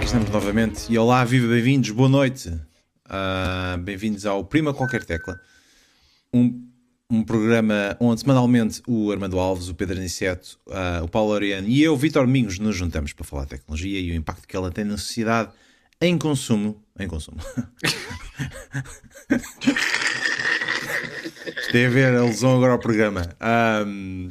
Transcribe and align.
aqui 0.00 0.06
estamos 0.06 0.30
novamente. 0.30 0.90
E 0.90 0.96
olá, 0.96 1.22
viva, 1.26 1.46
bem-vindos, 1.46 1.90
boa 1.90 2.08
noite. 2.08 2.48
Uh, 2.48 3.76
bem-vindos 3.80 4.24
ao 4.24 4.42
Prima 4.42 4.72
Qualquer 4.72 5.04
Tecla, 5.04 5.38
um, 6.32 6.66
um 7.10 7.22
programa 7.22 7.94
onde 8.00 8.22
semanalmente 8.22 8.80
o 8.88 9.12
Armando 9.12 9.38
Alves, 9.38 9.68
o 9.68 9.74
Pedro 9.74 9.98
Aniceto, 9.98 10.58
uh, 10.68 11.04
o 11.04 11.08
Paulo 11.08 11.32
Oriano 11.32 11.68
e 11.68 11.82
eu, 11.82 11.94
Vitor 11.98 12.24
Domingos, 12.24 12.58
nos 12.58 12.76
juntamos 12.76 13.12
para 13.12 13.26
falar 13.26 13.42
de 13.42 13.50
tecnologia 13.50 14.00
e 14.00 14.10
o 14.10 14.14
impacto 14.14 14.48
que 14.48 14.56
ela 14.56 14.70
tem 14.70 14.84
na 14.84 14.96
sociedade 14.96 15.50
em 16.00 16.16
consumo. 16.16 16.82
Em 16.98 17.06
consumo. 17.06 17.36
Tem 21.72 21.86
a 21.86 21.90
ver 21.90 22.16
a 22.16 22.24
lesão 22.24 22.56
agora 22.56 22.72
ao 22.72 22.78
programa. 22.78 23.36
Um, 23.86 24.28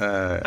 uh, 0.00 0.40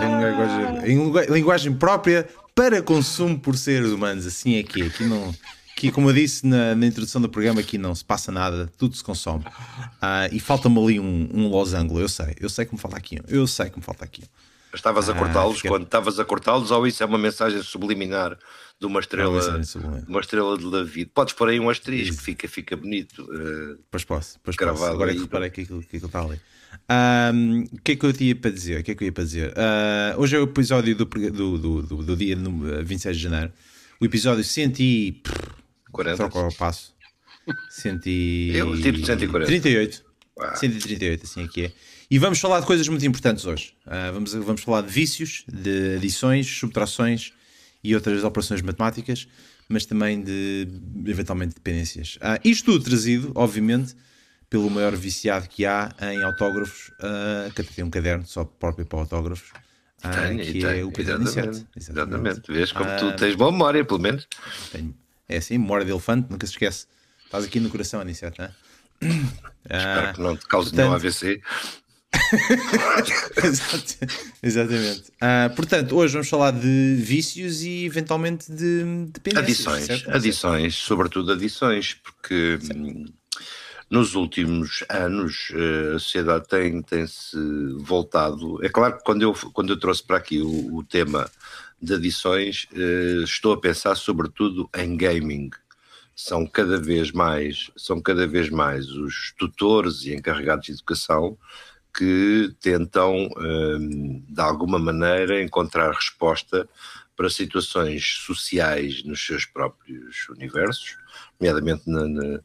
em, 0.00 0.10
linguagem, 0.24 1.28
em 1.28 1.32
linguagem 1.34 1.74
própria 1.74 2.26
para 2.58 2.82
consumo 2.82 3.38
por 3.38 3.56
seres 3.56 3.92
humanos. 3.92 4.26
Assim 4.26 4.56
é 4.56 4.64
que 4.64 4.82
é. 4.82 4.86
Aqui 4.86 5.04
não. 5.04 5.32
Aqui, 5.70 5.92
como 5.92 6.10
eu 6.10 6.12
disse 6.12 6.44
na, 6.44 6.74
na, 6.74 6.86
introdução 6.86 7.22
do 7.22 7.28
programa, 7.28 7.60
aqui 7.60 7.78
não 7.78 7.94
se 7.94 8.04
passa 8.04 8.32
nada, 8.32 8.68
tudo 8.76 8.96
se 8.96 9.04
consome. 9.04 9.44
Uh, 9.44 10.26
e 10.32 10.40
falta-me 10.40 10.76
ali 10.76 10.98
um, 10.98 11.28
um 11.32 11.46
losango, 11.46 12.00
eu 12.00 12.08
sei, 12.08 12.34
eu 12.40 12.48
sei 12.48 12.66
que 12.66 12.74
me 12.74 12.80
falta 12.80 12.96
aqui, 12.96 13.20
eu 13.28 13.46
sei 13.46 13.70
que 13.70 13.78
me 13.78 13.84
falta 13.84 14.04
aqui. 14.04 14.24
Estavas 14.74 15.08
a 15.08 15.12
ah, 15.12 15.14
cortá-los 15.14 15.62
ah, 15.64 15.68
quando 15.68 15.84
estavas 15.84 16.18
a 16.18 16.24
cortá-los, 16.24 16.72
ou 16.72 16.84
isso 16.84 17.00
é 17.00 17.06
uma 17.06 17.16
mensagem 17.16 17.62
subliminar 17.62 18.36
de 18.80 18.86
uma 18.86 18.98
estrela, 18.98 19.60
de 19.60 20.08
uma 20.08 20.20
estrela 20.20 20.58
de 20.58 20.68
David? 20.68 21.12
Podes 21.14 21.34
pôr 21.34 21.50
aí 21.50 21.60
um 21.60 21.70
asterisco, 21.70 22.20
fica, 22.20 22.48
fica 22.48 22.76
bonito. 22.76 23.22
Uh, 23.22 23.78
pois 23.88 24.04
posso, 24.04 24.36
pois 24.42 24.56
posso. 24.56 24.84
Agora 24.84 25.12
é 25.12 25.14
que 25.14 25.20
reparei 25.20 25.50
que 25.50 25.60
aquilo, 25.60 25.80
que 25.82 25.96
aquilo 25.96 26.06
está 26.06 26.22
ali. 26.22 26.40
Um, 26.90 27.64
o 27.64 27.82
que 27.82 27.92
é 27.92 27.96
que 27.96 28.06
eu 28.06 28.12
tinha 28.12 28.34
para 28.34 28.50
dizer? 28.50 28.80
O 28.80 28.84
que 28.84 28.92
é 28.92 28.94
que 28.94 29.04
eu 29.04 29.06
ia 29.06 29.12
para 29.12 29.24
dizer? 29.24 29.50
Uh, 29.50 30.20
hoje 30.20 30.36
é 30.36 30.38
o 30.38 30.44
episódio 30.44 30.96
do, 30.96 31.04
do, 31.04 31.58
do, 31.58 31.82
do, 31.82 31.96
do 32.02 32.16
dia 32.16 32.36
26 32.84 33.16
de 33.16 33.22
janeiro. 33.22 33.52
O 34.00 34.04
episódio 34.04 34.42
140. 34.42 36.16
Troca 36.16 36.38
ao 36.38 36.52
passo. 36.52 36.94
100 37.70 38.00
eu 38.54 38.80
tipo 38.80 39.04
140. 39.04 39.46
38. 39.46 40.04
Uau. 40.38 40.56
138, 40.56 41.24
assim 41.24 41.44
aqui 41.44 41.64
é. 41.66 41.72
E 42.10 42.18
vamos 42.18 42.38
falar 42.38 42.60
de 42.60 42.66
coisas 42.66 42.88
muito 42.88 43.04
importantes 43.04 43.44
hoje. 43.44 43.74
Uh, 43.86 44.12
vamos, 44.12 44.32
vamos 44.32 44.62
falar 44.62 44.82
de 44.82 44.90
vícios, 44.90 45.44
de 45.46 45.96
adições, 45.96 46.46
subtrações 46.46 47.32
e 47.84 47.94
outras 47.94 48.24
operações 48.24 48.62
matemáticas, 48.62 49.28
mas 49.68 49.84
também 49.84 50.22
de 50.22 50.68
eventualmente 51.06 51.54
dependências. 51.54 52.16
Uh, 52.16 52.40
isto 52.44 52.72
tudo 52.72 52.84
trazido, 52.84 53.32
obviamente, 53.34 53.94
pelo 54.50 54.70
maior 54.70 54.96
viciado 54.96 55.48
que 55.48 55.66
há 55.66 55.94
em 56.00 56.22
autógrafos, 56.22 56.88
uh, 57.00 57.52
que 57.54 57.60
até 57.60 57.70
tem 57.74 57.84
um 57.84 57.90
caderno 57.90 58.24
só 58.26 58.44
próprio 58.44 58.86
para 58.86 59.00
autógrafos. 59.00 59.50
Uh, 59.98 60.10
tenho, 60.10 60.38
que 60.38 60.52
tenho, 60.52 60.68
é 60.68 60.84
o 60.84 60.92
Pedro 60.92 61.22
exatamente, 61.22 61.66
exatamente. 61.76 61.90
exatamente. 61.90 62.52
Vês 62.52 62.72
como 62.72 62.88
tu 62.98 63.14
tens 63.16 63.34
boa 63.34 63.52
memória, 63.52 63.84
pelo 63.84 64.00
menos. 64.00 64.26
Tenho. 64.72 64.94
É 65.28 65.36
assim, 65.36 65.58
memória 65.58 65.84
de 65.84 65.92
elefante, 65.92 66.30
nunca 66.30 66.46
se 66.46 66.52
esquece. 66.52 66.86
Estás 67.24 67.44
aqui 67.44 67.60
no 67.60 67.68
coração, 67.68 68.00
Aniceto, 68.00 68.40
não 68.40 68.48
é? 68.48 68.52
Espero 69.68 70.14
que 70.14 70.22
não 70.22 70.36
te 70.36 70.46
cause 70.46 70.70
portanto, 70.70 70.86
nenhum 70.86 70.94
AVC. 70.94 71.42
Exatamente. 74.42 75.12
Portanto, 75.54 75.94
hoje 75.94 76.14
vamos 76.14 76.28
falar 76.28 76.52
de 76.52 76.96
vícios 76.98 77.60
e 77.62 77.84
eventualmente 77.84 78.50
de 78.50 78.82
dependências. 79.12 79.66
Adições, 79.66 79.84
certo? 79.84 80.10
adições, 80.10 80.74
sobretudo 80.74 81.32
adições, 81.32 81.98
porque 82.02 82.58
hum, 82.74 83.04
nos 83.90 84.14
últimos 84.14 84.84
anos 84.88 85.50
eh, 85.54 85.96
a 85.96 85.98
sociedade 85.98 86.46
tem, 86.48 86.82
tem 86.82 87.06
se 87.06 87.38
voltado. 87.78 88.64
É 88.64 88.68
claro 88.68 88.98
que 88.98 89.04
quando 89.04 89.22
eu, 89.22 89.32
quando 89.52 89.72
eu 89.72 89.78
trouxe 89.78 90.02
para 90.02 90.18
aqui 90.18 90.40
o, 90.40 90.76
o 90.76 90.84
tema 90.84 91.30
de 91.80 91.94
adições, 91.94 92.66
eh, 92.74 93.22
estou 93.24 93.52
a 93.52 93.60
pensar 93.60 93.94
sobretudo 93.94 94.68
em 94.76 94.96
gaming 94.96 95.50
são 96.14 96.44
cada 96.44 96.80
vez 96.80 97.12
mais 97.12 97.70
são 97.76 98.00
cada 98.00 98.26
vez 98.26 98.50
mais 98.50 98.88
os 98.88 99.32
tutores 99.38 100.04
e 100.04 100.14
encarregados 100.14 100.66
de 100.66 100.72
educação 100.72 101.38
que 101.96 102.54
tentam, 102.60 103.28
hum, 103.36 104.22
de 104.28 104.40
alguma 104.40 104.78
maneira, 104.78 105.42
encontrar 105.42 105.92
resposta 105.92 106.68
para 107.16 107.28
situações 107.28 108.20
sociais 108.24 109.02
nos 109.02 109.24
seus 109.24 109.44
próprios 109.44 110.28
universos, 110.28 110.96
nomeadamente 111.40 111.82
na, 111.90 112.06
na, 112.06 112.40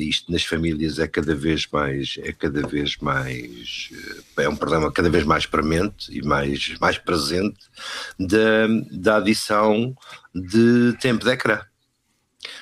isto 0.00 0.30
nas 0.30 0.44
famílias 0.44 0.98
é 0.98 1.06
cada 1.06 1.34
vez 1.34 1.66
mais 1.72 2.16
é 2.22 2.32
cada 2.32 2.66
vez 2.66 2.96
mais 2.98 3.90
eh, 4.36 4.44
é 4.44 4.48
um 4.48 4.56
problema 4.56 4.92
cada 4.92 5.10
vez 5.10 5.24
mais 5.24 5.46
premente 5.46 6.16
e 6.16 6.22
mais 6.22 6.76
mais 6.80 6.98
presente 6.98 7.58
da, 8.18 8.66
da 8.90 9.16
adição 9.16 9.94
de 10.34 10.96
tempo 11.00 11.24
de 11.24 11.30
ecrã. 11.30 11.60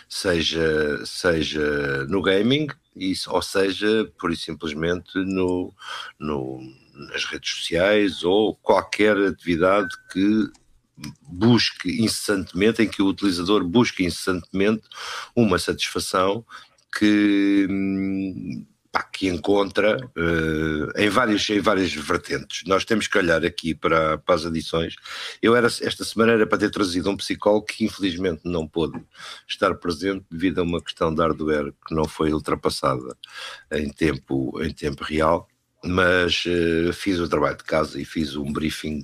Seja 0.09 1.05
seja 1.05 2.07
no 2.07 2.23
gaming 2.23 2.69
isso, 2.97 3.31
ou 3.31 3.43
seja, 3.43 4.11
por 4.19 4.33
e 4.33 4.37
simplesmente 4.37 5.13
no, 5.17 5.73
no, 6.19 6.61
nas 6.95 7.25
redes 7.27 7.51
sociais 7.51 8.25
ou 8.25 8.57
qualquer 8.57 9.17
atividade 9.19 9.95
que 10.11 10.51
busque 11.21 12.03
incessantemente, 12.03 12.83
em 12.83 12.89
que 12.89 13.03
o 13.03 13.09
utilizador 13.09 13.63
busque 13.65 14.05
incessantemente 14.05 14.83
uma 15.35 15.59
satisfação 15.59 16.45
que 16.99 17.67
pá, 18.97 19.03
que 19.03 19.29
encontra 19.29 19.99
uh, 19.99 20.99
em, 21.01 21.09
várias, 21.09 21.49
em 21.51 21.61
várias 21.61 21.93
vertentes. 21.93 22.63
Nós 22.67 22.85
temos 22.85 23.07
que 23.07 23.19
olhar 23.19 23.45
aqui 23.45 23.75
para, 23.75 24.19
para 24.19 24.35
as 24.35 24.47
adições. 24.47 24.95
Eu 25.43 25.55
era 25.55 25.67
esta 25.67 26.05
semana 26.05 26.33
era 26.33 26.47
para 26.47 26.59
ter 26.59 26.71
trazido 26.71 27.11
um 27.11 27.17
psicólogo 27.17 27.67
que 27.67 27.85
infelizmente 27.85 28.43
não 28.45 28.67
pôde 28.67 28.99
estar 29.47 29.75
presente 29.75 30.25
devido 30.31 30.61
a 30.61 30.63
uma 30.63 30.83
questão 30.83 31.15
de 31.15 31.21
hardware 31.21 31.73
que 31.87 31.95
não 31.95 32.07
foi 32.07 32.33
ultrapassada 32.33 33.17
em 33.71 33.91
tempo, 33.91 34.61
em 34.63 34.73
tempo 34.73 35.05
real 35.05 35.49
mas 35.85 36.45
uh, 36.47 36.93
fiz 36.93 37.21
o 37.21 37.29
trabalho 37.29 37.57
de 37.57 37.63
casa 37.63 38.01
e 38.01 38.05
fiz 38.05 38.35
um 38.35 38.53
briefing 38.53 39.01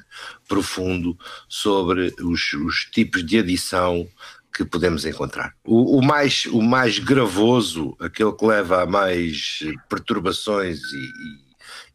profundo 0.48 1.16
sobre 1.48 2.12
os, 2.20 2.52
os 2.54 2.86
tipos 2.90 3.24
de 3.24 3.38
adição 3.38 4.08
que 4.52 4.64
podemos 4.64 5.04
encontrar. 5.04 5.54
O, 5.64 5.98
o, 5.98 6.02
mais, 6.02 6.46
o 6.46 6.60
mais 6.60 6.98
gravoso, 6.98 7.96
aquele 7.98 8.32
que 8.32 8.44
leva 8.44 8.82
a 8.82 8.86
mais 8.86 9.60
perturbações 9.88 10.80
e, 10.92 10.96
e, 10.96 11.10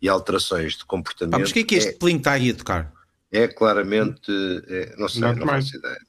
e 0.04 0.10
alterações 0.10 0.76
de 0.76 0.86
comportamento. 0.86 1.36
Ah, 1.36 1.40
mas 1.40 1.52
o 1.52 1.54
que 1.54 1.60
é 1.60 1.64
que 1.64 1.76
este 1.76 1.92
é, 1.92 1.98
Plim 1.98 2.18
está 2.18 2.34
aí 2.34 2.50
a 2.50 2.56
tocar? 2.56 2.92
É 3.32 3.48
claramente, 3.48 4.32
é, 4.68 4.96
não 4.98 5.08
sei, 5.08 5.22
não, 5.22 5.36
não 5.36 5.48
faço 5.48 5.78
ideia. 5.78 6.00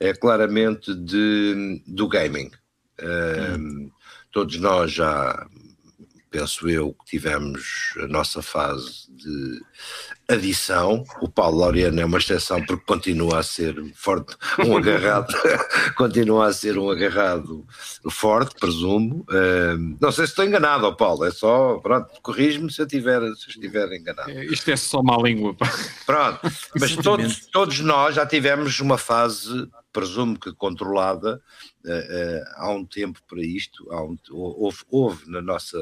É 0.00 0.14
claramente 0.14 0.94
de, 0.94 1.82
do 1.86 2.08
gaming. 2.08 2.50
Hum. 3.00 3.86
Um, 3.86 3.90
todos 4.30 4.56
nós 4.58 4.92
já 4.92 5.46
penso 6.30 6.68
eu 6.68 6.94
que 6.94 7.04
tivemos 7.04 7.92
a 8.02 8.06
nossa 8.06 8.42
fase 8.42 9.06
de 9.10 9.60
adição. 10.34 11.04
O 11.20 11.28
Paulo 11.28 11.58
Laureano 11.58 12.00
é 12.00 12.04
uma 12.04 12.18
exceção 12.18 12.64
porque 12.64 12.84
continua 12.84 13.38
a 13.38 13.42
ser 13.42 13.74
forte, 13.94 14.36
um 14.66 14.76
agarrado, 14.78 15.32
continua 15.96 16.46
a 16.48 16.52
ser 16.52 16.78
um 16.78 16.90
agarrado 16.90 17.66
forte, 18.10 18.54
presumo. 18.58 19.24
Uh, 19.28 19.96
não 20.00 20.12
sei 20.12 20.26
se 20.26 20.32
estou 20.32 20.44
enganado, 20.44 20.86
oh 20.86 20.94
Paulo, 20.94 21.24
é 21.24 21.30
só, 21.30 21.78
pronto, 21.78 22.08
corrijo-me 22.22 22.72
se 22.72 22.82
eu 22.82 22.86
tiver, 22.86 23.20
se 23.34 23.50
estiver 23.50 23.92
enganado. 23.92 24.30
É, 24.30 24.44
isto 24.44 24.70
é 24.70 24.76
só 24.76 25.02
má 25.02 25.16
língua. 25.16 25.56
Pronto, 26.06 26.40
mas 26.78 26.96
todos, 26.96 27.46
todos 27.46 27.80
nós 27.80 28.14
já 28.14 28.26
tivemos 28.26 28.78
uma 28.80 28.98
fase 28.98 29.68
presumo 29.92 30.38
que 30.38 30.52
controlada, 30.54 31.40
uh, 31.84 31.90
uh, 31.90 32.44
há 32.56 32.70
um 32.70 32.84
tempo 32.84 33.20
para 33.28 33.42
isto, 33.42 33.86
um, 33.92 34.16
houve, 34.30 34.78
houve, 34.90 35.30
na, 35.30 35.42
nossa, 35.42 35.78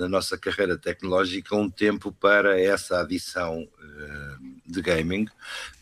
na 0.00 0.08
nossa 0.08 0.38
carreira 0.38 0.78
tecnológica 0.78 1.54
um 1.54 1.68
tempo 1.68 2.10
para 2.10 2.58
essa 2.58 3.02
adição 3.02 3.62
uh, 3.62 4.60
de 4.66 4.80
gaming, 4.80 5.26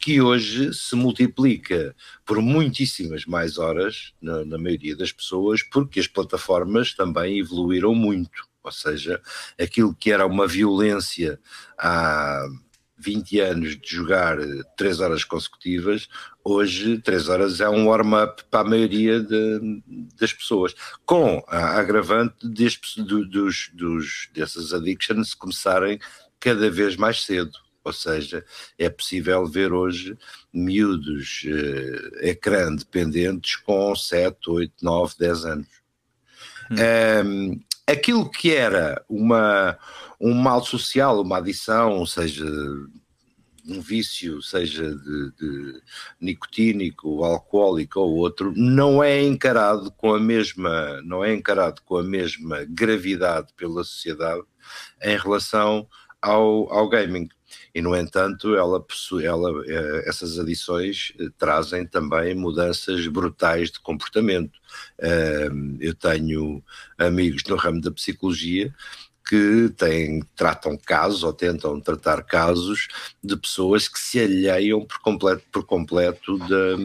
que 0.00 0.20
hoje 0.20 0.74
se 0.74 0.96
multiplica 0.96 1.94
por 2.26 2.42
muitíssimas 2.42 3.24
mais 3.24 3.58
horas, 3.58 4.12
na, 4.20 4.44
na 4.44 4.58
maioria 4.58 4.96
das 4.96 5.12
pessoas, 5.12 5.62
porque 5.62 6.00
as 6.00 6.08
plataformas 6.08 6.92
também 6.94 7.38
evoluíram 7.38 7.94
muito. 7.94 8.48
Ou 8.64 8.72
seja, 8.72 9.22
aquilo 9.58 9.94
que 9.94 10.10
era 10.10 10.26
uma 10.26 10.48
violência 10.48 11.38
há 11.78 12.44
20 12.98 13.40
anos 13.40 13.78
de 13.78 13.88
jogar 13.96 14.36
3 14.76 15.00
horas 15.00 15.24
consecutivas, 15.24 16.08
hoje 16.44 16.98
3 16.98 17.28
horas 17.28 17.60
é 17.60 17.68
um 17.68 17.86
warm-up 17.86 18.44
para 18.50 18.60
a 18.60 18.70
maioria 18.70 19.20
de, 19.20 19.82
das 20.18 20.32
pessoas, 20.32 20.74
com 21.04 21.42
a 21.46 21.78
agravante 21.78 22.46
deste, 22.46 23.02
dos, 23.02 23.70
dos, 23.72 24.28
dessas 24.34 24.72
addictions 24.72 25.34
começarem 25.34 25.98
cada 26.40 26.70
vez 26.70 26.96
mais 26.96 27.24
cedo. 27.24 27.52
Ou 27.84 27.92
seja, 27.92 28.44
é 28.76 28.90
possível 28.90 29.46
ver 29.46 29.72
hoje 29.72 30.18
miúdos 30.52 31.42
eh, 31.46 32.30
ecrã 32.30 32.74
dependentes 32.74 33.56
com 33.56 33.94
7, 33.96 34.50
8, 34.50 34.74
9, 34.82 35.14
10 35.18 35.44
anos. 35.46 35.66
Hum. 36.70 36.76
Um, 37.24 37.60
aquilo 37.92 38.28
que 38.30 38.54
era 38.54 39.02
uma, 39.08 39.78
um 40.20 40.34
mal 40.34 40.62
social, 40.64 41.20
uma 41.22 41.38
adição, 41.38 42.04
seja, 42.04 42.44
um 43.66 43.80
vício, 43.80 44.42
seja 44.42 44.94
de, 44.94 45.32
de, 45.32 45.82
nicotínico, 46.20 47.24
alcoólico 47.24 48.00
ou 48.00 48.16
outro, 48.16 48.52
não 48.54 49.02
é 49.02 49.22
encarado 49.22 49.90
com 49.92 50.14
a 50.14 50.20
mesma, 50.20 51.00
não 51.02 51.24
é 51.24 51.32
encarado 51.32 51.80
com 51.82 51.96
a 51.96 52.02
mesma 52.02 52.64
gravidade 52.68 53.48
pela 53.56 53.82
sociedade 53.84 54.42
em 55.02 55.16
relação 55.16 55.86
ao, 56.20 56.72
ao 56.72 56.88
gaming. 56.88 57.28
E, 57.74 57.80
no 57.80 57.94
entanto, 57.96 58.54
ela 58.54 58.84
ela, 59.22 59.64
eh, 59.66 60.04
essas 60.06 60.38
adições 60.38 61.12
eh, 61.18 61.28
trazem 61.38 61.86
também 61.86 62.34
mudanças 62.34 63.06
brutais 63.06 63.70
de 63.70 63.80
comportamento. 63.80 64.58
Eu 65.80 65.94
tenho 65.94 66.62
amigos 66.98 67.42
no 67.48 67.56
ramo 67.56 67.80
da 67.80 67.90
psicologia 67.90 68.74
que 69.28 69.68
têm, 69.76 70.22
tratam 70.34 70.74
casos 70.74 71.22
ou 71.22 71.34
tentam 71.34 71.78
tratar 71.78 72.22
casos 72.22 72.88
de 73.22 73.36
pessoas 73.36 73.86
que 73.86 74.00
se 74.00 74.18
alheiam 74.18 74.86
por 74.86 75.00
completo, 75.00 75.42
por 75.52 75.66
completo 75.66 76.38
da, 76.38 76.76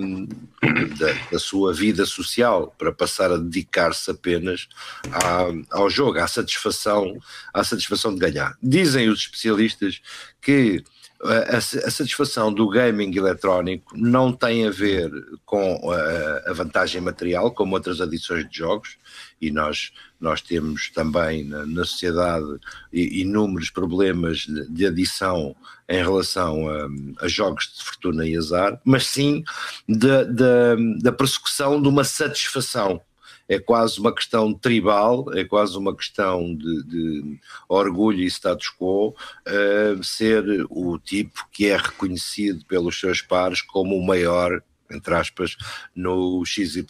da, 0.97 1.13
da 1.31 1.39
sua 1.39 1.73
vida 1.73 2.05
social 2.05 2.75
para 2.77 2.91
passar 2.91 3.31
a 3.31 3.37
dedicar-se 3.37 4.11
apenas 4.11 4.67
à, 5.09 5.47
ao 5.71 5.89
jogo, 5.89 6.19
à 6.19 6.27
satisfação, 6.27 7.17
à 7.53 7.63
satisfação 7.63 8.13
de 8.13 8.19
ganhar. 8.19 8.57
Dizem 8.61 9.07
os 9.07 9.19
especialistas 9.19 10.01
que 10.41 10.83
a, 11.23 11.57
a, 11.57 11.61
satisfação 11.61 12.53
do 12.53 12.67
gaming 12.67 13.15
eletrónico 13.15 13.97
não 13.97 14.31
tem 14.31 14.67
a 14.67 14.71
ver 14.71 15.09
com 15.45 15.91
a, 15.91 16.49
a, 16.49 16.53
vantagem 16.53 16.99
material, 17.01 17.51
como 17.51 17.75
outras 17.75 18.01
adições 18.01 18.49
de 18.49 18.57
jogos, 18.57 18.97
e 19.41 19.49
nós, 19.49 19.91
nós 20.19 20.41
temos 20.41 20.89
também 20.89 21.45
na, 21.45 21.65
na 21.65 21.85
sociedade 21.85 22.45
inúmeros 22.91 23.69
problemas 23.69 24.39
de, 24.39 24.69
de 24.69 24.85
adição 24.85 25.55
em 25.87 25.97
relação 25.97 26.67
a, 26.67 27.25
a, 27.25 27.27
jogos 27.27 27.73
de 27.75 27.83
fortuna 27.83 28.27
e 28.27 28.37
azar, 28.37 28.79
mas 28.83 29.05
sim 29.05 29.43
da, 29.87 30.23
da, 30.23 30.75
da 31.01 31.11
persecução 31.11 31.81
de 31.81 31.87
uma 31.87 32.03
satisfação 32.03 33.01
é 33.47 33.59
quase 33.59 33.99
uma 33.99 34.13
questão 34.13 34.53
tribal, 34.53 35.25
é 35.33 35.43
quase 35.43 35.77
uma 35.77 35.95
questão 35.95 36.55
de, 36.55 36.83
de 36.83 37.39
orgulho 37.67 38.19
e 38.19 38.27
status 38.27 38.71
quo, 38.79 39.09
uh, 39.09 40.03
ser 40.03 40.43
o 40.69 40.97
tipo 40.97 41.45
que 41.51 41.67
é 41.67 41.77
reconhecido 41.77 42.65
pelos 42.65 42.99
seus 42.99 43.21
pares 43.21 43.61
como 43.61 43.95
o 43.95 44.05
maior 44.05 44.61
entre 44.91 45.15
aspas, 45.15 45.57
no 45.95 46.45
XYZ 46.45 46.85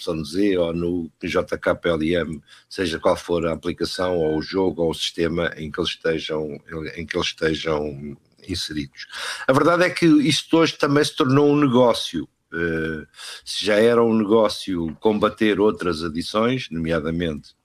ou 0.59 0.73
no 0.73 1.11
JKLM, 1.23 2.41
seja 2.69 3.00
qual 3.00 3.15
for 3.15 3.45
a 3.47 3.53
aplicação 3.53 4.17
ou 4.17 4.38
o 4.38 4.41
jogo 4.41 4.83
ou 4.83 4.91
o 4.91 4.94
sistema 4.94 5.53
em 5.55 5.71
que 5.71 5.79
eles 5.79 5.91
estejam, 5.91 6.59
em 6.97 7.05
que 7.05 7.15
eles 7.15 7.27
estejam 7.27 8.17
inseridos. 8.47 9.07
A 9.47 9.53
verdade 9.53 9.83
é 9.83 9.89
que 9.89 10.05
isto 10.05 10.57
hoje 10.57 10.77
também 10.77 11.03
se 11.03 11.15
tornou 11.15 11.50
um 11.50 11.59
negócio 11.59 12.27
se 13.44 13.65
já 13.65 13.75
era 13.75 14.03
um 14.03 14.13
negócio 14.13 14.95
combater 15.00 15.59
outras 15.59 16.03
adições, 16.03 16.69
nomeadamente 16.69 17.55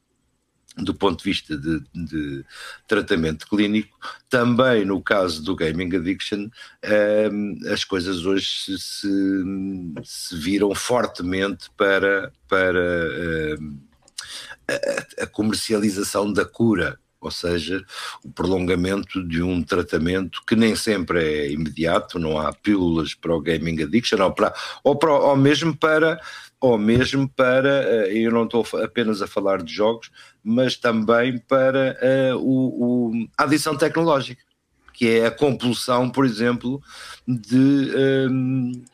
do 0.83 0.95
ponto 0.95 1.19
de 1.19 1.25
vista 1.25 1.57
de, 1.57 1.81
de, 1.93 2.45
tratamento 2.87 3.49
clínico, 3.49 3.99
também 4.29 4.85
no 4.85 5.03
caso 5.03 5.43
do 5.43 5.57
gaming 5.57 5.95
addiction, 5.97 6.49
eh, 6.83 7.29
as 7.73 7.85
coisas 7.85 8.25
hoje 8.25 8.47
se, 8.47 8.79
se, 8.79 9.09
se, 10.05 10.37
viram 10.37 10.75
fortemente 10.75 11.69
para, 11.77 12.33
para 12.49 12.79
eh, 12.79 13.57
a, 14.69 15.25
a 15.25 15.27
comercialização 15.27 16.33
da 16.33 16.45
cura 16.45 16.99
ou 17.21 17.31
seja, 17.31 17.85
o 18.25 18.31
prolongamento 18.31 19.27
de 19.27 19.43
um 19.43 19.63
tratamento 19.63 20.41
que 20.47 20.55
nem 20.55 20.77
sempre 20.77 21.23
é 21.23 21.51
imediato, 21.51 22.19
não 22.19 22.39
há 22.39 22.53
pílulas 22.53 23.15
para 23.15 23.35
o 23.35 23.41
gaming 23.41 23.83
addiction, 23.83 24.21
ou, 24.23 24.33
para, 24.33 24.55
ou, 24.85 24.97
para, 24.97 25.13
ou 25.13 25.37
mesmo 25.37 25.77
para, 25.77 26.21
ou 26.61 26.79
mesmo 26.79 27.29
para, 27.29 27.85
eh, 27.85 28.19
eu 28.19 28.31
não 28.31 28.45
estou 28.45 28.67
apenas 28.83 29.21
a 29.21 29.27
falar 29.27 29.63
de 29.63 29.73
jogos, 29.73 30.11
mas 30.43 30.77
também 30.77 31.39
para 31.39 31.97
uh, 32.33 32.39
o, 32.39 33.11
o, 33.11 33.29
a 33.37 33.45
adição 33.45 33.77
tecnológica, 33.77 34.43
que 34.93 35.09
é 35.09 35.27
a 35.27 35.31
compulsão, 35.31 36.11
por 36.11 36.25
exemplo, 36.25 36.81
de... 37.27 37.57
Um, 38.29 38.73
ehm, 38.73 38.85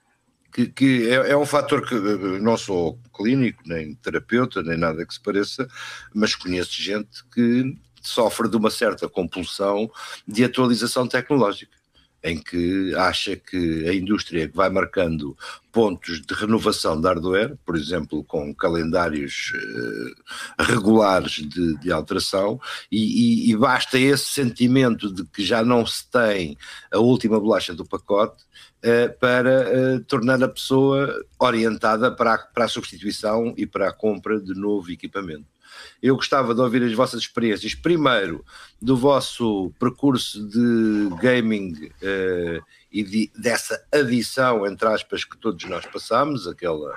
que, 0.54 0.68
que 0.68 1.10
é, 1.10 1.32
é, 1.32 1.36
um 1.36 1.44
fator 1.44 1.84
que 1.84 1.96
eh, 1.96 2.38
não 2.40 2.56
sou 2.56 2.96
clínico, 3.12 3.60
nem 3.66 3.92
terapeuta, 3.96 4.62
nem 4.62 4.78
nada 4.78 5.04
que 5.04 5.12
se 5.12 5.20
pareça, 5.20 5.66
mas 6.14 6.36
conheço 6.36 6.80
gente 6.80 7.24
que 7.34 7.76
sofre 8.08 8.48
de 8.48 8.56
uma 8.56 8.70
certa 8.70 9.08
compulsão 9.08 9.90
de 10.26 10.44
atualização 10.44 11.06
tecnológica 11.06 11.84
em 12.24 12.38
que 12.38 12.94
acha 12.96 13.36
que 13.36 13.86
a 13.86 13.94
indústria 13.94 14.50
vai 14.52 14.70
marcando 14.70 15.36
pontos 15.70 16.22
de 16.22 16.32
renovação 16.32 16.98
de 16.98 17.06
hardware, 17.06 17.54
por 17.66 17.76
exemplo, 17.76 18.24
com 18.24 18.54
calendários 18.54 19.52
uh, 19.54 20.62
regulares 20.64 21.46
de, 21.46 21.78
de 21.78 21.92
alteração, 21.92 22.58
e, 22.90 23.48
e, 23.48 23.50
e, 23.50 23.56
basta 23.56 23.98
esse 23.98 24.24
sentimento 24.24 25.12
de 25.12 25.22
que 25.26 25.44
já 25.44 25.62
não 25.62 25.84
se 25.84 26.10
tem 26.10 26.56
a 26.90 26.98
última 26.98 27.38
bolacha 27.38 27.74
do 27.74 27.84
pacote 27.84 28.42
uh, 28.42 29.18
para 29.20 29.68
uh, 29.68 30.04
tornar 30.04 30.42
a 30.42 30.48
pessoa 30.48 31.14
orientada 31.38 32.10
para 32.10 32.34
a, 32.34 32.38
para 32.38 32.64
a 32.64 32.68
substituição 32.68 33.52
e 33.58 33.66
para 33.66 33.90
a 33.90 33.92
compra 33.92 34.40
de 34.40 34.54
novo 34.54 34.90
equipamento. 34.90 35.53
Eu 36.02 36.16
gostava 36.16 36.54
de 36.54 36.60
ouvir 36.60 36.82
as 36.82 36.92
vossas 36.92 37.20
experiências, 37.20 37.74
primeiro 37.74 38.44
do 38.80 38.96
vosso 38.96 39.72
percurso 39.78 40.46
de 40.46 41.08
gaming 41.20 41.72
uh, 41.72 42.64
e 42.92 43.02
de, 43.02 43.30
dessa 43.36 43.82
adição, 43.92 44.66
entre 44.66 44.86
aspas, 44.88 45.24
que 45.24 45.36
todos 45.38 45.64
nós 45.64 45.86
passamos, 45.86 46.46
aquele 46.46 46.92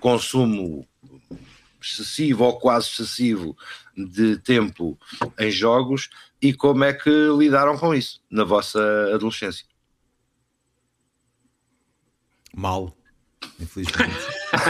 consumo 0.00 0.86
excessivo 1.80 2.44
ou 2.44 2.58
quase 2.58 2.88
excessivo 2.88 3.56
de 3.96 4.36
tempo 4.38 4.98
em 5.38 5.50
jogos 5.50 6.10
e 6.40 6.52
como 6.52 6.84
é 6.84 6.92
que 6.92 7.10
lidaram 7.36 7.78
com 7.78 7.94
isso 7.94 8.20
na 8.30 8.44
vossa 8.44 8.80
adolescência? 9.14 9.66
Mal 12.54 12.97
infelizmente. 13.60 14.16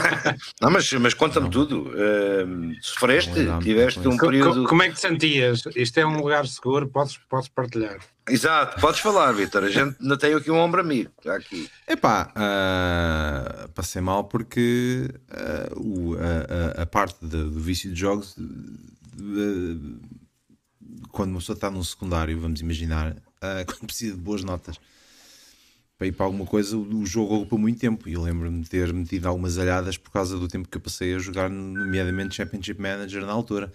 não, 0.60 0.70
mas, 0.70 0.92
mas 0.94 1.14
conta-me 1.14 1.50
tudo. 1.50 1.90
Uh, 1.90 2.74
sofreste? 2.80 3.46
Tiveste 3.62 4.06
um 4.06 4.16
período. 4.16 4.64
Como 4.64 4.82
é 4.82 4.88
que 4.88 4.94
te 4.94 5.00
sentias? 5.00 5.62
Isto 5.74 5.98
é 5.98 6.06
um 6.06 6.16
lugar 6.16 6.46
seguro, 6.46 6.88
podes, 6.88 7.18
podes 7.28 7.48
partilhar. 7.48 7.98
Exato, 8.28 8.80
podes 8.80 9.00
falar, 9.00 9.32
Vitor. 9.32 9.64
A 9.64 9.70
gente 9.70 9.96
ainda 10.00 10.16
tem 10.16 10.34
aqui 10.34 10.50
um 10.50 10.58
ombro 10.58 10.80
amigo. 10.80 11.10
Aqui. 11.26 11.68
Epá, 11.86 12.32
uh, 12.36 13.68
passei 13.70 14.02
mal 14.02 14.24
porque 14.24 15.08
uh, 15.30 15.80
o, 15.80 16.16
a, 16.16 16.82
a, 16.82 16.86
parte 16.86 17.18
de, 17.22 17.44
do 17.44 17.60
vício 17.60 17.90
de 17.90 17.98
jogos, 17.98 18.34
de, 18.36 19.98
quando 21.10 21.30
uma 21.30 21.38
pessoa 21.38 21.54
está 21.54 21.70
num 21.70 21.82
secundário, 21.82 22.38
vamos 22.38 22.60
imaginar, 22.60 23.12
uh, 23.12 23.64
quando 23.66 23.86
precisa 23.86 24.14
de 24.14 24.20
boas 24.20 24.44
notas 24.44 24.78
para 25.98 26.06
ir 26.06 26.12
para 26.12 26.26
alguma 26.26 26.46
coisa, 26.46 26.76
o 26.78 27.04
jogo 27.04 27.34
ocupa 27.34 27.58
muito 27.58 27.80
tempo. 27.80 28.08
E 28.08 28.12
eu 28.12 28.22
lembro-me 28.22 28.62
de 28.62 28.70
ter 28.70 28.92
metido 28.92 29.26
algumas 29.26 29.58
alhadas 29.58 29.96
por 29.96 30.12
causa 30.12 30.38
do 30.38 30.46
tempo 30.46 30.68
que 30.68 30.76
eu 30.76 30.80
passei 30.80 31.12
a 31.16 31.18
jogar, 31.18 31.50
nomeadamente 31.50 32.36
Championship 32.36 32.80
Manager 32.80 33.26
na 33.26 33.32
altura. 33.32 33.72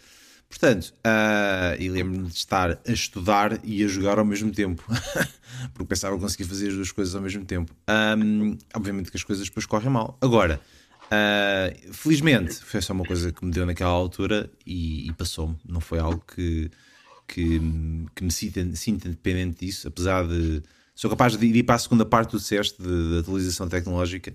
Portanto, 0.48 0.94
uh, 1.00 1.82
e 1.82 1.90
lembro-me 1.90 2.28
de 2.28 2.38
estar 2.38 2.80
a 2.88 2.92
estudar 2.92 3.60
e 3.64 3.84
a 3.84 3.88
jogar 3.88 4.20
ao 4.20 4.26
mesmo 4.26 4.52
tempo, 4.52 4.84
porque 5.74 5.90
pensava 5.90 6.16
que 6.16 6.22
conseguia 6.22 6.46
fazer 6.46 6.70
as 6.70 6.76
duas 6.76 6.92
coisas 6.92 7.14
ao 7.14 7.22
mesmo 7.22 7.44
tempo. 7.44 7.76
Um, 8.18 8.58
obviamente 8.74 9.12
que 9.12 9.18
as 9.18 9.24
coisas 9.24 9.46
depois 9.46 9.66
correm 9.66 9.90
mal. 9.90 10.18
Agora, 10.22 10.62
uh, 11.06 11.94
felizmente, 11.94 12.54
foi 12.54 12.82
só 12.82 12.94
uma 12.94 13.04
coisa 13.04 13.34
que 13.34 13.44
me 13.44 13.52
deu 13.52 13.66
naquela 13.66 13.90
altura 13.90 14.50
e, 14.66 15.10
e 15.10 15.14
passou-me. 15.14 15.58
Não 15.68 15.82
foi 15.82 16.00
algo 16.00 16.24
que, 16.34 16.72
que, 17.28 17.60
que 18.16 18.24
me 18.24 18.32
sinta, 18.32 18.76
sinta 18.76 19.10
dependente 19.10 19.66
disso, 19.66 19.88
apesar 19.88 20.26
de 20.26 20.64
sou 20.96 21.10
capaz 21.10 21.36
de 21.36 21.46
ir 21.46 21.64
para 21.64 21.76
a 21.76 21.80
segunda 21.80 22.06
parte 22.06 22.32
do 22.32 22.38
disseste 22.38 22.82
de, 22.82 23.10
de 23.12 23.20
atualização 23.20 23.68
tecnológica 23.68 24.34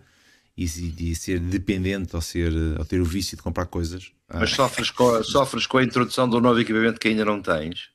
e 0.56 0.66
de 0.66 1.14
ser 1.14 1.38
dependente 1.38 2.16
ou, 2.16 2.20
ser, 2.20 2.52
ou 2.76 2.84
ter 2.84 3.00
o 3.00 3.04
vício 3.04 3.36
de 3.36 3.42
comprar 3.42 3.66
coisas. 3.66 4.10
Mas 4.28 4.52
ah. 4.52 4.56
sofres 4.56 4.90
com, 4.90 5.22
sofres 5.22 5.66
com 5.66 5.78
a 5.78 5.84
introdução 5.84 6.28
do 6.28 6.40
novo 6.40 6.60
equipamento 6.60 6.98
que 6.98 7.08
ainda 7.08 7.24
não 7.24 7.40
tens? 7.40 7.90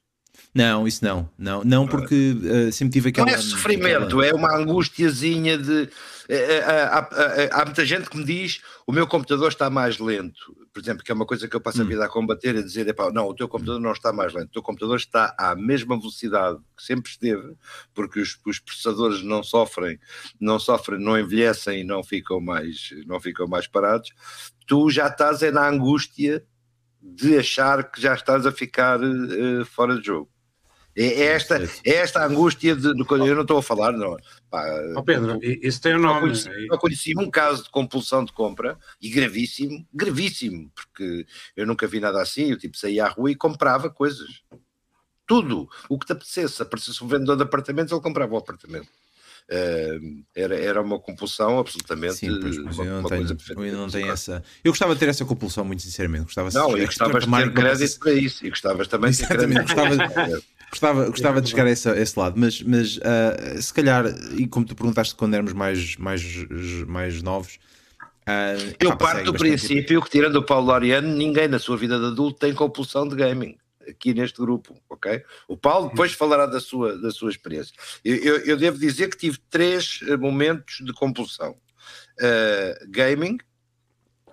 Não, 0.55 0.87
isso 0.87 1.03
não, 1.03 1.27
não, 1.37 1.63
não 1.63 1.87
porque 1.87 2.37
uh, 2.37 2.71
sempre 2.71 2.93
tive 2.93 3.09
aquela. 3.09 3.25
Não 3.25 3.33
é 3.33 3.37
sofrimento, 3.37 4.05
aquela... 4.05 4.25
é 4.27 4.33
uma 4.33 4.55
angustiazinha 4.55 5.57
de. 5.57 5.89
É, 6.35 6.63
há, 6.63 6.97
há, 6.99 7.61
há, 7.61 7.65
muita 7.65 7.85
gente 7.85 8.09
que 8.09 8.17
me 8.17 8.23
diz 8.23 8.61
o 8.87 8.91
meu 8.91 9.05
computador 9.05 9.49
está 9.49 9.69
mais 9.69 9.99
lento, 9.99 10.55
por 10.73 10.81
exemplo, 10.81 11.03
que 11.03 11.11
é 11.11 11.15
uma 11.15 11.27
coisa 11.27 11.47
que 11.47 11.55
eu 11.55 11.61
passo 11.61 11.81
a 11.81 11.85
hum. 11.85 11.87
vida 11.87 12.03
a 12.03 12.09
combater, 12.09 12.57
a 12.57 12.61
dizer: 12.61 12.95
não, 13.13 13.27
o 13.27 13.35
teu 13.35 13.47
computador 13.47 13.79
não 13.79 13.91
está 13.91 14.11
mais 14.11 14.33
lento, 14.33 14.47
o 14.47 14.53
teu 14.53 14.63
computador 14.63 14.95
está 14.97 15.35
à 15.37 15.55
mesma 15.55 15.95
velocidade 15.95 16.57
que 16.75 16.83
sempre 16.83 17.11
esteve, 17.11 17.55
porque 17.93 18.19
os, 18.19 18.39
os 18.47 18.59
processadores 18.59 19.21
não 19.21 19.43
sofrem, 19.43 19.99
não 20.39 20.57
sofrem, 20.57 20.99
não 20.99 21.19
envelhecem 21.19 21.81
e 21.81 21.83
não 21.83 22.03
ficam 22.03 22.41
mais, 22.41 22.89
não 23.05 23.19
ficam 23.19 23.47
mais 23.47 23.67
parados. 23.67 24.11
Tu 24.65 24.89
já 24.89 25.07
estás 25.07 25.43
é 25.43 25.51
na 25.51 25.69
angústia 25.69 26.43
de 26.99 27.37
achar 27.37 27.91
que 27.91 28.01
já 28.01 28.15
estás 28.15 28.45
a 28.47 28.51
ficar 28.51 28.99
uh, 28.99 29.65
fora 29.65 29.99
de 29.99 30.07
jogo. 30.07 30.32
É, 30.95 31.05
é 31.05 31.25
esta, 31.33 31.63
é 31.83 31.91
esta 31.95 32.25
angústia 32.25 32.75
de, 32.75 32.93
de 32.93 33.03
quando 33.03 33.25
eu 33.25 33.35
não 33.35 33.41
estou 33.41 33.57
a 33.57 33.63
falar, 33.63 33.91
não. 33.93 34.15
Pá, 34.49 34.63
oh 34.95 35.03
Pedro, 35.03 35.39
isso 35.41 35.81
tem 35.81 35.95
o 35.95 35.97
um 35.97 36.01
nome. 36.01 36.21
Conheci, 36.21 36.49
eu 36.69 36.77
conheci 36.77 37.13
um 37.17 37.29
caso 37.29 37.63
de 37.63 37.69
compulsão 37.69 38.23
de 38.23 38.31
compra 38.31 38.77
e 39.01 39.09
gravíssimo, 39.09 39.85
gravíssimo, 39.93 40.71
porque 40.75 41.25
eu 41.55 41.65
nunca 41.65 41.87
vi 41.87 41.99
nada 41.99 42.21
assim. 42.21 42.51
Eu 42.51 42.57
tipo 42.57 42.77
saía 42.77 43.05
à 43.05 43.09
rua 43.09 43.31
e 43.31 43.35
comprava 43.35 43.89
coisas. 43.89 44.43
Tudo. 45.25 45.67
O 45.89 45.97
que 45.97 46.05
te 46.05 46.11
apetecesse. 46.11 46.61
Aparecesse 46.61 47.03
um 47.03 47.07
vendedor 47.07 47.37
de 47.37 47.43
apartamentos, 47.43 47.91
ele 47.91 48.01
comprava 48.01 48.33
o 48.33 48.37
apartamento. 48.37 48.87
Uh, 49.49 50.23
era, 50.33 50.55
era 50.55 50.81
uma 50.81 50.99
compulsão 50.99 51.59
absolutamente. 51.59 52.15
Sim, 52.15 52.39
pois, 52.39 52.57
mas 52.59 52.77
uma, 52.77 52.87
eu 52.87 53.01
não 53.01 53.09
tenho, 53.09 53.37
eu 53.65 53.77
não 53.77 53.89
tenho 53.89 54.11
essa. 54.11 54.43
Eu 54.63 54.71
gostava 54.71 54.93
de 54.93 54.99
ter 54.99 55.09
essa 55.09 55.25
compulsão, 55.25 55.65
muito 55.65 55.81
sinceramente. 55.81 56.25
Gostava 56.25 56.49
não, 56.51 56.77
eu 56.77 56.85
gostava 56.85 57.19
de 57.19 57.27
ter 57.29 57.53
crédito 57.53 57.99
para 57.99 58.13
isso. 58.13 58.45
E 58.45 58.49
gostavas 58.49 58.87
também 58.87 59.11
de 59.11 59.17
ter 59.17 59.27
crédito. 59.27 59.61
Gostava, 59.63 60.41
gostava, 60.73 61.09
gostava 61.09 61.41
de 61.41 61.49
chegar 61.49 61.67
a 61.67 61.71
esse, 61.71 61.87
a 61.87 61.95
esse 61.95 62.17
lado, 62.17 62.39
mas, 62.39 62.61
mas 62.61 62.97
uh, 62.97 63.61
se 63.61 63.73
calhar, 63.73 64.05
e 64.37 64.47
como 64.47 64.65
tu 64.65 64.75
perguntaste 64.75 65.15
quando 65.15 65.35
éramos 65.35 65.53
mais, 65.53 65.95
mais, 65.97 66.23
mais 66.87 67.21
novos. 67.21 67.59
Uh, 68.23 68.75
eu 68.79 68.97
parto 68.97 69.31
do 69.31 69.37
princípio 69.37 70.01
que, 70.01 70.09
tirando 70.09 70.37
o 70.37 70.43
Paulo 70.43 70.67
Loriano, 70.67 71.07
ninguém 71.09 71.47
na 71.47 71.59
sua 71.59 71.77
vida 71.77 71.99
de 71.99 72.05
adulto 72.05 72.39
tem 72.39 72.53
compulsão 72.53 73.07
de 73.07 73.15
gaming 73.15 73.55
aqui 73.87 74.13
neste 74.13 74.39
grupo, 74.39 74.75
ok? 74.89 75.23
O 75.47 75.57
Paulo 75.57 75.89
depois 75.89 76.13
falará 76.13 76.45
da 76.45 76.59
sua, 76.59 76.97
da 76.97 77.11
sua 77.11 77.29
experiência. 77.29 77.75
Eu, 78.03 78.15
eu, 78.15 78.37
eu 78.45 78.57
devo 78.57 78.77
dizer 78.77 79.09
que 79.09 79.17
tive 79.17 79.37
três 79.49 79.99
eh, 80.07 80.15
momentos 80.15 80.77
de 80.85 80.93
compulsão. 80.93 81.57
Uh, 82.17 82.89
gaming, 82.89 83.37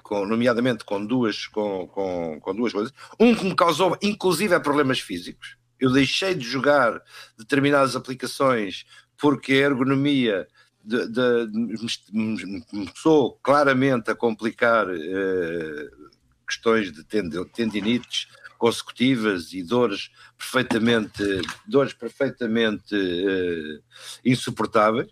com, 0.04 0.24
nomeadamente 0.24 0.84
com 0.84 1.04
duas, 1.04 1.48
com, 1.48 1.88
com, 1.88 2.38
com 2.40 2.54
duas 2.54 2.72
coisas. 2.72 2.94
Um 3.18 3.34
que 3.34 3.44
me 3.44 3.56
causou, 3.56 3.98
inclusive, 4.00 4.58
problemas 4.60 5.00
físicos. 5.00 5.59
Eu 5.80 5.92
deixei 5.92 6.34
de 6.34 6.46
jogar 6.46 7.02
determinadas 7.38 7.96
aplicações 7.96 8.84
porque 9.16 9.52
a 9.52 9.56
ergonomia 9.56 10.46
de, 10.82 11.06
de, 11.08 11.46
de, 11.46 12.64
começou 12.70 13.38
claramente 13.42 14.10
a 14.10 14.14
complicar 14.14 14.86
uh, 14.88 16.10
questões 16.46 16.92
de 16.92 17.04
tendinites 17.52 18.28
consecutivas 18.60 19.52
e 19.54 19.62
dores 19.62 20.10
perfeitamente, 20.36 21.22
dores 21.66 21.94
perfeitamente 21.94 22.94
uh, 22.94 23.82
insuportáveis. 24.24 25.08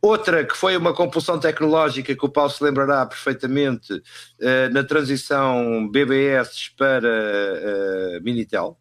Outra 0.00 0.44
que 0.44 0.56
foi 0.56 0.76
uma 0.76 0.94
compulsão 0.94 1.40
tecnológica 1.40 2.14
que 2.14 2.24
o 2.24 2.28
Paulo 2.28 2.50
se 2.50 2.62
lembrará 2.62 3.04
perfeitamente 3.04 3.92
uh, 3.92 4.72
na 4.72 4.84
transição 4.84 5.88
BBS 5.90 6.70
para 6.76 7.08
uh, 7.08 8.22
Minitel, 8.22 8.78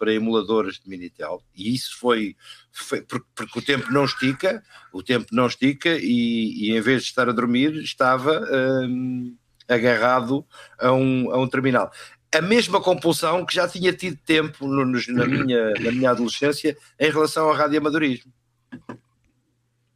para 0.00 0.14
emuladores 0.14 0.80
de 0.80 0.88
Minitel, 0.88 1.42
e 1.54 1.74
isso 1.74 1.98
foi, 1.98 2.34
foi 2.72 3.02
porque, 3.02 3.26
porque, 3.34 3.58
o 3.58 3.62
tempo 3.62 3.92
não 3.92 4.06
estica, 4.06 4.64
o 4.94 5.02
tempo 5.02 5.26
não 5.30 5.46
estica, 5.46 5.90
e, 5.90 6.70
e 6.70 6.76
em 6.76 6.80
vez 6.80 7.02
de 7.02 7.08
estar 7.08 7.28
a 7.28 7.32
dormir, 7.32 7.76
estava 7.76 8.40
agarrado 9.68 10.44
a 10.78 10.90
um, 10.90 11.30
a 11.30 11.38
um 11.38 11.46
terminal. 11.46 11.92
A 12.34 12.40
mesma 12.40 12.80
compulsão 12.80 13.44
que 13.44 13.54
já 13.54 13.68
tinha 13.68 13.92
tido 13.92 14.16
tempo 14.24 14.66
no, 14.66 14.84
no, 14.86 14.98
na, 15.08 15.26
minha, 15.26 15.70
na 15.74 15.92
minha 15.92 16.10
adolescência 16.10 16.76
em 16.98 17.10
relação 17.10 17.48
ao 17.48 17.54
radioamadorismo. 17.54 18.32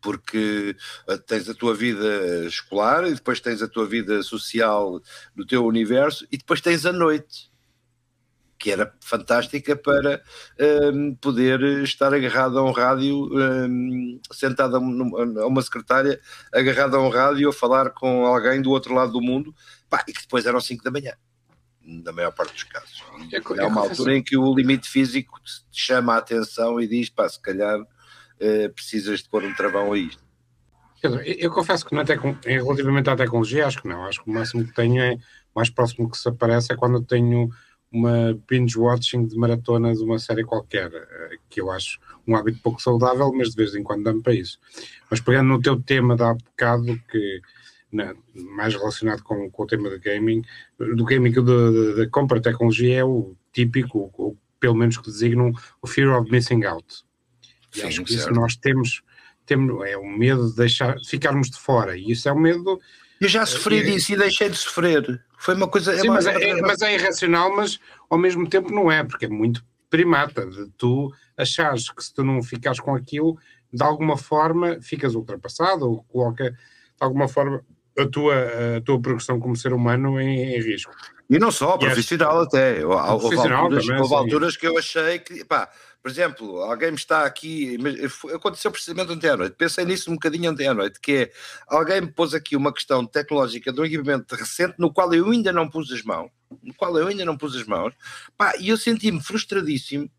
Porque 0.02 0.76
uh, 1.08 1.18
tens 1.18 1.49
a 1.49 1.54
tua 1.54 1.75
vida 1.75 2.44
escolar 2.46 3.06
e 3.06 3.14
depois 3.14 3.40
tens 3.40 3.62
a 3.62 3.68
tua 3.68 3.87
vida 3.87 4.23
social 4.23 5.00
no 5.34 5.46
teu 5.46 5.64
universo 5.64 6.26
e 6.30 6.37
depois 6.37 6.61
tens 6.61 6.84
a 6.84 6.92
noite, 6.92 7.50
que 8.58 8.70
era 8.70 8.94
fantástica 9.00 9.76
para 9.76 10.23
um, 10.92 11.14
poder 11.16 11.61
estar 11.82 12.14
agarrado 12.14 12.58
a 12.58 12.62
um 12.62 12.73
rádio, 12.73 13.28
um, 13.32 14.20
sentado 14.32 14.76
a 14.76 14.78
uma 15.46 15.62
secretária, 15.62 16.20
agarrado 16.52 16.96
a 16.96 17.00
um 17.00 17.08
rádio 17.08 17.49
a 17.49 17.52
falar 17.52 17.90
com 17.90 18.25
alguém 18.26 18.62
do 18.62 18.70
outro 18.70 18.94
lado 18.94 19.12
do 19.12 19.20
mundo, 19.20 19.54
pá, 19.88 20.04
e 20.08 20.12
que 20.12 20.23
depois 20.23 20.46
eram 20.46 20.61
5 20.61 20.82
da 20.82 20.90
manhã 20.90 21.12
na 21.84 22.12
maior 22.12 22.32
parte 22.32 22.54
dos 22.54 22.62
casos. 22.64 23.02
É, 23.30 23.37
é 23.37 23.66
uma 23.66 23.82
altura 23.82 24.16
em 24.16 24.23
que 24.23 24.37
o 24.37 24.54
limite 24.54 24.88
físico 24.88 25.38
te 25.42 25.80
chama 25.82 26.14
a 26.14 26.18
atenção 26.18 26.80
e 26.80 26.87
diz, 26.88 27.11
pá, 27.11 27.28
se 27.28 27.40
calhar 27.40 27.78
uh, 27.80 28.73
precisas 28.75 29.20
de 29.20 29.28
pôr 29.28 29.44
um 29.44 29.54
travão 29.54 29.92
a 29.92 29.99
isto. 29.99 30.25
Eu, 31.02 31.20
eu 31.20 31.50
confesso 31.50 31.84
que 31.84 31.94
na 31.94 32.02
tecno, 32.02 32.38
relativamente 32.42 33.11
à 33.11 33.16
tecnologia, 33.16 33.66
acho 33.66 33.82
que 33.82 33.88
não. 33.88 34.06
Acho 34.06 34.25
que 34.25 34.30
o 34.30 34.32
máximo 34.32 34.64
que 34.64 34.73
tenho 34.73 35.02
é, 35.02 35.18
mais 35.54 35.68
próximo 35.68 36.11
que 36.11 36.16
se 36.16 36.26
aparece 36.26 36.73
é 36.73 36.76
quando 36.76 37.04
tenho 37.04 37.50
uma 37.94 38.36
binge-watching 38.50 39.26
de 39.26 39.36
maratona 39.36 39.94
de 39.94 40.02
uma 40.02 40.18
série 40.18 40.42
qualquer, 40.42 40.92
eh, 40.92 41.36
que 41.48 41.60
eu 41.60 41.70
acho 41.70 42.00
um 42.26 42.34
hábito 42.34 42.58
pouco 42.60 42.82
saudável, 42.82 43.32
mas 43.32 43.50
de 43.50 43.56
vez 43.56 43.74
em 43.74 43.84
quando 43.84 44.02
dá-me 44.02 44.20
para 44.20 44.34
isso. 44.34 44.58
Mas 45.08 45.20
pegando 45.20 45.48
no 45.48 45.62
teu 45.62 45.80
tema 45.80 46.16
de 46.16 46.24
há 46.24 46.34
bocado, 46.34 47.00
que 47.08 47.40
na, 47.92 48.14
mais 48.34 48.74
relacionado 48.74 49.22
com, 49.22 49.48
com, 49.48 49.62
o 49.62 49.66
tema 49.66 49.88
do 49.88 50.00
gaming, 50.00 50.42
do 50.76 51.04
gaming 51.04 51.32
da 51.32 52.08
compra 52.10 52.40
de 52.40 52.50
tecnologia 52.50 52.98
é 52.98 53.04
o 53.04 53.36
típico, 53.52 54.12
ou 54.18 54.36
pelo 54.58 54.74
menos 54.74 54.98
que 54.98 55.06
designam 55.06 55.52
o 55.80 55.86
fear 55.86 56.20
of 56.20 56.28
missing 56.32 56.64
out. 56.64 57.04
E 57.72 57.78
Sim, 57.78 57.86
acho 57.86 58.02
que 58.02 58.12
certo. 58.12 58.30
isso 58.30 58.40
nós 58.40 58.56
temos, 58.56 59.02
temos, 59.46 59.86
é 59.86 59.96
o 59.96 60.04
medo 60.04 60.50
de 60.50 60.56
deixar, 60.56 60.96
de 60.96 61.08
ficarmos 61.08 61.48
de 61.48 61.58
fora, 61.58 61.96
e 61.96 62.10
isso 62.10 62.28
é 62.28 62.32
o 62.32 62.38
medo. 62.38 62.80
Eu 63.21 63.28
já 63.28 63.47
sofri 63.47 63.78
é, 63.78 63.83
disso 63.83 64.12
e 64.12 64.16
deixei 64.16 64.49
de 64.49 64.56
sofrer. 64.56 65.23
Foi 65.38 65.54
uma 65.54 65.68
coisa. 65.68 65.92
É 65.92 65.99
Sim, 65.99 66.09
é 66.09 66.11
mas, 66.11 66.26
é, 66.26 66.61
mas 66.61 66.83
é 66.83 66.94
irracional, 66.94 67.54
mas 67.54 67.78
ao 68.09 68.18
mesmo 68.18 68.49
tempo 68.49 68.73
não 68.73 68.90
é, 68.90 69.04
porque 69.04 69.26
é 69.26 69.28
muito 69.28 69.64
primata 69.88 70.47
de 70.47 70.68
tu 70.76 71.12
achares 71.37 71.90
que 71.90 72.02
se 72.02 72.12
tu 72.12 72.25
não 72.25 72.42
ficares 72.42 72.80
com 72.80 72.94
aquilo, 72.94 73.38
de 73.73 73.83
alguma 73.83 74.16
forma 74.16 74.78
ficas 74.80 75.14
ultrapassado 75.14 75.88
ou 75.88 76.02
coloca 76.04 76.50
de 76.50 76.56
alguma 77.00 77.28
forma 77.28 77.64
a 77.98 78.08
tua, 78.08 78.34
a 78.76 78.80
tua 78.80 79.00
progressão 79.00 79.38
como 79.38 79.56
ser 79.56 79.72
humano 79.72 80.20
em, 80.20 80.54
em 80.54 80.60
risco. 80.60 80.92
E 81.28 81.38
não 81.38 81.50
só, 81.50 81.78
profissional 81.78 82.38
acho, 82.38 82.48
até. 82.48 82.84
Houve, 82.84 83.28
profissional 83.28 83.64
alturas, 83.64 83.86
também, 83.86 84.02
houve 84.02 84.14
alturas 84.14 84.56
que 84.56 84.66
eu 84.66 84.76
achei 84.78 85.18
que, 85.18 85.44
pá, 85.44 85.70
por 86.02 86.10
exemplo, 86.10 86.60
alguém 86.60 86.90
me 86.90 86.98
está 86.98 87.24
aqui, 87.24 87.78
aconteceu 88.34 88.70
precisamente 88.70 89.10
ontem 89.10 89.30
à 89.30 89.36
noite, 89.38 89.56
pensei 89.56 89.86
nisso 89.86 90.10
um 90.10 90.14
bocadinho 90.14 90.50
ontem 90.50 90.68
à 90.68 90.74
noite, 90.74 91.00
que 91.00 91.12
é, 91.12 91.32
alguém 91.66 92.02
me 92.02 92.12
pôs 92.12 92.34
aqui 92.34 92.54
uma 92.54 92.74
questão 92.74 93.06
tecnológica 93.06 93.72
de 93.72 93.80
um 93.80 93.84
equipamento 93.86 94.34
recente 94.34 94.74
no 94.78 94.92
qual 94.92 95.14
eu 95.14 95.30
ainda 95.30 95.50
não 95.50 95.66
pus 95.66 95.90
as 95.90 96.02
mãos, 96.02 96.30
no 96.62 96.74
qual 96.74 96.94
eu 96.98 97.06
ainda 97.06 97.24
não 97.24 97.38
pus 97.38 97.56
as 97.56 97.64
mãos, 97.64 97.94
pá, 98.36 98.52
e 98.60 98.68
eu 98.68 98.76
senti-me 98.76 99.22
frustradíssimo 99.22 100.10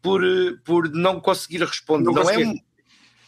por, 0.00 0.22
por 0.64 0.88
não 0.90 1.20
conseguir 1.20 1.62
responder. 1.64 2.04
Não, 2.04 2.12
não 2.14 2.30
é 2.30 2.38
um 2.38 2.58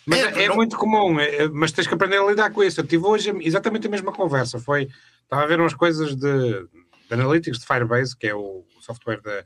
mas 0.07 0.21
é, 0.21 0.45
é 0.45 0.49
não... 0.49 0.57
muito 0.57 0.77
comum, 0.77 1.19
é, 1.19 1.37
é, 1.37 1.49
mas 1.49 1.73
tens 1.73 1.87
que 1.87 1.95
aprender 1.95 2.19
a 2.19 2.27
lidar 2.27 2.51
com 2.51 2.63
isso. 2.63 2.81
Eu 2.81 2.87
tive 2.87 3.05
hoje 3.05 3.35
exatamente 3.41 3.89
a 3.89 3.91
mesma 3.91 4.13
conversa. 4.13 4.59
Foi, 4.61 4.89
estava 5.23 5.43
a 5.43 5.47
ver 5.47 5.59
umas 5.59 5.75
coisas 5.75 6.15
de, 6.15 6.69
de 7.09 7.11
Analytics 7.11 7.59
de 7.59 7.67
Firebase, 7.67 8.17
que 8.17 8.29
é 8.29 8.35
o 8.35 8.65
software 8.81 9.21
da, 9.21 9.45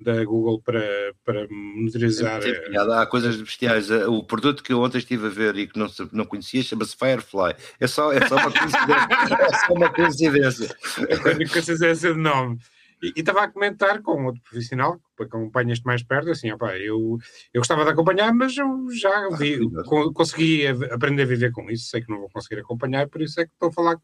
da 0.00 0.24
Google 0.24 0.60
para, 0.60 1.14
para 1.24 1.46
monitorizar. 1.48 2.42
Sim, 2.42 2.52
há 2.76 3.06
coisas 3.06 3.36
bestiais. 3.36 3.90
O 3.90 4.24
produto 4.24 4.64
que 4.64 4.72
eu 4.72 4.80
ontem 4.80 4.98
estive 4.98 5.26
a 5.26 5.30
ver 5.30 5.56
e 5.56 5.66
que 5.68 5.78
não, 5.78 5.86
não 6.10 6.24
conhecia 6.24 6.62
chama-se 6.62 6.96
Firefly. 6.96 7.54
É 7.78 7.86
só, 7.86 8.12
é 8.12 8.26
só 8.26 8.36
uma 8.36 8.50
coincidência. 8.50 9.06
é 9.40 9.58
só 9.58 9.72
uma 9.74 9.92
coincidência. 9.92 10.76
É 11.08 11.46
coincidência 11.46 12.14
de 12.14 12.18
nome. 12.18 12.58
E 13.02 13.12
estava 13.16 13.44
a 13.44 13.48
comentar 13.48 14.02
com 14.02 14.26
outro 14.26 14.42
profissional 14.42 15.00
que 15.16 15.22
acompanha 15.24 15.72
este 15.72 15.86
mais 15.86 16.02
perto, 16.02 16.30
assim, 16.30 16.52
opa, 16.52 16.76
eu, 16.76 17.18
eu 17.52 17.60
gostava 17.60 17.84
de 17.84 17.90
acompanhar, 17.90 18.32
mas 18.34 18.56
eu 18.56 18.86
já 18.92 19.10
ah, 19.10 19.36
vi, 19.36 19.58
ah, 19.78 20.12
consegui 20.12 20.66
aprender 20.66 21.22
a 21.22 21.26
viver 21.26 21.50
com 21.50 21.70
isso, 21.70 21.86
sei 21.86 22.02
que 22.02 22.10
não 22.10 22.20
vou 22.20 22.30
conseguir 22.30 22.60
acompanhar, 22.60 23.08
por 23.08 23.22
isso 23.22 23.40
é 23.40 23.46
que 23.46 23.52
estou 23.52 23.70
a 23.70 23.72
falar 23.72 23.96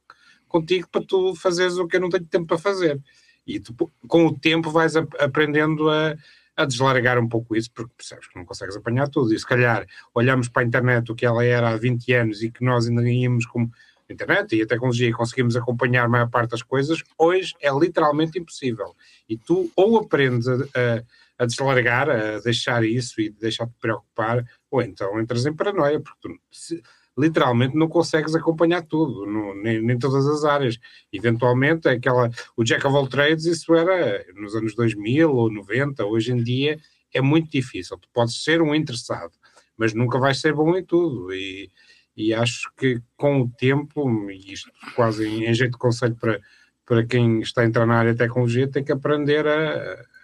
contigo 0.49 0.89
para 0.91 1.05
tu 1.05 1.35
fazeres 1.35 1.77
o 1.77 1.87
que 1.87 1.97
eu 1.97 2.01
não 2.01 2.09
tenho 2.09 2.25
tempo 2.25 2.47
para 2.47 2.59
fazer. 2.59 3.01
E 3.47 3.61
tu, 3.61 3.75
com 4.09 4.27
o 4.27 4.39
tempo 4.39 4.71
vais 4.71 4.97
a, 4.97 5.07
aprendendo 5.21 5.91
a, 5.91 6.17
a 6.57 6.65
deslargar 6.65 7.19
um 7.19 7.29
pouco 7.29 7.55
isso, 7.55 7.71
porque 7.73 7.93
percebes 7.97 8.27
que 8.27 8.37
não 8.37 8.45
consegues 8.45 8.77
apanhar 8.77 9.09
tudo. 9.09 9.33
E 9.35 9.39
se 9.39 9.47
calhar 9.47 9.87
olhamos 10.15 10.49
para 10.49 10.63
a 10.63 10.65
internet 10.65 11.13
o 11.13 11.15
que 11.15 11.27
ela 11.27 11.45
era 11.45 11.71
há 11.71 11.77
20 11.77 12.13
anos 12.15 12.43
e 12.43 12.51
que 12.51 12.65
nós 12.65 12.89
ainda 12.89 13.09
íamos 13.09 13.45
como 13.47 13.71
internet 14.13 14.55
e 14.55 14.63
a 14.63 14.67
tecnologia 14.67 15.09
e 15.09 15.13
conseguimos 15.13 15.57
acompanhar 15.57 16.05
a 16.05 16.09
maior 16.09 16.31
parte 16.31 16.51
das 16.51 16.63
coisas, 16.63 17.03
hoje 17.19 17.55
é 17.61 17.71
literalmente 17.73 18.39
impossível. 18.39 18.95
E 19.29 19.37
tu 19.37 19.71
ou 19.77 19.99
aprendes 19.99 20.47
a, 20.49 20.55
a, 20.55 21.03
a 21.39 21.47
deslargar, 21.47 22.09
a 22.09 22.39
deixar 22.41 22.85
isso 22.85 23.21
e 23.21 23.31
deixar-te 23.31 23.75
preocupar, 23.81 24.45
ou 24.71 24.83
então 24.83 25.21
entras 25.21 25.47
em 25.47 25.55
paranoia, 25.55 26.01
porque 26.01 26.19
tu 26.21 26.35
se, 26.51 26.83
literalmente 27.19 27.75
não 27.75 27.89
consegues 27.89 28.35
acompanhar 28.35 28.83
tudo, 28.83 29.25
nem, 29.63 29.81
nem, 29.81 29.99
todas 29.99 30.27
as 30.27 30.45
áreas. 30.45 30.79
Eventualmente, 31.13 31.89
aquela, 31.89 32.31
o 32.57 32.63
Jack 32.63 32.87
of 32.87 32.95
all 32.95 33.09
trades, 33.09 33.47
isso 33.47 33.75
era 33.75 34.25
nos 34.35 34.55
anos 34.55 34.75
2000 34.75 35.33
ou 35.33 35.51
90, 35.51 36.05
hoje 36.05 36.33
em 36.33 36.43
dia 36.43 36.79
é 37.15 37.21
muito 37.21 37.51
difícil. 37.51 37.97
Tu 37.99 38.09
podes 38.13 38.43
ser 38.45 38.61
um 38.61 38.75
interessado, 38.75 39.33
mas 39.77 39.95
nunca 39.95 40.19
vais 40.19 40.41
ser 40.41 40.53
bom 40.53 40.77
em 40.77 40.85
tudo. 40.85 41.33
E, 41.33 41.71
e 42.17 42.33
acho 42.33 42.71
que 42.77 43.01
com 43.17 43.43
o 43.43 43.49
tempo, 43.51 44.31
e 44.31 44.53
isto 44.53 44.71
quase 44.95 45.27
em, 45.27 45.45
em 45.45 45.55
jeito 45.55 45.73
de 45.73 45.79
conselho 45.79 46.17
para, 46.17 46.41
para 46.87 47.05
quem 47.05 47.41
está 47.41 47.63
a 47.63 47.67
entrar 47.67 47.87
na 47.87 47.99
área 47.99 48.13
de 48.13 48.19
tecnologia, 48.19 48.71
tem 48.71 48.83
que 48.83 48.93
aprender 48.93 49.47
a, 49.47 49.75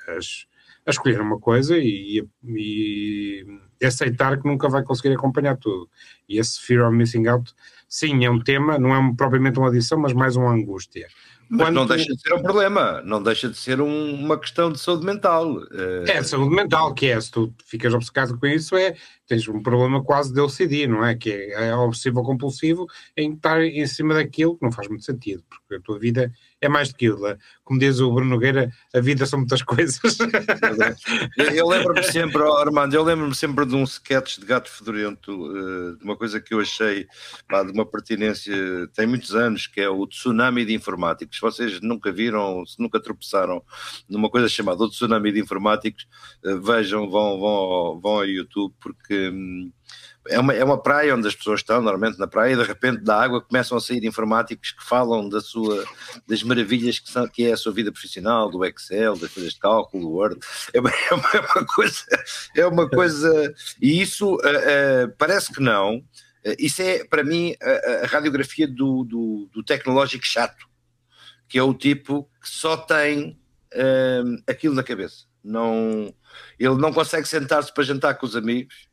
a, 0.08 0.18
a 0.86 0.90
escolher 0.90 1.20
uma 1.20 1.38
coisa 1.38 1.76
e, 1.76 2.26
e, 2.44 3.46
aceitar 3.84 4.40
que 4.40 4.48
nunca 4.48 4.68
vai 4.68 4.82
conseguir 4.82 5.14
acompanhar 5.14 5.56
tudo. 5.56 5.88
E 6.28 6.38
esse 6.38 6.60
fear 6.60 6.86
of 6.86 6.96
missing 6.96 7.26
out, 7.26 7.52
sim, 7.88 8.24
é 8.24 8.30
um 8.30 8.40
tema, 8.40 8.78
não 8.78 8.94
é 8.94 9.14
propriamente 9.16 9.58
uma 9.58 9.68
adição, 9.68 9.98
mas 9.98 10.12
mais 10.12 10.36
uma 10.36 10.52
angústia. 10.52 11.08
Mas 11.50 11.66
Quando 11.66 11.74
não 11.74 11.86
deixa 11.86 12.14
de 12.14 12.20
ser 12.20 12.32
um 12.32 12.42
problema, 12.42 13.02
não 13.04 13.22
deixa 13.22 13.48
de 13.48 13.58
ser 13.58 13.80
um, 13.80 14.14
uma 14.14 14.38
questão 14.38 14.72
de 14.72 14.80
saúde 14.80 15.04
mental. 15.04 15.58
É, 16.08 16.22
saúde 16.22 16.54
mental, 16.54 16.94
que 16.94 17.06
é, 17.06 17.20
se 17.20 17.30
tu 17.30 17.52
ficas 17.66 17.92
obcecado 17.92 18.38
com 18.38 18.46
isso, 18.46 18.74
é, 18.74 18.94
tens 19.26 19.46
um 19.48 19.62
problema 19.62 20.02
quase 20.02 20.32
de 20.32 20.40
OCD, 20.40 20.86
não 20.86 21.04
é? 21.04 21.14
Que 21.14 21.30
é, 21.30 21.68
é 21.68 21.74
obsessivo 21.74 22.22
compulsivo 22.22 22.86
em 23.16 23.32
estar 23.32 23.62
em 23.62 23.86
cima 23.86 24.14
daquilo 24.14 24.56
que 24.56 24.64
não 24.64 24.72
faz 24.72 24.88
muito 24.88 25.04
sentido, 25.04 25.42
porque 25.48 25.76
a 25.76 25.80
tua 25.80 25.98
vida 25.98 26.32
é 26.60 26.68
mais 26.68 26.88
do 26.88 26.96
que 26.96 27.06
aquilo. 27.06 27.36
Como 27.64 27.78
diz 27.78 27.98
o 27.98 28.12
Bruno 28.12 28.30
Nogueira, 28.30 28.70
a 28.94 29.00
vida 29.00 29.26
são 29.26 29.40
muitas 29.40 29.62
coisas. 29.62 30.00
eu 31.54 31.66
lembro-me 31.66 32.02
sempre, 32.04 32.42
Armando, 32.42 32.94
eu 32.94 33.02
lembro-me 33.02 33.34
sempre 33.34 33.66
de 33.66 33.74
um 33.74 33.84
sketch 33.84 34.38
de 34.38 34.46
gato 34.46 34.70
fedorento, 34.70 35.30
eh, 35.30 35.98
de 35.98 36.04
uma 36.04 36.16
coisa 36.16 36.40
que 36.40 36.54
eu 36.54 36.60
achei 36.60 37.06
pá, 37.48 37.62
de 37.62 37.72
uma 37.72 37.84
pertinência, 37.84 38.54
tem 38.94 39.06
muitos 39.06 39.34
anos, 39.34 39.66
que 39.66 39.80
é 39.80 39.88
o 39.88 40.06
tsunami 40.06 40.64
de 40.64 40.74
informáticos. 40.74 41.38
Vocês 41.40 41.80
nunca 41.80 42.12
viram, 42.12 42.64
se 42.64 42.80
nunca 42.80 43.00
tropeçaram 43.00 43.62
numa 44.08 44.30
coisa 44.30 44.48
chamada 44.48 44.84
o 44.84 44.88
tsunami 44.88 45.32
de 45.32 45.40
informáticos, 45.40 46.06
eh, 46.44 46.54
vejam, 46.56 47.10
vão, 47.10 47.40
vão, 47.40 48.00
vão 48.00 48.12
ao 48.18 48.26
YouTube, 48.26 48.74
porque 48.80 49.21
hum, 49.30 49.72
é 50.28 50.38
uma, 50.38 50.54
é 50.54 50.62
uma 50.62 50.80
praia 50.80 51.14
onde 51.14 51.26
as 51.26 51.34
pessoas 51.34 51.60
estão, 51.60 51.80
normalmente 51.80 52.18
na 52.18 52.26
praia, 52.26 52.52
e 52.52 52.56
de 52.56 52.62
repente 52.62 53.02
da 53.02 53.20
água 53.20 53.40
começam 53.40 53.76
a 53.76 53.80
sair 53.80 54.04
informáticos 54.04 54.70
que 54.70 54.84
falam 54.84 55.28
da 55.28 55.40
sua, 55.40 55.84
das 56.26 56.42
maravilhas 56.42 56.98
que, 56.98 57.10
são, 57.10 57.26
que 57.26 57.46
é 57.46 57.52
a 57.52 57.56
sua 57.56 57.72
vida 57.72 57.90
profissional, 57.90 58.48
do 58.48 58.64
Excel, 58.64 59.16
das 59.16 59.32
coisas 59.32 59.54
de 59.54 59.58
cálculo, 59.58 60.04
do 60.04 60.10
Word. 60.10 60.40
É 60.72 60.80
uma, 60.80 60.90
é 60.90 61.14
uma, 61.14 61.30
é 61.34 61.40
uma 61.40 61.66
coisa, 61.66 62.04
é 62.56 62.66
uma 62.66 62.88
coisa, 62.88 63.54
e 63.80 64.00
isso 64.00 64.34
uh, 64.34 64.36
uh, 64.36 65.14
parece 65.18 65.52
que 65.52 65.60
não. 65.60 65.96
Uh, 65.96 66.56
isso 66.58 66.82
é, 66.82 67.04
para 67.04 67.24
mim, 67.24 67.54
a, 67.60 68.04
a 68.04 68.06
radiografia 68.06 68.68
do, 68.68 69.04
do, 69.04 69.48
do, 69.52 69.62
tecnológico 69.64 70.24
chato, 70.24 70.68
que 71.48 71.58
é 71.58 71.62
o 71.62 71.74
tipo 71.74 72.28
que 72.40 72.48
só 72.48 72.76
tem 72.76 73.38
aquilo 74.46 74.74
na 74.74 74.82
cabeça. 74.82 75.24
Não, 75.42 76.14
ele 76.58 76.74
não 76.74 76.92
consegue 76.92 77.26
sentar-se 77.26 77.72
para 77.72 77.82
jantar 77.84 78.18
com 78.18 78.26
os 78.26 78.36
amigos 78.36 78.91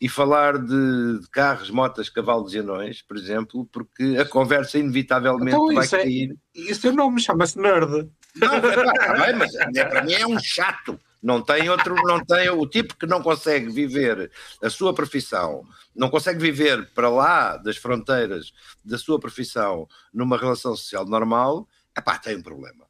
e 0.00 0.08
falar 0.08 0.56
de, 0.56 1.20
de, 1.20 1.28
carros, 1.30 1.68
motas, 1.68 2.08
cavalos 2.08 2.54
e 2.54 2.58
anões, 2.58 3.02
por 3.02 3.16
exemplo, 3.18 3.68
porque 3.70 4.16
a 4.18 4.24
conversa 4.24 4.78
inevitavelmente 4.78 5.54
então, 5.54 5.74
vai 5.74 5.84
isso 5.84 5.96
é- 5.96 5.98
cair. 5.98 6.36
É, 6.56 6.60
isso 6.60 6.86
é 6.86 6.90
o 6.90 6.94
nome, 6.94 7.20
chama-se 7.20 7.58
nerd. 7.58 8.08
Não, 8.34 8.54
é, 8.54 8.60
tá 8.60 9.26
bem, 9.26 9.34
mas 9.34 9.54
é, 9.54 9.84
para 9.84 10.02
mim 10.02 10.14
é 10.14 10.26
um 10.26 10.38
chato. 10.38 10.98
Não 11.22 11.42
tem 11.42 11.68
outro, 11.68 11.94
não 12.06 12.24
tem 12.24 12.48
o 12.48 12.66
tipo 12.66 12.96
que 12.96 13.04
não 13.04 13.22
consegue 13.22 13.68
viver 13.68 14.30
a 14.62 14.70
sua 14.70 14.94
profissão, 14.94 15.66
não 15.94 16.08
consegue 16.08 16.40
viver 16.40 16.88
para 16.94 17.10
lá 17.10 17.58
das 17.58 17.76
fronteiras 17.76 18.54
da 18.82 18.96
sua 18.96 19.20
profissão 19.20 19.86
numa 20.14 20.38
relação 20.38 20.74
social 20.74 21.04
normal, 21.04 21.68
epá, 21.94 22.16
tem 22.16 22.36
um 22.36 22.42
problema. 22.42 22.86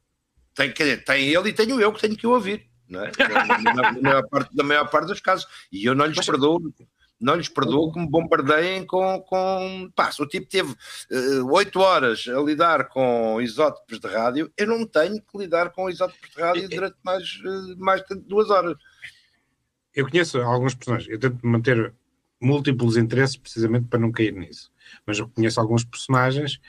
Tem, 0.55 0.71
tem 0.71 1.27
ele 1.27 1.49
e 1.49 1.53
tenho 1.53 1.81
eu 1.81 1.91
que 1.91 1.99
tenho 1.99 2.15
que 2.15 2.25
o 2.25 2.31
ouvir. 2.31 2.69
Não 2.87 3.03
é? 3.03 3.11
na, 3.75 3.91
maior 4.01 4.27
parte, 4.29 4.55
na 4.55 4.63
maior 4.63 4.89
parte 4.89 5.07
dos 5.07 5.19
casos. 5.19 5.47
E 5.71 5.85
eu 5.85 5.95
não 5.95 6.05
lhes 6.05 6.25
perdoo 6.25 6.61
não 7.21 7.35
lhes 7.35 7.47
perdoo 7.47 7.91
que 7.91 7.99
me 7.99 8.09
bombardeiem 8.09 8.85
com. 8.85 9.21
com 9.21 9.91
pá, 9.95 10.11
se 10.11 10.21
o 10.21 10.27
tipo 10.27 10.47
teve 10.47 10.75
eh, 11.11 11.41
oito 11.51 11.79
uh, 11.79 11.83
horas 11.83 12.25
a 12.27 12.41
lidar 12.41 12.87
com 12.89 13.39
isótopos 13.39 13.99
de 13.99 14.07
rádio, 14.07 14.51
eu 14.57 14.67
não 14.67 14.85
tenho 14.85 15.21
que 15.21 15.37
lidar 15.37 15.69
com 15.71 15.89
isótopos 15.89 16.29
de 16.29 16.41
rádio 16.41 16.67
durante 16.67 16.97
mais, 17.03 17.23
uh, 17.45 17.77
mais 17.77 18.01
de 18.03 18.15
duas 18.15 18.49
horas. 18.49 18.75
Eu 19.93 20.09
conheço 20.09 20.39
alguns 20.41 20.73
personagens, 20.73 21.09
eu 21.11 21.19
tento 21.19 21.45
manter 21.45 21.93
múltiplos 22.41 22.97
interesses 22.97 23.37
precisamente 23.37 23.87
para 23.87 23.99
não 23.99 24.11
cair 24.11 24.33
nisso, 24.33 24.71
mas 25.05 25.19
eu 25.19 25.29
conheço 25.29 25.59
alguns 25.59 25.83
personagens 25.83 26.59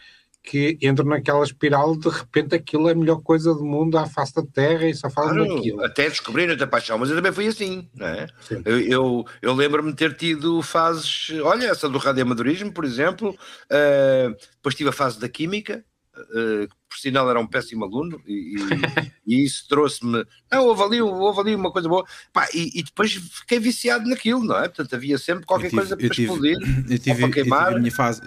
que 0.43 0.77
entram 0.83 1.07
naquela 1.07 1.45
espiral 1.45 1.95
de 1.97 2.09
repente 2.09 2.55
aquilo 2.55 2.89
é 2.89 2.93
a 2.93 2.97
melhor 2.97 3.21
coisa 3.23 3.55
do 3.55 3.65
mundo 3.65 3.97
à 3.97 4.07
face 4.07 4.35
da 4.35 4.43
Terra 4.43 4.89
e 4.89 4.95
só 4.95 5.09
falam 5.09 5.37
claro, 5.37 5.55
daquilo. 5.55 5.85
Até 5.85 6.09
descobrirem 6.09 6.61
a 6.61 6.67
paixão, 6.67 6.99
mas 6.99 7.11
eu 7.11 7.17
também 7.17 7.33
fui 7.33 7.47
assim, 7.47 7.89
não 7.95 8.07
é? 8.07 8.27
Eu, 8.65 8.81
eu, 8.81 9.25
eu 9.41 9.55
lembro-me 9.55 9.91
de 9.93 9.97
ter 9.97 10.17
tido 10.17 10.61
fases, 10.61 11.31
olha, 11.43 11.67
essa 11.67 11.89
do 11.89 11.99
radioamadorismo, 11.99 12.73
por 12.73 12.85
exemplo, 12.85 13.31
uh, 13.31 14.37
depois 14.57 14.75
tive 14.75 14.91
a 14.91 14.93
fase 14.93 15.21
da 15.21 15.29
Química, 15.29 15.85
uh, 16.17 16.69
por 16.89 16.99
sinal 16.99 17.31
era 17.31 17.39
um 17.39 17.47
péssimo 17.47 17.85
aluno, 17.85 18.21
e, 18.27 18.57
e, 18.57 19.35
e 19.43 19.45
isso 19.45 19.67
trouxe-me, 19.69 20.25
não, 20.51 20.67
houve 20.67 20.83
ali, 20.83 21.03
houve 21.03 21.41
ali 21.41 21.55
uma 21.55 21.71
coisa 21.71 21.89
boa, 21.89 22.05
Pá, 22.33 22.49
e, 22.53 22.81
e, 22.81 22.83
depois 22.83 23.13
fiquei 23.13 23.61
viciado 23.61 24.09
naquilo, 24.09 24.43
não 24.43 24.57
é? 24.57 24.63
Portanto, 24.63 24.95
havia 24.97 25.19
sempre 25.19 25.47
qualquer 25.47 25.71
tive, 25.71 25.77
coisa 25.77 25.97
para 25.97 26.07
explodir, 26.07 26.59
tive, 27.01 27.21
para 27.21 27.31
queimar. 27.31 27.61
Eu 27.61 27.67
tive 27.67 27.77
a 27.77 27.79
minha 27.79 27.93
fase 27.93 28.23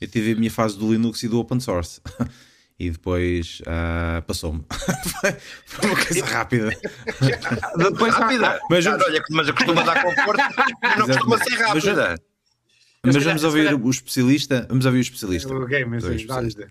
eu 0.00 0.08
tive 0.08 0.32
a 0.32 0.36
minha 0.36 0.50
fase 0.50 0.78
do 0.78 0.92
Linux 0.92 1.22
e 1.22 1.28
do 1.28 1.38
open 1.38 1.60
source. 1.60 2.00
e 2.78 2.90
depois 2.90 3.60
uh, 3.62 4.22
passou-me. 4.22 4.64
Foi 5.66 5.90
uma 5.90 5.96
coisa 5.96 6.24
rápida. 6.24 6.70
depois 7.76 8.14
rápida. 8.14 8.60
Mas, 8.70 8.86
ah, 8.86 8.98
olha, 9.04 9.22
mas 9.30 9.50
costuma 9.50 9.82
dar 9.82 10.02
conforto, 10.02 10.42
não 10.98 11.06
costuma 11.06 11.38
ser 11.38 11.54
rápida. 11.56 12.14
Mas, 13.02 13.14
mas 13.16 13.24
vamos 13.24 13.44
ouvir 13.44 13.74
o 13.74 13.90
especialista. 13.90 14.66
Vamos 14.68 14.86
ouvir 14.86 14.98
o 14.98 15.00
especialista. 15.00 15.52
O 15.52 15.66
game, 15.66 15.96
especialista. 15.96 16.70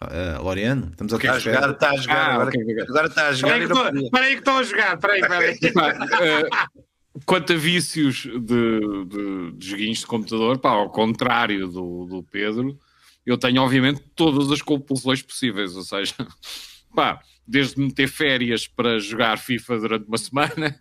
Uh, 0.00 0.40
Loriano, 0.42 0.90
estamos 0.90 1.12
a 1.12 1.16
okay, 1.16 1.28
a 1.28 1.38
jogar, 1.40 1.70
está 1.70 1.90
a 1.90 1.96
jogar, 1.96 2.16
ah, 2.16 2.34
agora, 2.34 2.48
okay, 2.50 2.82
agora 2.82 3.06
está 3.08 3.28
a 3.28 3.32
jogar. 3.32 3.60
Espera 3.60 4.26
aí 4.26 4.32
que 4.34 4.38
estou 4.38 4.58
a 4.58 4.62
jogar, 4.62 4.94
espera 4.94 5.12
aí, 5.14 5.20
espera 5.20 5.90
aí. 5.90 6.78
Quanto 7.24 7.52
a 7.52 7.56
vícios 7.56 8.22
de, 8.22 8.80
de, 9.06 9.52
de 9.52 9.66
joguinhos 9.66 9.98
de 10.00 10.06
computador, 10.06 10.58
pá, 10.58 10.70
ao 10.70 10.90
contrário 10.90 11.66
do, 11.68 12.06
do 12.06 12.22
Pedro, 12.22 12.78
eu 13.24 13.36
tenho 13.36 13.62
obviamente 13.62 14.00
todas 14.14 14.50
as 14.50 14.62
compulsões 14.62 15.22
possíveis, 15.22 15.76
ou 15.76 15.82
seja, 15.82 16.14
pá, 16.94 17.22
desde 17.46 17.80
meter 17.80 18.08
férias 18.08 18.66
para 18.66 18.98
jogar 18.98 19.38
FIFA 19.38 19.78
durante 19.78 20.06
uma 20.06 20.16
semana, 20.18 20.78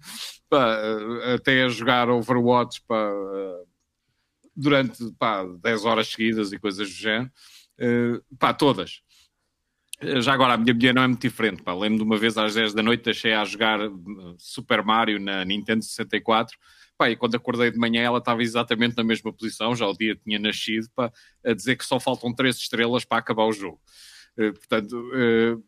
pá, 0.50 0.80
até 1.34 1.68
jogar 1.70 2.10
Overwatch 2.10 2.82
pá, 2.88 3.12
durante 4.56 5.12
pá, 5.20 5.46
10 5.62 5.86
horas 5.86 6.08
seguidas 6.08 6.52
e 6.52 6.60
coisas 6.60 6.88
do 6.88 6.94
género, 6.94 7.32
uh, 7.80 8.36
pá, 8.38 8.54
todas. 8.54 9.02
Já 10.00 10.34
agora, 10.34 10.54
a 10.54 10.58
minha 10.58 10.74
mulher 10.74 10.94
não 10.94 11.02
é 11.02 11.08
muito 11.08 11.22
diferente. 11.22 11.64
Pá. 11.64 11.74
Lembro 11.74 11.98
de 11.98 12.04
uma 12.04 12.18
vez 12.18 12.38
às 12.38 12.54
10 12.54 12.74
da 12.74 12.84
noite, 12.84 13.04
deixei 13.04 13.34
a 13.34 13.44
jogar 13.44 13.80
uh, 13.82 14.36
Super 14.38 14.84
Mario 14.84 15.20
na 15.20 15.44
Nintendo 15.44 15.84
64. 15.84 16.56
Pá, 16.98 17.10
e 17.10 17.16
quando 17.16 17.36
acordei 17.36 17.72
de 17.72 17.78
manhã, 17.78 18.02
ela 18.04 18.20
estava 18.20 18.42
exatamente 18.42 18.96
na 18.96 19.04
mesma 19.04 19.32
posição, 19.34 19.76
já 19.76 19.88
o 19.88 19.94
dia 19.94 20.16
tinha 20.16 20.40
nascido, 20.40 20.88
pá, 20.96 21.12
a 21.46 21.54
dizer 21.54 21.76
que 21.76 21.86
só 21.86 22.00
faltam 22.00 22.34
três 22.34 22.58
estrelas 22.58 23.06
para 23.06 23.18
acabar 23.18 23.46
o 23.46 23.54
jogo. 23.54 23.80
Uh, 24.38 24.54
portanto, 24.54 24.94
uh, 24.94 25.64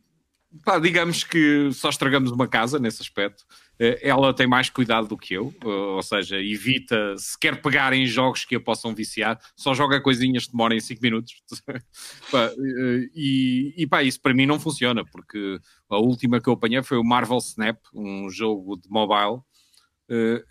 pá, 0.63 0.79
digamos 0.79 1.23
que 1.23 1.71
só 1.71 1.89
estragamos 1.89 2.31
uma 2.31 2.47
casa 2.47 2.79
nesse 2.79 3.01
aspecto. 3.01 3.45
Eh, 3.79 3.99
ela 4.01 4.33
tem 4.33 4.45
mais 4.45 4.69
cuidado 4.69 5.07
do 5.07 5.17
que 5.17 5.33
eu, 5.33 5.53
eh, 5.63 5.67
ou 5.67 6.03
seja, 6.03 6.37
evita 6.37 7.15
sequer 7.17 7.61
pegar 7.61 7.93
em 7.93 8.05
jogos 8.05 8.43
que 8.43 8.55
a 8.55 8.59
possam 8.59 8.93
viciar, 8.93 9.39
só 9.55 9.73
joga 9.73 10.01
coisinhas 10.01 10.45
que 10.45 10.51
demorem 10.51 10.79
5 10.79 11.01
minutos. 11.01 11.41
eh, 12.33 13.09
e, 13.15 13.73
e 13.77 13.87
pá, 13.87 14.03
isso 14.03 14.19
para 14.21 14.33
mim 14.33 14.45
não 14.45 14.59
funciona, 14.59 15.05
porque 15.05 15.59
a 15.89 15.97
última 15.97 16.41
que 16.41 16.49
eu 16.49 16.53
apanhei 16.53 16.83
foi 16.83 16.97
o 16.97 17.03
Marvel 17.03 17.37
Snap, 17.37 17.77
um 17.93 18.29
jogo 18.29 18.77
de 18.77 18.89
mobile. 18.89 19.41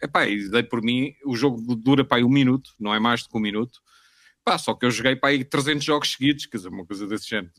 Epá, 0.00 0.24
e 0.24 0.48
dei 0.48 0.62
por 0.62 0.80
mim, 0.80 1.12
o 1.26 1.34
jogo 1.36 1.74
dura 1.74 2.04
para 2.04 2.24
um 2.24 2.28
minuto, 2.28 2.70
não 2.78 2.94
é 2.94 3.00
mais 3.00 3.24
do 3.24 3.28
que 3.28 3.36
um 3.36 3.40
minuto. 3.40 3.80
Pá, 4.48 4.56
só 4.56 4.72
que 4.72 4.86
eu 4.86 4.90
joguei 4.90 5.14
para 5.14 5.28
aí 5.28 5.44
300 5.44 5.84
jogos 5.84 6.12
seguidos, 6.12 6.46
quer 6.46 6.56
dizer, 6.56 6.70
uma 6.70 6.86
coisa 6.86 7.06
desse 7.06 7.28
género. 7.28 7.52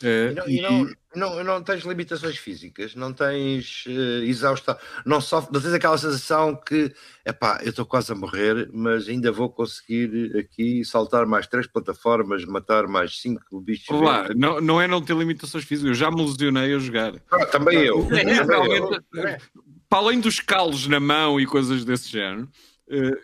Uh, 0.00 0.30
e, 0.30 0.32
não, 0.32 0.48
e, 0.48 0.60
não, 0.60 0.94
não, 1.16 1.44
não, 1.44 1.62
tens 1.62 1.82
limitações 1.82 2.36
físicas, 2.38 2.94
não 2.94 3.12
tens 3.12 3.84
uh, 3.86 4.22
exausta, 4.22 4.78
não, 5.04 5.20
sofre, 5.20 5.52
não 5.52 5.60
tens 5.60 5.72
aquela 5.72 5.98
sensação 5.98 6.54
que, 6.54 6.94
epá, 7.26 7.58
eu 7.64 7.70
estou 7.70 7.84
quase 7.84 8.12
a 8.12 8.14
morrer, 8.14 8.70
mas 8.72 9.08
ainda 9.08 9.32
vou 9.32 9.50
conseguir 9.50 10.36
aqui 10.38 10.84
saltar 10.84 11.26
mais 11.26 11.48
três 11.48 11.66
plataformas, 11.66 12.44
matar 12.44 12.86
mais 12.86 13.20
cinco 13.20 13.60
bichos. 13.60 13.88
Olá, 13.90 14.28
não, 14.36 14.60
não 14.60 14.80
é 14.80 14.86
não 14.86 15.02
ter 15.02 15.16
limitações 15.16 15.64
físicas, 15.64 15.88
eu 15.88 15.94
já 15.94 16.12
me 16.12 16.24
lesionei 16.24 16.72
a 16.72 16.78
jogar. 16.78 17.14
Ah, 17.28 17.44
também 17.46 17.80
eu. 17.80 18.06
também 18.06 18.76
eu. 18.76 18.88
Para 19.88 19.98
além 19.98 20.20
dos 20.20 20.38
calos 20.38 20.86
na 20.86 21.00
mão 21.00 21.40
e 21.40 21.44
coisas 21.44 21.84
desse 21.84 22.08
género, 22.08 22.48
Uh, 22.48 22.69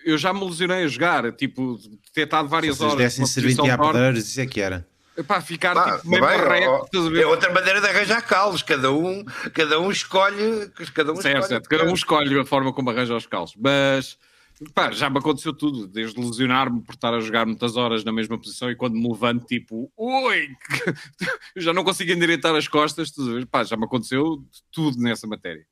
eu 0.05 0.17
já 0.17 0.33
me 0.33 0.45
lesionei 0.45 0.85
a 0.85 0.89
jogar, 0.89 1.33
tipo, 1.33 1.79
ter 2.15 2.23
estado 2.23 2.49
várias 2.49 2.77
Se 2.77 2.83
horas. 2.83 2.95
Se 2.95 2.99
dessem 2.99 3.27
serviço 3.27 3.63
a 3.63 3.79
pedreiros, 3.79 4.29
isso 4.29 4.41
é 4.41 4.47
que 4.47 4.61
era. 4.61 4.87
Para 5.27 5.41
ficar 5.41 5.75
Pá, 5.75 5.97
tipo, 5.97 6.11
meio 6.11 6.27
bem, 6.27 6.39
barreto, 6.39 7.17
é 7.17 7.27
outra 7.27 7.53
maneira 7.53 7.81
de 7.81 7.87
arranjar 7.87 8.21
calos, 8.23 8.63
cada 8.63 8.93
um, 8.93 9.25
cada 9.55 9.81
um 9.81 9.91
escolhe. 9.91 10.71
Cada 10.95 11.13
um 11.13 11.17
certo, 11.17 11.27
escolhe 11.27 11.49
certo. 11.49 11.69
cada 11.69 11.85
um 11.85 11.95
escolhe 11.95 12.39
a 12.39 12.45
forma 12.45 12.73
como 12.73 12.91
arranja 12.91 13.17
os 13.17 13.27
calos. 13.27 13.55
Mas 13.59 14.19
Pá, 14.73 14.91
já 14.91 15.11
me 15.11 15.19
aconteceu 15.19 15.53
tudo, 15.53 15.87
desde 15.87 16.19
lesionar-me 16.19 16.81
por 16.81 16.95
estar 16.95 17.13
a 17.13 17.21
jogar 17.21 17.45
muitas 17.45 17.77
horas 17.77 18.05
na 18.05 18.13
mesma 18.13 18.39
posição 18.39 18.71
e 18.71 18.77
quando 18.77 18.95
me 18.95 19.07
levanto, 19.07 19.45
tipo, 19.45 19.93
oi, 19.95 20.49
já 21.57 21.75
não 21.75 21.85
consigo 21.85 22.11
endireitar 22.11 22.55
as 22.55 22.67
costas, 22.67 23.13
pá, 23.51 23.65
já 23.65 23.77
me 23.77 23.85
aconteceu 23.85 24.43
tudo 24.73 24.99
nessa 24.99 25.27
matéria. 25.27 25.67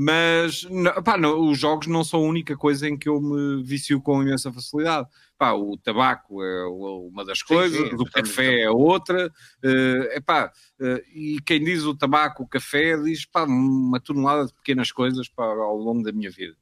Mas 0.00 0.64
pá, 1.04 1.18
não, 1.18 1.50
os 1.50 1.58
jogos 1.58 1.88
não 1.88 2.04
são 2.04 2.20
a 2.20 2.28
única 2.28 2.56
coisa 2.56 2.88
em 2.88 2.96
que 2.96 3.08
eu 3.08 3.20
me 3.20 3.64
vicio 3.64 4.00
com 4.00 4.22
imensa 4.22 4.52
facilidade. 4.52 5.08
Pá, 5.36 5.54
o 5.54 5.76
tabaco 5.76 6.40
é 6.40 6.66
uma 6.68 7.24
das 7.24 7.42
coisas, 7.42 7.88
sim, 7.88 7.96
o 7.96 8.04
café 8.04 8.60
é 8.60 8.70
outra. 8.70 9.26
Uh, 9.60 10.04
epá, 10.12 10.52
uh, 10.78 11.02
e 11.12 11.40
quem 11.44 11.64
diz 11.64 11.82
o 11.82 11.96
tabaco, 11.96 12.44
o 12.44 12.46
café, 12.46 12.96
diz 12.96 13.24
pá, 13.24 13.42
uma 13.42 13.98
tonelada 13.98 14.46
de 14.46 14.54
pequenas 14.54 14.92
coisas 14.92 15.28
pá, 15.28 15.42
ao 15.42 15.76
longo 15.76 16.04
da 16.04 16.12
minha 16.12 16.30
vida. 16.30 16.56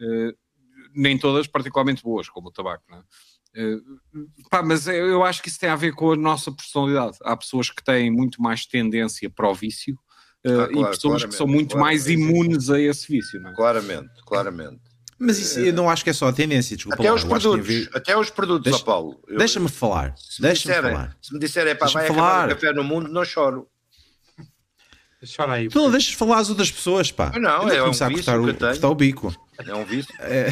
Uh, 0.00 0.34
nem 0.94 1.18
todas 1.18 1.46
particularmente 1.46 2.02
boas, 2.02 2.30
como 2.30 2.48
o 2.48 2.50
tabaco, 2.50 2.84
não 2.88 2.96
é? 2.96 3.02
Uh, 3.62 4.26
pá, 4.48 4.62
mas 4.62 4.88
eu 4.88 5.22
acho 5.22 5.42
que 5.42 5.50
isso 5.50 5.60
tem 5.60 5.68
a 5.68 5.76
ver 5.76 5.92
com 5.92 6.12
a 6.12 6.16
nossa 6.16 6.50
personalidade. 6.50 7.18
Há 7.24 7.36
pessoas 7.36 7.68
que 7.68 7.84
têm 7.84 8.10
muito 8.10 8.40
mais 8.40 8.64
tendência 8.64 9.28
para 9.28 9.50
o 9.50 9.54
vício 9.54 9.98
ah, 10.46 10.68
claro, 10.68 10.72
e 10.72 10.90
pessoas 10.90 11.24
que 11.24 11.34
são 11.34 11.46
muito 11.46 11.76
mais 11.76 12.08
imunes 12.08 12.70
a 12.70 12.80
esse 12.80 13.06
vício. 13.06 13.40
Não 13.40 13.50
é? 13.50 13.54
Claramente, 13.54 14.10
claramente. 14.26 14.80
Mas 15.18 15.38
isso 15.38 15.60
eu 15.60 15.72
não 15.74 15.90
acho 15.90 16.02
que 16.02 16.08
é 16.08 16.14
só 16.14 16.28
a 16.28 16.32
tendência, 16.32 16.74
desculpa. 16.74 17.02
Até 17.02 17.10
lá, 17.10 17.16
os 17.16 17.24
produtos, 17.24 17.66
ver... 17.66 17.90
até 17.92 18.16
os 18.16 18.30
produtos, 18.30 18.70
Deixa, 18.70 18.84
Paulo. 18.84 19.20
Deixa-me 19.36 19.68
falar. 19.68 20.14
Se 20.16 20.40
deixa 20.40 20.66
me 20.66 20.74
disserem, 20.74 20.92
falar. 20.96 21.16
Se 21.20 21.34
me 21.34 21.38
disserem, 21.38 21.76
pá, 21.76 21.86
vai 21.88 22.06
falar. 22.06 22.28
acabar 22.28 22.46
o 22.46 22.54
café 22.54 22.72
no 22.72 22.82
mundo, 22.82 23.08
não 23.08 23.22
choro. 23.22 23.68
Chora 25.36 25.52
aí. 25.52 25.68
Tu 25.68 25.78
não 25.78 25.90
deixas 25.90 26.14
falar 26.14 26.38
às 26.38 26.48
outras 26.48 26.70
pessoas, 26.70 27.12
pá. 27.12 27.30
Não, 27.38 27.68
é 27.68 27.82
um 27.82 27.90
vício 27.90 28.06
a 28.06 28.10
cortar, 28.10 28.40
o, 28.40 28.54
cortar 28.56 28.88
o 28.88 28.94
bico. 28.94 29.34
É 29.58 29.74
um 29.74 29.84
vício. 29.84 30.14
É, 30.20 30.48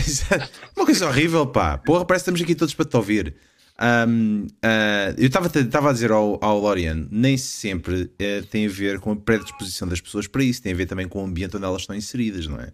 uma 0.77 0.85
coisa 0.85 1.07
horrível, 1.07 1.47
pá. 1.47 1.79
Porra, 1.79 2.05
parece 2.05 2.25
que 2.25 2.31
estamos 2.31 2.43
aqui 2.43 2.55
todos 2.55 2.75
para 2.75 2.85
te 2.85 2.95
ouvir. 2.95 3.35
Um, 3.81 4.47
uh, 4.65 5.15
eu 5.17 5.29
estava 5.29 5.91
a 5.91 5.93
dizer 5.93 6.11
ao, 6.11 6.39
ao 6.43 6.59
Lorian, 6.59 7.07
nem 7.13 7.37
sempre 7.37 8.03
uh, 8.03 8.47
tem 8.51 8.67
a 8.67 8.69
ver 8.69 8.99
com 8.99 9.13
a 9.13 9.17
predisposição 9.17 9.87
das 9.87 10.01
pessoas 10.01 10.27
para 10.27 10.43
isso, 10.43 10.61
tem 10.61 10.73
a 10.73 10.77
ver 10.77 10.87
também 10.87 11.07
com 11.07 11.23
o 11.23 11.25
ambiente 11.27 11.57
onde 11.57 11.65
elas 11.65 11.83
estão 11.83 11.95
inseridas, 11.95 12.47
não 12.49 12.59
é? 12.59 12.73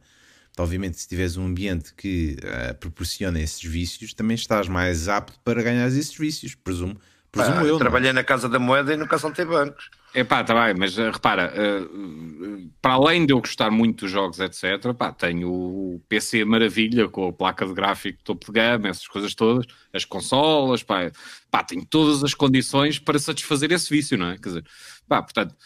Então, 0.51 0.65
obviamente, 0.65 0.99
se 1.01 1.07
tiveres 1.09 1.37
um 1.37 1.45
ambiente 1.45 1.93
que 1.95 2.37
uh, 2.39 2.75
proporciona 2.77 3.41
esses 3.41 3.63
vícios, 3.63 4.15
também 4.15 4.37
estás 4.37 4.69
mais 4.69 5.09
apto 5.09 5.39
para 5.45 5.63
ganhar 5.63 5.87
esses 5.89 6.17
vícios, 6.17 6.55
presumo. 6.55 6.97
presumo 7.31 7.67
eu. 7.67 7.77
É? 7.77 7.79
Trabalhei 7.79 8.13
na 8.13 8.25
Casa 8.25 8.49
da 8.49 8.59
Moeda 8.59 8.95
e 8.95 8.97
nunca 8.97 9.19
saltei 9.19 9.45
bancos. 9.45 9.91
É 10.17 10.23
pá, 10.23 10.45
tá 10.45 10.55
bem, 10.55 10.75
mas 10.79 10.97
uh, 10.97 11.11
repara, 11.11 11.53
uh, 11.53 12.71
para 12.81 12.93
além 12.95 13.27
de 13.27 13.33
eu 13.33 13.41
gostar 13.41 13.69
muito 13.69 14.05
dos 14.05 14.13
jogos, 14.13 14.39
etc., 14.39 14.95
pá, 14.97 15.11
tenho 15.11 15.51
o 15.51 16.01
PC 16.09 16.45
maravilha 16.45 17.09
com 17.09 17.27
a 17.27 17.33
placa 17.33 17.67
de 17.67 17.75
gráfico 17.75 18.23
topo 18.23 18.47
de 18.47 18.53
gama, 18.53 18.89
essas 18.89 19.09
coisas 19.09 19.35
todas, 19.35 19.67
as 19.93 20.05
consolas, 20.05 20.85
pá, 20.85 21.11
pá, 21.51 21.65
tenho 21.65 21.85
todas 21.85 22.23
as 22.23 22.33
condições 22.33 22.97
para 22.97 23.19
satisfazer 23.19 23.73
esse 23.73 23.91
vício, 23.91 24.17
não 24.17 24.27
é? 24.27 24.39
Quer 24.39 24.49
dizer, 24.51 24.65
pá, 25.09 25.21
portanto. 25.21 25.57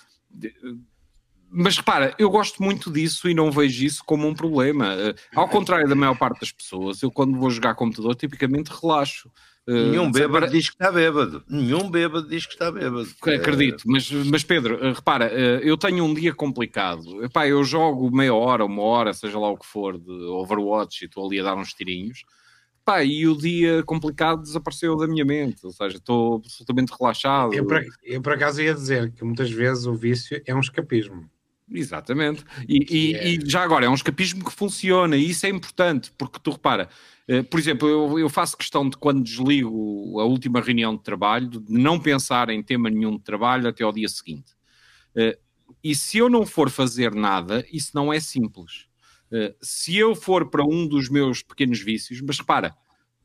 Mas 1.51 1.77
repara, 1.77 2.15
eu 2.19 2.31
gosto 2.31 2.63
muito 2.63 2.91
disso 2.91 3.29
e 3.29 3.35
não 3.35 3.51
vejo 3.51 3.85
isso 3.85 4.03
como 4.05 4.27
um 4.27 4.35
problema. 4.35 4.95
Ao 5.35 5.49
contrário 5.49 5.89
da 5.89 5.95
maior 5.95 6.17
parte 6.17 6.41
das 6.41 6.53
pessoas, 6.53 7.03
eu 7.03 7.11
quando 7.11 7.39
vou 7.39 7.51
jogar 7.51 7.75
computador, 7.75 8.15
tipicamente 8.15 8.71
relaxo. 8.71 9.31
Nenhum 9.69 10.09
uh, 10.09 10.11
bêbado 10.11 10.33
para... 10.33 10.47
diz 10.47 10.71
que 10.71 10.75
está 10.77 10.91
bêbado. 10.91 11.45
Nenhum 11.47 11.91
bêbado 11.91 12.27
diz 12.27 12.47
que 12.47 12.55
está 12.55 12.73
bêbado. 12.73 13.07
Acredito, 13.23 13.85
mas, 13.87 14.11
mas 14.11 14.43
Pedro, 14.43 14.77
uh, 14.77 14.95
repara, 14.95 15.27
uh, 15.27 15.61
eu 15.63 15.77
tenho 15.77 16.03
um 16.05 16.15
dia 16.15 16.33
complicado. 16.33 17.23
Epá, 17.23 17.47
eu 17.47 17.63
jogo 17.63 18.11
meia 18.11 18.35
hora, 18.35 18.65
uma 18.65 18.83
hora, 18.83 19.13
seja 19.13 19.39
lá 19.39 19.51
o 19.51 19.59
que 19.59 19.67
for, 19.67 19.99
de 19.99 20.11
Overwatch 20.11 21.05
e 21.05 21.07
estou 21.07 21.27
ali 21.27 21.39
a 21.39 21.43
dar 21.43 21.57
uns 21.57 21.75
tirinhos. 21.75 22.25
Epá, 22.81 23.05
e 23.05 23.29
o 23.29 23.37
dia 23.37 23.83
complicado 23.83 24.41
desapareceu 24.41 24.97
da 24.97 25.07
minha 25.07 25.25
mente, 25.25 25.67
ou 25.67 25.71
seja, 25.71 25.99
estou 25.99 26.37
absolutamente 26.37 26.95
relaxado. 26.99 27.53
Eu 27.53 27.67
por, 27.67 27.85
eu 28.03 28.23
por 28.23 28.33
acaso 28.33 28.63
ia 28.63 28.73
dizer 28.73 29.13
que 29.13 29.23
muitas 29.23 29.51
vezes 29.51 29.85
o 29.85 29.93
vício 29.93 30.41
é 30.47 30.55
um 30.55 30.61
escapismo. 30.61 31.29
Exatamente. 31.71 32.45
E, 32.69 33.15
é... 33.15 33.29
e, 33.29 33.41
já 33.45 33.63
agora, 33.63 33.87
é 33.87 33.89
um 33.89 33.95
escapismo 33.95 34.45
que 34.45 34.53
funciona 34.53 35.17
e 35.17 35.31
isso 35.31 35.47
é 35.47 35.49
importante, 35.49 36.13
porque 36.17 36.39
tu 36.43 36.51
repara, 36.51 36.89
eh, 37.27 37.43
por 37.43 37.61
exemplo, 37.61 37.89
eu, 37.89 38.19
eu, 38.19 38.29
faço 38.29 38.57
questão 38.57 38.89
de 38.89 38.97
quando 38.97 39.23
desligo 39.23 40.19
a 40.19 40.25
última 40.25 40.61
reunião 40.61 40.97
de 40.97 41.03
trabalho, 41.03 41.49
de 41.49 41.73
não 41.73 42.01
pensar 42.01 42.49
em 42.49 42.63
tema 42.63 42.89
nenhum 42.89 43.17
de 43.17 43.23
trabalho 43.23 43.69
até 43.69 43.85
ao 43.85 43.93
dia 43.93 44.09
seguinte. 44.09 44.53
Eh, 45.15 45.39
e 45.85 45.95
se 45.95 46.19
eu 46.19 46.29
não 46.29 46.47
for 46.47 46.71
fazer 46.71 47.15
nada, 47.15 47.65
isso 47.71 47.91
não 47.95 48.13
é 48.13 48.19
simples. 48.19 48.87
Eh, 49.31 49.55
se 49.61 49.97
eu 49.97 50.15
for 50.15 50.49
para 50.49 50.65
um 50.65 50.87
dos 50.87 51.09
meus 51.11 51.43
pequenos 51.43 51.81
vícios, 51.81 52.21
mas 52.23 52.39
repara, 52.39 52.75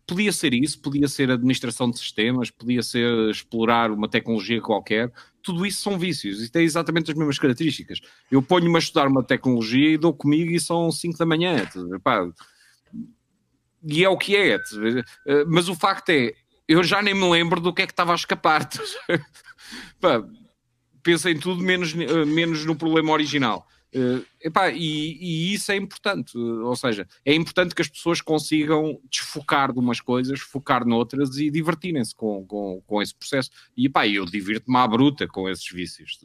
podia 0.06 0.32
ser 0.32 0.54
isso, 0.54 0.80
podia 0.80 1.08
ser 1.08 1.32
administração 1.32 1.90
de 1.90 1.98
sistemas, 1.98 2.50
podia 2.50 2.84
ser 2.84 3.30
explorar 3.30 3.92
uma 3.92 4.10
tecnologia 4.10 4.62
qualquer, 4.62 5.12
tudo 5.42 5.66
isso 5.66 5.82
são 5.82 5.98
vícios 5.98 6.42
e 6.42 6.50
tem 6.50 6.64
exatamente 6.64 7.12
as 7.12 7.18
mesmas 7.18 7.40
características. 7.40 8.00
Eu 8.32 8.42
ponho-me 8.42 8.76
a 8.76 8.80
estudar 8.80 9.08
uma 9.08 9.24
tecnologia 9.24 9.90
e 9.92 9.98
dou 9.98 10.14
comigo 10.14 10.52
e 10.52 10.60
são 10.60 10.92
5 10.92 11.18
da 11.18 11.26
manhã. 11.26 11.68
Pá, 12.04 12.26
e 13.86 14.04
é 14.04 14.10
o 14.10 14.18
que 14.18 14.36
é. 14.36 14.56
Eh, 14.56 15.46
mas 15.48 15.68
o 15.68 15.76
facto 15.76 16.10
é, 16.10 16.34
eu 16.68 16.84
já 16.84 17.02
nem 17.02 17.14
me 17.14 17.30
lembro 17.30 17.60
do 17.60 17.74
que 17.74 17.82
é 17.82 17.86
que 17.86 17.92
estava 17.92 18.14
a 18.14 18.16
escapar. 18.16 18.70
Pá, 20.00 20.24
pensa 21.04 21.30
em 21.30 21.38
tudo 21.38 21.62
menos, 21.62 21.94
eh, 21.94 22.26
menos 22.26 22.66
no 22.66 22.76
problema 22.76 23.12
original. 23.12 23.68
Uh, 23.96 24.26
epá, 24.42 24.72
e, 24.72 25.18
e, 25.22 25.54
isso 25.54 25.72
é 25.72 25.76
importante, 25.76 26.38
ou 26.38 26.76
seja, 26.76 27.08
é 27.24 27.34
importante 27.34 27.76
que 27.76 27.82
as 27.82 27.88
pessoas 27.88 28.22
consigam 28.22 29.00
desfocar 29.10 29.72
de 29.72 29.80
umas 29.80 30.02
coisas, 30.02 30.40
focar 30.40 30.86
noutras 30.86 31.38
e 31.38 31.52
divertirem-se 31.52 32.16
com, 32.16 32.46
com, 32.46 32.82
com 32.88 33.02
esse 33.02 33.14
processo. 33.14 33.52
E 33.78 33.86
epá, 33.86 34.08
eu 34.08 34.26
divirto-me 34.26 34.78
à 34.78 34.88
bruta 34.88 35.28
com 35.28 35.48
esses 35.48 35.70
vícios, 35.72 36.20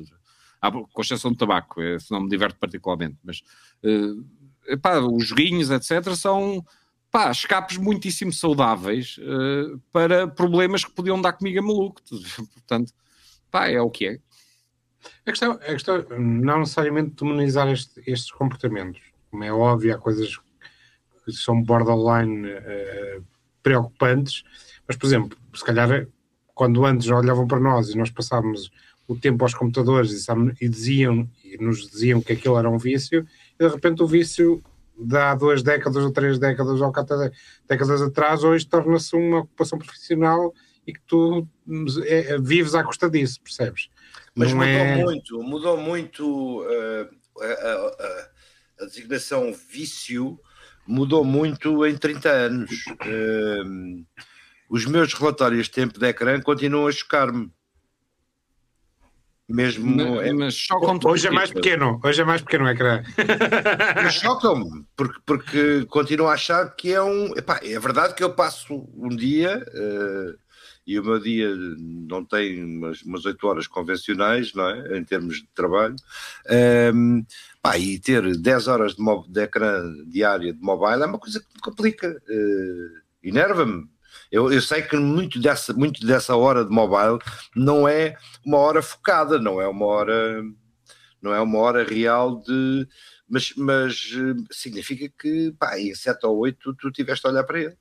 com 0.93 1.03
exceção 1.03 1.31
do 1.31 1.37
tabaco, 1.37 1.83
esse 1.83 2.11
não 2.11 2.23
me 2.23 2.29
diverte 2.29 2.59
particularmente, 2.59 3.19
mas 3.23 3.43
uh, 3.85 4.25
epá, 4.67 4.99
os 4.99 5.27
joguinhos, 5.27 5.71
etc., 5.71 6.15
são 6.15 6.65
pá, 7.11 7.31
escapes 7.31 7.77
muitíssimo 7.77 8.33
saudáveis 8.33 9.19
uh, 9.19 9.79
para 9.93 10.27
problemas 10.27 10.85
que 10.85 10.91
podiam 10.91 11.21
dar 11.21 11.33
comigo 11.33 11.59
a 11.59 11.63
maluco. 11.63 12.01
Portanto, 12.55 12.93
pá, 13.51 13.69
é 13.69 13.81
o 13.81 13.91
que 13.91 14.07
é. 14.07 14.21
A 15.27 15.31
questão, 15.31 15.53
a 15.53 15.59
questão 15.59 16.05
não 16.19 16.61
necessariamente 16.61 17.15
demonizar 17.17 17.69
este, 17.69 18.01
estes 18.07 18.31
comportamentos. 18.31 19.01
Como 19.31 19.45
é 19.45 19.53
óbvio, 19.53 19.95
há 19.95 19.99
coisas 19.99 20.37
que 21.25 21.33
são 21.33 21.63
borderline 21.63 22.49
uh, 22.49 23.25
preocupantes, 23.63 24.43
mas, 24.87 24.97
por 24.97 25.07
exemplo, 25.07 25.39
se 25.55 25.65
calhar 25.65 26.07
quando 26.55 26.85
antes 26.85 27.09
olhavam 27.09 27.47
para 27.47 27.61
nós 27.61 27.91
e 27.91 27.97
nós 27.99 28.11
passávamos 28.11 28.71
o 29.07 29.17
tempo 29.17 29.45
aos 29.45 29.55
computadores 29.55 30.11
e, 30.13 30.65
e 30.65 30.69
diziam 30.69 31.29
e 31.45 31.57
nos 31.63 31.89
diziam 31.89 32.21
que 32.21 32.33
aquilo 32.33 32.59
era 32.59 32.69
um 32.69 32.79
vício, 32.79 33.27
e 33.59 33.65
de 33.65 33.73
repente 33.73 34.03
o 34.03 34.07
vício 34.07 34.63
de 34.99 35.17
há 35.17 35.35
duas 35.35 35.63
décadas 35.63 36.05
ou 36.05 36.11
três 36.11 36.39
décadas 36.39 36.81
ou 36.81 36.93
quatro 36.93 37.31
décadas 37.69 38.03
atrás, 38.03 38.43
hoje 38.43 38.67
torna-se 38.67 39.15
uma 39.15 39.39
ocupação 39.41 39.79
profissional 39.79 40.53
e 40.89 40.93
que 40.95 41.01
tu 41.07 41.47
é, 42.07 42.39
vives 42.39 42.75
à 42.75 42.83
custa 42.83 43.11
disso, 43.11 43.43
percebes? 43.43 43.91
Mas 44.35 44.55
Não 44.55 44.57
mudou 44.57 44.67
é... 44.67 45.05
muito, 45.05 45.43
mudou 45.43 45.77
muito 45.77 46.63
uh, 46.63 47.09
a, 47.43 47.47
a, 47.47 48.31
a, 48.81 48.87
designação 48.87 49.53
vício 49.53 50.41
mudou 50.87 51.23
muito 51.23 51.85
em 51.85 51.95
30 51.95 52.31
anos. 52.31 52.71
Uh, 53.05 54.03
os 54.71 54.87
meus 54.87 55.13
relatórios 55.13 55.67
de 55.67 55.73
tempo 55.73 55.99
de 55.99 56.07
ecrã 56.07 56.41
continuam 56.41 56.87
a 56.87 56.93
chocar-me. 56.93 57.53
Mesmo 59.49 59.97
mas, 59.97 60.27
é... 60.27 60.33
mas 60.33 60.67
Hoje 61.05 61.27
é 61.27 61.31
mais 61.31 61.51
pequeno, 61.51 61.99
hoje 62.05 62.21
é 62.21 62.25
mais 62.25 62.43
pequeno 62.43 62.67
o 62.67 62.69
ecrã. 62.69 63.03
chocam-me, 64.13 64.85
porque, 64.95 65.21
porque 65.25 65.87
continuo 65.87 66.29
a 66.29 66.35
achar 66.35 66.75
que 66.77 66.93
é 66.93 67.03
um. 67.03 67.35
Epá, 67.35 67.59
é 67.63 67.79
verdade 67.79 68.15
que 68.15 68.23
eu 68.23 68.35
passo 68.35 68.87
um 68.95 69.09
dia. 69.09 69.65
Uh, 69.75 70.39
e 70.87 70.99
o 70.99 71.05
meu 71.05 71.19
dia 71.19 71.55
não 71.55 72.25
tem 72.25 72.65
umas, 72.65 73.03
umas 73.03 73.27
8 73.27 73.47
horas 73.47 73.67
convencionais, 73.67 74.55
não 74.55 74.69
é? 74.71 74.99
Em 74.99 75.05
termos 75.05 75.37
de 75.37 75.49
trabalho. 75.55 75.95
Um, 76.95 77.23
pá, 77.61 77.79
e 77.79 77.99
ter 77.99 78.35
10 78.35 78.69
horas 78.69 78.95
de, 78.95 79.05
de 79.29 79.41
ecrã 79.43 79.83
diária 80.07 80.51
de 80.51 80.61
mobile 80.63 81.03
é 81.03 81.07
uma 81.07 81.19
coisa 81.19 81.41
que 81.41 81.47
me 81.55 81.61
complica. 81.61 82.23
Uh, 82.27 83.01
Enerva-me. 83.23 83.87
Eu, 84.31 84.53
eu, 84.53 84.61
sei 84.61 84.83
que 84.83 84.97
muito 84.97 85.41
dessa, 85.41 85.73
muito 85.73 86.07
dessa 86.07 86.37
hora 86.37 86.65
de 86.65 86.71
mobile 86.71 87.19
não 87.57 87.89
é 87.89 88.17
uma 88.45 88.59
hora 88.59 88.83
focada, 88.83 89.39
não 89.39 89.61
é 89.61 89.67
uma 89.67 89.87
hora, 89.87 90.43
não 91.21 91.35
é 91.35 91.41
uma 91.41 91.59
hora 91.59 91.83
real 91.83 92.41
de. 92.41 92.87
Mas, 93.29 93.53
mas 93.57 94.11
eh, 94.15 94.43
significa 94.51 95.11
que 95.19 95.53
pá, 95.59 95.79
em 95.79 95.95
7 95.95 96.27
ou 96.27 96.39
8 96.39 96.75
tu, 96.75 96.91
tiveste 96.91 97.27
a 97.27 97.31
olhar 97.31 97.45
para 97.45 97.61
ele. 97.61 97.77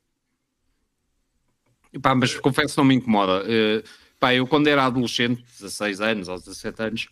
Pá, 2.02 2.16
mas 2.16 2.36
confesso 2.36 2.78
não 2.78 2.86
me 2.86 2.96
incomoda. 2.96 3.44
Uh, 3.44 3.84
pá, 4.20 4.34
eu 4.34 4.46
quando 4.46 4.68
era 4.68 4.86
adolescente, 4.86 5.44
16 5.60 6.02
anos 6.02 6.28
ou 6.28 6.38
17 6.38 6.82
anos, 6.82 7.08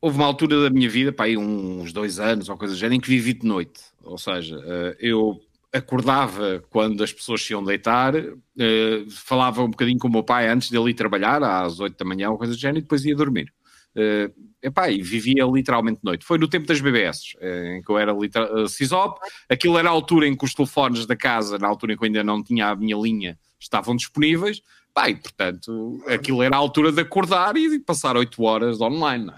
houve 0.00 0.16
uma 0.16 0.26
altura 0.26 0.62
da 0.62 0.70
minha 0.70 0.88
vida, 0.88 1.12
pá, 1.12 1.24
uns 1.26 1.92
dois 1.92 2.18
anos 2.18 2.48
ou 2.48 2.56
coisa 2.56 2.74
do 2.74 2.78
género, 2.78 2.96
em 2.96 3.00
que 3.00 3.08
vivi 3.08 3.32
de 3.32 3.46
noite. 3.46 3.80
Ou 4.02 4.18
seja, 4.18 4.58
uh, 4.58 4.96
eu 4.98 5.40
acordava 5.72 6.62
quando 6.70 7.02
as 7.04 7.12
pessoas 7.12 7.42
se 7.42 7.52
iam 7.52 7.62
deitar, 7.62 8.14
uh, 8.16 9.10
falava 9.10 9.62
um 9.62 9.70
bocadinho 9.70 9.98
com 9.98 10.08
o 10.08 10.10
meu 10.10 10.22
pai 10.22 10.48
antes 10.48 10.70
dele 10.70 10.90
ir 10.90 10.94
trabalhar, 10.94 11.42
às 11.42 11.78
8 11.80 11.96
da 11.96 12.04
manhã, 12.04 12.30
ou 12.30 12.38
coisa 12.38 12.54
do 12.54 12.58
género, 12.58 12.78
e 12.78 12.82
depois 12.82 13.04
ia 13.04 13.14
dormir. 13.14 13.52
Uh, 13.96 14.32
epá, 14.62 14.90
e 14.90 15.02
vivia 15.02 15.44
literalmente 15.44 16.00
noite. 16.02 16.24
Foi 16.24 16.38
no 16.38 16.48
tempo 16.48 16.66
das 16.66 16.80
BBS, 16.80 17.34
uh, 17.36 17.76
em 17.76 17.82
que 17.82 17.90
eu 17.90 17.98
era 17.98 18.14
uh, 18.14 18.68
CISOP. 18.68 19.18
Aquilo 19.48 19.78
era 19.78 19.88
a 19.88 19.92
altura 19.92 20.26
em 20.26 20.36
que 20.36 20.44
os 20.44 20.54
telefones 20.54 21.06
da 21.06 21.16
casa, 21.16 21.58
na 21.58 21.68
altura 21.68 21.92
em 21.92 21.96
que 21.96 22.04
eu 22.04 22.06
ainda 22.06 22.22
não 22.24 22.42
tinha 22.42 22.68
a 22.68 22.76
minha 22.76 22.96
linha, 22.96 23.38
estavam 23.58 23.96
disponíveis. 23.96 24.62
Pá, 24.94 25.10
e, 25.10 25.16
portanto, 25.16 26.02
aquilo 26.06 26.42
era 26.42 26.56
a 26.56 26.58
altura 26.58 26.92
de 26.92 27.00
acordar 27.00 27.56
e 27.56 27.68
de 27.70 27.78
passar 27.78 28.16
8 28.16 28.42
horas 28.42 28.80
online. 28.80 29.30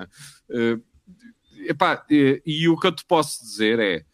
Uh, 0.49 0.83
epá, 1.67 2.05
e, 2.11 2.43
e 2.45 2.69
o 2.69 2.77
que 2.79 2.87
eu 2.87 2.93
te 2.93 3.05
posso 3.05 3.43
dizer 3.43 3.79
é 3.79 4.05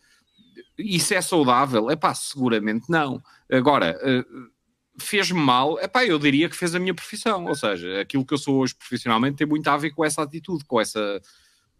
isso 0.78 1.14
é 1.14 1.20
saudável? 1.20 1.90
É 1.90 1.96
pá, 1.96 2.14
seguramente 2.14 2.86
não. 2.88 3.22
Agora, 3.50 3.98
uh, 4.02 4.50
fez-me 4.98 5.40
mal? 5.40 5.78
É 5.78 5.88
pá, 5.88 6.04
eu 6.04 6.18
diria 6.18 6.48
que 6.48 6.56
fez 6.56 6.74
a 6.74 6.78
minha 6.78 6.94
profissão. 6.94 7.46
Ou 7.46 7.54
seja, 7.54 8.00
aquilo 8.00 8.24
que 8.24 8.34
eu 8.34 8.38
sou 8.38 8.58
hoje 8.58 8.74
profissionalmente 8.74 9.36
tem 9.36 9.46
muito 9.46 9.68
a 9.68 9.76
ver 9.76 9.90
com 9.90 10.04
essa 10.04 10.22
atitude, 10.22 10.64
com 10.64 10.80
essa, 10.80 11.20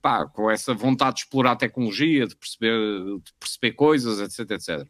pá, 0.01 0.27
com 0.27 0.51
essa 0.51 0.75
vontade 0.75 1.17
de 1.17 1.23
explorar 1.23 1.53
a 1.53 1.57
tecnologia, 1.57 2.27
de 2.27 2.37
perceber, 2.37 2.73
de 3.25 3.33
perceber 3.39 3.73
coisas, 3.73 4.21
etc, 4.21 4.51
etc. 4.53 4.89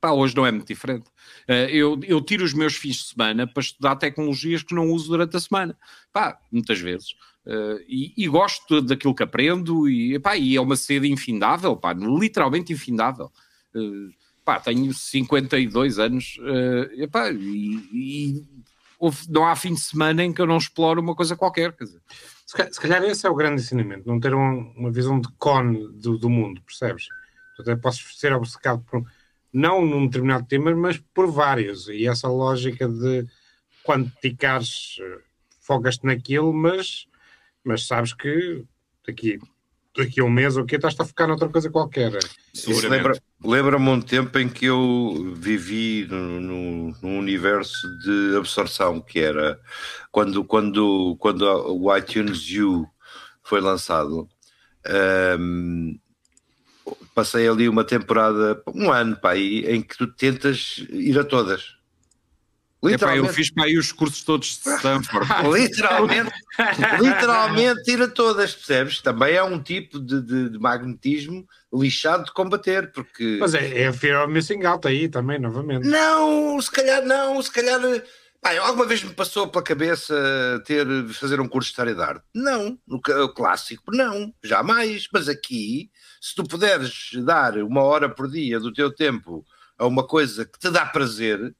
Pá, 0.00 0.12
hoje 0.12 0.34
não 0.34 0.46
é 0.46 0.50
muito 0.50 0.66
diferente. 0.66 1.08
Uh, 1.48 1.68
eu, 1.70 2.00
eu 2.04 2.20
tiro 2.20 2.44
os 2.44 2.54
meus 2.54 2.74
fins 2.74 2.96
de 2.96 3.04
semana 3.08 3.46
para 3.46 3.60
estudar 3.60 3.96
tecnologias 3.96 4.62
que 4.62 4.74
não 4.74 4.90
uso 4.90 5.08
durante 5.08 5.36
a 5.36 5.40
semana. 5.40 5.76
Pá, 6.12 6.38
muitas 6.50 6.78
vezes. 6.80 7.14
Uh, 7.50 7.82
e, 7.88 8.14
e, 8.16 8.28
gosto 8.28 8.80
daquilo 8.80 9.12
que 9.12 9.24
aprendo 9.24 9.88
e, 9.88 10.14
epá, 10.14 10.36
e 10.36 10.54
é 10.54 10.60
uma 10.60 10.76
sede 10.76 11.10
infindável, 11.10 11.76
pá, 11.76 11.92
literalmente 11.92 12.72
infindável. 12.72 13.28
Uh, 13.74 14.08
pá, 14.44 14.60
tenho 14.60 14.94
52 14.94 15.98
anos 15.98 16.38
uh, 16.38 17.02
epá, 17.02 17.32
e, 17.32 17.74
e 17.92 18.46
não 19.28 19.48
há 19.48 19.56
fim 19.56 19.74
de 19.74 19.80
semana 19.80 20.22
em 20.22 20.32
que 20.32 20.40
eu 20.40 20.46
não 20.46 20.58
exploro 20.58 21.00
uma 21.00 21.16
coisa 21.16 21.34
qualquer. 21.34 21.72
Quer 21.72 21.84
dizer. 21.84 22.00
Se 22.46 22.80
calhar 22.80 23.02
esse 23.02 23.26
é 23.26 23.30
o 23.30 23.34
grande 23.34 23.62
ensinamento, 23.62 24.06
não 24.06 24.20
ter 24.20 24.32
um, 24.32 24.72
uma 24.76 24.92
visão 24.92 25.20
de 25.20 25.28
cone 25.36 25.88
do, 25.94 26.18
do 26.18 26.30
mundo, 26.30 26.62
percebes? 26.62 27.08
Até 27.58 27.74
posso 27.74 28.16
ser 28.16 28.32
obcecado 28.32 28.84
por, 28.88 29.04
não 29.52 29.84
num 29.84 30.06
determinado 30.06 30.46
tema, 30.46 30.72
mas 30.76 30.98
por 31.12 31.28
vários. 31.28 31.88
E 31.88 32.06
essa 32.06 32.28
lógica 32.28 32.88
de 32.88 33.26
quando 33.82 34.12
dedicares, 34.22 35.00
fogas-te 35.60 36.06
naquilo, 36.06 36.52
mas 36.52 37.09
mas 37.64 37.86
sabes 37.86 38.12
que 38.12 38.64
daqui, 39.06 39.38
daqui 39.96 40.20
a 40.20 40.24
um 40.24 40.30
mês 40.30 40.56
ou 40.56 40.64
quê 40.64 40.76
estás 40.76 40.98
a 40.98 41.04
ficar 41.04 41.26
noutra 41.26 41.48
coisa 41.48 41.70
qualquer. 41.70 42.12
Lembra-me 42.88 43.20
lembra 43.42 43.78
um 43.78 44.00
tempo 44.00 44.38
em 44.38 44.48
que 44.48 44.66
eu 44.66 45.34
vivi 45.34 46.06
no, 46.10 46.40
no, 46.40 47.00
no, 47.00 47.08
universo 47.18 47.88
de 47.98 48.36
absorção, 48.36 49.00
que 49.00 49.18
era 49.18 49.58
quando, 50.10 50.44
quando, 50.44 51.16
quando 51.18 51.42
o 51.42 51.96
iTunes 51.96 52.46
U 52.58 52.86
foi 53.42 53.60
lançado. 53.60 54.28
Um, 55.38 55.98
passei 57.14 57.48
ali 57.48 57.68
uma 57.68 57.84
temporada, 57.84 58.62
um 58.74 58.90
ano 58.90 59.16
para 59.16 59.30
aí, 59.30 59.64
em 59.66 59.82
que 59.82 59.96
tu 59.96 60.06
tentas 60.06 60.84
ir 60.90 61.18
a 61.18 61.24
todas. 61.24 61.79
Literalmente. 62.82 63.24
Epá, 63.24 63.28
eu 63.28 63.34
fiz 63.34 63.50
para 63.50 63.64
aí 63.64 63.76
os 63.76 63.92
cursos 63.92 64.24
todos 64.24 64.58
de 64.58 64.74
Stanford. 64.76 65.28
literalmente, 65.52 66.32
literalmente 66.98 67.82
tira 67.82 68.08
todas, 68.08 68.54
percebes? 68.54 69.02
Também 69.02 69.34
é 69.34 69.42
um 69.42 69.62
tipo 69.62 70.00
de, 70.00 70.22
de, 70.22 70.50
de 70.50 70.58
magnetismo 70.58 71.46
lixado 71.72 72.24
de 72.24 72.32
combater, 72.32 72.90
porque... 72.90 73.36
Mas 73.38 73.54
é, 73.54 73.82
é 73.82 73.92
Fear 73.92 74.24
of 74.24 74.32
Missing 74.32 74.64
Out 74.64 74.88
aí 74.88 75.08
também, 75.08 75.38
novamente. 75.38 75.86
Não, 75.86 76.60
se 76.60 76.70
calhar 76.70 77.04
não, 77.04 77.40
se 77.42 77.52
calhar... 77.52 77.80
Pá, 78.40 78.56
alguma 78.58 78.86
vez 78.86 79.04
me 79.04 79.12
passou 79.12 79.48
pela 79.48 79.62
cabeça 79.62 80.14
ter, 80.64 80.86
fazer 81.08 81.38
um 81.40 81.48
curso 81.48 81.68
de 81.68 81.72
História 81.72 81.94
da 81.94 82.06
Arte? 82.06 82.24
Não, 82.34 82.78
no 82.88 82.98
clássico, 83.34 83.94
não, 83.94 84.32
jamais. 84.42 85.06
Mas 85.12 85.28
aqui, 85.28 85.90
se 86.18 86.34
tu 86.34 86.44
puderes 86.44 87.10
dar 87.22 87.58
uma 87.58 87.82
hora 87.82 88.08
por 88.08 88.30
dia 88.30 88.58
do 88.58 88.72
teu 88.72 88.90
tempo 88.90 89.44
a 89.76 89.86
uma 89.86 90.06
coisa 90.06 90.46
que 90.46 90.58
te 90.58 90.70
dá 90.70 90.86
prazer, 90.86 91.54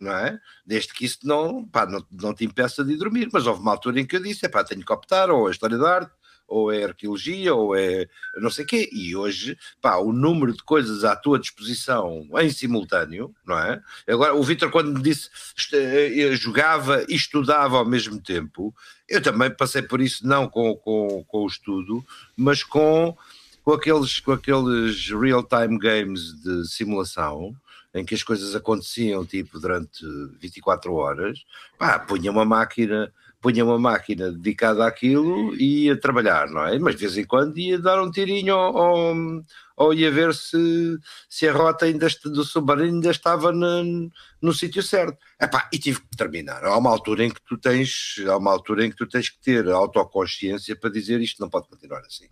não 0.00 0.12
é? 0.12 0.38
Desde 0.64 0.92
que 0.92 1.04
isso 1.04 1.18
não, 1.24 1.64
pá, 1.64 1.86
não, 1.86 2.04
não 2.10 2.34
te 2.34 2.44
impeça 2.44 2.84
de 2.84 2.96
dormir. 2.96 3.28
Mas 3.32 3.46
houve 3.46 3.60
uma 3.60 3.72
altura 3.72 4.00
em 4.00 4.06
que 4.06 4.16
eu 4.16 4.22
disse: 4.22 4.46
é 4.46 4.48
pá, 4.48 4.62
tenho 4.64 4.84
que 4.84 4.92
optar, 4.92 5.30
ou 5.30 5.48
é 5.48 5.50
história 5.50 5.78
da 5.78 5.94
arte, 5.94 6.12
ou 6.46 6.72
é 6.72 6.84
arqueologia, 6.84 7.54
ou 7.54 7.74
é 7.76 8.06
não 8.36 8.50
sei 8.50 8.64
quê. 8.64 8.88
E 8.92 9.16
hoje, 9.16 9.58
pá, 9.80 9.96
o 9.96 10.12
número 10.12 10.52
de 10.52 10.62
coisas 10.62 11.04
à 11.04 11.16
tua 11.16 11.38
disposição 11.38 12.28
em 12.40 12.50
simultâneo, 12.50 13.34
não 13.44 13.58
é? 13.58 13.80
Agora, 14.08 14.34
o 14.34 14.42
Vitor, 14.42 14.70
quando 14.70 14.92
me 14.92 15.02
disse 15.02 15.30
eu 15.72 16.34
jogava 16.36 17.04
e 17.08 17.14
estudava 17.14 17.78
ao 17.78 17.84
mesmo 17.84 18.20
tempo, 18.20 18.74
eu 19.08 19.22
também 19.22 19.50
passei 19.50 19.82
por 19.82 20.00
isso, 20.00 20.26
não 20.26 20.48
com, 20.48 20.74
com, 20.76 21.24
com 21.24 21.44
o 21.44 21.46
estudo, 21.46 22.04
mas 22.36 22.62
com. 22.62 23.16
Com 23.62 23.72
aqueles, 23.72 24.20
com 24.20 24.30
aqueles 24.30 25.10
real-time 25.10 25.76
games 25.76 26.40
de 26.40 26.68
simulação, 26.68 27.52
em 27.96 28.04
que 28.04 28.14
as 28.14 28.22
coisas 28.22 28.54
aconteciam 28.54 29.24
tipo 29.24 29.58
durante 29.58 30.04
24 30.38 30.92
horas, 30.94 31.38
pá, 31.78 31.98
punha 31.98 32.30
uma 32.30 32.44
máquina, 32.44 33.12
punha 33.40 33.64
uma 33.64 33.78
máquina 33.78 34.30
dedicada 34.30 34.86
àquilo 34.86 35.54
e 35.54 35.86
ia 35.86 35.98
trabalhar, 35.98 36.48
não 36.48 36.66
é? 36.66 36.78
Mas 36.78 36.96
de 36.96 37.02
vez 37.02 37.16
em 37.16 37.24
quando 37.24 37.58
ia 37.58 37.78
dar 37.78 38.02
um 38.02 38.10
tirinho 38.10 38.54
ou, 38.54 39.42
ou 39.76 39.94
ia 39.94 40.10
ver 40.10 40.34
se, 40.34 40.98
se 41.28 41.48
a 41.48 41.52
rota 41.52 41.86
ainda, 41.86 42.06
do 42.24 42.44
submarino 42.44 42.96
ainda 42.96 43.10
estava 43.10 43.50
no, 43.52 44.10
no 44.42 44.52
sítio 44.52 44.82
certo. 44.82 45.18
Epá, 45.40 45.68
e 45.72 45.78
tive 45.78 46.00
que 46.00 46.16
terminar. 46.16 46.64
Há 46.64 46.76
uma 46.76 46.90
altura 46.90 47.24
em 47.24 47.30
que 47.30 47.40
tu 47.46 47.56
tens, 47.56 48.16
há 48.26 48.36
uma 48.36 48.52
altura 48.52 48.84
em 48.84 48.90
que 48.90 48.96
tu 48.96 49.06
tens 49.06 49.30
que 49.30 49.40
ter 49.40 49.68
autoconsciência 49.70 50.76
para 50.76 50.90
dizer 50.90 51.20
isto 51.20 51.40
não 51.40 51.48
pode 51.48 51.68
continuar 51.68 52.00
assim. 52.00 52.28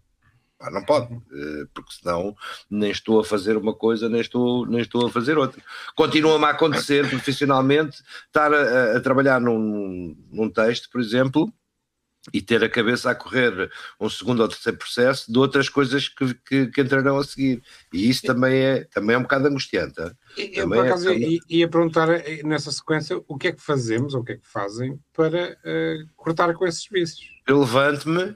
Não 0.73 0.85
pode, 0.85 1.13
eh, 1.15 1.67
porque 1.75 1.93
senão 1.93 2.35
nem 2.71 2.91
estou 2.91 3.21
a 3.21 3.25
fazer 3.25 3.57
uma 3.57 3.75
coisa, 3.75 4.09
nem 4.09 4.21
estou, 4.21 4.67
nem 4.67 4.81
estou 4.81 5.07
a 5.07 5.11
fazer 5.11 5.37
outra. 5.37 5.63
Continua-me 5.95 6.45
a 6.47 6.51
acontecer 6.51 7.09
profissionalmente 7.11 8.03
estar 8.27 8.53
a, 8.53 8.97
a 8.97 9.01
trabalhar 9.01 9.41
num, 9.41 10.17
num 10.31 10.49
texto, 10.49 10.89
por 10.91 11.01
exemplo, 11.01 11.53
e 12.33 12.41
ter 12.41 12.65
a 12.65 12.69
cabeça 12.69 13.11
a 13.11 13.15
correr 13.15 13.71
um 14.01 14.09
segundo 14.09 14.41
ou 14.41 14.49
terceiro 14.49 14.79
processo 14.79 15.31
de 15.31 15.39
outras 15.39 15.69
coisas 15.69 16.09
que, 16.09 16.35
que, 16.35 16.67
que 16.69 16.81
entrarão 16.81 17.19
a 17.19 17.25
seguir. 17.25 17.63
E 17.93 18.09
isso 18.09 18.23
também 18.23 18.55
é, 18.55 18.85
também 18.85 19.15
é 19.15 19.19
um 19.19 19.23
bocado 19.23 19.47
angustiante. 19.47 20.01
Eu, 20.37 20.69
por 20.69 20.79
é 20.79 20.89
acaso, 20.89 21.11
é, 21.11 21.19
ia, 21.19 21.41
ia 21.49 21.69
perguntar 21.69 22.09
eh, 22.11 22.43
nessa 22.43 22.73
sequência 22.73 23.21
o 23.29 23.37
que 23.37 23.49
é 23.49 23.53
que 23.53 23.61
fazemos 23.61 24.15
ou 24.15 24.23
o 24.23 24.25
que 24.25 24.33
é 24.33 24.37
que 24.37 24.49
fazem 24.49 24.99
para 25.13 25.53
uh, 25.53 26.09
cortar 26.17 26.55
com 26.55 26.67
esses 26.67 26.87
vícios. 26.89 27.29
Eu 27.47 27.61
levanto-me 27.61 28.35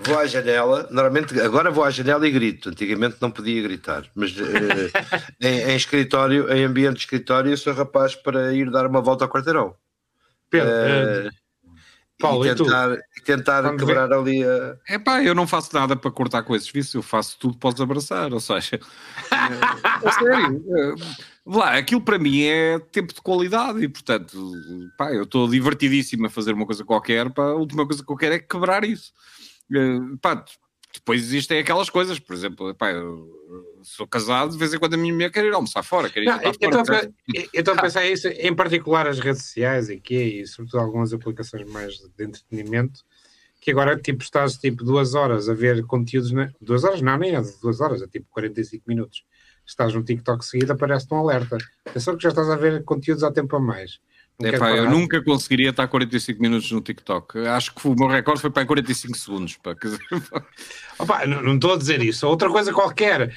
vou 0.00 0.18
à 0.18 0.26
janela, 0.26 0.88
normalmente 0.90 1.38
agora 1.40 1.70
vou 1.70 1.84
à 1.84 1.90
janela 1.90 2.26
e 2.26 2.30
grito, 2.30 2.70
antigamente 2.70 3.16
não 3.20 3.30
podia 3.30 3.62
gritar, 3.62 4.04
mas 4.14 4.30
uh, 4.32 4.44
em, 5.40 5.70
em, 5.70 5.76
escritório, 5.76 6.52
em 6.52 6.64
ambiente 6.64 6.94
de 6.94 7.00
escritório, 7.00 7.50
eu 7.50 7.56
sou 7.56 7.72
rapaz 7.72 8.14
para 8.14 8.52
ir 8.54 8.70
dar 8.70 8.86
uma 8.86 9.00
volta 9.00 9.24
ao 9.24 9.30
quarteirão. 9.30 9.74
Pedro, 10.50 10.70
uh, 10.70 11.30
Paulo, 12.18 12.46
e 12.46 12.54
tentar, 12.54 12.92
e 12.92 13.20
tentar 13.22 13.76
quebrar 13.76 14.12
ali 14.12 14.44
a. 14.44 14.76
É 14.88 14.98
pá, 14.98 15.22
eu 15.22 15.34
não 15.34 15.46
faço 15.46 15.74
nada 15.74 15.96
para 15.96 16.10
cortar 16.10 16.42
com 16.42 16.54
esses 16.54 16.70
vícios, 16.70 16.94
eu 16.94 17.02
faço 17.02 17.36
tudo 17.38 17.58
para 17.58 17.74
os 17.74 17.80
abraçar, 17.80 18.32
ou 18.32 18.40
seja, 18.40 18.78
é 20.02 20.10
sério. 20.12 20.64
Lá, 21.46 21.76
aquilo 21.76 22.00
para 22.00 22.18
mim 22.18 22.42
é 22.42 22.78
tempo 22.78 23.12
de 23.12 23.20
qualidade 23.20 23.84
e, 23.84 23.88
portanto, 23.88 24.38
pá, 24.96 25.12
eu 25.12 25.24
estou 25.24 25.46
divertidíssimo 25.46 26.26
a 26.26 26.30
fazer 26.30 26.54
uma 26.54 26.64
coisa 26.64 26.84
qualquer, 26.84 27.30
pá, 27.30 27.42
a 27.42 27.54
última 27.54 27.84
coisa 27.84 28.02
que 28.02 28.10
eu 28.10 28.16
quero 28.16 28.34
é 28.34 28.38
quebrar 28.38 28.84
isso. 28.84 29.12
Uh, 29.70 30.18
pá, 30.18 30.44
depois 30.94 31.20
existem 31.20 31.58
aquelas 31.58 31.90
coisas, 31.90 32.18
por 32.20 32.34
exemplo, 32.34 32.72
pá, 32.74 32.92
eu 32.92 33.28
sou 33.82 34.06
casado, 34.06 34.52
de 34.52 34.58
vez 34.58 34.72
em 34.72 34.78
quando 34.78 34.94
a 34.94 34.96
minha 34.96 35.12
mulher 35.12 35.30
quer 35.30 35.44
ir 35.44 35.52
almoçar 35.52 35.82
fora. 35.82 36.08
Quer 36.08 36.22
ir 36.22 36.26
não, 36.26 36.38
fora, 36.38 36.56
então, 36.60 36.82
então 37.52 37.76
pensar 37.76 38.06
isso, 38.06 38.28
em 38.28 38.54
particular 38.54 39.06
as 39.08 39.18
redes 39.18 39.42
sociais 39.42 39.90
e 39.90 39.98
que 39.98 40.14
e 40.14 40.46
sobretudo 40.46 40.80
algumas 40.80 41.12
aplicações 41.12 41.68
mais 41.70 41.94
de 41.98 42.24
entretenimento, 42.24 43.00
que 43.60 43.72
agora 43.72 43.98
tipo 43.98 44.22
estás 44.22 44.56
tipo 44.56 44.84
duas 44.84 45.14
horas 45.14 45.48
a 45.48 45.54
ver 45.54 45.84
conteúdos, 45.84 46.30
na, 46.30 46.50
duas 46.60 46.84
horas 46.84 47.02
não, 47.02 47.16
nem 47.16 47.34
é 47.34 47.42
duas 47.60 47.80
horas, 47.80 48.00
é 48.00 48.06
tipo 48.06 48.26
45 48.30 48.84
minutos. 48.86 49.24
Estás 49.66 49.94
no 49.94 50.04
TikTok 50.04 50.44
seguido, 50.44 50.72
aparece-te 50.72 51.14
um 51.14 51.18
alerta. 51.18 51.56
Atenção 51.86 52.16
que 52.16 52.22
já 52.22 52.28
estás 52.28 52.50
a 52.50 52.56
ver 52.56 52.84
conteúdos 52.84 53.24
há 53.24 53.32
tempo 53.32 53.56
a 53.56 53.60
mais. 53.60 53.98
Epá, 54.42 54.72
eu 54.72 54.90
nunca 54.90 55.22
conseguiria 55.22 55.70
estar 55.70 55.86
45 55.86 56.42
minutos 56.42 56.70
no 56.72 56.80
TikTok. 56.80 57.38
Acho 57.46 57.72
que 57.72 57.86
o 57.86 57.94
meu 57.94 58.08
recorde 58.08 58.40
foi 58.40 58.50
para 58.50 58.66
45 58.66 59.16
segundos. 59.16 59.56
Pá. 59.56 59.76
Opa, 60.98 61.24
não, 61.26 61.40
não, 61.40 61.54
estou 61.54 61.74
a 61.74 61.76
dizer 61.76 62.02
isso. 62.02 62.26
Outra 62.26 62.50
coisa 62.50 62.72
qualquer. 62.72 63.32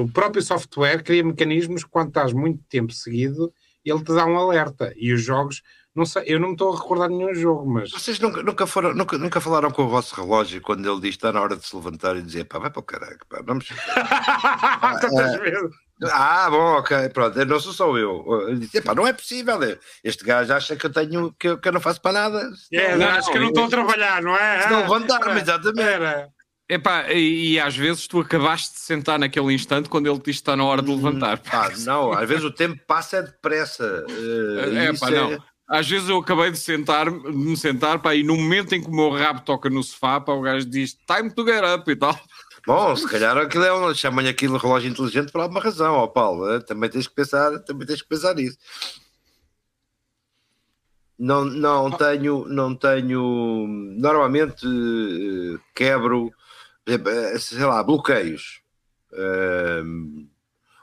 O 0.00 0.08
próprio 0.08 0.42
software 0.42 1.02
cria 1.02 1.22
mecanismos 1.22 1.84
que 1.84 1.90
quando 1.90 2.08
estás 2.08 2.32
muito 2.32 2.62
tempo 2.70 2.92
seguido, 2.92 3.52
ele 3.84 4.02
te 4.02 4.14
dá 4.14 4.24
um 4.24 4.38
alerta. 4.38 4.94
E 4.96 5.12
os 5.12 5.22
jogos 5.22 5.62
Não 5.94 6.04
sei, 6.04 6.24
eu 6.26 6.40
não 6.40 6.48
me 6.48 6.54
estou 6.54 6.72
a 6.72 6.76
recordar 6.76 7.08
nenhum 7.08 7.32
jogo, 7.32 7.70
mas. 7.70 7.92
Vocês 7.92 8.18
nunca, 8.18 8.42
nunca, 8.42 8.66
foram, 8.66 8.92
nunca, 8.92 9.16
nunca 9.16 9.40
falaram 9.40 9.70
com 9.70 9.84
o 9.84 9.88
vosso 9.88 10.20
relógio 10.20 10.60
quando 10.60 10.90
ele 10.90 11.00
diz 11.00 11.10
está 11.10 11.32
na 11.32 11.40
hora 11.40 11.56
de 11.56 11.64
se 11.64 11.76
levantar 11.76 12.16
e 12.16 12.22
dizer 12.22 12.44
pá, 12.46 12.58
vai 12.58 12.68
para 12.68 12.80
o 12.80 12.82
caralho, 12.82 13.18
pá, 13.28 13.40
vamos. 13.46 13.68
Tantas 15.00 15.40
vezes. 15.40 15.70
Ah, 16.02 16.50
bom, 16.50 16.78
ok, 16.78 17.08
pronto, 17.10 17.44
não 17.44 17.60
sou 17.60 17.72
só 17.72 17.96
eu. 17.96 18.24
Eu 18.48 18.56
disse, 18.56 18.80
pá, 18.80 18.92
não 18.92 19.06
é 19.06 19.12
possível. 19.12 19.56
Este 20.02 20.24
gajo 20.24 20.52
acha 20.52 20.74
que 20.74 20.84
eu 20.84 20.92
tenho 20.92 21.32
que 21.38 21.46
eu, 21.46 21.58
que 21.58 21.68
eu 21.68 21.72
não 21.72 21.80
faço 21.80 22.00
para 22.00 22.12
nada. 22.12 22.50
É, 22.72 22.96
não, 22.96 23.06
acho 23.10 23.30
que 23.30 23.38
eu 23.38 23.42
não 23.42 23.48
estou 23.50 23.64
a 23.66 23.68
trabalhar, 23.68 24.20
não 24.20 24.36
é? 24.36 24.62
Se 24.62 24.70
não 24.70 24.80
levantar-me, 24.80 25.40
exatamente. 25.40 25.80
Era. 25.80 26.28
Epá, 26.68 27.12
e, 27.12 27.52
e 27.52 27.60
às 27.60 27.76
vezes 27.76 28.08
tu 28.08 28.20
acabaste 28.20 28.74
de 28.74 28.80
sentar 28.80 29.18
naquele 29.18 29.52
instante 29.52 29.88
quando 29.88 30.08
ele 30.08 30.18
te 30.18 30.24
diz 30.24 30.36
que 30.36 30.42
está 30.42 30.56
na 30.56 30.64
hora 30.64 30.82
de 30.82 30.90
levantar. 30.90 31.38
Pá, 31.38 31.70
não, 31.84 32.12
às 32.12 32.28
vezes 32.28 32.42
o 32.42 32.50
tempo 32.50 32.80
passa 32.86 33.22
depressa. 33.22 34.04
Uh, 34.08 34.74
é, 34.76 34.92
pá, 34.94 35.10
não. 35.10 35.38
Às 35.66 35.88
vezes 35.88 36.08
eu 36.08 36.18
acabei 36.18 36.50
de 36.50 36.58
sentar, 36.58 37.10
de 37.10 37.32
me 37.32 37.56
sentar, 37.56 38.00
pá, 38.00 38.14
e 38.14 38.22
no 38.22 38.36
momento 38.36 38.74
em 38.74 38.82
que 38.82 38.88
o 38.88 38.94
meu 38.94 39.10
rabo 39.10 39.40
toca 39.40 39.70
no 39.70 39.82
sofá, 39.82 40.20
pá, 40.20 40.32
o 40.32 40.42
gajo 40.42 40.66
diz 40.66 40.94
time 41.06 41.30
to 41.30 41.44
get 41.44 41.62
up 41.64 41.90
e 41.90 41.96
tal. 41.96 42.18
Bom, 42.66 42.96
se 42.96 43.06
calhar 43.08 43.36
aquilo 43.36 43.64
é 43.64 43.72
um, 43.74 43.94
chamam-lhe 43.94 44.28
aquilo 44.28 44.56
relógio 44.56 44.90
inteligente 44.90 45.30
por 45.30 45.40
alguma 45.40 45.60
razão, 45.60 45.94
ó 45.94 46.06
Paulo. 46.06 46.50
Eh, 46.50 46.60
também 46.60 46.88
tens 46.88 47.06
que 47.06 47.14
pensar, 47.14 47.58
também 47.60 47.86
tens 47.86 48.00
que 48.00 48.08
pensar 48.08 48.34
nisso. 48.34 48.56
Não, 51.18 51.44
não 51.44 51.90
tenho, 51.90 52.46
não 52.48 52.74
tenho. 52.74 53.66
Normalmente 53.98 54.66
uh, 54.66 55.60
quebro, 55.74 56.32
uh, 56.88 57.38
sei 57.38 57.64
lá, 57.64 57.82
bloqueios. 57.82 58.60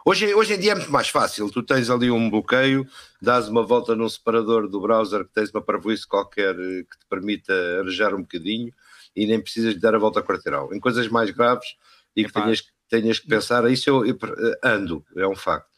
Hoje, 0.04 0.34
hoje 0.34 0.54
em 0.56 0.60
dia 0.60 0.72
é 0.72 0.76
muito 0.76 0.92
mais 0.92 1.10
fácil. 1.10 1.50
Tu 1.52 1.62
tens 1.62 1.90
ali 1.90 2.10
um 2.10 2.30
bloqueio, 2.30 2.88
dás 3.22 3.48
uma 3.48 3.64
volta 3.64 3.96
num 3.96 4.10
separador 4.10 4.68
do 4.68 4.82
browser 4.82 5.26
que 5.26 5.34
tens 5.34 5.52
uma 5.52 5.62
parvoíce 5.62 6.08
qualquer 6.08 6.56
eh, 6.56 6.84
que 6.90 7.00
te 7.00 7.06
permita 7.10 7.54
arejar 7.80 8.14
um 8.16 8.22
bocadinho 8.22 8.74
e 9.16 9.28
nem 9.28 9.40
precisas 9.40 9.76
de 9.76 9.80
dar 9.80 9.94
a 9.94 10.00
volta 10.00 10.24
quarteirão. 10.24 10.74
Em 10.74 10.80
coisas 10.80 11.08
mais 11.08 11.30
graves 11.30 11.76
e 12.16 12.26
que 12.26 12.34
tenhas, 12.34 12.64
tenhas, 12.90 13.20
que 13.20 13.28
pensar, 13.28 13.70
isso 13.70 13.90
eu, 13.90 14.06
eu, 14.06 14.18
eh, 14.24 14.60
ando, 14.64 15.06
é 15.16 15.28
um 15.28 15.36
facto. 15.36 15.70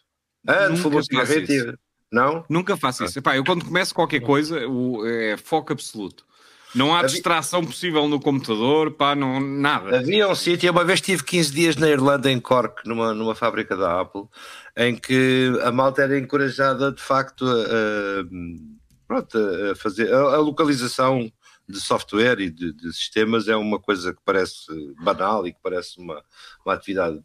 Ando, 0.47 0.77
fumo 0.77 0.99
um 0.99 1.03
cigarrete 1.03 1.77
Não? 2.11 2.45
Nunca 2.49 2.77
faço 2.77 3.03
isso. 3.03 3.19
Epá, 3.19 3.35
eu 3.35 3.43
quando 3.43 3.65
começo 3.65 3.93
qualquer 3.93 4.21
coisa, 4.21 4.65
o, 4.67 5.05
é 5.05 5.35
foco 5.35 5.73
absoluto. 5.73 6.25
Não 6.75 6.95
há 6.95 7.03
distração 7.03 7.63
possível 7.63 8.07
no 8.07 8.19
computador, 8.19 8.91
pá, 8.91 9.15
não, 9.15 9.39
nada. 9.39 9.99
Havia 9.99 10.27
um 10.27 10.35
sítio, 10.35 10.71
uma 10.71 10.83
vez 10.83 11.01
tive 11.01 11.23
15 11.23 11.51
dias 11.53 11.75
na 11.75 11.87
Irlanda, 11.87 12.31
em 12.31 12.39
Cork, 12.39 12.87
numa, 12.87 13.13
numa 13.13 13.35
fábrica 13.35 13.77
da 13.77 14.01
Apple, 14.01 14.23
em 14.75 14.95
que 14.95 15.51
a 15.63 15.71
malta 15.71 16.01
era 16.01 16.17
encorajada 16.17 16.91
de 16.91 17.01
facto 17.01 17.45
a, 17.45 17.51
a, 17.51 18.25
pronto, 19.07 19.37
a 19.71 19.75
fazer 19.75 20.11
a, 20.11 20.17
a 20.17 20.37
localização 20.37 21.31
de 21.67 21.79
software 21.79 22.39
e 22.39 22.49
de, 22.49 22.73
de, 22.73 22.93
sistemas 22.93 23.47
é 23.47 23.55
uma 23.55 23.79
coisa 23.79 24.13
que 24.13 24.19
parece 24.25 24.67
banal 25.01 25.47
e 25.47 25.53
que 25.53 25.59
parece 25.61 25.97
uma, 25.97 26.21
uma 26.65 26.73
atividade 26.73 27.21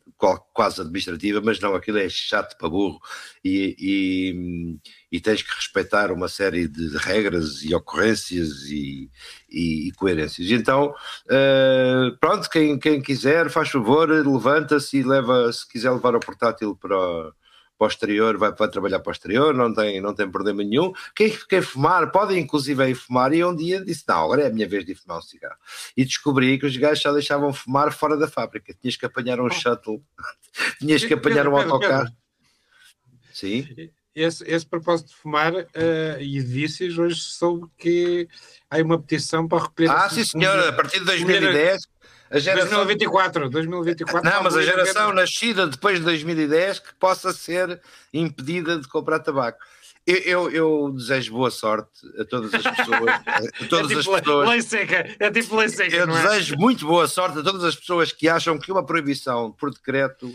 quase 0.52 0.80
administrativa, 0.80 1.40
mas 1.40 1.58
não, 1.60 1.74
aquilo 1.74 1.98
é 1.98 2.08
chato 2.08 2.56
para 2.56 2.68
burro 2.68 3.00
e, 3.44 3.76
e, 3.78 4.78
e 5.10 5.20
tens 5.20 5.42
que 5.42 5.54
respeitar 5.54 6.12
uma 6.12 6.28
série 6.28 6.68
de 6.68 6.96
regras 6.98 7.62
e 7.64 7.74
ocorrências 7.74 8.62
e, 8.70 9.10
e, 9.50 9.88
e 9.88 9.92
coerências. 9.92 10.50
Então, 10.50 10.94
uh, 11.26 12.16
pronto, 12.20 12.48
quem, 12.48 12.78
quem 12.78 13.02
quiser, 13.02 13.50
faz 13.50 13.70
favor, 13.70 14.08
levanta-se 14.08 14.98
e 14.98 15.02
leva, 15.02 15.52
se 15.52 15.68
quiser 15.68 15.90
levar 15.90 16.14
o 16.14 16.20
portátil 16.20 16.76
para 16.76 17.32
posterior 17.78 18.36
vai, 18.36 18.52
vai 18.52 18.68
trabalhar 18.68 18.98
posterior, 18.98 19.54
não 19.54 19.72
tem, 19.72 20.00
não 20.00 20.12
tem 20.12 20.28
problema 20.28 20.62
nenhum. 20.64 20.92
Quem 21.14 21.30
quer 21.48 21.62
fumar, 21.62 22.10
pode 22.10 22.36
inclusive 22.38 22.94
fumar. 22.94 23.32
E 23.32 23.44
um 23.44 23.54
dia 23.54 23.82
disse: 23.82 24.04
Não, 24.08 24.24
agora 24.24 24.42
é 24.42 24.46
a 24.48 24.52
minha 24.52 24.68
vez 24.68 24.84
de 24.84 24.94
fumar 24.94 25.18
um 25.18 25.22
cigarro. 25.22 25.56
E 25.96 26.04
descobri 26.04 26.58
que 26.58 26.66
os 26.66 26.76
gajos 26.76 27.00
só 27.00 27.12
deixavam 27.12 27.52
fumar 27.52 27.92
fora 27.92 28.16
da 28.16 28.26
fábrica. 28.26 28.74
Tinhas 28.74 28.96
que 28.96 29.06
apanhar 29.06 29.40
um 29.40 29.46
oh. 29.46 29.50
shuttle, 29.50 30.02
tinhas 30.80 31.04
que 31.04 31.14
apanhar 31.14 31.46
um 31.46 31.56
autocarro. 31.56 32.10
Sim. 33.32 33.90
Esse, 34.14 34.42
esse 34.50 34.66
propósito 34.66 35.08
de 35.10 35.14
fumar 35.14 35.54
uh, 35.54 35.66
e 36.18 36.32
de 36.32 36.40
vícios, 36.40 36.98
hoje 36.98 37.20
soube 37.20 37.68
que 37.78 38.28
há 38.68 38.78
uma 38.78 39.00
petição 39.00 39.46
para 39.46 39.62
recolher. 39.62 39.90
Ah, 39.90 40.10
sim, 40.10 40.24
senhor, 40.24 40.58
a 40.68 40.72
partir 40.72 40.98
de 40.98 41.04
2010 41.04 41.82
a 42.30 42.38
geração... 42.38 42.84
2024, 42.84 43.50
2024. 43.50 44.30
Não, 44.30 44.42
mas 44.42 44.56
a 44.56 44.62
geração 44.62 45.12
nascida 45.12 45.66
depois 45.66 45.98
de 45.98 46.04
2010 46.04 46.78
que 46.80 46.94
possa 46.94 47.32
ser 47.32 47.80
impedida 48.12 48.78
de 48.78 48.88
comprar 48.88 49.18
tabaco. 49.20 49.58
Eu, 50.06 50.16
eu, 50.16 50.50
eu, 50.50 50.92
desejo 50.92 51.34
boa 51.34 51.50
sorte 51.50 51.90
a 52.18 52.24
todas 52.24 52.54
as 52.54 52.62
pessoas. 52.62 53.10
A 53.28 53.66
todas 53.68 53.90
é 53.90 53.96
tipo 53.96 54.14
as 54.14 54.20
pessoas. 54.20 54.48
Lei 54.48 54.62
seca, 54.62 55.16
é 55.18 55.30
tipo 55.30 55.56
lei 55.56 55.68
seca. 55.68 55.96
Eu 55.96 56.04
é? 56.04 56.22
desejo 56.22 56.56
muito 56.56 56.86
boa 56.86 57.06
sorte 57.06 57.38
a 57.38 57.42
todas 57.42 57.62
as 57.62 57.76
pessoas 57.76 58.10
que 58.10 58.26
acham 58.26 58.58
que 58.58 58.72
uma 58.72 58.86
proibição 58.86 59.52
por 59.52 59.70
decreto 59.70 60.34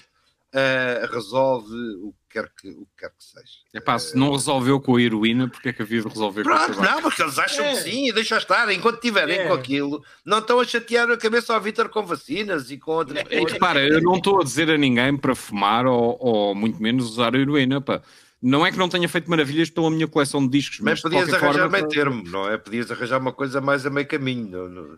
uh, 0.54 1.13
resolve 1.13 1.74
o 2.02 2.13
que, 2.13 2.39
quer 2.39 2.50
que, 2.50 2.70
o 2.70 2.86
que 2.86 2.92
quer 3.00 3.10
que 3.10 3.24
seja. 3.24 3.60
É 3.74 3.80
pá, 3.80 3.98
se 3.98 4.16
não 4.16 4.32
resolveu 4.32 4.80
com 4.80 4.96
a 4.96 5.02
heroína, 5.02 5.50
porque 5.50 5.70
é 5.70 5.74
que 5.74 5.82
havia 5.82 6.02
de 6.02 6.08
resolver 6.08 6.44
Pronto, 6.44 6.58
com 6.58 6.63
a 6.63 6.76
tabaco? 6.76 6.92
Não, 6.92 7.02
porque 7.02 7.22
eles 7.22 7.39
acham 7.39 7.66
é. 7.66 7.72
que 7.72 7.82
sim, 7.82 8.10
e 8.10 8.13
deixam 8.13 8.38
estar. 8.38 8.72
Enquanto 8.72 9.02
tiverem 9.02 9.39
é. 9.39 9.48
com 9.48 9.54
aquilo, 9.54 10.04
não 10.24 10.39
estão 10.39 10.60
a 10.60 10.66
chatear 10.66 11.10
a 11.10 11.18
cabeça 11.18 11.54
ao 11.54 11.62
Vitor 11.62 11.89
com 11.89 12.06
vacinas 12.06 12.70
e 12.72 12.78
com 12.78 12.92
outras 12.92 13.24
coisas. 13.24 13.50
E 13.50 13.54
repara, 13.54 13.86
eu 13.86 14.02
não 14.02 14.16
estou 14.16 14.39
a 14.39 14.44
dizer 14.44 14.70
a 14.70 14.78
ninguém 14.78 15.18
para 15.18 15.36
fumar 15.36 15.86
ou, 15.86 16.18
ou 16.20 16.56
muito 16.56 16.82
menos 16.82 17.10
usar 17.10 17.36
a 17.36 17.39
heroína, 17.39 17.82
pá. 17.82 18.02
Não 18.42 18.66
é 18.66 18.72
que 18.74 18.78
não 18.78 18.89
tenha 18.89 19.08
feito 19.08 19.30
maravilhas 19.30 19.70
pela 19.70 19.89
minha 19.89 20.06
coleção 20.06 20.46
de 20.46 20.50
discos, 20.50 20.80
mas, 20.82 21.02
mas 21.02 21.02
podias 21.02 21.34
arranjar 21.34 21.62
forma, 21.62 21.70
meio 21.70 21.88
termo, 21.88 22.24
não 22.30 22.50
é? 22.50 22.58
Podias 22.58 22.92
arranjar 22.92 23.18
uma 23.18 23.32
coisa 23.32 23.62
mais 23.62 23.86
a 23.86 23.89
meio 23.89 24.06
caminho. 24.06 24.50
Não, 24.50 24.68
não. 24.68 24.98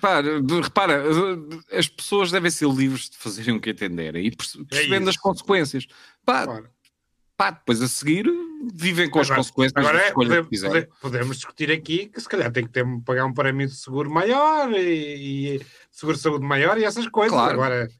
Pá, 0.00 0.20
repara, 0.20 1.02
as 1.72 1.88
pessoas 1.88 2.30
devem 2.30 2.50
ser 2.50 2.68
livres 2.68 3.10
de 3.10 3.16
fazerem 3.16 3.56
o 3.56 3.60
que 3.60 3.70
entenderem 3.70 4.26
e 4.26 4.30
percebendo 4.30 5.08
é 5.08 5.10
as 5.10 5.16
consequências. 5.16 5.86
Pá, 6.24 6.44
claro. 6.44 6.68
pá, 7.36 7.50
depois 7.50 7.82
a 7.82 7.88
seguir 7.88 8.26
vivem 8.72 9.10
com 9.10 9.18
agora, 9.18 9.34
as 9.34 9.36
consequências 9.36 9.76
agora 9.76 10.02
é, 10.02 10.12
podemos, 10.12 10.48
podemos, 11.00 11.36
discutir 11.36 11.70
aqui 11.70 12.06
que 12.06 12.20
se 12.20 12.28
calhar 12.28 12.50
tem 12.52 12.64
que 12.64 12.72
ter, 12.72 12.84
pagar 13.04 13.26
um 13.26 13.34
parâmetro 13.34 13.74
de 13.74 13.80
seguro 13.80 14.10
maior 14.10 14.72
e, 14.72 15.56
e 15.56 15.66
seguro 15.90 16.16
de 16.16 16.22
saúde 16.22 16.44
maior 16.44 16.78
e 16.78 16.84
essas 16.84 17.08
coisas. 17.08 17.36
Claro. 17.36 17.52
Agora, 17.52 17.90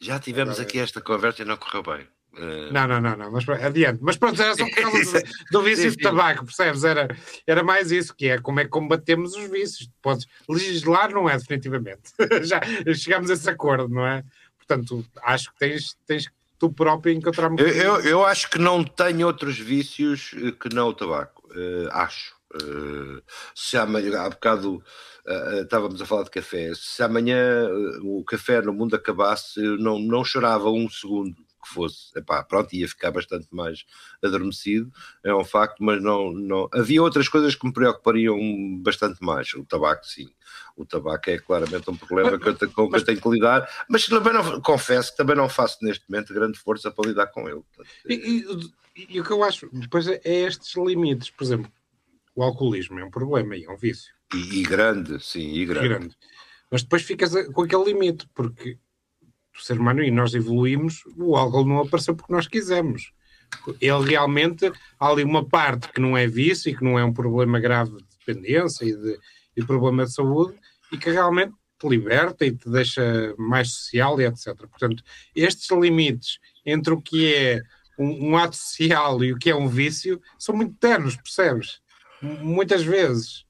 já 0.00 0.18
tivemos 0.18 0.54
agora, 0.54 0.68
aqui 0.68 0.78
esta 0.78 1.00
conversa 1.00 1.42
e 1.42 1.44
não 1.44 1.56
correu 1.56 1.82
bem. 1.82 2.06
Uh... 2.34 2.72
Não, 2.72 2.86
não, 2.86 3.00
não, 3.00 3.16
não, 3.16 3.32
mas 3.32 3.48
adiante. 3.48 3.98
Mas 4.02 4.16
pronto, 4.16 4.40
era 4.40 4.54
só 4.54 4.64
por 4.64 4.74
causa 4.74 5.22
do, 5.50 5.62
vício 5.62 5.90
de 5.90 5.96
tabaco, 5.96 6.44
percebes? 6.44 6.84
Era, 6.84 7.08
era 7.46 7.62
mais 7.62 7.90
isso, 7.90 8.14
que 8.14 8.28
é 8.28 8.38
como 8.38 8.60
é 8.60 8.64
que 8.64 8.70
combatemos 8.70 9.34
os 9.34 9.50
vícios. 9.50 9.88
Podes 10.00 10.26
legislar, 10.48 11.10
não 11.10 11.28
é, 11.28 11.36
definitivamente. 11.36 12.12
Já 12.42 12.60
chegamos 12.94 13.30
a 13.30 13.34
esse 13.34 13.48
acordo, 13.48 13.88
não 13.88 14.06
é? 14.06 14.22
Portanto, 14.56 15.04
acho 15.22 15.52
que 15.52 15.58
tens, 15.58 15.96
tens 16.06 16.30
tu 16.58 16.70
próprio 16.70 17.14
encontrar 17.14 17.50
eu, 17.58 17.68
eu, 17.68 18.00
eu 18.00 18.26
acho 18.26 18.50
que 18.50 18.58
não 18.58 18.84
tenho 18.84 19.26
outros 19.26 19.58
vícios 19.58 20.32
eh, 20.36 20.52
que 20.52 20.74
não 20.74 20.88
o 20.88 20.94
tabaco. 20.94 21.48
Uh, 21.50 21.88
acho. 21.92 22.36
Uh, 22.54 23.22
se 23.54 23.76
amanhã, 23.76 24.20
há 24.20 24.30
bocado 24.30 24.76
uh, 24.76 25.62
estávamos 25.62 26.00
a 26.00 26.06
falar 26.06 26.24
de 26.24 26.30
café, 26.30 26.72
se 26.74 27.02
amanhã 27.02 27.68
o 28.02 28.24
café 28.24 28.62
no 28.62 28.72
mundo 28.72 28.96
acabasse, 28.96 29.62
eu 29.62 29.76
não, 29.76 29.98
não 29.98 30.24
chorava 30.24 30.70
um 30.70 30.88
segundo 30.88 31.36
que 31.68 31.74
fosse, 31.74 32.16
epá, 32.16 32.42
pronto, 32.42 32.74
ia 32.74 32.88
ficar 32.88 33.10
bastante 33.10 33.46
mais 33.50 33.84
adormecido, 34.22 34.90
é 35.22 35.34
um 35.34 35.44
facto, 35.44 35.82
mas 35.82 36.02
não, 36.02 36.32
não. 36.32 36.68
Havia 36.72 37.02
outras 37.02 37.28
coisas 37.28 37.54
que 37.54 37.66
me 37.66 37.72
preocupariam 37.72 38.38
bastante 38.80 39.22
mais. 39.22 39.52
O 39.54 39.64
tabaco, 39.64 40.06
sim. 40.06 40.28
O 40.76 40.86
tabaco 40.86 41.28
é 41.28 41.38
claramente 41.38 41.90
um 41.90 41.96
problema 41.96 42.38
que 42.38 42.48
eu 42.48 42.54
tenho, 42.54 42.72
com 42.72 42.88
que 42.88 42.96
eu 42.96 43.04
tenho 43.04 43.20
que 43.20 43.28
lidar, 43.28 43.68
mas 43.88 44.06
também 44.06 44.32
não, 44.32 44.60
confesso 44.62 45.10
que 45.10 45.16
também 45.16 45.36
não 45.36 45.48
faço 45.48 45.78
neste 45.82 46.04
momento 46.08 46.32
grande 46.32 46.58
força 46.58 46.90
para 46.90 47.08
lidar 47.08 47.26
com 47.26 47.48
ele. 47.48 47.62
E, 48.08 48.14
e, 48.14 49.14
e, 49.14 49.20
o 49.20 49.24
que 49.24 49.30
eu 49.30 49.44
acho, 49.44 49.68
depois 49.72 50.06
é, 50.06 50.20
é 50.24 50.40
estes 50.46 50.74
limites, 50.76 51.30
por 51.30 51.44
exemplo, 51.44 51.70
o 52.34 52.42
alcoolismo 52.42 52.98
é 52.98 53.04
um 53.04 53.10
problema 53.10 53.56
e 53.56 53.64
é 53.64 53.70
um 53.70 53.76
vício. 53.76 54.14
E, 54.34 54.60
e 54.60 54.62
grande, 54.62 55.22
sim, 55.22 55.52
e 55.52 55.66
grande. 55.66 55.88
grande. 55.88 56.16
Mas 56.70 56.82
depois 56.82 57.02
ficas 57.02 57.32
com 57.52 57.62
aquele 57.62 57.84
limite, 57.84 58.28
porque 58.34 58.78
ser 59.62 59.78
humano 59.78 60.02
e 60.02 60.10
nós 60.10 60.34
evoluímos, 60.34 61.02
o 61.16 61.36
álcool 61.36 61.64
não 61.64 61.80
apareceu 61.80 62.14
porque 62.14 62.32
nós 62.32 62.46
quisemos. 62.46 63.12
Ele 63.80 64.10
realmente, 64.10 64.70
há 64.98 65.08
ali 65.08 65.24
uma 65.24 65.44
parte 65.44 65.88
que 65.88 66.00
não 66.00 66.16
é 66.16 66.26
vício 66.26 66.70
e 66.70 66.76
que 66.76 66.84
não 66.84 66.98
é 66.98 67.04
um 67.04 67.12
problema 67.12 67.58
grave 67.58 67.96
de 67.96 68.04
dependência 68.18 68.84
e 68.84 68.94
de, 68.94 69.66
problema 69.66 70.04
de 70.04 70.12
saúde 70.12 70.54
e 70.92 70.98
que 70.98 71.10
realmente 71.10 71.54
te 71.78 71.88
liberta 71.88 72.44
e 72.44 72.52
te 72.52 72.68
deixa 72.68 73.34
mais 73.38 73.72
social 73.72 74.20
e 74.20 74.26
etc. 74.26 74.54
Portanto, 74.56 75.02
estes 75.34 75.70
limites 75.70 76.38
entre 76.64 76.92
o 76.92 77.00
que 77.00 77.34
é 77.34 77.62
um, 77.98 78.30
um 78.30 78.36
ato 78.36 78.56
social 78.56 79.24
e 79.24 79.32
o 79.32 79.38
que 79.38 79.50
é 79.50 79.54
um 79.54 79.68
vício 79.68 80.20
são 80.38 80.54
muito 80.54 80.74
ternos, 80.74 81.16
percebes? 81.16 81.80
Muitas 82.20 82.82
vezes. 82.82 83.46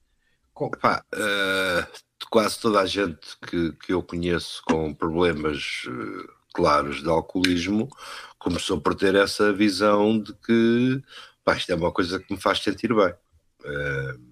Epá, 0.61 1.03
uh 1.13 2.08
quase 2.27 2.59
toda 2.59 2.81
a 2.81 2.85
gente 2.85 3.37
que, 3.47 3.71
que 3.73 3.93
eu 3.93 4.03
conheço 4.03 4.61
com 4.65 4.93
problemas 4.93 5.83
uh, 5.87 6.33
claros 6.53 7.01
de 7.01 7.09
alcoolismo 7.09 7.89
começou 8.37 8.79
por 8.79 8.95
ter 8.95 9.15
essa 9.15 9.53
visão 9.53 10.19
de 10.19 10.33
que 10.33 11.01
pá, 11.43 11.55
isto 11.55 11.71
é 11.71 11.75
uma 11.75 11.91
coisa 11.91 12.19
que 12.19 12.33
me 12.33 12.39
faz 12.39 12.59
sentir 12.59 12.93
bem. 12.93 13.13
Uh, 13.61 14.29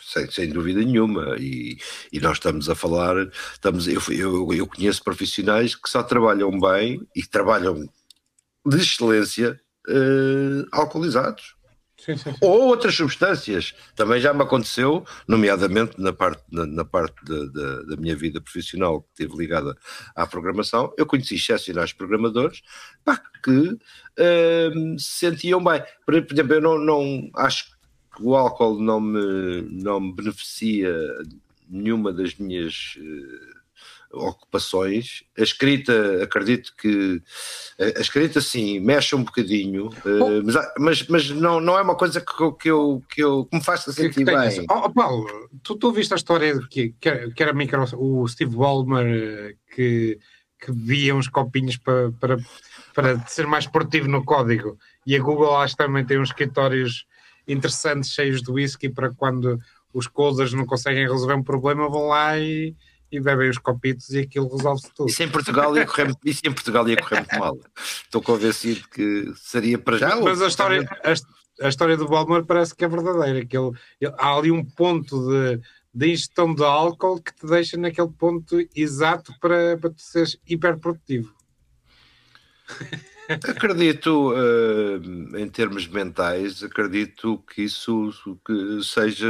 sem, 0.00 0.30
sem, 0.30 0.50
dúvida 0.50 0.80
nenhuma. 0.80 1.36
E, 1.38 1.78
e, 2.12 2.20
nós 2.20 2.36
estamos 2.36 2.68
a 2.68 2.74
falar, 2.74 3.16
estamos, 3.52 3.88
eu, 3.88 4.00
eu, 4.10 4.52
eu, 4.52 4.66
conheço 4.66 5.02
profissionais 5.02 5.74
que 5.74 5.88
só 5.88 6.02
trabalham 6.02 6.50
bem 6.60 7.00
e 7.16 7.22
trabalham 7.24 7.88
de 8.66 8.76
excelência 8.76 9.60
uh, 9.88 10.66
alcoolizados. 10.72 11.54
Ou 12.40 12.66
outras 12.68 12.94
substâncias. 12.94 13.74
Também 13.94 14.20
já 14.20 14.32
me 14.32 14.42
aconteceu, 14.42 15.04
nomeadamente 15.26 16.00
na 16.00 16.12
parte, 16.12 16.42
na, 16.50 16.66
na 16.66 16.84
parte 16.84 17.24
de, 17.24 17.48
de, 17.50 17.86
da 17.86 17.96
minha 17.96 18.16
vida 18.16 18.40
profissional 18.40 19.02
que 19.02 19.22
esteve 19.22 19.36
ligada 19.36 19.76
à 20.14 20.26
programação, 20.26 20.92
eu 20.96 21.06
conheci 21.06 21.34
excepcionais 21.34 21.92
programadores 21.92 22.62
pá, 23.04 23.20
que 23.42 23.50
uh, 23.50 24.98
se 24.98 25.18
sentiam 25.18 25.62
bem. 25.62 25.82
Por, 26.04 26.20
por 26.22 26.32
exemplo, 26.32 26.54
eu 26.54 26.60
não, 26.60 26.78
não 26.78 27.30
acho 27.34 27.66
que 28.16 28.22
o 28.22 28.34
álcool 28.34 28.80
não 28.80 29.00
me, 29.00 29.62
não 29.70 30.00
me 30.00 30.14
beneficia 30.14 30.92
nenhuma 31.68 32.12
das 32.12 32.34
minhas. 32.36 32.96
Uh, 32.98 33.63
ocupações. 34.14 35.24
A 35.38 35.42
escrita, 35.42 36.22
acredito 36.22 36.72
que 36.76 37.22
a 37.78 38.00
escrita 38.00 38.40
sim 38.40 38.80
mexe 38.80 39.14
um 39.14 39.24
bocadinho, 39.24 39.90
oh. 40.04 40.42
mas, 40.44 40.56
mas, 40.78 41.08
mas 41.08 41.30
não, 41.30 41.60
não 41.60 41.78
é 41.78 41.82
uma 41.82 41.96
coisa 41.96 42.20
que, 42.20 42.52
que, 42.60 42.70
eu, 42.70 43.02
que, 43.12 43.22
eu, 43.22 43.46
que 43.46 43.56
me 43.56 43.62
faça 43.62 43.92
sentir 43.92 44.24
bem. 44.24 44.36
Oh, 44.70 44.90
Paulo, 44.90 45.26
tu, 45.62 45.76
tu 45.76 45.92
viste 45.92 46.12
a 46.12 46.16
história 46.16 46.58
de 46.58 46.68
que, 46.68 46.94
que 47.00 47.42
era 47.42 47.52
micro, 47.52 47.84
o 47.96 48.26
Steve 48.28 48.54
Ballmer 48.54 49.06
eh, 49.06 49.54
que, 49.74 50.18
que 50.60 50.72
bebia 50.72 51.14
uns 51.14 51.28
copinhos 51.28 51.76
para, 51.76 52.12
para, 52.12 52.36
para 52.94 53.26
ser 53.26 53.46
mais 53.46 53.64
esportivo 53.64 54.08
no 54.08 54.24
código 54.24 54.78
e 55.06 55.16
a 55.16 55.20
Google 55.20 55.56
acho 55.56 55.76
que 55.76 55.84
também 55.84 56.04
tem 56.04 56.18
uns 56.18 56.28
escritórios 56.28 57.06
interessantes 57.46 58.10
cheios 58.10 58.42
de 58.42 58.50
whisky 58.50 58.88
para 58.88 59.12
quando 59.12 59.58
os 59.92 60.06
coders 60.06 60.52
não 60.52 60.64
conseguem 60.64 61.08
resolver 61.08 61.34
um 61.34 61.42
problema 61.42 61.88
vão 61.88 62.08
lá 62.08 62.38
e 62.38 62.74
e 63.16 63.20
bebem 63.20 63.50
os 63.50 63.58
copitos 63.58 64.10
e 64.10 64.20
aquilo 64.20 64.48
resolve-se 64.54 64.92
tudo. 64.94 65.08
Isso 65.08 65.22
em 65.22 65.28
Portugal 65.28 65.76
ia 65.76 65.86
correr, 65.86 66.12
isso 66.24 66.40
em 66.44 66.52
Portugal 66.52 66.88
ia 66.88 66.96
correr 66.96 67.20
muito 67.20 67.38
mal. 67.38 67.58
Estou 67.76 68.22
convencido 68.22 68.88
que 68.88 69.32
seria 69.36 69.78
para 69.78 69.98
já. 69.98 70.16
Mas 70.16 70.42
a 70.42 70.48
história, 70.48 70.86
a, 71.02 71.64
a, 71.66 71.68
história 71.68 71.96
do 71.96 72.08
Balmer 72.08 72.44
parece 72.44 72.74
que 72.74 72.84
é 72.84 72.88
verdadeira. 72.88 73.44
Que 73.44 73.56
ele, 73.56 73.70
ele, 74.00 74.14
há 74.18 74.36
ali 74.36 74.50
um 74.50 74.64
ponto 74.64 75.28
de, 75.28 75.60
de 75.94 76.06
ingestão 76.12 76.54
de 76.54 76.64
álcool 76.64 77.20
que 77.20 77.34
te 77.34 77.46
deixa 77.46 77.76
naquele 77.76 78.10
ponto 78.10 78.58
exato 78.74 79.32
para, 79.40 79.76
para 79.78 79.90
tu 79.90 80.00
seres 80.00 80.38
hiperprodutivo. 80.46 81.32
Acredito, 83.28 84.32
uh, 84.32 85.36
em 85.38 85.48
termos 85.48 85.86
mentais, 85.86 86.62
acredito 86.62 87.42
que 87.48 87.62
isso 87.62 88.12
que 88.44 88.82
seja 88.82 89.28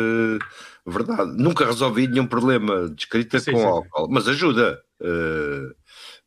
verdade. 0.87 1.33
Nunca 1.37 1.65
resolvi 1.65 2.07
nenhum 2.09 2.27
problema 2.27 2.89
de 2.89 3.03
escrita 3.03 3.39
sim, 3.39 3.53
com 3.53 3.59
sim. 3.59 3.65
álcool, 3.65 4.09
mas 4.11 4.27
ajuda. 4.27 4.83
Uh, 5.01 5.75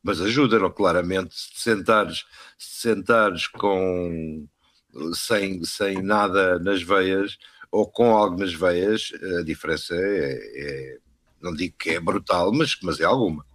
mas 0.03 0.22
ajuda, 0.22 0.59
não? 0.59 0.72
claramente, 0.72 1.36
se 1.36 1.61
sentares, 1.61 2.26
se 2.57 2.82
sentares 2.82 3.47
com 3.47 4.47
sem, 5.13 5.63
sem 5.63 6.01
nada 6.01 6.59
nas 6.59 6.82
veias 6.82 7.38
ou 7.72 7.89
com 7.89 8.15
algo 8.15 8.39
nas 8.39 8.53
veias, 8.53 9.11
a 9.39 9.43
diferença 9.43 9.93
é, 9.93 10.39
é 10.55 10.97
não 11.41 11.53
digo 11.53 11.76
que 11.78 11.91
é 11.91 11.99
brutal, 11.99 12.51
mas, 12.51 12.78
mas 12.82 12.99
é 12.99 13.03
alguma. 13.03 13.45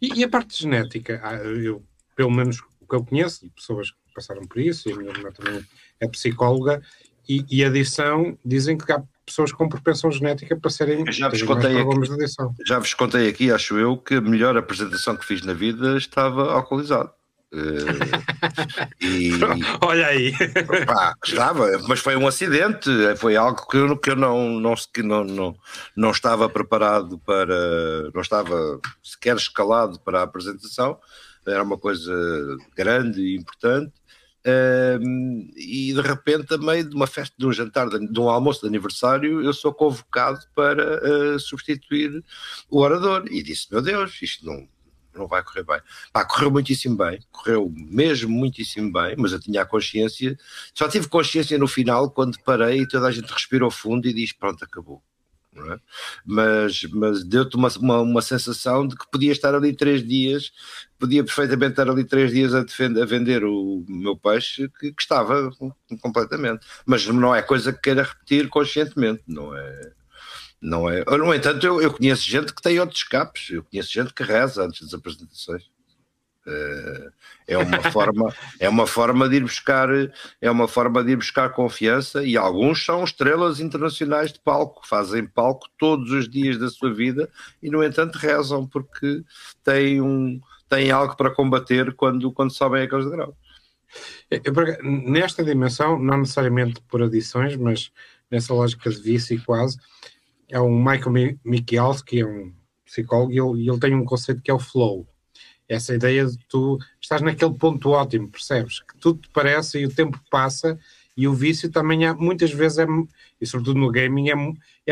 E, 0.00 0.20
e 0.20 0.24
a 0.24 0.28
parte 0.28 0.60
genética, 0.62 1.20
ah, 1.22 1.36
eu, 1.36 1.84
pelo 2.14 2.30
menos 2.30 2.60
o 2.86 2.88
que 2.88 2.96
eu 2.96 3.04
conheço, 3.04 3.44
e 3.44 3.50
pessoas 3.50 3.90
que 3.90 3.96
passaram 4.14 4.42
por 4.42 4.58
isso, 4.58 4.88
e 4.88 4.92
a 4.92 4.96
minha 4.96 5.10
irmã 5.10 5.30
também 5.32 5.64
é 6.00 6.08
psicóloga, 6.08 6.80
e, 7.28 7.44
e 7.50 7.64
adição, 7.64 8.38
dizem 8.44 8.78
que 8.78 8.90
há 8.92 9.02
pessoas 9.24 9.50
com 9.50 9.68
propensão 9.68 10.10
genética 10.10 10.56
para 10.56 10.70
serem 10.70 11.04
já 11.10 11.28
vos 11.28 11.42
contei 11.42 11.76
aqui, 11.76 12.64
Já 12.64 12.78
vos 12.78 12.94
contei 12.94 13.28
aqui, 13.28 13.50
acho 13.50 13.76
eu, 13.76 13.96
que 13.96 14.14
a 14.14 14.20
melhor 14.20 14.56
apresentação 14.56 15.16
que 15.16 15.26
fiz 15.26 15.42
na 15.42 15.52
vida 15.52 15.96
estava 15.96 16.52
alcoolizado. 16.52 17.10
Uh, 17.52 17.86
e, 19.00 19.30
Olha 19.80 20.06
aí, 20.08 20.32
pá, 20.84 21.14
estava, 21.24 21.66
mas 21.88 22.00
foi 22.00 22.16
um 22.16 22.26
acidente, 22.26 22.90
foi 23.16 23.36
algo 23.36 23.66
que 23.68 23.76
eu, 23.76 23.96
que 23.96 24.10
eu 24.10 24.16
não, 24.16 24.60
não, 24.60 24.74
que 24.92 25.02
não, 25.02 25.24
não, 25.24 25.56
não 25.96 26.10
estava 26.10 26.48
preparado 26.48 27.18
para, 27.20 28.10
não 28.12 28.20
estava 28.20 28.80
sequer 29.02 29.36
escalado 29.36 29.98
para 30.00 30.20
a 30.20 30.24
apresentação, 30.24 30.98
era 31.46 31.62
uma 31.62 31.78
coisa 31.78 32.12
grande 32.74 33.20
e 33.20 33.36
importante. 33.36 33.92
Uh, 34.46 35.02
e 35.56 35.92
de 35.92 36.00
repente, 36.00 36.54
a 36.54 36.58
meio 36.58 36.88
de 36.88 36.94
uma 36.94 37.08
festa, 37.08 37.34
de 37.36 37.44
um 37.44 37.52
jantar, 37.52 37.88
de, 37.88 38.06
de 38.06 38.20
um 38.20 38.28
almoço 38.28 38.60
de 38.60 38.68
aniversário, 38.68 39.42
eu 39.42 39.52
sou 39.52 39.74
convocado 39.74 40.38
para 40.54 41.34
uh, 41.34 41.40
substituir 41.40 42.24
o 42.70 42.78
orador. 42.78 43.24
E 43.28 43.42
disse: 43.42 43.66
Meu 43.72 43.82
Deus, 43.82 44.16
isto 44.22 44.46
não, 44.46 44.68
não 45.12 45.26
vai 45.26 45.42
correr 45.42 45.64
bem. 45.64 45.80
Pá, 46.12 46.24
correu 46.24 46.52
muitíssimo 46.52 46.96
bem, 46.96 47.18
correu 47.32 47.72
mesmo 47.74 48.30
muitíssimo 48.30 48.92
bem, 48.92 49.16
mas 49.18 49.32
eu 49.32 49.40
tinha 49.40 49.62
a 49.62 49.66
consciência, 49.66 50.38
só 50.72 50.88
tive 50.88 51.08
consciência 51.08 51.58
no 51.58 51.66
final 51.66 52.08
quando 52.10 52.38
parei 52.44 52.82
e 52.82 52.88
toda 52.88 53.08
a 53.08 53.10
gente 53.10 53.32
respirou 53.32 53.68
fundo 53.68 54.06
e 54.06 54.14
diz: 54.14 54.32
Pronto, 54.32 54.64
acabou 54.64 55.02
é? 55.72 55.78
mas, 56.24 56.82
mas 56.92 57.24
deu-te 57.24 57.56
uma, 57.56 57.68
uma, 57.78 58.00
uma, 58.00 58.22
sensação 58.22 58.86
de 58.86 58.96
que 58.96 59.10
podia 59.10 59.32
estar 59.32 59.54
ali 59.54 59.74
três 59.74 60.06
dias, 60.06 60.52
podia 60.98 61.24
perfeitamente 61.24 61.72
estar 61.72 61.88
ali 61.88 62.04
três 62.04 62.30
dias 62.30 62.54
a, 62.54 62.62
defender, 62.62 63.02
a 63.02 63.06
vender 63.06 63.44
o 63.44 63.84
meu 63.88 64.16
peixe 64.16 64.68
que, 64.80 64.92
que, 64.92 65.02
estava 65.02 65.50
completamente, 66.00 66.66
mas 66.84 67.06
não 67.06 67.34
é 67.34 67.42
coisa 67.42 67.72
que 67.72 67.80
queira 67.80 68.02
repetir 68.02 68.48
conscientemente, 68.48 69.22
não 69.26 69.56
é? 69.56 69.92
Não 70.60 70.88
é. 70.88 71.04
No 71.04 71.34
entanto, 71.34 71.66
eu, 71.66 71.80
eu 71.80 71.92
conheço 71.92 72.28
gente 72.28 72.52
que 72.52 72.62
tem 72.62 72.80
outros 72.80 73.00
escapes, 73.00 73.50
eu 73.50 73.62
conheço 73.62 73.92
gente 73.92 74.12
que 74.12 74.22
reza 74.22 74.64
antes 74.64 74.80
das 74.80 74.94
apresentações. 74.94 75.64
É 77.48 77.58
uma 77.58 77.82
forma 77.90 78.34
é 78.60 78.68
uma 78.68 78.86
forma 78.86 79.28
de 79.28 79.36
ir 79.36 79.42
buscar 79.42 79.88
é 80.40 80.50
uma 80.50 80.68
forma 80.68 81.02
de 81.02 81.12
ir 81.12 81.16
buscar 81.16 81.50
confiança 81.50 82.24
e 82.24 82.36
alguns 82.36 82.84
são 82.84 83.02
estrelas 83.02 83.58
internacionais 83.58 84.32
de 84.32 84.38
palco 84.38 84.86
fazem 84.86 85.26
palco 85.26 85.66
todos 85.76 86.12
os 86.12 86.28
dias 86.28 86.56
da 86.56 86.68
sua 86.68 86.94
vida 86.94 87.28
e 87.60 87.68
no 87.68 87.82
entanto 87.82 88.16
rezam 88.16 88.64
porque 88.64 89.24
têm 89.64 90.00
um 90.00 90.40
têm 90.68 90.92
algo 90.92 91.16
para 91.16 91.34
combater 91.34 91.92
quando 91.94 92.30
quando 92.30 92.52
sobem 92.52 92.82
aqueles 92.82 93.06
degraus 93.06 93.34
nesta 94.82 95.42
dimensão 95.42 95.98
não 95.98 96.18
necessariamente 96.18 96.80
por 96.82 97.02
adições 97.02 97.56
mas 97.56 97.90
nessa 98.30 98.54
lógica 98.54 98.88
de 98.88 99.00
vício 99.00 99.42
quase 99.44 99.78
é 100.48 100.60
um 100.60 100.78
Michael 100.78 101.38
Michalski 101.44 102.10
que 102.10 102.20
é 102.20 102.26
um 102.26 102.52
psicólogo 102.84 103.32
e 103.32 103.38
ele, 103.38 103.68
ele 103.68 103.80
tem 103.80 103.94
um 103.96 104.04
conceito 104.04 104.42
que 104.42 104.50
é 104.50 104.54
o 104.54 104.60
flow 104.60 105.08
essa 105.68 105.94
ideia 105.94 106.26
de 106.26 106.38
tu 106.48 106.78
estás 107.00 107.20
naquele 107.22 107.54
ponto 107.54 107.90
ótimo, 107.90 108.28
percebes? 108.28 108.80
Que 108.80 108.96
tudo 108.98 109.20
te 109.20 109.28
parece 109.30 109.78
e 109.78 109.86
o 109.86 109.94
tempo 109.94 110.20
passa 110.30 110.78
e 111.16 111.26
o 111.26 111.32
vício 111.32 111.70
também 111.70 112.06
é, 112.06 112.12
muitas 112.12 112.52
vezes 112.52 112.78
é, 112.78 112.86
e 113.40 113.46
sobretudo 113.46 113.80
no 113.80 113.90
gaming, 113.90 114.28
é, 114.28 114.34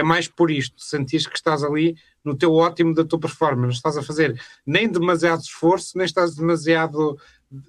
é 0.01 0.03
mais 0.03 0.27
por 0.27 0.51
isto, 0.51 0.83
sentir 0.83 1.29
que 1.29 1.37
estás 1.37 1.63
ali 1.63 1.97
no 2.25 2.35
teu 2.35 2.55
ótimo 2.55 2.95
da 2.95 3.05
tua 3.05 3.21
performance, 3.21 3.63
não 3.63 3.71
estás 3.71 3.99
a 3.99 4.03
fazer 4.03 4.41
nem 4.67 4.89
demasiado 4.89 5.43
esforço, 5.43 5.99
nem 5.99 6.07
estás 6.07 6.35
demasiado 6.35 7.19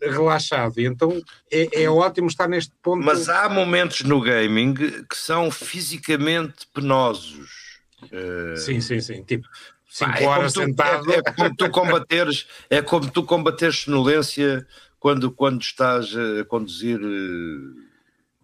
relaxado, 0.01 0.79
e 0.79 0.85
então 0.85 1.21
é, 1.51 1.83
é 1.83 1.89
ótimo 1.89 2.27
estar 2.27 2.47
neste 2.47 2.73
ponto. 2.81 3.03
Mas 3.05 3.27
há 3.27 3.49
momentos 3.49 4.01
no 4.01 4.21
gaming 4.21 4.73
que 4.73 5.15
são 5.15 5.51
fisicamente 5.51 6.65
penosos. 6.73 7.37
Sim, 8.57 8.79
sim, 8.81 8.99
sim. 8.99 9.23
Tipo, 9.23 9.47
5 9.95 10.11
é 10.11 10.25
horas 10.25 10.53
tu, 10.53 10.59
sentado. 10.59 11.09
É, 11.09 11.19
é, 11.19 11.21
como 11.21 11.55
tu 11.55 11.69
combateres, 11.69 12.47
é 12.69 12.81
como 12.81 13.09
tu 13.09 13.23
combateres 13.23 13.79
sonolência 13.79 14.67
quando, 14.99 15.31
quando 15.31 15.61
estás 15.61 16.13
a 16.13 16.43
conduzir 16.43 16.99
eh, 17.01 17.81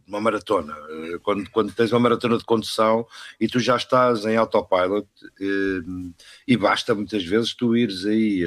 uma 0.08 0.22
maratona. 0.22 0.74
Eh, 0.74 1.18
quando, 1.22 1.50
quando 1.50 1.74
tens 1.74 1.92
uma 1.92 2.00
maratona 2.00 2.38
de 2.38 2.46
condução 2.46 3.06
e 3.38 3.50
tu 3.50 3.60
já 3.60 3.76
estás 3.76 4.26
em 4.26 4.38
autopilot 4.38 5.06
e, 5.42 5.46
eh, 5.46 6.12
e 6.48 6.56
basta 6.56 6.96
muitas 6.96 7.26
vezes 7.26 7.54
tu 7.54 7.76
ires 7.76 8.06
aí, 8.06 8.44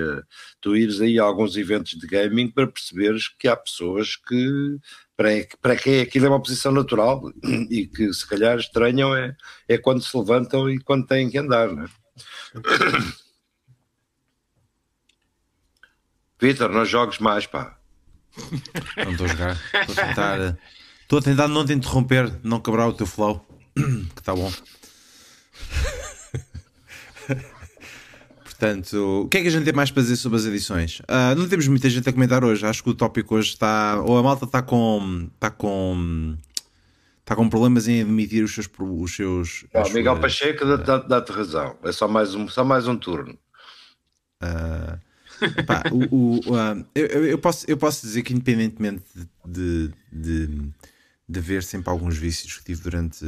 tu 0.59 0.74
ires 0.74 1.02
aí 1.02 1.18
a 1.18 1.24
alguns 1.24 1.59
eventos 1.59 1.98
de 1.98 2.07
gaming 2.07 2.50
para 2.50 2.66
perceberes 2.66 3.28
que 3.28 3.48
há 3.48 3.55
pessoas 3.55 4.16
que 4.16 4.78
para, 5.14 5.28
para 5.61 5.76
quem 5.76 6.00
aquilo 6.00 6.24
é 6.24 6.28
uma 6.30 6.42
posição 6.42 6.72
natural 6.72 7.30
e 7.68 7.86
que 7.86 8.11
se 8.14 8.26
calhar 8.26 8.57
estranham 8.59 9.14
é, 9.14 9.36
é 9.68 9.76
quando 9.76 10.02
se 10.02 10.16
levantam 10.16 10.70
e 10.70 10.80
quando 10.80 11.07
têm 11.07 11.28
que 11.28 11.36
andar, 11.36 11.70
não 11.70 11.84
é? 11.84 12.03
Vitor, 16.41 16.71
não 16.71 16.85
jogues 16.85 17.19
mais, 17.19 17.47
pá. 17.47 17.79
Não 18.97 19.12
estou 19.12 19.27
a 19.27 19.29
jogar. 19.29 19.61
Estou 19.73 20.05
a 20.05 20.09
tentar. 20.09 20.59
Tentar 21.23 21.49
não 21.49 21.65
te 21.65 21.73
interromper, 21.73 22.39
não 22.43 22.61
quebrar 22.61 22.89
o 22.89 22.93
teu 22.93 23.07
flow. 23.07 23.47
Que 24.15 24.21
está 24.21 24.35
bom. 24.35 24.53
Portanto, 28.45 29.25
o 29.25 29.29
que 29.29 29.39
é 29.39 29.43
que 29.43 29.49
a 29.49 29.51
gente 29.51 29.65
tem 29.65 29.73
mais 29.75 29.91
para 29.91 30.03
dizer 30.03 30.17
sobre 30.17 30.39
as 30.39 30.47
edições? 30.47 31.01
Uh, 31.01 31.35
não 31.37 31.49
temos 31.49 31.67
muita 31.67 31.91
gente 31.91 32.09
a 32.09 32.12
comentar 32.12 32.45
hoje. 32.45 32.65
Acho 32.65 32.83
que 32.83 32.91
o 32.91 32.95
tópico 32.95 33.35
hoje 33.35 33.51
está. 33.51 34.01
Ou 34.01 34.17
a 34.17 34.23
malta 34.23 34.45
está 34.45 34.62
com. 34.62 35.29
Está 35.35 35.51
com 35.51 36.37
está 37.25 37.35
com 37.35 37.49
problemas 37.49 37.89
em 37.89 38.03
admitir 38.03 38.45
os 38.45 38.55
seus. 38.55 38.68
Os 38.79 39.16
seus 39.16 39.64
oh, 39.72 39.89
Miguel 39.89 40.12
suas, 40.12 40.20
Pacheco 40.20 40.64
dá-te 40.77 41.09
dá 41.09 41.25
razão, 41.35 41.77
é 41.83 41.91
só 41.91 42.07
mais 42.07 42.35
um, 42.35 42.47
só 42.47 42.64
mais 42.64 42.87
um 42.87 42.97
turno. 42.97 43.39
Uh, 44.43 45.01
epá, 45.59 45.83
o, 45.91 46.14
o, 46.14 46.39
uh, 46.39 46.87
eu, 46.95 47.25
eu, 47.25 47.39
posso, 47.39 47.64
eu 47.66 47.79
posso 47.79 48.03
dizer 48.03 48.22
que, 48.22 48.35
independentemente 48.35 49.05
de, 49.14 49.27
de, 49.45 49.91
de, 50.12 50.70
de 51.29 51.41
ver 51.41 51.62
sempre 51.62 51.91
alguns 51.91 52.16
vícios 52.16 52.59
que 52.59 52.64
tive 52.64 52.83
durante. 52.83 53.25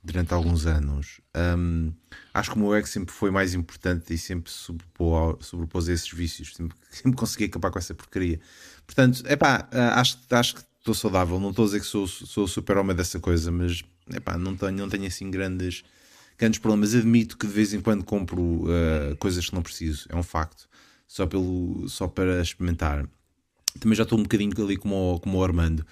Durante 0.00 0.32
alguns 0.32 0.64
anos. 0.64 1.20
Um, 1.36 1.92
acho 2.32 2.52
que 2.52 2.56
o 2.56 2.60
meu 2.60 2.74
ego 2.74 2.86
sempre 2.86 3.12
foi 3.12 3.32
mais 3.32 3.52
importante 3.52 4.14
e 4.14 4.16
sempre 4.16 4.50
sobrepôs, 4.50 5.44
sobrepôs 5.44 5.88
a 5.88 5.92
esses 5.92 6.10
vícios, 6.10 6.54
sempre, 6.54 6.78
sempre 6.88 7.18
consegui 7.18 7.44
acabar 7.44 7.70
com 7.70 7.78
essa 7.78 7.94
porcaria. 7.94 8.40
Portanto, 8.86 9.22
é 9.26 9.36
pá, 9.36 9.68
ah, 9.70 10.00
acho, 10.00 10.16
acho 10.30 10.54
que 10.54 10.62
estou 10.88 10.94
saudável. 10.94 11.38
Não 11.38 11.50
estou 11.50 11.64
a 11.64 11.66
dizer 11.66 11.80
que 11.80 11.86
sou, 11.86 12.06
sou 12.06 12.48
super-homem 12.48 12.96
dessa 12.96 13.20
coisa, 13.20 13.50
mas 13.50 13.82
é 14.12 14.20
pá, 14.20 14.38
não 14.38 14.56
tenho, 14.56 14.72
não 14.72 14.88
tenho 14.88 15.06
assim 15.06 15.30
grandes, 15.30 15.84
grandes 16.38 16.58
problemas. 16.58 16.94
Admito 16.94 17.36
que 17.36 17.46
de 17.46 17.52
vez 17.52 17.74
em 17.74 17.80
quando 17.80 18.04
compro 18.04 18.42
uh, 18.42 19.16
coisas 19.18 19.48
que 19.48 19.54
não 19.54 19.62
preciso, 19.62 20.06
é 20.08 20.16
um 20.16 20.22
facto, 20.22 20.68
só, 21.06 21.26
pelo, 21.26 21.88
só 21.88 22.08
para 22.08 22.40
experimentar. 22.40 23.06
Também 23.78 23.96
já 23.96 24.02
estou 24.02 24.18
um 24.18 24.22
bocadinho 24.22 24.52
ali 24.64 24.76
como 24.76 25.14
o, 25.14 25.20
como 25.20 25.38
o 25.38 25.44
Armando 25.44 25.84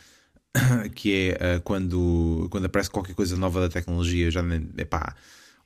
que 0.94 1.36
é 1.38 1.56
uh, 1.56 1.60
quando, 1.62 2.48
quando 2.50 2.64
aparece 2.64 2.90
qualquer 2.90 3.14
coisa 3.14 3.36
nova 3.36 3.60
da 3.60 3.68
tecnologia, 3.68 4.30
já 4.30 4.42
epá, 4.78 5.14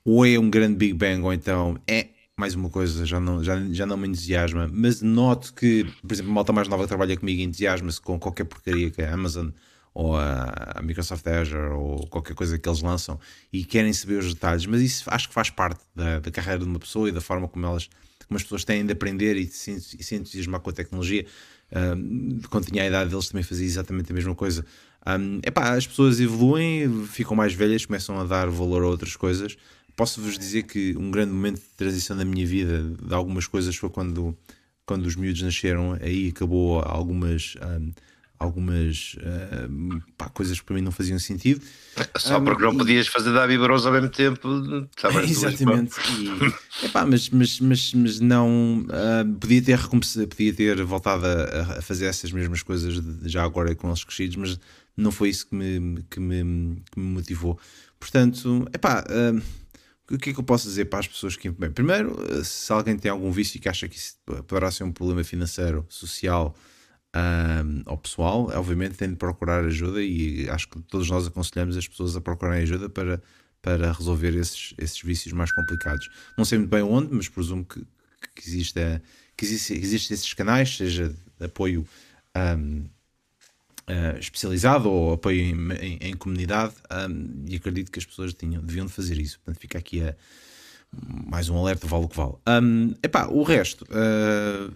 ou 0.05 0.27
é 0.27 0.39
um 0.39 0.51
grande 0.51 0.77
Big 0.77 0.95
Bang, 0.95 1.23
ou 1.23 1.33
então 1.33 1.79
é 1.87 2.09
mais 2.41 2.55
uma 2.55 2.71
coisa, 2.71 3.05
já 3.05 3.21
não, 3.21 3.45
já, 3.45 3.63
já 3.71 3.85
não 3.85 3.99
me 3.99 4.09
entusiasma, 4.09 4.67
mas 4.73 5.03
noto 5.03 5.53
que, 5.53 5.85
por 6.01 6.15
exemplo, 6.15 6.33
a 6.33 6.35
malta 6.35 6.55
mais 6.55 6.69
nova 6.69 6.85
que 6.85 6.89
trabalha 6.89 7.15
comigo 7.15 7.43
entusiasma-se 7.43 8.01
com 8.01 8.19
qualquer 8.19 8.45
porcaria 8.45 8.91
que 8.91 9.03
a 9.03 9.13
Amazon 9.13 9.51
ou 9.93 10.17
a, 10.17 10.73
a, 10.77 10.83
Microsoft 10.83 11.27
Azure 11.27 11.73
ou 11.73 12.07
qualquer 12.07 12.35
coisa 12.35 12.59
que 12.59 12.67
eles 12.67 12.81
lançam 12.81 13.21
e 13.53 13.63
querem 13.63 13.93
saber 13.93 14.21
os 14.21 14.33
detalhes, 14.33 14.65
mas 14.65 14.81
isso 14.81 15.05
acho 15.09 15.29
que 15.29 15.35
faz 15.35 15.51
parte 15.51 15.85
da, 15.95 16.19
da 16.19 16.31
carreira 16.31 16.61
de 16.61 16.65
uma 16.65 16.79
pessoa 16.79 17.11
e 17.11 17.13
da 17.13 17.21
forma 17.21 17.47
como 17.47 17.67
elas 17.67 17.91
como 18.27 18.37
as 18.37 18.43
pessoas 18.45 18.65
têm 18.65 18.87
de 18.87 18.93
aprender 18.93 19.37
e 19.37 19.47
se, 19.47 19.73
e 19.73 20.03
se 20.03 20.15
entusiasmar 20.15 20.61
com 20.61 20.71
a 20.71 20.73
tecnologia 20.73 21.27
um, 21.73 22.41
quando 22.49 22.67
tinha 22.67 22.83
a 22.83 22.87
idade 22.87 23.11
deles 23.11 23.29
também 23.29 23.43
fazia 23.43 23.67
exatamente 23.67 24.11
a 24.11 24.15
mesma 24.15 24.35
coisa. 24.35 24.65
Um, 25.07 25.41
epá, 25.45 25.75
as 25.75 25.87
pessoas 25.87 26.21
evoluem, 26.21 27.07
ficam 27.07 27.37
mais 27.37 27.55
velhas, 27.55 27.87
começam 27.87 28.19
a 28.19 28.25
dar 28.25 28.49
valor 28.49 28.83
a 28.83 28.87
outras 28.87 29.17
coisas. 29.17 29.57
Posso-vos 30.01 30.39
dizer 30.39 30.63
que 30.63 30.97
um 30.97 31.11
grande 31.11 31.31
momento 31.31 31.57
de 31.57 31.69
transição 31.77 32.17
da 32.17 32.25
minha 32.25 32.47
vida, 32.47 32.83
de 33.03 33.13
algumas 33.15 33.47
coisas, 33.47 33.77
foi 33.77 33.91
quando, 33.91 34.35
quando 34.87 35.05
os 35.05 35.15
miúdos 35.15 35.43
nasceram. 35.43 35.93
Aí 36.01 36.29
acabou 36.29 36.81
algumas. 36.81 37.55
Um, 37.63 37.93
algumas 38.39 39.17
uh, 39.19 40.03
pá, 40.17 40.31
coisas 40.31 40.59
que 40.59 40.65
para 40.65 40.75
mim 40.75 40.81
não 40.81 40.91
faziam 40.91 41.19
sentido. 41.19 41.61
Só 42.17 42.39
um, 42.39 42.45
porque 42.45 42.63
não 42.63 42.75
podias 42.75 43.07
fazer 43.09 43.31
Davi 43.35 43.59
Barroso 43.59 43.89
ao 43.89 43.93
mesmo 43.93 44.09
tempo. 44.09 44.49
Exatamente. 45.29 45.97
E, 46.19 46.87
epá, 46.87 47.05
mas, 47.05 47.29
mas, 47.29 47.61
mas, 47.61 47.93
mas 47.93 48.21
não 48.21 48.87
uh, 48.87 49.35
podia 49.39 49.61
ter 49.61 49.79
podia 50.27 50.55
ter 50.55 50.83
voltado 50.83 51.27
a, 51.27 51.77
a, 51.77 51.83
fazer 51.83 52.07
essas 52.07 52.33
mesmas 52.33 52.63
coisas 52.63 52.95
já 53.27 53.45
agora 53.45 53.75
com 53.75 53.89
eles 53.89 54.03
crescidos, 54.03 54.37
mas 54.37 54.61
não 54.97 55.13
foi 55.13 55.29
isso 55.29 55.47
que 55.47 55.55
me, 55.55 56.03
que 56.09 56.19
me, 56.19 56.83
que 56.91 56.99
me 56.99 57.07
motivou. 57.13 57.61
Portanto, 57.99 58.67
epá, 58.73 59.05
uh, 59.05 59.60
o 60.11 60.19
que 60.19 60.31
é 60.31 60.33
que 60.33 60.41
eu 60.41 60.45
posso 60.45 60.67
dizer 60.67 60.87
para 60.87 60.99
as 60.99 61.09
pessoas 61.09 61.37
que. 61.37 61.51
Bem, 61.51 61.71
primeiro, 61.71 62.45
se 62.45 62.73
alguém 62.73 62.97
tem 62.97 63.11
algum 63.11 63.31
vício 63.31 63.61
que 63.61 63.69
acha 63.69 63.89
que 63.89 63.97
isso 63.97 64.17
poderá 64.47 64.71
ser 64.71 64.85
um 64.85 64.93
problema 64.93 65.23
financeiro, 65.23 65.87
social 65.89 66.55
um, 67.15 67.83
ao 67.87 67.99
pessoal, 67.99 68.51
obviamente 68.55 68.97
tem 68.97 69.11
de 69.11 69.17
procurar 69.17 69.65
ajuda 69.65 70.03
e 70.03 70.49
acho 70.49 70.69
que 70.69 70.81
todos 70.83 71.09
nós 71.11 71.27
aconselhamos 71.27 71.77
as 71.77 71.87
pessoas 71.87 72.17
a 72.17 72.21
procurarem 72.21 72.63
ajuda 72.63 72.89
para, 72.89 73.23
para 73.61 73.93
resolver 73.93 74.35
esses, 74.37 74.75
esses 74.79 75.01
vícios 75.01 75.33
mais 75.33 75.53
complicados. 75.53 76.09
Não 76.37 76.45
sei 76.45 76.59
muito 76.59 76.71
bem 76.71 76.83
onde, 76.83 77.13
mas 77.15 77.29
presumo 77.29 77.65
que, 77.65 77.81
que, 78.35 78.43
que 79.37 79.45
existe, 79.45 79.75
existem 79.75 80.15
esses 80.15 80.35
canais, 80.35 80.77
seja 80.77 81.09
de 81.39 81.47
apoio 81.47 81.87
um, 82.37 82.85
uh, 83.91 84.19
especializado 84.19 84.89
ou 84.89 85.13
apoio 85.15 85.41
em, 85.41 85.73
em, 85.73 85.99
em 86.01 86.17
comunidade, 86.17 86.75
um, 86.91 87.45
e 87.47 87.57
acredito 87.57 87.91
que 87.91 87.99
as 87.99 88.05
pessoas 88.05 88.33
tinham, 88.33 88.63
deviam 88.63 88.87
de 88.87 88.93
fazer 88.93 89.19
isso. 89.19 89.39
Portanto, 89.41 89.61
fica 89.61 89.79
aqui 89.79 90.03
a, 90.03 90.15
mais 91.27 91.49
um 91.49 91.59
alerta, 91.59 91.87
vale 91.87 92.05
o 92.05 92.09
que 92.09 92.17
vale. 92.17 92.35
Um, 92.47 92.95
epá, 93.03 93.27
o 93.27 93.43
resto. 93.43 93.85
Uh, 93.85 94.73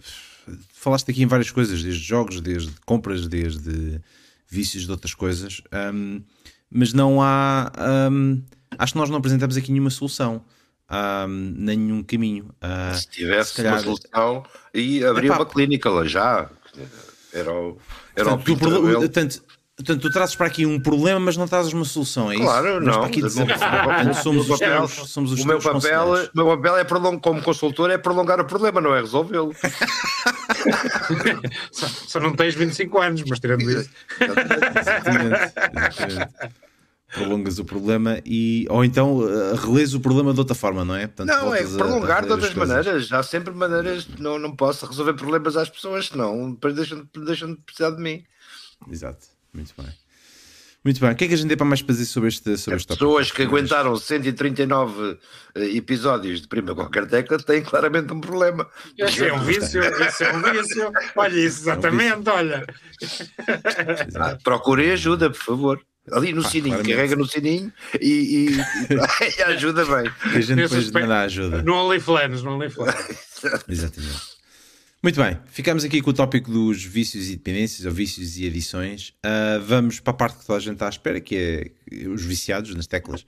falaste 0.73 1.09
aqui 1.09 1.23
em 1.23 1.27
várias 1.27 1.51
coisas, 1.51 1.81
desde 1.81 2.01
jogos, 2.01 2.41
desde 2.41 2.71
compras, 2.85 3.27
desde 3.27 4.01
vícios 4.47 4.85
de 4.85 4.91
outras 4.91 5.13
coisas, 5.13 5.61
um, 5.93 6.21
mas 6.69 6.93
não 6.93 7.21
há. 7.21 7.71
Um, 8.11 8.43
acho 8.77 8.93
que 8.93 8.99
nós 8.99 9.09
não 9.09 9.17
apresentamos 9.17 9.57
aqui 9.57 9.71
nenhuma 9.71 9.89
solução. 9.89 10.43
Um, 10.87 11.53
nenhum 11.57 12.03
caminho. 12.03 12.51
Uh, 12.61 12.95
se 12.95 13.09
tivesse 13.09 13.49
se 13.49 13.55
calhar... 13.55 13.73
uma 13.73 13.81
solução 13.81 14.45
e 14.71 15.03
abrir 15.03 15.31
uma 15.31 15.45
clínica 15.45 15.89
lá 15.89 16.05
já 16.05 16.47
era 17.35 17.53
o, 17.53 17.77
era 18.15 18.37
portanto, 18.37 19.03
o 19.03 19.09
tanto, 19.09 19.43
Portanto, 19.75 20.03
tu 20.03 20.09
trazes 20.09 20.35
para 20.35 20.47
aqui 20.47 20.65
um 20.65 20.79
problema, 20.79 21.19
mas 21.19 21.35
não 21.35 21.49
trazes 21.49 21.73
uma 21.73 21.83
solução, 21.83 22.31
é 22.31 22.35
isso? 22.35 22.45
Claro, 22.45 22.79
não. 22.79 23.03
Aqui 23.03 23.21
dizer, 23.21 23.45
não. 23.45 24.13
somos, 24.13 24.49
os 24.49 24.57
papel, 24.57 24.87
somos 24.87 25.33
os 25.33 25.43
o 25.43 25.47
meu 25.47 25.59
papel, 25.59 26.29
meu 26.33 26.47
papel 26.47 26.77
é 26.77 26.85
prolong, 26.85 27.19
como 27.19 27.41
consultor 27.41 27.91
é 27.91 27.97
prolongar 27.97 28.39
o 28.39 28.45
problema, 28.45 28.79
não 28.79 28.95
é 28.95 29.01
resolvê-lo. 29.01 29.53
só, 31.73 31.87
só, 31.87 32.21
não 32.21 32.33
tens 32.33 32.55
25 32.55 33.01
anos, 33.01 33.21
mas 33.27 33.37
tirando 33.37 33.69
isso. 33.69 33.89
Exatamente, 34.21 35.53
exatamente. 36.07 36.64
Prolongas 37.15 37.59
o 37.59 37.65
problema 37.65 38.19
e 38.25 38.67
ou 38.69 38.83
então 38.83 39.17
uh, 39.17 39.55
relês 39.55 39.93
o 39.93 39.99
problema 39.99 40.33
de 40.33 40.39
outra 40.39 40.55
forma, 40.55 40.83
não 40.83 40.95
é? 40.95 41.07
Portanto, 41.07 41.27
não, 41.27 41.55
é 41.55 41.63
prolongar 41.63 42.17
a, 42.17 42.19
a 42.19 42.25
de 42.25 42.31
outras 42.31 42.53
maneiras. 42.53 43.11
Há 43.11 43.23
sempre 43.23 43.53
maneiras, 43.53 44.07
não, 44.19 44.37
não 44.37 44.55
posso 44.55 44.85
resolver 44.85 45.13
problemas 45.13 45.55
às 45.55 45.69
pessoas, 45.69 46.07
senão 46.07 46.51
depois 46.51 46.75
deixam, 46.75 47.07
deixam 47.25 47.53
de 47.53 47.61
precisar 47.61 47.91
de 47.91 48.01
mim. 48.01 48.23
Exato. 48.91 49.27
Muito 49.53 49.73
bem. 49.77 49.87
Muito 50.85 50.99
bem. 50.99 51.11
O 51.11 51.15
que 51.15 51.25
é 51.25 51.27
que 51.27 51.33
a 51.33 51.37
gente 51.37 51.47
tem 51.47 51.57
para 51.57 51.65
mais 51.65 51.79
fazer 51.79 52.05
sobre 52.05 52.29
este, 52.29 52.55
sobre 52.59 52.77
este 52.77 52.87
pessoas 52.89 53.31
que 53.31 53.41
aguentaram 53.41 53.95
139 53.95 55.17
eh, 55.55 55.75
episódios 55.75 56.41
de 56.41 56.47
Prima 56.47 56.75
Qualquer 56.75 57.07
Tecla 57.07 57.39
têm 57.39 57.63
claramente 57.63 58.13
um 58.13 58.21
problema. 58.21 58.69
Esse 58.95 59.25
é 59.25 59.33
um 59.33 59.39
vício, 59.39 59.81
esse 59.81 60.23
é 60.23 60.31
um 60.31 60.43
vício. 60.43 60.91
Olha 61.15 61.39
isso, 61.39 61.61
exatamente, 61.61 62.29
olha. 62.29 62.67
Ah, 64.15 64.37
procurem 64.43 64.91
ajuda, 64.91 65.31
por 65.31 65.41
favor. 65.41 65.81
Ali 66.11 66.33
no 66.33 66.43
Pá, 66.43 66.49
sininho, 66.49 66.75
claramente. 66.75 66.95
carrega 66.95 67.15
no 67.15 67.25
sininho 67.25 67.73
e, 67.99 68.07
e, 68.09 69.37
e 69.37 69.41
ajuda 69.49 69.83
bem. 69.85 70.11
E 70.33 70.37
a 70.37 70.41
gente 70.41 70.55
depois 70.55 70.91
manda 70.91 71.21
ajuda. 71.21 71.63
No 71.63 71.73
OnlyFans, 71.73 72.43
no 72.43 72.53
OnlyFans. 72.53 72.93
Exatamente. 73.67 74.35
Muito 75.01 75.21
bem, 75.21 75.37
ficamos 75.47 75.83
aqui 75.83 76.01
com 76.01 76.09
o 76.11 76.13
tópico 76.13 76.51
dos 76.51 76.83
vícios 76.83 77.29
e 77.29 77.35
dependências, 77.35 77.85
ou 77.85 77.91
vícios 77.91 78.37
e 78.37 78.47
adições. 78.47 79.09
Uh, 79.25 79.61
vamos 79.65 79.99
para 79.99 80.11
a 80.11 80.15
parte 80.15 80.39
que 80.39 80.45
toda 80.45 80.57
a 80.57 80.61
gente 80.61 80.73
está 80.73 80.87
à 80.87 80.89
espera, 80.89 81.19
que 81.19 81.35
é 81.91 82.07
os 82.07 82.23
viciados 82.23 82.73
nas 82.75 82.87
teclas. 82.87 83.25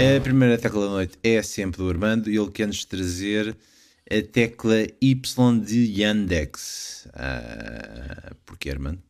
A 0.00 0.20
primeira 0.22 0.56
tecla 0.56 0.86
da 0.86 0.90
noite 0.90 1.18
é 1.22 1.42
sempre 1.42 1.78
do 1.78 1.88
Armando 1.88 2.30
e 2.30 2.36
ele 2.36 2.50
quer-nos 2.50 2.84
trazer 2.86 3.54
a 4.10 4.22
tecla 4.22 4.86
Y 5.00 5.60
de 5.60 6.00
Yandex. 6.00 7.08
Uh, 7.14 8.34
porquê, 8.44 8.70
Armando? 8.70 9.00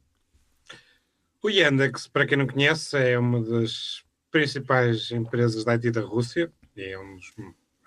O 1.43 1.49
Yandex, 1.49 2.07
para 2.07 2.27
quem 2.27 2.37
não 2.37 2.47
conhece, 2.47 2.99
é 2.99 3.19
uma 3.19 3.43
das 3.43 4.05
principais 4.31 5.11
empresas 5.11 5.65
da 5.65 5.73
IT 5.73 5.91
da 5.91 6.03
Rússia, 6.03 6.53
é 6.77 6.99
um 6.99 7.17
dos, 7.17 7.33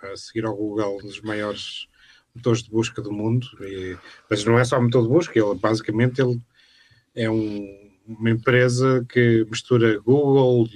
a 0.02 0.16
seguir 0.18 0.46
ao 0.46 0.56
Google, 0.56 0.98
um 0.98 1.06
dos 1.06 1.22
maiores 1.22 1.88
motores 2.36 2.64
de 2.64 2.72
busca 2.72 3.00
do 3.00 3.12
mundo, 3.12 3.46
e, 3.62 3.96
mas 4.28 4.44
não 4.44 4.58
é 4.58 4.66
só 4.66 4.82
motor 4.82 5.04
de 5.04 5.10
busca, 5.10 5.40
ele 5.40 5.54
basicamente 5.56 6.20
ele 6.20 6.42
é 7.16 7.30
um, 7.30 7.92
uma 8.08 8.32
empresa 8.32 9.06
que 9.08 9.46
mistura 9.50 10.00
Google, 10.00 10.68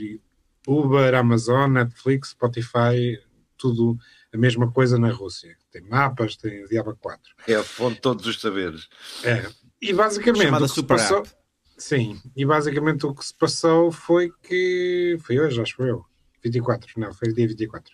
Uber, 0.68 1.16
Amazon, 1.16 1.72
Netflix, 1.72 2.30
Spotify, 2.30 3.20
tudo 3.58 3.98
a 4.34 4.38
mesma 4.38 4.72
coisa 4.72 4.98
na 4.98 5.12
Rússia. 5.12 5.56
Tem 5.72 5.82
mapas, 5.82 6.36
tem 6.36 6.64
o 6.64 6.68
Diaba 6.68 6.96
4. 6.96 7.22
É 7.48 7.56
a 7.56 7.64
fonte 7.64 7.96
de 7.96 8.02
todos 8.02 8.26
os 8.26 8.40
saberes. 8.40 8.88
É. 9.24 9.46
E 9.82 9.94
basicamente 9.94 10.46
Chamada 10.46 10.66
o 10.66 10.68
que 10.68 10.76
Super 10.76 10.98
passou, 10.98 11.20
App. 11.20 11.30
Sim, 11.78 12.20
e 12.36 12.46
basicamente 12.46 13.06
o 13.06 13.14
que 13.14 13.26
se 13.26 13.34
passou 13.34 13.92
foi 13.92 14.32
que. 14.42 15.18
Foi 15.22 15.40
hoje, 15.40 15.62
acho 15.62 15.82
eu. 15.84 16.04
24, 16.44 16.92
não, 16.98 17.14
foi 17.14 17.32
dia 17.32 17.48
24. 17.48 17.94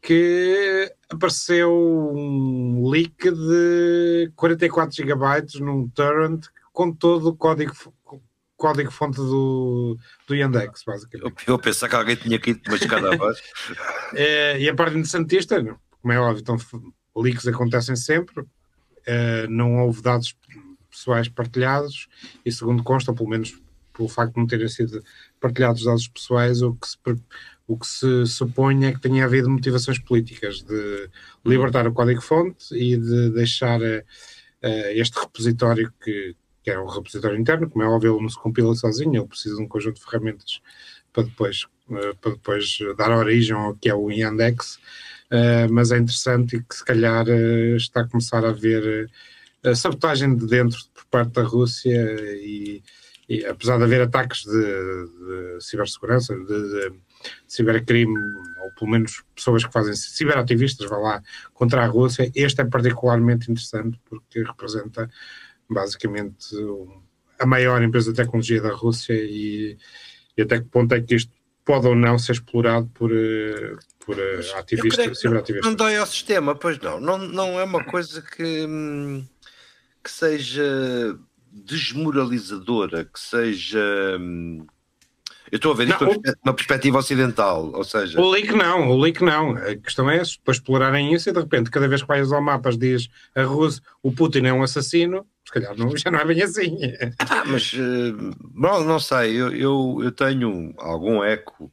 Que 0.00 0.92
apareceu 1.08 1.72
um 1.72 2.88
leak 2.88 3.30
de 3.30 4.30
44 4.36 4.96
GB 4.96 5.64
num 5.64 5.88
torrent 5.88 6.46
com 6.72 6.92
todo 6.92 7.28
o 7.28 7.36
código, 7.36 7.72
código 8.56 8.90
fonte 8.90 9.16
do, 9.16 9.96
do 10.26 10.34
Yandex, 10.34 10.82
basicamente. 10.86 11.44
Eu, 11.46 11.54
eu 11.54 11.58
pensava 11.58 11.90
que 11.90 11.96
alguém 11.96 12.16
tinha 12.16 12.38
caído 12.38 12.60
uma 12.66 12.76
escada 12.76 13.14
abaixo. 13.14 13.42
é, 14.14 14.60
e 14.60 14.68
a 14.68 14.74
parte 14.74 14.96
interessantista, 14.96 15.62
como 16.00 16.12
é 16.12 16.18
óbvio, 16.18 16.40
então, 16.40 16.56
leaks 17.16 17.46
acontecem 17.46 17.96
sempre, 17.96 18.40
uh, 18.40 19.48
não 19.48 19.78
houve 19.78 20.02
dados 20.02 20.36
pessoais 20.90 21.28
partilhados 21.28 22.08
e 22.44 22.52
segundo 22.52 22.82
consta, 22.82 23.12
pelo 23.12 23.28
menos 23.28 23.60
pelo 23.92 24.08
facto 24.08 24.34
de 24.34 24.40
não 24.40 24.46
terem 24.46 24.68
sido 24.68 25.02
partilhados 25.40 25.84
dados 25.84 26.08
pessoais, 26.08 26.62
o 26.62 26.74
que 26.74 26.88
se, 26.88 26.98
o 27.66 27.78
que 27.78 27.86
se 27.86 28.26
supõe 28.26 28.86
é 28.86 28.92
que 28.92 29.00
tenha 29.00 29.24
havido 29.24 29.48
motivações 29.48 29.98
políticas 29.98 30.62
de 30.62 31.08
libertar 31.44 31.86
o 31.86 31.92
código-fonte 31.92 32.74
e 32.74 32.96
de 32.96 33.30
deixar 33.30 33.80
uh, 33.80 34.02
este 34.94 35.18
repositório 35.18 35.92
que, 36.02 36.34
que 36.64 36.70
é 36.70 36.80
um 36.80 36.86
repositório 36.86 37.38
interno, 37.38 37.68
como 37.68 37.84
é 37.84 37.88
óbvio, 37.88 38.14
ele 38.14 38.22
não 38.22 38.28
se 38.28 38.38
compila 38.38 38.74
sozinho, 38.74 39.14
ele 39.14 39.28
precisa 39.28 39.56
de 39.56 39.62
um 39.62 39.68
conjunto 39.68 39.96
de 39.96 40.04
ferramentas 40.04 40.60
para 41.12 41.24
depois, 41.24 41.64
uh, 41.88 42.16
para 42.20 42.32
depois 42.32 42.78
dar 42.96 43.10
origem 43.10 43.54
ao 43.54 43.74
que 43.76 43.88
é 43.88 43.94
o 43.94 44.10
Yandex, 44.10 44.76
uh, 45.30 45.70
mas 45.70 45.92
é 45.92 45.98
interessante 45.98 46.56
e 46.56 46.62
que 46.62 46.74
se 46.74 46.84
calhar 46.84 47.28
está 47.76 48.00
a 48.00 48.08
começar 48.08 48.44
a 48.44 48.48
haver 48.48 49.10
sabotagem 49.74 50.36
de 50.36 50.46
dentro 50.46 50.78
por 50.92 51.04
parte 51.06 51.32
da 51.32 51.42
Rússia 51.42 51.94
e 52.42 52.82
e 53.28 53.44
apesar 53.46 53.78
de 53.78 53.84
haver 53.84 54.02
ataques 54.02 54.44
de, 54.44 54.52
de 54.52 55.60
cibersegurança, 55.60 56.34
de, 56.34 56.44
de, 56.44 56.92
cibercrime, 57.46 58.18
ou 58.62 58.70
pelo 58.78 58.90
menos 58.90 59.22
pessoas 59.34 59.64
que 59.64 59.72
fazem 59.72 59.94
ciberativistas, 59.94 60.88
vá 60.88 60.98
lá, 60.98 61.22
contra 61.54 61.82
a 61.82 61.86
Rússia, 61.86 62.30
este 62.34 62.60
é 62.60 62.64
particularmente 62.64 63.50
interessante 63.50 63.98
porque 64.04 64.42
representa 64.42 65.10
basicamente 65.68 66.56
a 67.38 67.46
maior 67.46 67.82
empresa 67.82 68.10
de 68.10 68.16
tecnologia 68.16 68.60
da 68.60 68.72
Rússia 68.72 69.14
e, 69.14 69.76
e 70.36 70.42
até 70.42 70.60
que 70.60 70.66
ponto 70.66 70.94
é 70.94 71.00
que 71.00 71.14
isto 71.14 71.32
pode 71.64 71.86
ou 71.86 71.94
não 71.94 72.18
ser 72.18 72.32
explorado 72.32 72.86
por, 72.94 73.10
eh, 73.10 73.74
por 74.04 74.18
eh, 74.18 74.40
ativistas, 74.56 75.18
ciberativistas. 75.18 75.64
Não, 75.64 75.70
não 75.70 75.76
dói 75.76 75.96
ao 75.96 76.06
sistema, 76.06 76.54
pois 76.54 76.78
não. 76.78 77.00
Não, 77.00 77.18
não 77.18 77.58
é 77.58 77.64
uma 77.64 77.82
coisa 77.84 78.20
que, 78.20 78.66
que 80.02 80.10
seja 80.10 81.18
desmoralizadora, 81.50 83.04
que 83.04 83.18
seja. 83.18 84.18
Hum, 84.20 84.66
eu 85.50 85.56
estou 85.56 85.72
a 85.72 85.74
ver 85.76 85.88
isto 85.88 86.04
numa 86.44 86.54
perspectiva 86.54 86.98
ocidental, 86.98 87.70
ou 87.74 87.84
seja... 87.84 88.20
O 88.20 88.30
leak 88.30 88.52
não, 88.52 88.90
o 88.90 89.00
leak 89.00 89.22
não. 89.22 89.56
A 89.56 89.76
questão 89.76 90.08
é 90.10 90.22
depois 90.22 90.56
explorarem 90.56 91.12
isso 91.12 91.28
e 91.28 91.32
de 91.32 91.38
repente, 91.38 91.70
cada 91.70 91.86
vez 91.86 92.02
que 92.02 92.08
vais 92.08 92.32
ao 92.32 92.42
mapas 92.42 92.78
diz 92.78 93.08
a 93.34 93.42
Rússia, 93.42 93.82
o 94.02 94.12
Putin 94.12 94.46
é 94.46 94.52
um 94.52 94.62
assassino, 94.62 95.26
se 95.44 95.52
calhar 95.52 95.76
não, 95.76 95.94
já 95.96 96.10
não 96.10 96.18
é 96.18 96.24
bem 96.24 96.42
assim. 96.42 96.76
Ah, 97.18 97.44
mas, 97.46 97.72
uh, 97.74 98.34
bom, 98.40 98.84
não 98.84 98.98
sei, 98.98 99.34
eu, 99.34 99.54
eu, 99.54 100.00
eu 100.02 100.12
tenho 100.12 100.74
algum 100.78 101.22
eco, 101.22 101.72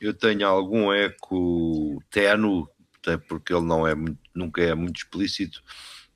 eu 0.00 0.12
tenho 0.12 0.46
algum 0.46 0.92
eco 0.92 2.02
terno, 2.10 2.68
até 3.00 3.16
porque 3.16 3.52
ele 3.54 3.64
não 3.64 3.86
é, 3.86 3.94
nunca 4.34 4.62
é 4.62 4.74
muito 4.74 4.98
explícito, 4.98 5.62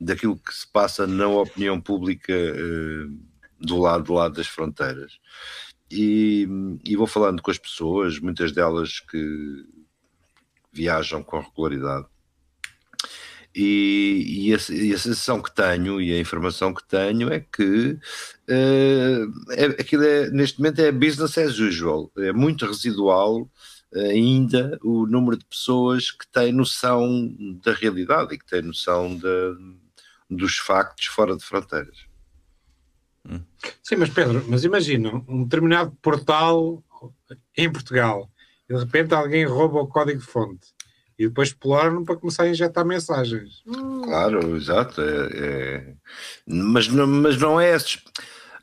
daquilo 0.01 0.37
que 0.39 0.55
se 0.55 0.66
passa 0.71 1.07
na 1.07 1.27
opinião 1.27 1.81
pública 1.81 2.33
uh, 2.33 3.19
do, 3.59 3.79
lado, 3.79 4.05
do 4.05 4.12
lado 4.12 4.35
das 4.35 4.47
fronteiras. 4.47 5.19
E, 5.91 6.47
e, 6.84 6.97
vou 6.97 7.07
falando 7.07 7.41
com 7.41 7.51
as 7.51 7.59
pessoas, 7.59 8.18
muitas 8.18 8.53
delas 8.53 9.01
que 9.01 9.64
viajam 10.72 11.22
com 11.22 11.41
regularidade. 11.41 12.07
E, 13.55 14.51
e, 14.51 14.55
a, 14.55 14.59
e, 14.70 14.93
a, 14.93 14.99
sensação 14.99 15.41
que 15.41 15.55
tenho 15.55 16.01
e 16.01 16.12
a 16.12 16.20
informação 16.20 16.74
que 16.74 16.86
tenho 16.86 17.32
é 17.32 17.41
que 17.41 17.93
uh, 17.93 19.53
é, 19.53 19.64
aquilo 19.80 20.05
é, 20.05 20.30
neste 20.30 20.59
momento 20.59 20.80
é 20.80 20.93
business 20.93 21.39
as 21.39 21.59
usual, 21.59 22.12
é 22.18 22.32
muito 22.32 22.66
residual 22.66 23.51
ainda 23.95 24.78
o 24.82 25.07
número 25.07 25.36
de 25.36 25.45
pessoas 25.47 26.11
que 26.11 26.26
têm 26.28 26.53
noção 26.53 27.34
da 27.64 27.72
realidade 27.72 28.34
e 28.34 28.39
que 28.39 28.47
têm 28.47 28.62
noção 28.62 29.16
da, 29.16 29.57
dos 30.28 30.59
factos 30.59 31.07
fora 31.07 31.36
de 31.36 31.45
fronteiras. 31.45 32.08
Hum. 33.65 33.71
Sim, 33.83 33.97
mas 33.97 34.11
Pedro, 34.11 34.45
mas 34.49 34.65
imagina 34.65 35.23
um 35.29 35.45
determinado 35.45 35.93
portal 36.03 36.83
em 37.57 37.71
Portugal 37.71 38.31
e 38.69 38.75
de 38.75 38.81
repente 38.81 39.15
alguém 39.15 39.45
rouba 39.45 39.81
o 39.81 39.87
código 39.87 40.21
de 40.21 40.27
fonte 40.27 40.69
e 41.19 41.27
depois 41.27 41.49
exploram 41.49 42.05
para 42.05 42.17
começar 42.17 42.45
a 42.45 42.49
injetar 42.49 42.85
mensagens. 42.85 43.63
Claro, 44.05 44.57
exato. 44.57 45.01
É, 45.01 45.29
é... 45.33 45.95
Mas, 46.47 46.87
não, 46.87 47.07
mas 47.07 47.37
não 47.37 47.61
é 47.61 47.77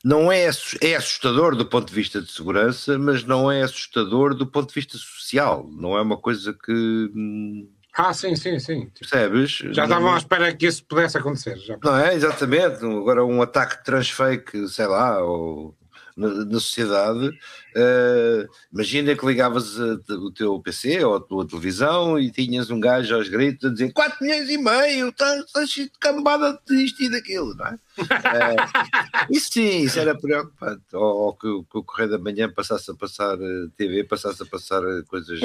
não 0.05 0.31
é, 0.31 0.47
é 0.81 0.95
assustador 0.95 1.55
do 1.55 1.65
ponto 1.65 1.89
de 1.89 1.95
vista 1.95 2.21
de 2.21 2.31
segurança, 2.31 2.97
mas 2.97 3.23
não 3.23 3.51
é 3.51 3.63
assustador 3.63 4.35
do 4.35 4.45
ponto 4.45 4.69
de 4.69 4.75
vista 4.75 4.97
social. 4.99 5.67
Não 5.69 5.97
é 5.97 6.01
uma 6.01 6.15
coisa 6.15 6.53
que 6.53 6.71
hum, 6.71 7.67
ah, 7.97 8.13
sim, 8.13 8.35
sim, 8.35 8.59
sim. 8.59 8.89
Percebes? 8.99 9.51
Já 9.71 9.83
estavam 9.83 10.13
à 10.13 10.17
espera 10.17 10.53
que 10.53 10.67
isso 10.67 10.83
pudesse 10.85 11.17
acontecer. 11.17 11.57
Já. 11.57 11.77
Não 11.83 11.97
é? 11.97 12.13
Exatamente. 12.13 12.85
Agora 12.85 13.23
um 13.23 13.41
ataque 13.41 13.77
de 13.77 13.83
transfake, 13.83 14.67
sei 14.67 14.87
lá, 14.87 15.23
ou 15.23 15.75
na, 16.15 16.29
na 16.45 16.59
sociedade. 16.59 17.27
Uh, 17.27 18.47
imagina 18.73 19.15
que 19.15 19.25
ligavas 19.25 19.79
a, 19.79 20.13
o 20.13 20.31
teu 20.31 20.59
PC 20.61 21.03
ou 21.03 21.15
a 21.15 21.19
tua 21.19 21.47
televisão 21.47 22.17
e 22.17 22.31
tinhas 22.31 22.69
um 22.69 22.79
gajo 22.79 23.15
aos 23.15 23.27
gritos 23.27 23.69
a 23.69 23.73
dizer 23.73 23.91
4 23.91 24.17
milhões 24.23 24.49
e 24.49 24.57
meio, 24.57 25.09
estás 25.09 25.51
tá 25.51 25.63
de 25.63 25.91
cambada 25.99 26.57
disto 26.67 27.03
e 27.03 27.09
daquilo, 27.09 27.53
não 27.55 27.65
é? 27.65 27.73
uh, 27.73 29.27
isso 29.29 29.51
sim, 29.51 29.83
isso 29.83 29.99
era 29.99 30.17
preocupante. 30.17 30.83
Ou, 30.93 31.01
ou 31.01 31.33
que, 31.33 31.47
que, 31.47 31.77
o 31.77 31.83
Correio 31.83 32.11
da 32.11 32.17
Manhã 32.17 32.49
passasse 32.49 32.89
a 32.89 32.95
passar 32.95 33.35
eh, 33.35 33.67
TV, 33.75 34.03
passasse 34.03 34.41
a 34.41 34.45
passar 34.45 34.81
coisas 35.07 35.39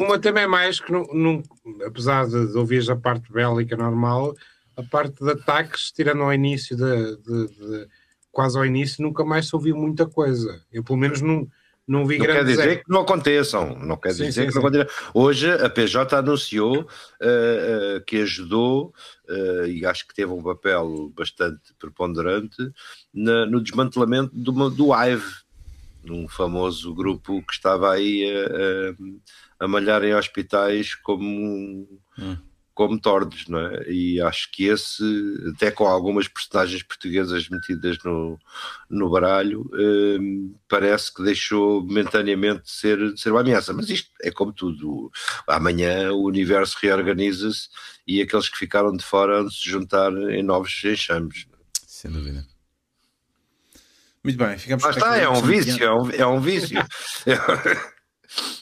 uma 0.00 0.18
também 0.18 0.46
mais 0.46 0.80
que, 0.80 0.90
não, 0.90 1.04
não, 1.12 1.42
apesar 1.86 2.26
de, 2.26 2.52
de 2.52 2.58
ouvir 2.58 2.88
a 2.90 2.96
parte 2.96 3.32
bélica 3.32 3.76
normal, 3.76 4.34
a 4.76 4.82
parte 4.82 5.22
de 5.22 5.30
ataques, 5.30 5.92
tirando 5.92 6.22
ao 6.22 6.32
início, 6.32 6.76
de, 6.76 7.16
de, 7.16 7.46
de, 7.48 7.88
quase 8.30 8.58
ao 8.58 8.66
início, 8.66 9.02
nunca 9.02 9.24
mais 9.24 9.48
se 9.48 9.54
ouviu 9.54 9.76
muita 9.76 10.06
coisa. 10.06 10.60
Eu, 10.72 10.82
pelo 10.82 10.98
menos, 10.98 11.20
não, 11.20 11.46
não 11.86 12.06
vi 12.06 12.18
não 12.18 12.26
quer 12.26 12.44
dizer 12.44 12.62
exemplo. 12.62 12.84
que 12.84 12.90
não 12.90 13.00
aconteçam. 13.02 13.78
Não 13.78 13.96
quer 13.96 14.14
sim, 14.14 14.24
dizer 14.24 14.42
sim, 14.44 14.48
que 14.48 14.54
não 14.54 14.62
aconteçam. 14.62 15.10
Hoje 15.12 15.50
a 15.50 15.68
PJ 15.68 16.16
anunciou 16.16 16.80
uh, 16.80 16.84
uh, 16.84 18.04
que 18.06 18.22
ajudou, 18.22 18.94
uh, 19.28 19.66
e 19.66 19.84
acho 19.84 20.06
que 20.06 20.14
teve 20.14 20.32
um 20.32 20.42
papel 20.42 21.12
bastante 21.16 21.74
preponderante, 21.78 22.56
na, 23.12 23.46
no 23.46 23.60
desmantelamento 23.60 24.30
do, 24.34 24.70
do 24.70 24.92
AIVE, 24.92 25.42
num 26.02 26.26
famoso 26.26 26.92
grupo 26.94 27.42
que 27.46 27.52
estava 27.52 27.92
aí 27.92 28.24
a, 29.62 29.68
malhar 29.68 30.02
em 30.04 30.14
hospitais 30.14 30.94
como, 30.94 31.88
hum. 32.18 32.36
como 32.74 33.00
tordos, 33.00 33.46
não 33.48 33.58
é? 33.60 33.90
E 33.90 34.20
acho 34.20 34.50
que 34.50 34.64
esse, 34.64 35.02
até 35.54 35.70
com 35.70 35.86
algumas 35.86 36.28
personagens 36.28 36.82
portuguesas 36.82 37.48
metidas 37.48 37.98
no, 38.04 38.38
no 38.90 39.10
baralho, 39.10 39.68
hum, 39.72 40.54
parece 40.68 41.12
que 41.12 41.22
deixou 41.22 41.82
momentaneamente 41.82 42.64
de 42.64 42.70
ser, 42.70 43.12
de 43.12 43.20
ser 43.20 43.30
uma 43.30 43.40
ameaça. 43.40 43.72
Mas 43.72 43.88
isto 43.90 44.10
é 44.22 44.30
como 44.30 44.52
tudo. 44.52 45.10
Amanhã 45.46 46.12
o 46.12 46.24
universo 46.24 46.76
reorganiza-se 46.80 47.68
e 48.06 48.20
aqueles 48.20 48.48
que 48.48 48.58
ficaram 48.58 48.96
de 48.96 49.04
fora 49.04 49.42
vão 49.42 49.50
se 49.50 49.68
juntar 49.68 50.12
em 50.12 50.42
novos 50.42 50.82
enxames. 50.84 51.46
Sem 51.86 52.10
dúvida. 52.10 52.46
Muito 54.24 54.38
bem, 54.38 54.56
ficamos 54.56 54.84
Mas 54.84 54.96
está, 54.96 55.16
é 55.16 55.28
um 55.28 55.42
vício, 55.42 55.84
é 55.84 55.92
um, 55.92 56.10
é 56.10 56.26
um 56.26 56.40
vício. 56.40 56.78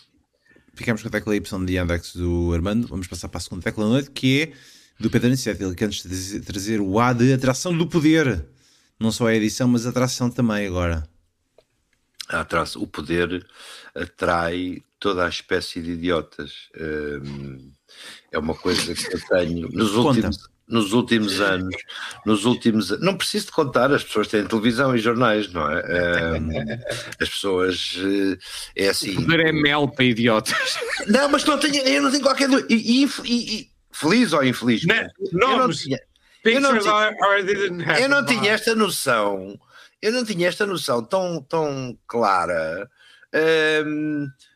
ficamos 0.80 1.02
com 1.02 1.08
a 1.08 1.10
tecla 1.10 1.36
Y 1.36 1.66
de 1.66 1.74
Yandex 1.74 2.16
do 2.16 2.54
Armando. 2.54 2.88
Vamos 2.88 3.06
passar 3.06 3.28
para 3.28 3.36
a 3.36 3.40
segunda 3.40 3.62
tecla 3.62 3.84
da 3.84 3.90
noite, 3.90 4.10
que 4.10 4.42
é 4.42 4.52
do 4.98 5.10
Pedro 5.10 5.28
Aniceto. 5.28 5.62
Ele 5.62 5.74
quer 5.74 5.86
nos 5.86 6.02
trazer 6.46 6.80
o 6.80 6.98
A 6.98 7.12
de 7.12 7.34
atração 7.34 7.76
do 7.76 7.86
poder. 7.86 8.46
Não 8.98 9.12
só 9.12 9.26
a 9.26 9.34
edição, 9.34 9.68
mas 9.68 9.86
a 9.86 9.90
atração 9.90 10.30
também 10.30 10.66
agora. 10.66 11.06
O 12.76 12.86
poder 12.86 13.46
atrai 13.94 14.82
toda 14.98 15.26
a 15.26 15.28
espécie 15.28 15.82
de 15.82 15.92
idiotas. 15.92 16.70
Hum, 16.78 17.72
é 18.32 18.38
uma 18.38 18.54
coisa 18.54 18.94
que 18.94 19.14
eu 19.14 19.20
tenho 19.28 19.68
nos 19.68 19.94
últimos, 19.94 20.48
nos 20.70 20.92
últimos 20.92 21.40
anos, 21.40 21.74
nos 22.24 22.44
últimos 22.44 22.98
não 23.00 23.16
preciso 23.16 23.46
de 23.46 23.52
contar, 23.52 23.92
as 23.92 24.04
pessoas 24.04 24.28
têm 24.28 24.46
televisão 24.46 24.94
e 24.94 24.98
jornais, 24.98 25.52
não 25.52 25.68
é? 25.68 26.80
as 27.20 27.28
pessoas 27.28 27.96
é 28.76 28.88
assim. 28.88 29.12
O 29.12 29.22
poder 29.22 29.40
é 29.40 29.52
mel 29.52 29.88
para 29.88 30.04
idiotas. 30.04 30.78
Não, 31.06 31.28
mas 31.28 31.44
não 31.44 31.58
tenho, 31.58 31.82
eu 31.86 32.02
não 32.02 32.10
tenho 32.10 32.22
qualquer 32.22 32.48
dúvida. 32.48 32.68
E, 32.70 33.04
e, 33.04 33.08
e, 33.24 33.70
feliz 33.90 34.32
ou 34.32 34.44
infeliz? 34.44 34.84
Não, 34.84 35.52
eu 35.52 35.58
não 35.58 35.70
tinha. 35.70 35.98
Eu 36.44 36.60
não 36.60 36.78
tinha, 36.78 38.00
eu 38.00 38.08
não 38.08 38.24
tinha 38.24 38.52
esta 38.52 38.74
noção, 38.74 39.60
eu 40.00 40.12
não 40.12 40.24
tinha 40.24 40.48
esta 40.48 40.64
noção 40.64 41.04
tão, 41.04 41.42
tão 41.42 41.98
clara, 42.06 42.88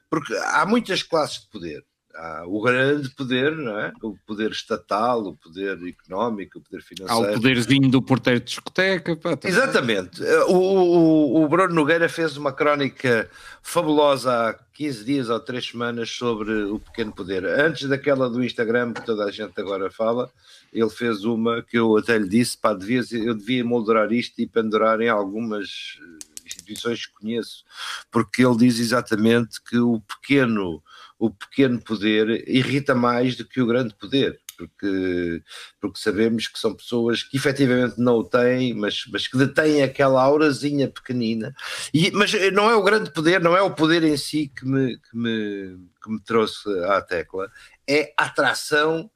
porque 0.08 0.34
há 0.34 0.64
muitas 0.64 1.02
classes 1.02 1.42
de 1.42 1.48
poder 1.48 1.84
há 2.14 2.44
o 2.46 2.60
grande 2.60 3.10
poder, 3.10 3.56
não 3.56 3.78
é? 3.78 3.92
o 4.02 4.16
poder 4.26 4.50
estatal, 4.50 5.22
o 5.22 5.36
poder 5.36 5.78
económico, 5.86 6.58
o 6.58 6.62
poder 6.62 6.82
financeiro. 6.82 7.26
Há 7.26 7.30
o 7.30 7.34
poderzinho 7.34 7.90
do 7.90 8.00
porteiro 8.00 8.40
de 8.40 8.46
discoteca. 8.46 9.16
Pá, 9.16 9.36
tá 9.36 9.48
Exatamente. 9.48 10.22
O, 10.48 10.56
o, 10.56 11.44
o 11.44 11.48
Bruno 11.48 11.74
Nogueira 11.74 12.08
fez 12.08 12.36
uma 12.36 12.52
crónica 12.52 13.28
fabulosa 13.62 14.50
há 14.50 14.54
15 14.74 15.04
dias 15.04 15.28
ou 15.28 15.40
3 15.40 15.66
semanas 15.66 16.10
sobre 16.10 16.52
o 16.64 16.78
pequeno 16.78 17.12
poder. 17.12 17.44
Antes 17.44 17.88
daquela 17.88 18.28
do 18.28 18.44
Instagram 18.44 18.92
que 18.92 19.04
toda 19.04 19.24
a 19.24 19.30
gente 19.30 19.58
agora 19.60 19.90
fala, 19.90 20.30
ele 20.72 20.90
fez 20.90 21.24
uma 21.24 21.62
que 21.62 21.78
eu 21.78 21.96
até 21.96 22.18
lhe 22.18 22.28
disse, 22.28 22.58
pá, 22.58 22.74
devia, 22.74 23.02
eu 23.12 23.34
devia 23.34 23.64
moldurar 23.64 24.12
isto 24.12 24.40
e 24.40 24.46
pendurar 24.46 25.00
em 25.00 25.08
algumas 25.08 25.98
instituições 26.44 27.06
que 27.06 27.12
conheço, 27.12 27.64
porque 28.10 28.44
ele 28.44 28.56
diz 28.56 28.78
exatamente 28.78 29.62
que 29.62 29.78
o 29.78 30.00
pequeno, 30.00 30.82
o 31.24 31.30
pequeno 31.30 31.80
poder 31.80 32.46
irrita 32.46 32.94
mais 32.94 33.34
do 33.34 33.46
que 33.46 33.60
o 33.60 33.66
grande 33.66 33.94
poder. 33.94 34.38
Porque, 34.58 35.42
porque 35.80 35.98
sabemos 35.98 36.46
que 36.46 36.58
são 36.58 36.74
pessoas 36.74 37.22
que 37.22 37.36
efetivamente 37.36 37.98
não 37.98 38.18
o 38.18 38.24
têm, 38.24 38.74
mas, 38.74 39.04
mas 39.10 39.26
que 39.26 39.36
detêm 39.36 39.82
aquela 39.82 40.22
aurazinha 40.22 40.88
pequenina. 40.88 41.54
E, 41.92 42.10
mas 42.12 42.32
não 42.52 42.70
é 42.70 42.76
o 42.76 42.82
grande 42.82 43.10
poder, 43.10 43.40
não 43.40 43.56
é 43.56 43.62
o 43.62 43.74
poder 43.74 44.04
em 44.04 44.16
si 44.16 44.52
que 44.54 44.66
me, 44.66 44.98
que 44.98 45.16
me, 45.16 45.78
que 46.02 46.10
me 46.10 46.20
trouxe 46.20 46.68
à 46.84 47.00
tecla, 47.00 47.50
é 47.88 48.12
a 48.18 48.26
atração 48.26 49.10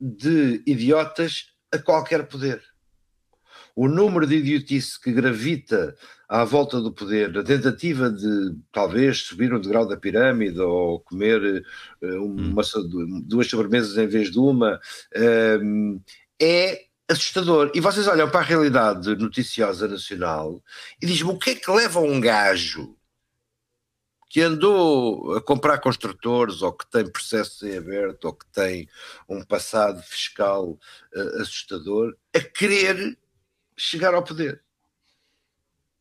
de 0.00 0.62
idiotas 0.64 1.52
a 1.72 1.78
qualquer 1.78 2.26
poder 2.28 2.62
o 3.78 3.86
número 3.86 4.26
de 4.26 4.34
idiotice 4.34 5.00
que 5.00 5.12
gravita 5.12 5.94
à 6.28 6.44
volta 6.44 6.80
do 6.80 6.92
poder, 6.92 7.36
a 7.38 7.42
tentativa 7.42 8.10
de 8.10 8.54
talvez 8.70 9.22
subir 9.22 9.52
um 9.54 9.60
degrau 9.60 9.88
da 9.88 9.96
pirâmide 9.96 10.60
ou 10.60 11.00
comer 11.00 11.64
uh, 12.02 12.22
uma, 12.22 12.62
duas 13.24 13.48
sobremesas 13.48 13.96
em 13.96 14.06
vez 14.06 14.30
de 14.30 14.38
uma, 14.38 14.78
uh, 15.16 16.02
é 16.38 16.84
assustador. 17.08 17.72
E 17.74 17.80
vocês 17.80 18.06
olham 18.06 18.30
para 18.30 18.40
a 18.40 18.44
realidade 18.44 19.16
noticiosa 19.16 19.88
nacional 19.88 20.62
e 21.00 21.06
dizem 21.06 21.26
o 21.26 21.38
que 21.38 21.50
é 21.50 21.54
que 21.54 21.70
leva 21.70 21.98
um 22.00 22.20
gajo 22.20 22.94
que 24.28 24.42
andou 24.42 25.34
a 25.34 25.40
comprar 25.40 25.78
construtores 25.78 26.60
ou 26.60 26.74
que 26.74 26.86
tem 26.90 27.10
processo 27.10 27.66
em 27.66 27.78
aberto 27.78 28.26
ou 28.26 28.34
que 28.34 28.44
tem 28.52 28.86
um 29.26 29.42
passado 29.42 30.02
fiscal 30.02 30.78
uh, 31.14 31.40
assustador 31.40 32.14
a 32.34 32.40
querer 32.40 33.16
chegar 33.74 34.12
ao 34.12 34.22
poder. 34.22 34.62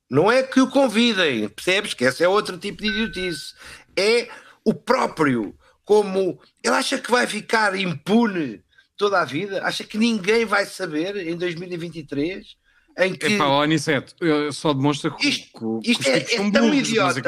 Não 0.09 0.31
é 0.31 0.43
que 0.43 0.61
o 0.61 0.69
convidem, 0.69 1.49
percebes? 1.49 1.93
Que 1.93 2.05
esse 2.05 2.23
é 2.23 2.27
outro 2.27 2.57
tipo 2.57 2.81
de 2.81 2.89
idiotice. 2.89 3.53
É 3.95 4.29
o 4.63 4.73
próprio, 4.73 5.55
como 5.83 6.39
ele 6.63 6.75
acha 6.75 6.97
que 6.97 7.11
vai 7.11 7.27
ficar 7.27 7.75
impune 7.75 8.63
toda 8.95 9.21
a 9.21 9.25
vida, 9.25 9.63
acha 9.63 9.83
que 9.83 9.97
ninguém 9.97 10.45
vai 10.45 10.65
saber 10.65 11.15
em 11.17 11.37
2023 11.37 12.57
em 12.97 13.13
que. 13.13 13.27
Epá, 13.27 13.45
ó, 13.45 13.63
Aniceto, 13.63 14.15
só 14.51 14.73
demonstra 14.73 15.11
que, 15.11 15.27
isto, 15.27 15.79
que, 15.81 15.91
isto 15.91 16.07
é, 16.07 16.17
é 16.17 16.21
tão 16.21 16.49
burros, 16.49 16.89
idiota. 16.89 17.21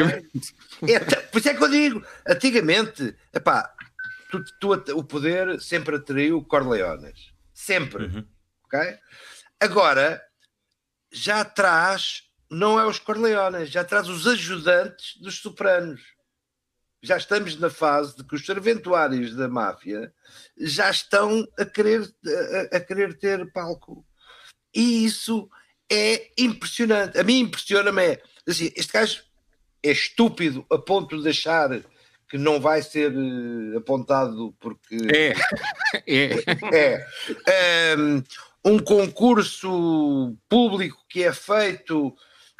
É, 0.87 0.99
por 0.99 1.37
isso 1.37 1.49
é 1.49 1.53
que 1.53 1.63
eu 1.63 1.69
digo, 1.69 2.03
antigamente, 2.27 3.15
epá, 3.33 3.71
tu, 4.31 4.43
tu, 4.59 4.73
o 4.97 5.03
poder 5.03 5.61
sempre 5.61 5.97
atraiu 5.97 6.43
Corleones. 6.43 7.31
Sempre. 7.53 8.05
Uhum. 8.05 8.25
Ok? 8.65 8.79
Agora, 9.59 10.21
já 11.11 11.43
traz, 11.45 12.23
não 12.49 12.79
é 12.79 12.85
os 12.85 12.99
Corleones, 12.99 13.69
já 13.69 13.83
traz 13.83 14.07
os 14.07 14.25
ajudantes 14.25 15.17
dos 15.17 15.39
sopranos. 15.39 16.01
Já 17.01 17.15
estamos 17.15 17.57
na 17.57 17.69
fase 17.69 18.17
de 18.17 18.23
que 18.25 18.35
os 18.35 18.45
serventuários 18.45 19.35
da 19.35 19.47
máfia 19.47 20.13
já 20.57 20.89
estão 20.89 21.47
a 21.57 21.63
querer, 21.63 22.01
a, 22.71 22.77
a 22.77 22.79
querer 22.79 23.17
ter 23.17 23.51
palco. 23.53 24.05
E 24.75 25.05
isso 25.05 25.49
é 25.89 26.29
impressionante. 26.37 27.17
A 27.17 27.23
mim 27.23 27.39
impressiona-me 27.39 28.03
é, 28.03 28.21
assim, 28.47 28.71
este 28.75 28.91
gajo 28.91 29.23
é 29.81 29.91
estúpido 29.91 30.65
a 30.69 30.77
ponto 30.77 31.21
de 31.21 31.29
achar 31.29 31.69
que 32.29 32.37
não 32.37 32.59
vai 32.59 32.81
ser 32.81 33.11
uh, 33.11 33.77
apontado 33.77 34.55
porque 34.59 34.97
é 35.13 35.33
é, 36.75 37.05
é. 37.47 37.95
Um, 37.97 38.23
um 38.63 38.79
concurso 38.79 40.37
público 40.47 41.03
que 41.09 41.23
é 41.23 41.33
feito, 41.33 42.15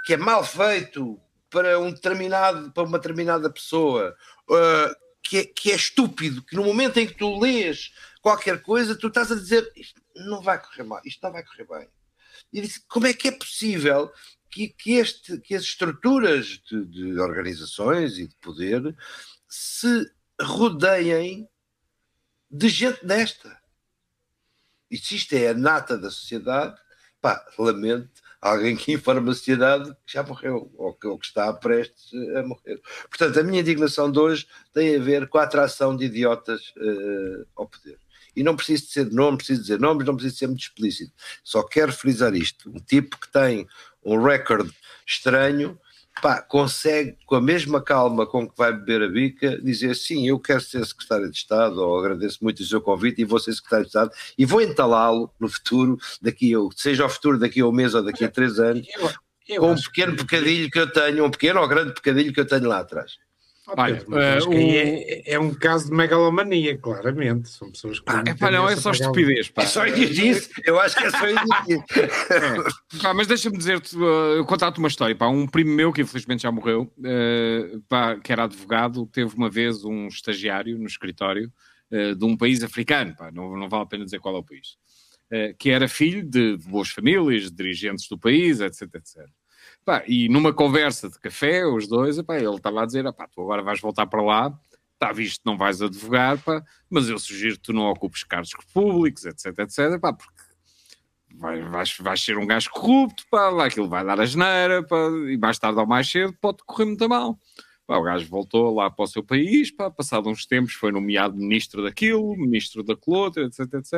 que 0.06 0.14
é 0.14 0.18
mal 0.18 0.44
feito 0.44 1.20
para 1.50 1.80
um 1.80 1.92
determinado, 1.92 2.72
para 2.72 2.84
uma 2.84 3.00
determinada 3.00 3.50
pessoa, 3.50 4.16
uh, 4.50 4.96
que, 5.24 5.38
é, 5.40 5.46
que 5.46 5.72
é 5.72 5.76
estúpido, 5.76 6.44
que 6.44 6.56
no 6.56 6.64
momento 6.64 6.98
em 6.98 7.08
que 7.08 7.16
tu 7.16 7.40
lês 7.40 7.92
qualquer 8.22 8.62
coisa, 8.62 8.96
tu 8.96 9.08
estás 9.08 9.32
a 9.32 9.36
dizer 9.36 9.72
isto 9.76 10.02
não 10.16 10.42
vai 10.42 10.62
correr 10.62 10.84
mal, 10.84 11.02
isto 11.06 11.22
não 11.24 11.32
vai 11.32 11.44
correr 11.44 11.68
bem. 11.68 11.90
E 12.52 12.62
disse, 12.62 12.82
como 12.88 13.08
é 13.08 13.14
que 13.14 13.28
é 13.28 13.32
possível 13.32 14.12
que, 14.50 14.70
que, 14.70 14.94
este, 14.94 15.40
que 15.40 15.56
as 15.56 15.64
estruturas 15.64 16.60
de, 16.70 16.86
de 16.86 17.20
organizações 17.20 18.18
e 18.18 18.28
de 18.28 18.36
poder 18.38 18.96
se 19.48 20.12
rodeiem 20.42 21.48
de 22.50 22.70
gente 22.70 23.06
desta? 23.06 23.60
E 24.90 24.98
se 24.98 25.16
isto 25.16 25.34
é 25.34 25.50
a 25.50 25.54
nata 25.54 25.98
da 25.98 26.10
sociedade, 26.10 26.80
pá, 27.22 27.46
lamento 27.58 28.22
alguém 28.42 28.76
que 28.76 28.94
informa 28.94 29.32
a 29.32 29.34
sociedade 29.34 29.90
que 30.06 30.14
já 30.14 30.24
morreu 30.24 30.72
ou 30.78 30.94
que, 30.94 31.08
ou 31.08 31.18
que, 31.18 31.26
está 31.26 31.52
prestes 31.54 32.12
a 32.36 32.44
morrer. 32.44 32.82
Portanto, 33.10 33.40
a 33.40 33.44
minha 33.44 33.62
indignação 33.62 34.12
de 34.12 34.20
hoje 34.20 34.48
tem 34.74 34.96
a 34.96 35.00
ver 35.00 35.28
com 35.28 35.38
a 35.38 35.44
atração 35.44 35.96
de 35.96 36.06
idiotas 36.06 36.74
uh, 36.78 37.46
ao 37.56 37.68
poder. 37.68 37.98
E 38.36 38.44
não 38.44 38.56
preciso 38.56 38.86
de 38.86 38.92
ser 38.92 39.12
nome, 39.12 39.38
preciso 39.38 39.62
dizer 39.62 39.80
nomes, 39.80 40.06
não 40.06 40.16
preciso 40.16 40.38
ser 40.38 40.48
muito 40.48 40.62
explícito. 40.62 41.12
Só 41.44 41.64
quero 41.64 41.92
frisar 41.92 42.34
isto. 42.36 42.70
Um 42.70 42.80
tipo 42.80 43.20
que 43.20 43.30
tem 43.30 43.68
um 44.04 44.22
recorde 44.22 44.72
estranho 45.06 45.78
pá, 46.22 46.42
consegue, 46.42 47.18
com 47.26 47.36
a 47.36 47.42
mesma 47.42 47.82
calma 47.82 48.26
com 48.26 48.48
que 48.48 48.58
vai 48.58 48.72
beber 48.74 49.04
a 49.04 49.08
bica, 49.08 49.60
dizer 49.62 49.96
sim, 49.96 50.28
eu 50.28 50.40
quero 50.40 50.62
ser 50.62 50.86
secretário 50.86 51.30
de 51.30 51.38
Estado, 51.38 51.82
ou 51.82 52.00
agradeço 52.00 52.40
muito 52.42 52.60
o 52.62 52.66
seu 52.66 52.82
convite 52.82 53.22
e 53.22 53.26
vou 53.26 53.40
ser 53.40 53.54
secretário 53.54 53.86
de 53.86 53.90
Estado, 53.90 54.12
e 54.38 54.46
vou 54.46 54.62
entalá-lo 54.62 55.32
no 55.40 55.50
futuro, 55.50 55.98
daqui 56.22 56.54
a, 56.54 56.60
seja 56.76 57.04
ao 57.04 57.10
futuro 57.10 57.38
daqui 57.38 57.62
a 57.62 57.68
um 57.68 57.72
mês 57.72 57.94
ou 57.94 58.04
daqui 58.04 58.26
a 58.26 58.30
três 58.30 58.60
anos, 58.60 58.88
eu, 58.96 59.12
eu 59.48 59.62
com 59.62 59.72
um 59.72 59.76
pequeno 59.76 60.16
que... 60.16 60.26
pecadilho 60.26 60.70
que 60.70 60.80
eu 60.80 60.92
tenho, 60.92 61.26
um 61.26 61.32
pequeno 61.32 61.60
ou 61.62 61.68
grande 61.68 61.94
pecadilho 61.94 62.34
que 62.34 62.40
eu 62.40 62.48
tenho 62.48 62.68
lá 62.68 62.80
atrás. 62.80 63.18
Olha, 63.78 64.04
uh, 64.08 64.54
é, 64.54 65.34
é, 65.34 65.40
um 65.40 65.54
caso 65.54 65.90
de 65.90 65.96
megalomania, 65.96 66.78
claramente. 66.78 67.50
São 67.50 67.72
pessoas 67.72 68.00
que. 68.00 68.06
Ah, 68.08 68.24
pá, 68.40 68.52
não 68.52 68.68
é 68.68 68.76
só 68.76 68.92
estupidez. 68.92 69.50
Pá. 69.50 69.64
É 69.64 69.66
só 69.66 69.86
idiotice. 69.86 70.50
Eu 70.66 70.80
acho 70.80 70.96
que 70.96 71.04
é 71.06 71.10
só 71.12 71.28
idiotice. 71.28 72.00
é. 72.00 73.02
Pá, 73.02 73.14
mas 73.14 73.28
deixa-me 73.28 73.58
dizer-te, 73.58 73.96
uh, 73.98 74.44
contar-te 74.46 74.80
uma 74.80 74.88
história. 74.88 75.16
Pá. 75.16 75.28
Um 75.28 75.48
primo 75.48 75.72
meu, 75.72 75.92
que 75.92 76.02
infelizmente 76.02 76.44
já 76.44 76.52
morreu, 76.52 76.92
uh, 76.98 77.82
pá, 77.88 78.16
que 78.18 78.32
era 78.32 78.44
advogado, 78.44 79.06
teve 79.08 79.36
uma 79.36 79.50
vez 79.50 79.84
um 79.84 80.08
estagiário 80.08 80.78
no 80.78 80.88
escritório 80.88 81.52
uh, 81.92 82.16
de 82.16 82.26
um 82.26 82.36
país 82.36 82.64
africano. 82.64 83.16
Pá. 83.16 83.32
Não, 83.32 83.56
não 83.56 83.70
vale 83.70 83.84
a 83.84 83.88
pena 83.88 84.06
dizer 84.06 84.20
qual 84.20 84.36
é 84.36 84.40
o 84.40 84.44
país. 84.44 84.78
Uh, 85.32 85.56
que 85.60 85.70
era 85.70 85.88
filho 85.88 86.24
de, 86.24 86.58
de 86.58 86.68
boas 86.68 86.90
famílias, 86.90 87.44
de 87.44 87.52
dirigentes 87.52 88.08
do 88.08 88.18
país, 88.18 88.62
etc, 88.62 88.84
etc. 88.96 89.28
Pá, 89.86 90.04
e 90.08 90.30
numa 90.30 90.54
conversa 90.54 91.10
de 91.10 91.20
café, 91.20 91.66
os 91.66 91.88
dois, 91.88 92.22
pá, 92.22 92.38
ele 92.38 92.56
estava 92.56 92.84
a 92.84 92.86
dizer: 92.86 93.12
pá, 93.14 93.28
tu 93.28 93.42
agora 93.42 93.64
vais 93.64 93.80
voltar 93.80 94.06
para 94.08 94.22
lá, 94.22 94.60
está 94.94 95.12
visto 95.14 95.42
que 95.42 95.46
não 95.46 95.58
vais 95.58 95.82
advogar, 95.82 96.38
pá, 96.44 96.64
mas 96.90 97.08
eu 97.10 97.18
sugiro 97.18 97.56
que 97.56 97.62
tu 97.62 97.74
não 97.74 97.84
ocupes 97.90 98.24
cargos 98.24 98.52
públicos, 98.74 99.26
etc, 99.26 99.58
etc, 99.60 100.00
pá, 100.00 100.14
porque 100.14 100.44
vai, 101.36 101.62
vais, 101.62 101.98
vais 101.98 102.22
ser 102.22 102.38
um 102.38 102.46
gajo 102.46 102.70
corrupto, 102.70 103.24
pá, 103.32 103.66
aquilo 103.66 103.88
vai 103.88 104.06
dar 104.06 104.20
a 104.20 104.26
geneira, 104.26 104.84
pá, 104.84 105.10
e 105.30 105.38
mais 105.38 105.58
tarde 105.58 105.80
ou 105.80 105.88
mais 105.88 106.10
cedo 106.10 106.36
pode 106.40 106.60
correr 106.66 106.86
muito 106.86 107.08
mal. 107.08 107.40
Pá, 107.88 107.98
o 107.98 108.04
gajo 108.04 108.28
voltou 108.28 108.76
lá 108.76 108.92
para 108.92 109.04
o 109.04 109.08
seu 109.08 109.24
país, 109.24 109.72
pá, 109.72 109.90
passado 109.90 110.30
uns 110.30 110.46
tempos 110.46 110.74
foi 110.74 110.92
nomeado 110.92 111.36
ministro 111.36 111.82
daquilo, 111.82 112.36
ministro 112.36 112.84
daquilo 112.84 113.16
outro, 113.16 113.44
etc, 113.44 113.62
etc. 113.74 113.94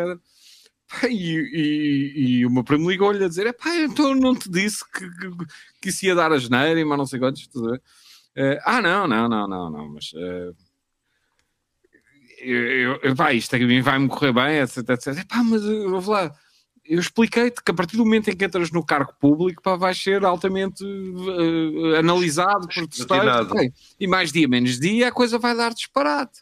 E, 1.09 1.37
e, 1.53 2.39
e 2.39 2.45
o 2.45 2.49
meu 2.49 2.63
primo 2.63 2.89
ligou-lhe 2.89 3.23
a 3.23 3.27
dizer: 3.27 3.51
pá, 3.53 3.75
então 3.75 4.13
não 4.13 4.35
te 4.35 4.49
disse 4.49 4.83
que, 4.91 5.09
que, 5.09 5.45
que 5.81 5.89
isso 5.89 6.05
ia 6.05 6.15
dar 6.15 6.31
a 6.31 6.37
geneira, 6.37 6.85
mas 6.85 6.97
não 6.97 7.05
sei 7.05 7.19
quantos. 7.19 7.45
Uh, 7.45 7.79
ah, 8.65 8.81
não, 8.81 9.07
não, 9.07 9.27
não, 9.27 9.47
não, 9.47 9.69
não, 9.69 9.89
mas. 9.89 10.11
Uh, 10.13 10.55
eu, 12.39 12.99
eu, 13.03 13.15
pá, 13.15 13.33
isto 13.33 13.55
aqui 13.55 13.81
vai-me 13.81 14.07
correr 14.07 14.33
bem, 14.33 14.59
etc, 14.59 14.77
etc. 14.89 15.25
Pá, 15.27 15.43
mas 15.43 15.63
eu 15.63 15.99
vou 16.01 16.13
lá. 16.13 16.33
Eu 16.83 16.99
expliquei-te 16.99 17.63
que 17.63 17.71
a 17.71 17.73
partir 17.73 17.95
do 17.95 18.03
momento 18.03 18.29
em 18.29 18.35
que 18.35 18.43
entras 18.43 18.71
no 18.71 18.83
cargo 18.83 19.13
público, 19.19 19.61
pá, 19.61 19.75
vais 19.75 20.01
ser 20.01 20.25
altamente 20.25 20.83
uh, 20.83 21.95
analisado 21.97 22.67
por 22.67 22.87
testado. 22.87 23.55
E 23.99 24.07
mais 24.07 24.31
dia, 24.31 24.47
menos 24.47 24.79
dia, 24.79 25.09
a 25.09 25.11
coisa 25.11 25.37
vai 25.37 25.55
dar 25.55 25.73
disparate. 25.73 26.41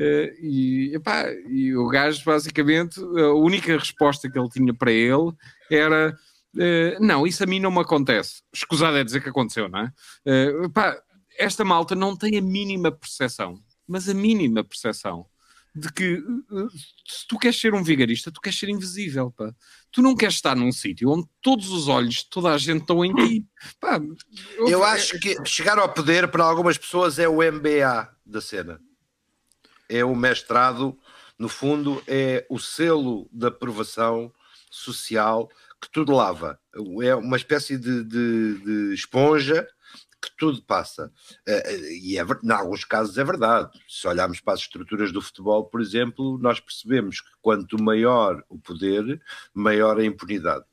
Uh, 0.00 0.32
e, 0.40 0.94
epá, 0.94 1.30
e 1.46 1.76
o 1.76 1.86
gajo, 1.86 2.24
basicamente, 2.24 2.98
a 2.98 3.34
única 3.34 3.76
resposta 3.76 4.30
que 4.30 4.38
ele 4.38 4.48
tinha 4.48 4.72
para 4.72 4.90
ele 4.90 5.30
era: 5.70 6.16
uh, 6.56 7.04
Não, 7.04 7.26
isso 7.26 7.44
a 7.44 7.46
mim 7.46 7.60
não 7.60 7.70
me 7.70 7.80
acontece. 7.80 8.42
Escusado 8.50 8.96
é 8.96 9.04
dizer 9.04 9.22
que 9.22 9.28
aconteceu, 9.28 9.68
não 9.68 9.80
é? 9.80 9.92
Uh, 10.24 10.64
epá, 10.64 10.98
esta 11.38 11.66
malta 11.66 11.94
não 11.94 12.16
tem 12.16 12.38
a 12.38 12.40
mínima 12.40 12.90
percepção, 12.90 13.62
mas 13.86 14.08
a 14.08 14.14
mínima 14.14 14.64
percepção 14.64 15.26
de 15.74 15.92
que 15.92 16.16
se 17.06 17.26
tu 17.28 17.38
queres 17.38 17.60
ser 17.60 17.74
um 17.74 17.82
vigarista, 17.82 18.32
tu 18.32 18.40
queres 18.40 18.58
ser 18.58 18.70
invisível, 18.70 19.30
pá. 19.30 19.54
Tu 19.92 20.00
não 20.00 20.16
queres 20.16 20.36
estar 20.36 20.56
num 20.56 20.72
sítio 20.72 21.10
onde 21.10 21.28
todos 21.42 21.68
os 21.68 21.88
olhos, 21.88 22.22
toda 22.22 22.52
a 22.54 22.58
gente 22.58 22.80
estão 22.80 23.04
em 23.04 23.14
ti. 23.14 23.46
Pá, 23.78 24.00
eu, 24.56 24.68
eu 24.68 24.84
acho 24.84 25.20
que 25.20 25.36
chegar 25.44 25.78
ao 25.78 25.92
poder 25.92 26.28
para 26.28 26.42
algumas 26.42 26.78
pessoas 26.78 27.18
é 27.18 27.28
o 27.28 27.36
MBA 27.36 28.08
da 28.24 28.40
cena. 28.40 28.80
É 29.90 30.04
o 30.04 30.14
mestrado, 30.14 30.96
no 31.36 31.48
fundo, 31.48 32.00
é 32.06 32.46
o 32.48 32.58
selo 32.58 33.28
da 33.32 33.48
aprovação 33.48 34.32
social 34.70 35.50
que 35.82 35.90
tudo 35.90 36.14
lava. 36.14 36.60
É 37.02 37.14
uma 37.14 37.36
espécie 37.36 37.76
de, 37.76 38.04
de, 38.04 38.58
de 38.58 38.94
esponja 38.94 39.66
que 40.20 40.30
tudo 40.36 40.62
passa. 40.62 41.10
Uh, 41.48 41.92
e 42.02 42.18
é, 42.18 42.22
em 42.22 42.50
alguns 42.50 42.84
casos 42.84 43.16
é 43.18 43.24
verdade. 43.24 43.70
Se 43.88 44.06
olharmos 44.06 44.40
para 44.40 44.54
as 44.54 44.60
estruturas 44.60 45.10
do 45.10 45.22
futebol, 45.22 45.64
por 45.64 45.80
exemplo, 45.80 46.38
nós 46.38 46.60
percebemos 46.60 47.20
que 47.20 47.30
quanto 47.40 47.82
maior 47.82 48.44
o 48.48 48.58
poder, 48.58 49.20
maior 49.54 49.98
a 49.98 50.04
impunidade. 50.04 50.64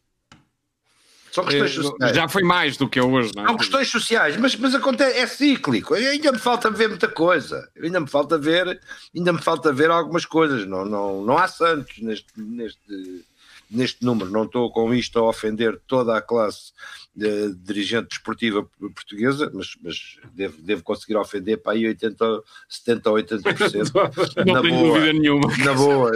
São 1.32 1.45
questões 1.45 1.71
eh, 1.71 1.82
sociais. 1.82 2.15
Já 2.15 2.28
foi 2.28 2.43
mais 2.43 2.78
do 2.78 2.89
que 2.89 2.99
é 2.99 3.03
hoje, 3.03 3.32
não 3.36 3.43
é? 3.43 3.47
São 3.47 3.57
questões 3.57 3.89
sociais, 3.89 4.38
mas, 4.38 4.55
mas 4.55 4.73
acontece, 4.73 5.17
é 5.17 5.28
cíclico. 5.28 5.93
Ainda 5.93 6.32
me 6.32 6.39
falta 6.39 6.69
ver 6.69 6.89
muita 6.89 7.07
coisa. 7.07 7.69
Ainda 7.82 7.99
me 7.99 8.07
falta 8.07 8.38
ver, 8.38 8.80
ainda 9.15 9.34
me 9.34 9.41
falta 9.41 9.71
ver 9.71 9.91
algumas 9.91 10.25
coisas. 10.25 10.65
Não, 10.65 10.86
não, 10.86 11.23
não 11.23 11.38
há 11.38 11.47
santos 11.47 11.97
neste, 11.99 12.28
neste, 12.38 13.25
neste 13.70 14.03
número. 14.03 14.30
Não 14.30 14.43
estou 14.43 14.72
com 14.72 14.93
isto 14.93 15.20
a 15.20 15.30
ofender 15.30 15.80
toda 15.88 16.18
a 16.18 16.22
classe 16.22 16.72
de, 17.15 17.53
dirigente 17.55 18.09
desportiva 18.09 18.63
portuguesa, 18.80 19.51
mas, 19.53 19.76
mas 19.82 20.18
devo, 20.36 20.61
devo 20.61 20.84
conseguir 20.84 21.15
ofender 21.15 21.57
para 21.57 21.74
aí 21.74 21.88
80, 21.88 22.43
70 22.70 23.09
ou 23.09 23.18
80%. 23.18 24.45
não 24.45 24.61
tenho 24.61 24.76
boa, 24.76 24.99
dúvida 24.99 25.13
nenhuma. 25.13 25.57
Na 25.57 25.74
boa, 25.74 26.11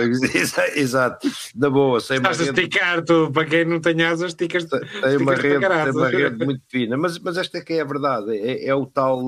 exato, 0.75 1.27
na 1.55 1.69
boa. 1.69 1.99
Sem 1.99 2.17
Estás 2.17 2.39
a 2.41 2.43
esticar 2.45 3.03
tu, 3.03 3.31
para 3.31 3.45
quem 3.45 3.65
não 3.65 3.81
tem 3.81 4.03
asas, 4.03 4.31
esticas 4.31 4.65
tem, 4.65 4.79
uma 5.17 5.35
rede, 5.35 5.59
tem 5.59 5.91
uma 5.91 6.09
rede 6.09 6.45
muito 6.45 6.61
fina, 6.69 6.95
mas, 6.95 7.17
mas 7.17 7.37
esta 7.37 7.57
é 7.57 7.61
que 7.61 7.73
é 7.73 7.81
a 7.81 7.85
verdade, 7.85 8.37
é, 8.37 8.67
é 8.67 8.75
o 8.75 8.85
tal, 8.85 9.21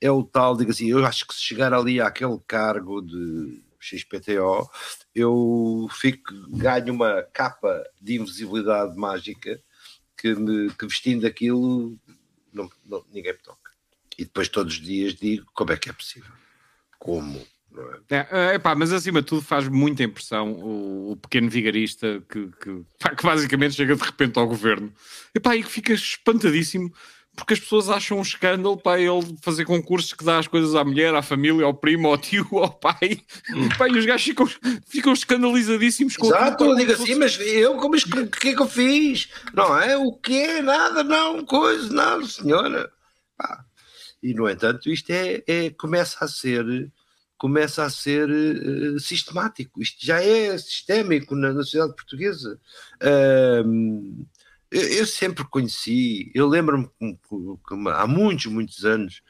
é 0.00 0.10
o 0.10 0.22
tal, 0.22 0.56
digo 0.56 0.70
assim, 0.70 0.90
eu 0.90 1.04
acho 1.04 1.26
que 1.26 1.34
se 1.34 1.42
chegar 1.42 1.74
ali 1.74 2.00
àquele 2.00 2.38
cargo 2.46 3.02
de 3.02 3.60
XPTO, 3.80 4.70
eu 5.14 5.88
fico, 5.92 6.34
ganho 6.50 6.92
uma 6.92 7.22
capa 7.32 7.82
de 8.00 8.16
invisibilidade 8.16 8.96
mágica 8.96 9.60
que, 10.16 10.34
me, 10.34 10.70
que 10.74 10.86
vestindo 10.86 11.26
aquilo 11.26 11.98
não, 12.52 12.70
não, 12.84 13.04
ninguém 13.12 13.32
me 13.32 13.38
toca. 13.38 13.70
E 14.18 14.24
depois 14.24 14.48
todos 14.48 14.74
os 14.74 14.80
dias 14.80 15.14
digo 15.14 15.46
como 15.54 15.72
é 15.72 15.76
que 15.76 15.88
é 15.88 15.92
possível. 15.92 16.32
Como? 16.98 17.44
É? 18.10 18.26
É, 18.30 18.54
epá, 18.56 18.74
mas 18.74 18.92
acima 18.92 19.22
de 19.22 19.28
tudo 19.28 19.42
faz 19.42 19.68
muita 19.68 20.02
impressão 20.02 20.52
o, 20.52 21.12
o 21.12 21.16
pequeno 21.16 21.48
vigarista 21.48 22.20
que, 22.28 22.48
que, 22.60 22.84
que, 23.16 23.22
basicamente 23.22 23.76
chega 23.76 23.94
de 23.94 24.02
repente 24.02 24.38
ao 24.38 24.48
governo 24.48 24.92
epá, 25.32 25.54
e 25.54 25.62
que 25.62 25.70
fica 25.70 25.92
espantadíssimo 25.92 26.92
porque 27.36 27.54
as 27.54 27.60
pessoas 27.60 27.88
acham 27.88 28.18
um 28.18 28.22
escândalo 28.22 28.76
para 28.76 29.00
ele 29.00 29.36
fazer 29.40 29.64
concursos 29.64 30.12
que 30.12 30.24
dá 30.24 30.38
as 30.38 30.48
coisas 30.48 30.74
à 30.74 30.84
mulher, 30.84 31.14
à 31.14 31.22
família, 31.22 31.64
ao 31.64 31.72
primo, 31.72 32.08
ao 32.08 32.18
tio, 32.18 32.46
ao 32.58 32.72
pai. 32.72 33.20
Hum. 33.54 33.68
E 33.88 33.98
os 33.98 34.04
gajos 34.04 34.24
ficam, 34.24 34.46
ficam 34.86 35.12
escandalizadíssimos 35.12 36.16
com 36.16 36.26
Exato, 36.26 36.64
eu 36.64 36.76
digo 36.76 36.92
assim, 36.92 37.14
mas 37.14 37.38
eu, 37.40 37.76
como 37.76 37.96
o 37.96 38.26
que 38.26 38.48
é 38.48 38.54
que 38.54 38.62
eu 38.62 38.68
fiz? 38.68 39.28
Não 39.54 39.78
é? 39.78 39.96
O 39.96 40.12
que 40.12 40.60
Nada, 40.60 41.02
não, 41.02 41.44
coisa, 41.44 41.92
não, 41.92 42.24
senhora. 42.26 42.90
Pá. 43.36 43.64
E 44.22 44.34
no 44.34 44.48
entanto, 44.48 44.90
isto 44.90 45.10
é, 45.10 45.42
é, 45.46 45.70
começa 45.70 46.24
a 46.24 46.28
ser 46.28 46.92
começa 47.38 47.84
a 47.84 47.88
ser 47.88 48.28
uh, 48.28 49.00
sistemático. 49.00 49.80
Isto 49.80 50.04
já 50.04 50.22
é 50.22 50.58
sistémico 50.58 51.34
na, 51.34 51.54
na 51.54 51.62
sociedade 51.62 51.94
portuguesa. 51.94 52.60
Uh, 53.02 54.26
eu, 54.70 54.82
eu 54.82 55.06
sempre 55.06 55.44
conheci, 55.44 56.30
eu 56.34 56.46
lembro-me 56.46 56.88
que, 56.98 57.88
há 57.88 58.06
muitos, 58.06 58.46
muitos 58.46 58.84
anos 58.84 59.22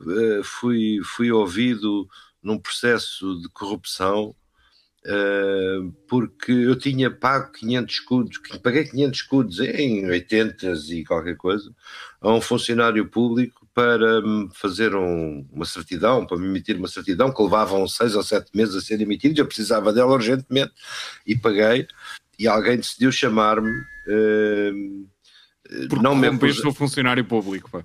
uh, 0.00 0.42
fui, 0.42 1.00
fui 1.04 1.30
ouvido 1.30 2.08
num 2.42 2.58
processo 2.58 3.40
de 3.40 3.48
corrupção 3.50 4.34
uh, 5.06 5.92
porque 6.08 6.52
eu 6.52 6.76
tinha 6.76 7.10
pago 7.10 7.52
500 7.52 7.94
escudos, 7.94 8.38
paguei 8.62 8.84
500 8.84 9.20
escudos 9.20 9.60
em 9.60 10.06
80 10.06 10.72
e 10.90 11.04
qualquer 11.04 11.36
coisa, 11.36 11.72
a 12.20 12.32
um 12.32 12.40
funcionário 12.40 13.06
público 13.08 13.68
para 13.72 14.20
fazer 14.52 14.94
um, 14.94 15.46
uma 15.52 15.64
certidão, 15.64 16.26
para 16.26 16.36
me 16.36 16.46
emitir 16.46 16.76
uma 16.76 16.88
certidão 16.88 17.32
que 17.32 17.42
levavam 17.42 17.86
seis 17.86 18.14
ou 18.14 18.22
sete 18.22 18.50
meses 18.54 18.74
a 18.74 18.80
ser 18.80 19.00
emitida, 19.00 19.40
eu 19.40 19.46
precisava 19.46 19.92
dela 19.92 20.12
urgentemente 20.12 20.72
e 21.26 21.36
paguei 21.36 21.86
e 22.40 22.48
alguém 22.48 22.78
decidiu 22.78 23.12
chamar-me. 23.12 23.70
Uh, 24.08 25.06
Porque 25.88 26.02
não 26.02 26.18
corrompeste 26.18 26.66
o 26.66 26.72
funcionário 26.72 27.24
público. 27.24 27.70
Pá. 27.70 27.84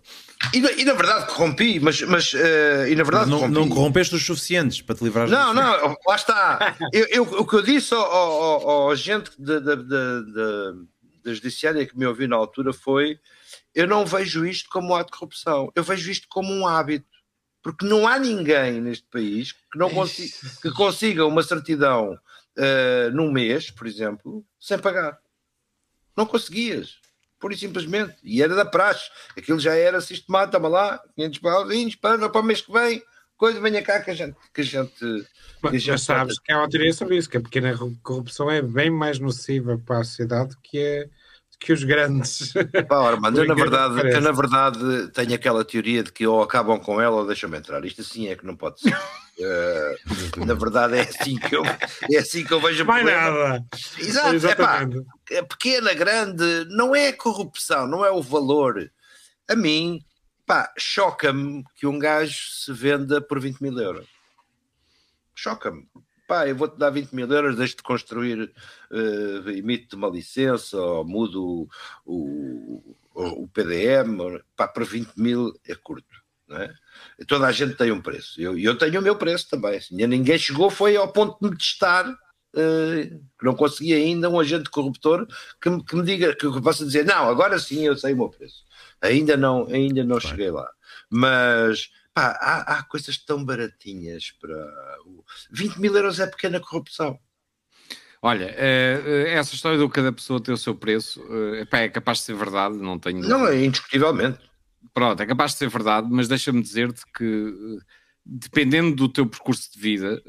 E, 0.53 0.58
e, 0.82 0.86
na 0.86 0.93
verdade 0.93 1.28
corrompi, 1.28 1.80
mas, 1.80 2.01
mas 2.03 2.34
uh, 2.34 2.88
e 2.89 2.95
na 2.95 3.03
verdade 3.03 3.30
não, 3.30 3.47
não 3.49 3.68
corrompeste 3.68 4.16
os 4.16 4.26
suficientes 4.26 4.82
para 4.82 4.95
te 4.95 5.03
livrar 5.03 5.30
Não, 5.30 5.53
não, 5.53 5.95
lá 6.08 6.16
está. 6.16 6.76
eu, 6.93 7.06
eu, 7.08 7.24
o 7.24 7.45
que 7.45 7.56
eu 7.56 7.62
disse 7.62 7.93
ao, 7.93 8.01
ao, 8.01 8.70
ao 8.70 8.91
agente 8.91 9.32
da 9.38 11.34
judiciária 11.34 11.86
que 11.86 11.97
me 11.97 12.06
ouviu 12.06 12.28
na 12.28 12.38
altura 12.38 12.72
foi: 12.72 13.20
eu 13.74 13.86
não 13.86 14.06
vejo 14.06 14.45
isto 14.45 14.70
como 14.70 14.93
um 14.93 14.95
ato 14.95 15.12
de 15.12 15.20
corrupção, 15.20 15.70
eu 15.76 15.84
vejo 15.84 16.10
isto 16.10 16.28
como 16.30 16.53
um 16.53 16.66
hábito. 16.66 17.06
Porque 17.62 17.84
não 17.84 18.08
há 18.08 18.20
ninguém 18.20 18.80
neste 18.80 19.08
país 19.12 19.51
que, 19.51 19.78
não 19.78 19.89
consiga, 19.91 20.34
que 20.62 20.72
consiga 20.72 21.26
uma 21.26 21.41
certidão 21.43 22.16
uh, 22.58 23.12
num 23.14 23.32
mês, 23.32 23.70
por 23.70 23.88
exemplo, 23.88 24.45
sem 24.60 24.78
pagar. 24.80 25.18
Não 26.16 26.26
conseguias, 26.26 26.99
pura 27.39 27.53
e 27.53 27.58
simplesmente. 27.58 28.16
E 28.24 28.41
era 28.41 28.56
da 28.56 28.66
praxe. 28.66 29.10
Aquilo 29.38 29.60
já 29.60 29.76
era 29.76 30.01
sistemático, 30.01 30.53
toma 30.53 30.68
lá, 30.68 30.99
500 31.16 31.39
pauzinhos, 31.39 31.95
para, 31.95 32.30
para 32.30 32.41
o 32.41 32.43
mês 32.43 32.62
que 32.62 32.72
vem, 32.72 33.03
coisa, 33.38 33.60
venha 33.60 33.82
cá 33.82 34.01
que 34.01 34.12
a 34.12 34.14
gente. 34.14 34.36
Que 34.53 34.62
a 34.62 34.64
gente, 34.64 35.06
mas, 35.62 35.74
a 35.74 35.78
gente 35.78 35.91
mas 35.91 36.01
sabes 36.01 36.39
que 36.39 36.51
há 36.51 36.58
uma 36.58 36.70
teoria 36.70 36.93
sobre 36.93 37.18
isso, 37.18 37.30
que 37.30 37.38
a 37.38 37.41
pequena 37.41 37.78
corrupção 38.01 38.49
é 38.49 38.62
bem 38.62 38.89
mais 38.89 39.20
nociva 39.20 39.78
para 39.78 39.99
a 39.99 40.03
sociedade 40.03 40.56
que 40.64 40.80
é 40.80 41.10
que 41.60 41.74
os 41.74 41.84
grandes. 41.84 42.53
Pá, 42.88 43.08
Armando, 43.08 43.39
eu 43.39 43.47
na, 43.47 43.56
verdade, 43.56 44.14
eu 44.14 44.22
na 44.22 44.32
verdade 44.32 45.08
tenho 45.14 45.34
aquela 45.34 45.64
teoria 45.64 46.03
de 46.03 46.12
que 46.12 46.28
ou 46.28 46.41
acabam 46.41 46.80
com 46.80 47.01
ela 47.01 47.18
ou 47.18 47.26
deixam-me 47.26 47.58
entrar. 47.58 47.84
Isto 47.86 48.01
assim 48.01 48.28
é 48.28 48.36
que 48.36 48.45
não 48.45 48.56
pode 48.56 48.82
ser. 48.82 48.95
Uh, 49.38 50.45
na 50.45 50.53
verdade 50.53 50.97
é 50.97 51.01
assim 51.01 51.38
que 51.38 51.55
eu, 51.55 51.63
é 51.65 52.17
assim 52.17 52.45
que 52.45 52.53
eu 52.53 52.61
vejo 52.61 52.83
a 52.83 52.86
Mais 52.86 53.05
nada. 53.05 53.65
Exato, 53.97 54.36
Exatamente. 54.36 55.05
é 55.29 55.41
pequena, 55.41 55.93
grande, 55.93 56.65
não 56.69 56.95
é 56.95 57.11
corrupção, 57.11 57.88
não 57.88 58.05
é 58.05 58.11
o 58.11 58.21
valor. 58.21 58.91
A 59.47 59.55
mim, 59.55 60.03
pá, 60.45 60.71
choca-me 60.77 61.63
que 61.75 61.86
um 61.86 61.99
gajo 61.99 62.49
se 62.49 62.71
venda 62.71 63.21
por 63.21 63.39
20 63.39 63.59
mil 63.59 63.77
euros. 63.77 64.07
Choca-me 65.36 65.86
pá, 66.27 66.47
eu 66.47 66.55
vou-te 66.55 66.77
dar 66.77 66.89
20 66.89 67.11
mil 67.11 67.31
euros, 67.31 67.55
deixo 67.55 67.77
de 67.77 67.83
construir, 67.83 68.51
uh, 68.91 69.49
emito 69.49 69.95
uma 69.95 70.09
licença, 70.09 70.77
ou 70.77 71.05
mudo 71.05 71.67
o, 72.05 72.95
o, 73.13 73.43
o 73.43 73.47
PDM, 73.49 74.41
pá, 74.55 74.67
para 74.67 74.83
20 74.83 75.13
mil 75.15 75.53
é 75.67 75.75
curto, 75.75 76.23
não 76.47 76.57
é? 76.57 76.73
Toda 77.28 77.47
a 77.47 77.51
gente 77.51 77.76
tem 77.76 77.91
um 77.91 78.01
preço, 78.01 78.39
eu, 78.41 78.57
eu 78.57 78.78
tenho 78.78 78.99
o 78.99 79.03
meu 79.03 79.16
preço 79.16 79.49
também, 79.49 79.78
assim, 79.78 79.95
ninguém 79.95 80.38
chegou, 80.38 80.70
foi 80.70 80.97
ao 80.97 81.11
ponto 81.11 81.38
de 81.41 81.49
me 81.49 81.57
testar, 81.57 82.07
uh, 82.09 83.20
que 83.39 83.45
não 83.45 83.55
consegui 83.55 83.93
ainda 83.93 84.30
um 84.30 84.39
agente 84.39 84.70
corruptor 84.70 85.26
que, 85.61 85.70
me, 85.70 85.84
que 85.84 85.95
me 85.95 86.03
diga, 86.03 86.36
que 86.36 86.61
possa 86.61 86.86
dizer, 86.86 87.05
não, 87.05 87.30
agora 87.30 87.57
sim 87.57 87.86
eu 87.86 87.97
sei 87.97 88.13
o 88.13 88.18
meu 88.18 88.30
preço, 88.30 88.63
ainda 89.01 89.38
não, 89.38 89.66
ainda 89.68 90.03
não 90.03 90.20
cheguei 90.20 90.51
lá, 90.51 90.70
mas 91.09 91.89
Pá, 92.16 92.28
há, 92.39 92.78
há, 92.78 92.84
coisas 92.84 93.18
tão 93.18 93.43
baratinhas 93.43 94.32
para. 94.39 94.55
20 95.51 95.76
mil 95.82 95.93
euros 95.93 96.18
é 96.18 96.26
pequena 96.26 96.61
corrupção. 96.61 97.20
Olha, 98.22 98.55
eh, 98.57 99.03
eh, 99.05 99.34
essa 99.34 99.53
história 99.53 99.78
do 99.78 99.89
cada 99.89 100.13
pessoa 100.13 100.41
ter 100.41 100.53
o 100.53 100.57
seu 100.57 100.74
preço 100.74 101.22
é 101.70 101.89
capaz 101.89 102.20
de 102.20 102.24
ser 102.24 102.36
verdade, 102.36 102.78
não 102.78 102.97
tenho. 102.97 103.20
Não, 103.20 103.45
é 103.45 103.66
indiscutivelmente. 103.66 104.39
Pronto, 104.96 105.22
é 105.22 105.26
capaz 105.26 105.52
de 105.52 105.58
ser 105.58 105.70
verdade, 105.70 106.08
mas 106.10 106.28
deixa-me 106.28 106.62
dizer-te 106.62 107.04
que 107.16 107.54
dependendo 108.26 108.96
do 108.96 109.08
teu 109.08 109.28
percurso 109.28 109.72
de 109.72 109.80
vida, 109.80 110.24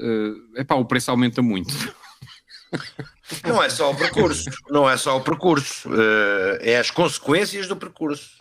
epá, 0.55 0.75
o 0.75 0.85
preço 0.85 1.09
aumenta 1.09 1.41
muito. 1.41 1.73
Não 3.43 3.63
é 3.63 3.69
só 3.69 3.91
o 3.91 3.95
percurso, 3.95 4.49
não 4.69 4.89
é 4.89 4.97
só 4.97 5.17
o 5.17 5.21
percurso, 5.21 5.89
é 6.61 6.77
as 6.77 6.91
consequências 6.91 7.67
do 7.67 7.75
percurso. 7.75 8.37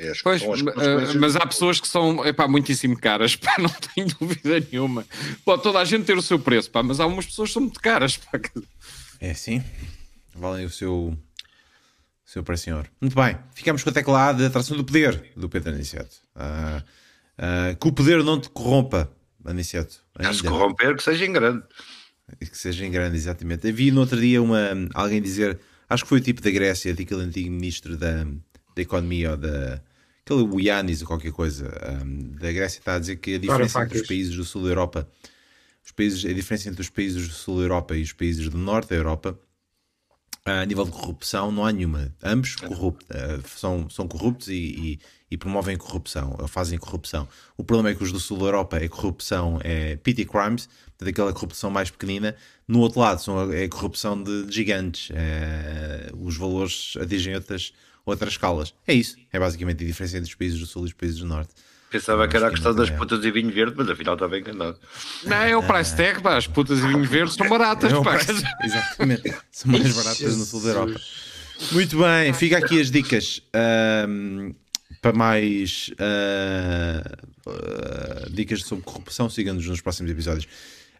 É 0.00 0.12
pois, 0.22 0.42
uh, 0.42 1.18
mas 1.18 1.36
há 1.36 1.46
pessoas 1.46 1.78
que 1.78 1.86
são 1.86 2.24
epá, 2.24 2.48
muitíssimo 2.48 2.98
caras, 2.98 3.36
pá, 3.36 3.56
não 3.58 3.68
tenho 3.68 4.08
dúvida 4.18 4.66
nenhuma. 4.70 5.04
Pode 5.44 5.62
toda 5.62 5.78
a 5.78 5.84
gente 5.84 6.06
ter 6.06 6.16
o 6.16 6.22
seu 6.22 6.38
preço, 6.38 6.70
pá, 6.70 6.82
mas 6.82 7.00
há 7.00 7.06
umas 7.06 7.26
pessoas 7.26 7.50
que 7.50 7.54
são 7.54 7.62
muito 7.62 7.80
caras. 7.80 8.16
Pá. 8.16 8.40
É 9.20 9.32
assim, 9.32 9.62
valem 10.34 10.64
o 10.64 10.70
seu, 10.70 11.14
seu 12.30 12.44
preço, 12.44 12.62
senhor. 12.62 12.88
Muito 13.00 13.16
bem, 13.16 13.36
ficamos 13.52 13.82
com 13.82 13.90
a 13.90 13.92
tecla 13.92 14.28
A 14.28 14.32
da 14.32 14.46
atração 14.46 14.76
do 14.76 14.84
poder 14.84 15.32
do 15.36 15.48
Pedro 15.48 15.72
Aniceto. 15.72 16.14
Uh, 16.36 16.78
uh, 16.78 17.76
que 17.76 17.88
o 17.88 17.92
poder 17.92 18.22
não 18.22 18.40
te 18.40 18.48
corrompa, 18.50 19.10
aniceto. 19.44 20.00
Se 20.32 20.44
corromper, 20.44 20.94
que 20.94 21.02
seja 21.02 21.26
em 21.26 21.32
grande. 21.32 21.64
Que 22.38 22.56
seja 22.56 22.86
em 22.86 22.90
grande, 22.92 23.16
exatamente. 23.16 23.66
Eu 23.66 23.74
vi 23.74 23.90
no 23.90 24.02
outro 24.02 24.20
dia 24.20 24.40
uma, 24.40 24.60
alguém 24.94 25.20
dizer, 25.20 25.58
acho 25.88 26.04
que 26.04 26.08
foi 26.08 26.18
o 26.18 26.22
tipo 26.22 26.40
da 26.40 26.52
Grécia, 26.52 26.94
daquele 26.94 27.22
antigo 27.22 27.50
ministro 27.50 27.96
da, 27.96 28.22
da 28.22 28.82
Economia 28.82 29.32
ou 29.32 29.36
da. 29.36 29.82
aquele 30.24 30.66
Yanis 30.66 31.00
ou 31.00 31.08
qualquer 31.08 31.32
coisa 31.32 31.68
um, 32.00 32.30
da 32.38 32.52
Grécia, 32.52 32.78
está 32.78 32.94
a 32.94 32.98
dizer 33.00 33.16
que 33.16 33.34
a 33.34 33.38
diferença 33.38 33.82
entre 33.82 34.02
os 34.02 34.06
países 34.06 34.36
do 34.36 34.44
sul 34.44 34.62
da 34.62 34.68
Europa, 34.68 35.08
os 35.84 35.90
países, 35.90 36.24
a 36.24 36.32
diferença 36.32 36.68
entre 36.68 36.80
os 36.80 36.90
países 36.90 37.26
do 37.26 37.34
sul 37.34 37.56
da 37.56 37.64
Europa 37.64 37.96
e 37.96 38.02
os 38.02 38.12
países 38.12 38.48
do 38.48 38.56
norte 38.56 38.90
da 38.90 38.94
Europa 38.94 39.36
a 40.44 40.64
nível 40.64 40.84
de 40.84 40.90
corrupção 40.90 41.52
não 41.52 41.64
há 41.64 41.72
nenhuma. 41.72 42.14
Ambos 42.22 42.56
corrupt, 42.56 43.04
uh, 43.04 43.48
são, 43.48 43.88
são 43.90 44.08
corruptos 44.08 44.48
e, 44.48 44.54
e, 44.54 45.00
e, 45.30 45.36
promovem 45.36 45.76
corrupção, 45.76 46.36
ou 46.38 46.48
fazem 46.48 46.78
corrupção. 46.78 47.28
O 47.56 47.64
problema 47.64 47.90
é 47.90 47.94
que 47.94 48.02
os 48.02 48.10
do 48.10 48.18
sul 48.18 48.38
da 48.38 48.46
Europa 48.46 48.78
é 48.78 48.88
corrupção, 48.88 49.60
é 49.62 49.96
petty 49.96 50.24
crimes, 50.24 50.68
daquela 50.98 51.32
corrupção 51.32 51.70
mais 51.70 51.90
pequenina. 51.90 52.34
No 52.66 52.80
outro 52.80 53.00
lado 53.00 53.20
são, 53.20 53.52
é 53.52 53.68
corrupção 53.68 54.22
de, 54.22 54.46
de 54.46 54.52
gigantes. 54.52 55.10
É, 55.12 56.10
os 56.18 56.36
valores 56.36 56.94
atingem 57.00 57.34
outras, 57.34 57.72
outras 58.04 58.32
escalas. 58.32 58.74
É 58.86 58.94
isso. 58.94 59.16
É 59.32 59.38
basicamente 59.38 59.84
a 59.84 59.86
diferença 59.86 60.16
entre 60.16 60.28
os 60.28 60.34
países 60.34 60.58
do 60.58 60.66
sul 60.66 60.82
e 60.82 60.86
os 60.86 60.92
países 60.92 61.18
do 61.18 61.26
norte. 61.26 61.52
Pensava 61.90 62.28
que 62.28 62.36
era 62.36 62.46
a 62.46 62.50
questão 62.50 62.72
das 62.72 62.88
putas 62.88 63.24
e 63.24 63.30
vinho 63.32 63.50
verde, 63.50 63.74
mas 63.76 63.88
afinal 63.88 64.14
está 64.14 64.28
bem 64.28 64.40
enganado. 64.40 64.78
Não, 65.24 65.36
é 65.36 65.56
o 65.56 65.62
price 65.62 65.96
tag, 65.96 66.22
pá. 66.22 66.36
As 66.36 66.46
putas 66.46 66.78
e 66.78 66.82
vinho 66.82 67.04
verde 67.04 67.34
são 67.34 67.48
baratas, 67.48 67.92
é 67.92 68.02
pá. 68.02 68.16
Price, 68.16 68.44
exatamente. 68.62 69.34
São 69.50 69.72
mais 69.72 69.96
baratas 69.96 70.36
no 70.36 70.44
sul 70.44 70.62
da 70.62 70.68
Europa. 70.68 71.00
Muito 71.72 71.98
bem, 71.98 72.32
fica 72.32 72.58
aqui 72.58 72.80
as 72.80 72.90
dicas 72.90 73.42
um, 74.08 74.54
para 75.02 75.12
mais 75.12 75.90
uh, 75.98 77.50
uh, 77.50 78.30
dicas 78.30 78.62
sobre 78.62 78.84
corrupção. 78.84 79.28
Sigam-nos 79.28 79.66
nos 79.66 79.80
próximos 79.80 80.10
episódios. 80.12 80.46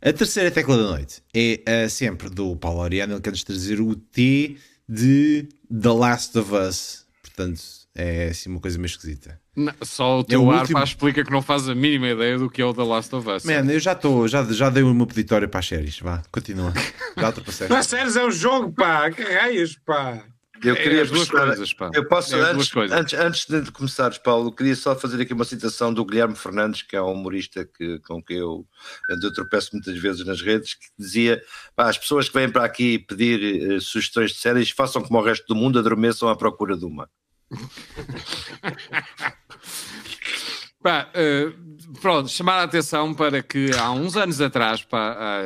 A 0.02 0.12
terceira 0.12 0.50
tecla 0.50 0.76
da 0.76 0.82
noite 0.82 1.22
é 1.32 1.86
uh, 1.86 1.88
sempre 1.88 2.28
do 2.28 2.56
Paulo 2.56 2.82
Ariano. 2.82 3.14
Ele 3.14 3.20
quer-nos 3.20 3.44
trazer 3.44 3.80
o 3.80 3.94
T 3.94 4.56
de 4.88 5.48
The 5.70 5.92
Last 5.92 6.36
of 6.36 6.52
Us. 6.52 7.06
Portanto, 7.22 7.62
é 8.00 8.28
assim 8.28 8.50
uma 8.50 8.60
coisa 8.60 8.78
meio 8.78 8.86
esquisita. 8.86 9.38
Não, 9.54 9.72
só 9.82 10.18
o 10.18 10.20
é 10.20 10.24
teu 10.24 10.40
é 10.40 10.44
o 10.44 10.50
ar 10.50 10.60
último... 10.62 10.82
explica 10.82 11.24
que 11.24 11.30
não 11.30 11.42
faz 11.42 11.68
a 11.68 11.74
mínima 11.74 12.08
ideia 12.08 12.38
do 12.38 12.48
que 12.48 12.62
é 12.62 12.64
o 12.64 12.72
The 12.72 12.82
Last 12.82 13.14
of 13.14 13.28
Us. 13.28 13.44
Man, 13.44 13.70
eu 13.70 13.78
já 13.78 13.92
estou, 13.92 14.26
já, 14.26 14.42
já 14.44 14.70
dei 14.70 14.82
uma 14.82 15.06
peditória 15.06 15.46
para 15.46 15.60
as 15.60 15.66
séries. 15.66 15.98
Vá, 15.98 16.22
continua. 16.32 16.72
Já 17.16 17.26
ultrapassei. 17.26 17.68
As 17.68 17.86
séries 17.86 18.16
é 18.16 18.24
um 18.24 18.30
jogo, 18.30 18.72
pá. 18.72 19.10
Que 19.10 19.22
raios, 19.22 19.78
pá. 19.84 20.24
Eu 20.62 20.74
é, 20.74 20.82
queria 20.82 21.02
é 21.02 21.04
duas 21.04 21.28
coisas, 21.28 21.72
pá. 21.72 21.90
Eu 21.94 22.06
posso, 22.06 22.34
é 22.36 22.40
antes, 22.40 22.72
antes, 22.74 23.14
antes 23.14 23.64
de 23.64 23.72
começares, 23.72 24.18
Paulo, 24.18 24.52
queria 24.52 24.76
só 24.76 24.94
fazer 24.94 25.22
aqui 25.22 25.32
uma 25.32 25.44
citação 25.44 25.92
do 25.92 26.04
Guilherme 26.04 26.36
Fernandes, 26.36 26.82
que 26.82 26.94
é 26.94 27.02
um 27.02 27.12
humorista 27.12 27.64
que, 27.64 27.98
com 28.00 28.22
quem 28.22 28.36
eu, 28.38 28.66
eu 29.08 29.32
tropeço 29.32 29.70
muitas 29.72 29.96
vezes 29.96 30.24
nas 30.24 30.42
redes, 30.42 30.74
que 30.74 30.86
dizia: 30.98 31.42
pá, 31.74 31.88
as 31.88 31.96
pessoas 31.96 32.28
que 32.28 32.38
vêm 32.38 32.50
para 32.50 32.64
aqui 32.64 32.98
pedir 32.98 33.72
uh, 33.72 33.80
sugestões 33.80 34.32
de 34.32 34.38
séries 34.38 34.70
façam 34.70 35.02
como 35.02 35.18
o 35.18 35.22
resto 35.22 35.46
do 35.46 35.54
mundo, 35.54 35.78
adormeçam 35.78 36.28
à 36.28 36.36
procura 36.36 36.76
de 36.76 36.84
uma. 36.84 37.08
Pá, 40.82 41.12
uh, 41.12 41.92
pronto, 42.00 42.30
chamar 42.30 42.60
a 42.60 42.62
atenção 42.62 43.12
para 43.12 43.42
que 43.42 43.70
há 43.78 43.90
uns 43.90 44.16
anos 44.16 44.40
atrás, 44.40 44.82
pá, 44.82 45.12
há 45.12 45.42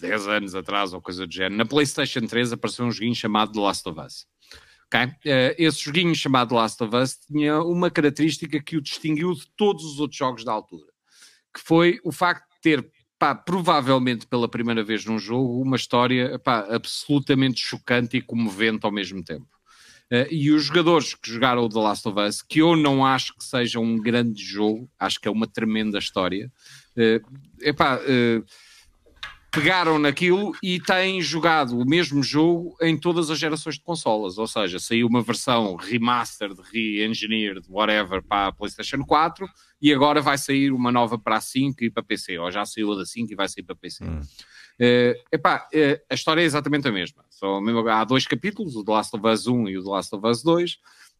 10 0.00 0.28
anos 0.28 0.54
atrás 0.54 0.92
ou 0.92 1.02
coisa 1.02 1.26
do 1.26 1.32
género, 1.32 1.56
na 1.56 1.66
PlayStation 1.66 2.20
3 2.20 2.52
apareceu 2.52 2.84
um 2.84 2.92
joguinho 2.92 3.14
chamado 3.14 3.52
The 3.52 3.60
Last 3.60 3.88
of 3.88 4.00
Us. 4.00 4.24
Okay? 4.86 5.06
Uh, 5.06 5.54
esse 5.58 5.80
joguinho 5.80 6.14
chamado 6.14 6.50
The 6.50 6.54
Last 6.54 6.84
of 6.84 6.96
Us 6.96 7.18
tinha 7.26 7.60
uma 7.60 7.90
característica 7.90 8.62
que 8.62 8.76
o 8.76 8.80
distinguiu 8.80 9.34
de 9.34 9.48
todos 9.56 9.84
os 9.84 9.98
outros 9.98 10.16
jogos 10.16 10.44
da 10.44 10.52
altura, 10.52 10.86
que 11.52 11.60
foi 11.60 11.98
o 12.04 12.12
facto 12.12 12.48
de 12.54 12.60
ter, 12.60 12.88
pá, 13.18 13.34
provavelmente 13.34 14.28
pela 14.28 14.48
primeira 14.48 14.84
vez 14.84 15.04
num 15.04 15.18
jogo, 15.18 15.60
uma 15.60 15.74
história 15.74 16.38
pá, 16.38 16.68
absolutamente 16.70 17.60
chocante 17.60 18.16
e 18.16 18.22
comovente 18.22 18.86
ao 18.86 18.92
mesmo 18.92 19.24
tempo. 19.24 19.51
Uh, 20.12 20.28
e 20.30 20.50
os 20.50 20.64
jogadores 20.64 21.14
que 21.14 21.30
jogaram 21.30 21.62
o 21.64 21.68
The 21.70 21.78
Last 21.78 22.06
of 22.06 22.20
Us, 22.20 22.42
que 22.42 22.60
eu 22.60 22.76
não 22.76 23.06
acho 23.06 23.34
que 23.34 23.42
seja 23.42 23.80
um 23.80 23.96
grande 23.96 24.44
jogo, 24.44 24.86
acho 24.98 25.18
que 25.18 25.26
é 25.26 25.30
uma 25.30 25.46
tremenda 25.46 25.98
história, 25.98 26.52
uh, 26.98 27.38
epá, 27.62 27.96
uh, 27.96 28.44
pegaram 29.50 29.98
naquilo 29.98 30.52
e 30.62 30.78
têm 30.80 31.22
jogado 31.22 31.78
o 31.78 31.86
mesmo 31.86 32.22
jogo 32.22 32.76
em 32.82 32.94
todas 32.94 33.30
as 33.30 33.38
gerações 33.38 33.76
de 33.76 33.82
consolas. 33.82 34.36
Ou 34.36 34.46
seja, 34.46 34.78
saiu 34.78 35.06
uma 35.06 35.22
versão 35.22 35.76
remastered, 35.76 36.60
re-engineered, 36.70 37.66
whatever, 37.70 38.22
para 38.22 38.48
a 38.48 38.52
PlayStation 38.52 39.02
4 39.04 39.46
e 39.80 39.94
agora 39.94 40.20
vai 40.20 40.36
sair 40.36 40.72
uma 40.72 40.92
nova 40.92 41.18
para 41.18 41.36
a 41.36 41.40
5 41.40 41.84
e 41.84 41.90
para 41.90 42.02
PC. 42.02 42.38
Ou 42.38 42.50
já 42.50 42.66
saiu 42.66 42.92
a 42.92 42.96
da 42.96 43.06
5 43.06 43.32
e 43.32 43.34
vai 43.34 43.48
sair 43.48 43.62
para 43.62 43.76
PC. 43.76 44.04
Hum. 44.04 44.20
Uh, 44.80 45.14
epá, 45.30 45.68
uh, 45.72 46.02
a 46.10 46.14
história 46.14 46.40
é 46.40 46.44
exatamente 46.44 46.88
a 46.88 46.92
mesma. 46.92 47.24
Só, 47.30 47.60
mesmo, 47.60 47.86
há 47.88 48.04
dois 48.04 48.26
capítulos, 48.26 48.76
o 48.76 48.84
The 48.84 48.92
Last 48.92 49.16
of 49.16 49.26
Us 49.26 49.46
1 49.46 49.68
e 49.68 49.78
o 49.78 49.84
The 49.84 49.90
Last 49.90 50.14
of 50.14 50.26
Us 50.26 50.42
2. 50.42 50.72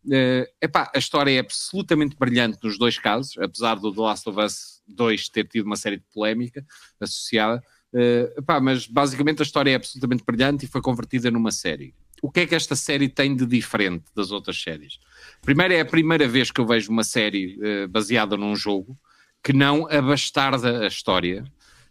Uh, 0.05 0.46
epá, 0.61 0.90
a 0.94 0.98
história 0.98 1.30
é 1.30 1.38
absolutamente 1.38 2.16
brilhante 2.16 2.59
nos 2.62 2.76
dois 2.78 2.98
casos, 2.98 3.36
apesar 3.38 3.76
do 3.76 3.92
The 3.92 4.00
Last 4.00 4.28
of 4.28 4.40
Us 4.40 4.82
2 4.88 5.28
ter 5.28 5.46
tido 5.46 5.66
uma 5.66 5.76
série 5.76 5.98
de 5.98 6.05
polémica 6.12 6.64
associada. 7.00 7.62
Uh, 7.92 8.38
epá, 8.38 8.61
mas 8.61 8.86
basicamente 8.86 9.42
a 9.42 9.44
história 9.44 9.70
é 9.70 9.74
absolutamente 9.74 10.24
brilhante 10.24 10.64
e 10.64 10.68
foi 10.68 10.80
convertida 10.80 11.30
numa 11.30 11.53
série. 11.53 11.94
O 12.22 12.30
que 12.30 12.40
é 12.40 12.46
que 12.46 12.55
esta 12.55 12.76
série 12.76 13.09
tem 13.09 13.34
de 13.34 13.44
diferente 13.44 14.05
das 14.14 14.30
outras 14.30 14.61
séries? 14.61 14.98
Primeiro, 15.42 15.74
é 15.74 15.80
a 15.80 15.84
primeira 15.84 16.26
vez 16.26 16.50
que 16.50 16.61
eu 16.61 16.66
vejo 16.66 16.90
uma 16.90 17.05
série 17.05 17.59
uh, 17.59 17.88
baseada 17.88 18.36
num 18.36 18.57
jogo 18.57 18.98
que 19.42 19.53
não 19.53 19.88
abastarda 19.90 20.84
a 20.84 20.86
história, 20.86 21.44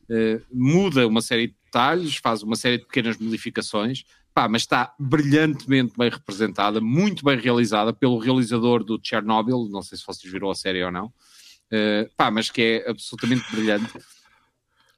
uh, 0.09 0.41
muda 0.51 1.07
uma 1.07 1.21
série 1.21 1.47
de 1.47 1.55
detalhes, 1.65 2.17
faz 2.17 2.43
uma 2.43 2.55
série 2.55 2.77
de 2.77 2.85
pequenas 2.85 3.17
modificações, 3.17 4.03
pá, 4.33 4.47
mas 4.47 4.63
está 4.63 4.93
brilhantemente 4.99 5.93
bem 5.97 6.09
representada, 6.09 6.81
muito 6.81 7.23
bem 7.23 7.39
realizada 7.39 7.93
pelo 7.93 8.17
realizador 8.17 8.83
do 8.83 8.99
Chernobyl, 9.01 9.67
não 9.69 9.81
sei 9.81 9.97
se 9.97 10.05
vocês 10.05 10.31
viram 10.31 10.49
a 10.49 10.55
série 10.55 10.83
ou 10.83 10.91
não, 10.91 11.07
uh, 11.07 12.09
pá, 12.15 12.29
mas 12.31 12.49
que 12.49 12.61
é 12.61 12.89
absolutamente 12.89 13.43
brilhante. 13.51 13.97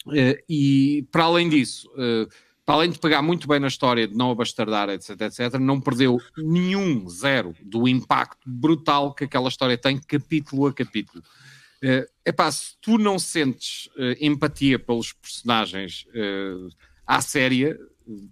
Uh, 0.06 0.38
e 0.50 1.08
para 1.12 1.24
além 1.24 1.48
disso, 1.50 1.90
para 2.66 2.76
além 2.76 2.90
de 2.90 3.00
pegar 3.00 3.22
muito 3.22 3.48
bem 3.48 3.60
na 3.60 3.68
história, 3.68 4.08
de 4.08 4.16
não 4.16 4.32
abastardar, 4.32 4.90
etc, 4.90 5.22
etc, 5.22 5.54
não 5.60 5.82
perdeu 5.82 6.20
nenhum 6.38 7.10
zero 7.10 7.54
do 7.62 7.88
impacto 7.88 8.50
brutal 8.50 9.14
que 9.14 9.26
aquela 9.26 9.50
história 9.50 9.78
tem, 9.78 10.00
capítulo 10.00 10.68
a 10.68 10.74
capítulo. 10.74 11.24
É 11.84 12.08
epá, 12.26 12.50
se 12.50 12.78
tu 12.82 12.98
não 12.98 13.20
sentes 13.20 13.88
uh, 13.98 14.16
empatia 14.22 14.80
pelos 14.80 15.12
personagens 15.12 16.06
uh, 16.16 16.70
à 17.06 17.20
séria, 17.20 17.78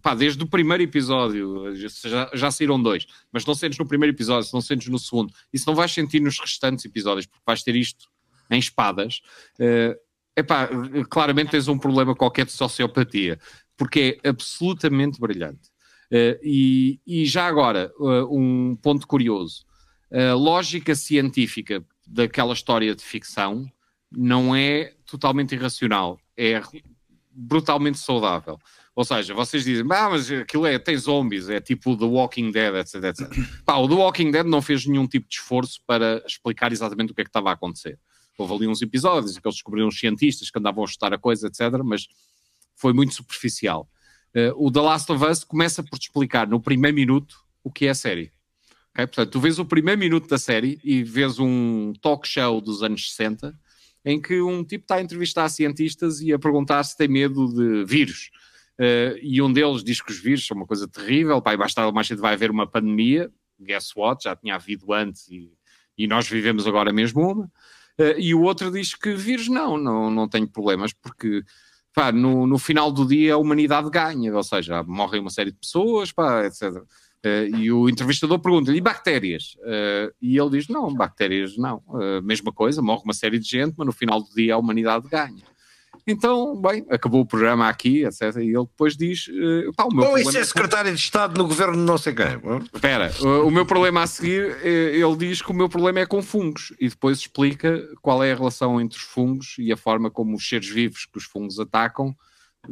pá, 0.02 0.16
desde 0.16 0.42
o 0.42 0.48
primeiro 0.48 0.82
episódio, 0.82 1.76
já, 1.76 2.32
já 2.34 2.50
saíram 2.50 2.82
dois, 2.82 3.06
mas 3.30 3.46
não 3.46 3.54
sentes 3.54 3.78
no 3.78 3.86
primeiro 3.86 4.16
episódio, 4.16 4.48
se 4.48 4.54
não 4.54 4.62
sentes 4.62 4.88
no 4.88 4.98
segundo, 4.98 5.34
e 5.52 5.60
se 5.60 5.68
não 5.68 5.76
vais 5.76 5.92
sentir 5.92 6.22
nos 6.22 6.40
restantes 6.40 6.86
episódios, 6.86 7.26
porque 7.26 7.44
vais 7.46 7.62
ter 7.62 7.76
isto 7.76 8.10
em 8.50 8.58
espadas, 8.58 9.22
uh, 9.60 10.00
epá, 10.34 10.70
claramente 11.10 11.52
tens 11.52 11.68
um 11.68 11.78
problema 11.78 12.16
qualquer 12.16 12.46
de 12.46 12.54
sociopatia, 12.54 13.38
porque 13.76 14.18
é 14.24 14.30
absolutamente 14.30 15.20
brilhante. 15.20 15.70
Uh, 16.10 16.40
e, 16.42 17.00
e, 17.06 17.26
já 17.26 17.48
agora, 17.48 17.92
uh, 18.00 18.34
um 18.34 18.76
ponto 18.76 19.08
curioso: 19.08 19.66
a 20.12 20.34
lógica 20.34 20.94
científica 20.94 21.86
daquela 22.12 22.54
história 22.54 22.94
de 22.94 23.04
ficção 23.04 23.72
não 24.12 24.54
é 24.54 24.94
totalmente 25.06 25.56
irracional, 25.56 26.20
é 26.38 26.62
brutalmente 27.32 27.98
saudável. 27.98 28.60
Ou 28.94 29.06
seja, 29.06 29.34
vocês 29.34 29.64
dizem, 29.64 29.86
ah, 29.90 30.10
mas 30.10 30.30
aquilo 30.30 30.66
é, 30.66 30.78
tem 30.78 30.98
zombies, 30.98 31.48
é 31.48 31.62
tipo 31.62 31.96
The 31.96 32.04
Walking 32.04 32.52
Dead, 32.52 32.76
etc, 32.76 33.04
etc. 33.06 33.30
Pá, 33.64 33.78
o 33.78 33.88
The 33.88 33.96
Walking 33.96 34.32
Dead 34.32 34.46
não 34.46 34.62
fez 34.62 34.86
nenhum 34.86 35.08
tipo 35.08 35.30
de 35.30 35.36
esforço 35.36 35.82
para 35.88 36.22
explicar 36.28 36.74
exatamente 36.74 37.12
o 37.12 37.16
que 37.16 37.22
é 37.22 37.24
que 37.24 37.30
estava 37.30 37.50
a 37.50 37.54
acontecer. 37.54 37.98
Houve 38.38 38.54
ali 38.56 38.68
uns 38.68 38.82
episódios 38.82 39.38
em 39.38 39.42
que 39.42 39.48
eles 39.48 39.56
descobriram 39.56 39.88
os 39.88 39.98
cientistas 39.98 40.50
que 40.50 40.60
andavam 40.60 40.84
a 40.84 40.88
estudar 40.88 41.14
a 41.14 41.18
coisa, 41.18 41.48
etc, 41.48 41.82
mas 41.84 42.08
foi 42.76 42.92
muito 42.92 43.14
superficial. 43.14 43.88
Uh, 44.36 44.68
o 44.68 44.72
The 44.72 44.82
Last 44.82 45.12
of 45.12 45.24
Us 45.24 45.44
começa 45.44 45.84
por 45.84 45.98
te 45.98 46.04
explicar 46.08 46.48
no 46.48 46.60
primeiro 46.60 46.96
minuto 46.96 47.36
o 47.64 47.72
que 47.72 47.86
é 47.86 47.92
a 47.92 47.96
série. 47.96 48.32
Okay? 48.94 49.08
Portanto, 49.08 49.32
tu 49.32 49.40
vês 49.40 49.60
o 49.60 49.66
primeiro 49.66 50.00
minuto 50.00 50.28
da 50.28 50.38
série 50.38 50.80
e 50.84 51.04
vês 51.04 51.40
um 51.40 51.94
talk 52.02 52.28
show 52.28 52.62
dos 52.62 52.84
anos 52.84 53.10
60 53.14 53.58
em 54.04 54.20
que 54.20 54.42
um 54.42 54.64
tipo 54.64 54.84
está 54.84 54.96
a 54.96 55.02
entrevistar 55.02 55.48
cientistas 55.50 56.22
e 56.22 56.34
a 56.34 56.40
perguntar 56.40 56.84
se 56.84 56.98
tem 56.98 57.08
medo 57.08 57.48
de 57.54 57.86
vírus. 57.86 58.32
Uh, 58.80 59.18
e 59.22 59.42
um 59.42 59.52
deles 59.52 59.84
diz 59.84 60.02
que 60.02 60.12
os 60.12 60.20
vírus 60.20 60.46
são 60.46 60.58
uma 60.58 60.66
coisa 60.66 60.88
terrível, 60.88 61.42
pá, 61.42 61.54
e 61.54 61.58
mais 61.58 61.74
tarde 61.74 61.94
mais 61.94 62.08
cedo 62.08 62.22
vai 62.22 62.34
haver 62.34 62.50
uma 62.50 62.66
pandemia, 62.66 63.32
guess 63.60 63.92
what, 63.96 64.24
já 64.24 64.36
tinha 64.36 64.56
havido 64.56 64.92
antes 64.92 65.28
e, 65.30 65.52
e 65.98 66.08
nós 66.08 66.28
vivemos 66.28 66.66
agora 66.66 66.92
mesmo 66.92 67.22
uma. 67.22 67.46
Uh, 68.00 68.18
e 68.18 68.34
o 68.34 68.42
outro 68.42 68.72
diz 68.72 68.96
que 68.96 69.14
vírus 69.14 69.48
não, 69.48 69.78
não, 69.78 70.10
não 70.10 70.28
tem 70.28 70.48
problemas, 70.48 70.94
porque 70.94 71.44
pá, 71.94 72.12
no, 72.12 72.48
no 72.48 72.58
final 72.58 72.92
do 72.92 73.06
dia 73.06 73.36
a 73.36 73.38
humanidade 73.38 73.90
ganha, 73.92 74.36
ou 74.36 74.44
seja, 74.44 74.82
morrem 74.84 75.22
uma 75.22 75.30
série 75.30 75.52
de 75.52 75.58
pessoas, 75.60 76.12
pá, 76.12 76.46
etc. 76.46 76.82
Uh, 77.24 77.56
e 77.56 77.72
o 77.72 77.88
entrevistador 77.88 78.40
pergunta-lhe, 78.40 78.80
e 78.80 78.82
bactérias? 78.82 79.56
Uh, 79.60 80.12
e 80.20 80.38
ele 80.40 80.50
diz, 80.50 80.68
não, 80.68 80.92
bactérias 80.94 81.56
não. 81.56 81.78
Uh, 81.88 82.22
mesma 82.24 82.52
coisa, 82.52 82.82
morre 82.82 83.04
uma 83.04 83.14
série 83.14 83.38
de 83.38 83.48
gente, 83.48 83.76
mas 83.78 83.86
no 83.86 83.94
final 83.94 84.22
do 84.22 84.30
dia 84.34 84.56
a 84.56 84.58
humanidade 84.58 85.08
ganha. 85.08 85.44
então, 86.08 86.60
bem, 86.60 86.84
acabou 86.90 87.22
o 87.22 87.26
programa 87.26 87.70
aqui, 87.70 88.04
etc. 88.06 88.38
E 88.38 88.50
ele 88.50 88.66
depois 88.66 88.98
diz: 88.98 89.28
uh, 89.28 89.72
pá, 89.76 89.84
o 89.84 89.94
meu 89.94 90.04
Bom, 90.04 90.18
isso 90.18 90.36
é 90.36 90.44
secretário 90.44 90.92
de 90.92 91.00
Estado 91.00 91.38
no 91.38 91.48
governo 91.48 91.74
de 91.74 91.84
não 91.84 91.98
sei 91.98 92.16
quem. 92.16 92.42
Espera, 92.74 93.12
o, 93.22 93.48
o 93.48 93.52
meu 93.52 93.68
problema 93.68 94.02
a 94.02 94.08
seguir, 94.08 94.58
ele 94.66 95.16
diz 95.16 95.44
que 95.44 95.52
o 95.52 95.56
meu 95.56 95.70
problema 95.70 96.00
é 96.00 96.08
com 96.08 96.24
fungos 96.24 96.74
e 96.80 96.90
depois 96.90 97.20
explica 97.20 97.88
qual 98.02 98.24
é 98.24 98.32
a 98.32 98.36
relação 98.36 98.82
entre 98.82 98.98
os 98.98 99.04
fungos 99.04 99.58
e 99.60 99.72
a 99.72 99.78
forma 99.78 100.10
como 100.10 100.36
os 100.36 100.50
seres 100.50 100.70
vivos 100.70 101.06
que 101.06 101.20
os 101.20 101.26
fungos 101.26 101.60
atacam 101.60 102.16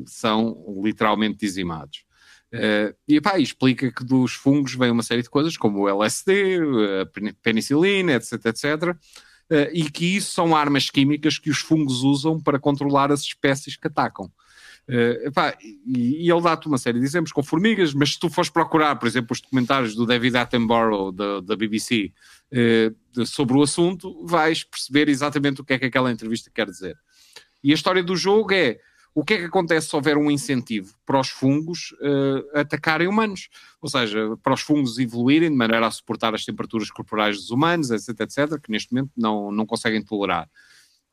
são 0.08 0.58
literalmente 0.84 1.38
dizimados. 1.38 2.09
Uh, 2.54 2.95
e 3.08 3.22
pá, 3.22 3.38
explica 3.39 3.91
que 3.91 4.04
dos 4.04 4.34
fungos 4.34 4.74
vem 4.74 4.89
uma 4.89 5.04
série 5.04 5.22
de 5.22 5.30
coisas, 5.30 5.56
como 5.56 5.82
o 5.82 5.89
LSD, 5.89 6.58
a 7.02 7.34
penicilina, 7.43 8.14
etc, 8.14 8.45
etc, 8.45 8.95
uh, 9.50 9.70
e 9.72 9.89
que 9.89 10.18
isso 10.18 10.34
são 10.34 10.56
armas 10.56 10.89
químicas 10.89 11.38
que 11.38 11.50
os 11.50 11.60
fungos 11.60 12.02
usam 12.02 12.39
para 12.39 12.60
controlar 12.60 13.12
as 13.12 13.22
espécies 13.22 13.76
que 13.76 13.88
atacam. 13.88 14.32
Uh, 14.88 15.28
epá, 15.28 15.56
e, 15.62 16.26
e, 16.26 16.32
ele 16.32 16.41
dá-te 16.41 16.68
uma 16.68 16.80
série 16.80 17.00
de 17.00 17.06
exemplos 17.06 17.32
com 17.32 17.43
formigas, 17.43 17.93
mas 17.93 18.14
se 18.14 18.20
tu 18.20 18.28
fores 18.28 18.50
procurar, 18.50 18.95
por 18.95 19.08
exemplo, 19.08 19.34
os 19.34 19.39
documentários 19.39 19.93
do 19.93 20.04
David 20.04 20.36
Attenborough 20.36 21.12
da, 21.12 21.41
da 21.41 21.56
BBC 21.56 22.12
uh, 22.52 23.26
sobre 23.28 23.56
o 23.56 23.62
assunto, 23.62 24.26
vais 24.26 24.64
perceber 24.64 25.08
exatamente 25.08 25.62
o 25.62 25.64
que 25.64 25.74
é 25.74 25.80
que 25.80 25.86
aquela 25.86 26.12
entrevista 26.12 26.50
quer 26.52 26.66
dizer. 26.66 26.97
E 27.64 27.72
a 27.72 27.76
história 27.76 28.02
do 28.02 28.16
jogo 28.16 28.52
é 28.52 28.80
o 29.14 29.24
que 29.24 29.34
é 29.34 29.38
que 29.38 29.45
acontece 29.45 29.89
se 29.89 29.95
houver 29.95 30.18
um 30.18 30.30
incentivo 30.30 30.93
para 31.05 31.20
os 31.20 31.30
fungos 31.30 31.91
uh, 32.01 32.60
atacarem 32.60 33.07
humanos? 33.07 33.49
Ou 33.82 33.89
seja, 33.89 34.38
para 34.43 34.53
os 34.53 34.62
fungos 34.62 34.99
evoluírem 34.99 35.49
de 35.49 35.55
maneira 35.55 35.88
a 35.88 35.91
suportar 35.91 36.34
as 36.36 36.45
temperaturas 36.45 36.91
corporais 36.91 37.38
dos 37.38 37.49
humanos, 37.49 37.91
etc, 37.91 38.22
etc, 38.22 38.62
que 38.62 38.72
neste 38.72 38.93
momento 38.93 39.12
não, 39.18 39.51
não 39.51 39.66
conseguem 39.66 40.03
tolerar. 40.03 40.49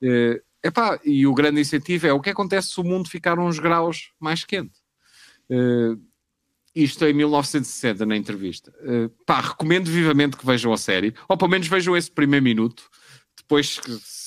Uh, 0.03 0.41
epá, 0.63 1.01
e 1.05 1.27
o 1.27 1.35
grande 1.35 1.61
incentivo 1.61 2.07
é 2.07 2.13
o 2.13 2.21
que 2.21 2.31
acontece 2.31 2.69
se 2.69 2.81
o 2.81 2.85
mundo 2.85 3.09
ficar 3.09 3.39
uns 3.39 3.59
graus 3.59 4.11
mais 4.21 4.45
quente. 4.45 4.79
Uh, 5.51 6.01
isto 6.75 7.07
em 7.07 7.15
1960, 7.15 8.05
na 8.05 8.17
entrevista. 8.17 8.71
Uh, 8.83 9.09
pá, 9.25 9.41
recomendo 9.41 9.91
vivamente 9.91 10.37
que 10.37 10.45
vejam 10.45 10.73
a 10.73 10.77
série, 10.77 11.15
ou 11.27 11.37
pelo 11.37 11.51
menos 11.51 11.67
vejam 11.67 11.97
esse 11.97 12.11
primeiro 12.11 12.45
minuto. 12.45 12.91
Depois, 13.37 13.81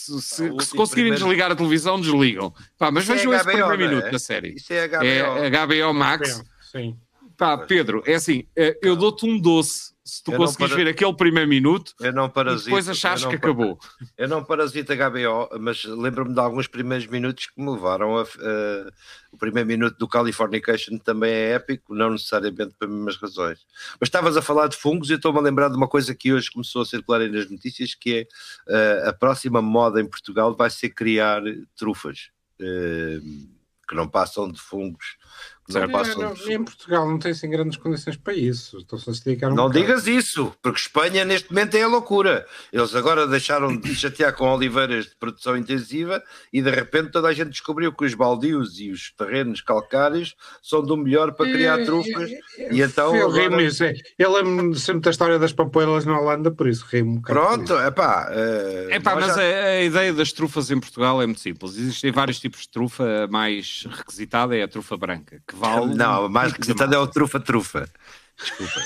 se, 0.10 0.22
se, 0.22 0.36
se 0.38 0.76
conseguirem 0.76 1.12
primeiro... 1.12 1.16
desligar 1.18 1.52
a 1.52 1.56
televisão, 1.56 2.00
desligam. 2.00 2.54
Pá, 2.78 2.92
mas 2.92 3.04
Isso 3.04 3.14
é 3.14 3.16
vejam 3.16 3.34
é 3.34 3.36
esse 3.36 3.46
primeiro 3.46 3.78
minuto 3.78 4.08
é? 4.08 4.12
da 4.12 4.20
série. 4.20 4.56
Isso 4.56 4.74
é 4.74 4.88
HBO. 4.88 5.04
É 5.04 5.50
HBO 5.50 5.94
Max. 5.94 6.44
Sim. 6.72 6.98
Pá, 7.38 7.58
Pedro, 7.58 8.04
é 8.06 8.16
assim, 8.16 8.46
eh, 8.56 8.78
eu 8.82 8.96
dou-te 8.96 9.26
um 9.26 9.40
doce 9.40 9.94
se 10.10 10.24
tu 10.24 10.32
conseguires 10.32 10.74
para... 10.74 10.84
ver 10.84 10.90
aquele 10.90 11.14
primeiro 11.14 11.48
minuto 11.48 11.94
eu 12.00 12.30
parasito, 12.30 12.66
depois 12.66 12.90
achares 12.90 13.24
que 13.24 13.38
para... 13.38 13.50
acabou. 13.50 13.80
Eu 14.18 14.28
não 14.28 14.44
parasito 14.44 14.94
HBO, 14.94 15.60
mas 15.60 15.84
lembro-me 15.84 16.34
de 16.34 16.40
alguns 16.40 16.68
primeiros 16.68 17.06
minutos 17.08 17.46
que 17.48 17.62
me 17.62 17.70
levaram 17.72 18.18
a. 18.18 18.24
Uh, 18.24 18.92
o 19.32 19.38
primeiro 19.38 19.68
minuto 19.68 19.98
do 19.98 20.08
Californication 20.08 20.98
também 20.98 21.32
é 21.32 21.52
épico, 21.52 21.94
não 21.94 22.10
necessariamente 22.12 22.74
pelas 22.80 22.94
mesmas 22.94 23.18
razões. 23.18 23.60
Mas 24.00 24.08
estavas 24.08 24.36
a 24.36 24.42
falar 24.42 24.68
de 24.68 24.76
fungos 24.76 25.10
e 25.12 25.14
estou-me 25.14 25.38
a 25.38 25.42
lembrar 25.42 25.70
de 25.70 25.78
uma 25.78 25.88
coisa 25.88 26.16
que 26.16 26.34
hoje 26.34 26.52
começou 26.52 26.82
a 26.82 26.86
circular 26.86 27.22
aí 27.22 27.30
nas 27.30 27.50
notícias, 27.50 27.94
que 27.94 28.28
é 28.68 29.06
uh, 29.06 29.10
a 29.10 29.14
próxima 29.14 29.62
moda 29.62 30.02
em 30.02 30.08
Portugal 30.08 30.56
vai 30.56 30.70
ser 30.70 30.90
criar 30.90 31.44
trufas. 31.76 32.30
Uh, 32.60 33.60
que 33.90 33.96
não 33.96 34.08
passam 34.08 34.52
de 34.52 34.62
fungos 34.62 35.18
não 35.74 36.54
em 36.54 36.64
Portugal 36.64 37.08
não 37.08 37.20
tem 37.20 37.32
assim 37.32 37.50
grandes 37.50 37.78
condições 37.78 38.18
para 38.18 38.34
isso. 38.34 38.78
Estão 38.80 38.98
a 38.98 39.14
se 39.14 39.24
dedicar 39.24 39.48
um 39.52 39.56
Não 39.56 39.68
bocado. 39.68 39.80
digas 39.80 40.08
isso, 40.08 40.54
porque 40.62 40.80
Espanha 40.80 41.24
neste 41.24 41.52
momento 41.52 41.76
é 41.76 41.84
a 41.84 41.88
loucura. 41.88 42.46
Eles 42.74 42.96
agora 42.96 43.28
deixaram 43.28 43.76
de 43.78 43.94
chatear 43.96 44.34
com 44.34 44.50
oliveiras 44.50 45.06
de 45.06 45.16
produção 45.16 45.56
intensiva 45.56 46.24
e 46.52 46.62
de 46.62 46.72
repente 46.72 47.12
toda 47.12 47.28
a 47.28 47.34
gente 47.34 47.52
descobriu 47.52 47.94
que 47.94 48.06
os 48.06 48.14
baldios 48.14 48.80
e 48.80 48.90
os 48.90 49.12
terrenos 49.12 49.62
calcários 49.62 50.36
são 50.62 50.82
do 50.82 50.98
melhor 50.98 51.34
para 51.34 51.52
criar 51.52 51.84
trufas. 51.86 52.32
e 52.72 52.82
então. 52.82 53.16
Eu 53.16 53.28
agora... 53.28 53.44
rimo 53.44 53.62
isso. 53.62 53.84
Eu 54.18 54.34
lembro 54.34 54.76
sempre 54.76 55.02
da 55.02 55.12
história 55.12 55.38
das 55.38 55.54
papoelas 55.54 56.06
na 56.06 56.20
Holanda, 56.20 56.50
por 56.52 56.68
isso 56.68 56.86
rimo. 56.90 57.22
Pronto, 57.22 57.74
é 57.78 57.92
pá. 57.92 58.30
Uh, 58.30 58.92
epá 58.92 59.16
mas 59.16 59.36
já... 59.36 59.42
a, 59.42 59.66
a, 59.66 59.82
ideia 59.84 60.14
das 60.14 60.32
trufas 60.32 60.72
em 60.72 60.80
Portugal 60.80 61.22
é 61.22 61.26
muito 61.26 61.42
simples. 61.42 61.78
Existem 61.78 62.12
vários 62.12 62.40
tipos 62.40 62.62
de 62.62 62.70
trufa, 62.70 63.26
a 63.26 63.28
mais 63.28 63.88
requisitada 63.90 64.58
é 64.58 64.64
a 64.64 64.68
trufa 64.68 64.98
branca, 64.98 65.42
que 65.48 65.56
vale. 65.60 65.94
Não, 65.96 66.30
mais 66.30 66.52
requisitada 66.52 66.96
é 66.96 67.00
o 67.00 67.08
trufa-trufa. 67.08 67.90
Desculpa. 68.40 68.80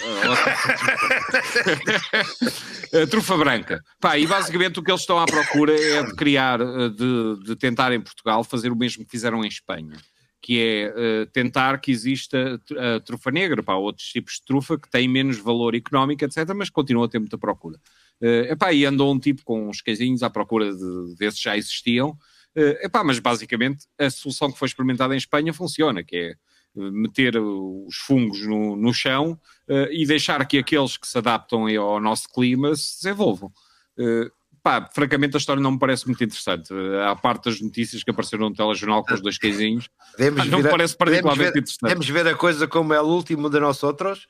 a 3.03 3.07
trufa 3.07 3.37
branca. 3.37 3.83
Pá, 3.99 4.17
e 4.17 4.25
basicamente 4.25 4.79
o 4.79 4.83
que 4.83 4.89
eles 4.89 5.01
estão 5.01 5.19
à 5.19 5.25
procura 5.25 5.79
é 5.79 6.03
de 6.03 6.15
criar, 6.15 6.59
eh, 6.59 6.89
de, 6.89 7.43
de 7.45 7.55
tentar 7.55 7.91
em 7.91 8.01
Portugal 8.01 8.43
fazer 8.43 8.71
o 8.71 8.75
mesmo 8.75 9.05
que 9.05 9.11
fizeram 9.11 9.45
em 9.45 9.47
Espanha, 9.47 9.95
que 10.41 10.59
é 10.59 10.89
uh, 10.89 11.25
tentar 11.27 11.79
que 11.79 11.91
exista 11.91 12.59
a 12.77 12.99
trufa 12.99 13.31
negra, 13.31 13.61
pá, 13.63 13.75
outros 13.75 14.07
tipos 14.07 14.33
de 14.33 14.45
trufa 14.45 14.77
que 14.77 14.89
têm 14.89 15.07
menos 15.07 15.37
valor 15.37 15.75
económico, 15.75 16.25
etc., 16.25 16.51
mas 16.55 16.69
continuam 16.69 17.05
a 17.05 17.09
ter 17.09 17.19
muita 17.19 17.37
procura. 17.37 17.77
Uh, 18.19 18.51
epá, 18.51 18.73
e 18.73 18.85
andou 18.85 19.13
um 19.13 19.19
tipo 19.19 19.43
com 19.43 19.69
uns 19.69 19.81
queijinhos 19.81 20.23
à 20.23 20.29
procura 20.29 20.75
de, 20.75 21.15
desses 21.17 21.39
já 21.39 21.55
existiam, 21.55 22.09
uh, 22.09 22.85
epá, 22.85 23.03
mas 23.03 23.19
basicamente 23.19 23.85
a 23.97 24.09
solução 24.09 24.51
que 24.51 24.57
foi 24.57 24.67
experimentada 24.67 25.13
em 25.13 25.17
Espanha 25.17 25.53
funciona, 25.53 26.03
que 26.03 26.15
é 26.15 26.35
meter 26.75 27.37
os 27.37 27.95
fungos 27.97 28.45
no, 28.45 28.75
no 28.75 28.93
chão 28.93 29.39
uh, 29.67 29.91
e 29.91 30.05
deixar 30.05 30.45
que 30.45 30.57
aqueles 30.57 30.97
que 30.97 31.07
se 31.07 31.17
adaptam 31.17 31.67
ao 31.79 31.99
nosso 31.99 32.27
clima 32.29 32.75
se 32.75 33.03
desenvolvam. 33.03 33.51
Uh, 33.97 34.31
pá, 34.61 34.89
francamente 34.93 35.35
a 35.35 35.39
história 35.39 35.61
não 35.61 35.73
me 35.73 35.79
parece 35.79 36.07
muito 36.07 36.23
interessante. 36.23 36.73
À 37.07 37.15
parte 37.15 37.45
das 37.45 37.61
notícias 37.61 38.03
que 38.03 38.09
apareceram 38.09 38.49
no 38.49 38.55
telejornal 38.55 39.03
com 39.03 39.13
os 39.13 39.21
dois 39.21 39.37
queijinhos, 39.37 39.89
não 40.49 40.59
me 40.59 40.69
parece 40.69 40.97
particularmente 40.97 41.53
ver, 41.53 41.59
interessante. 41.59 41.89
Vamos 41.89 42.09
ver 42.09 42.27
a 42.27 42.35
coisa 42.35 42.67
como 42.67 42.93
é 42.93 43.01
o 43.01 43.05
último 43.05 43.49
de 43.49 43.59
nós 43.59 43.83
outros. 43.83 44.27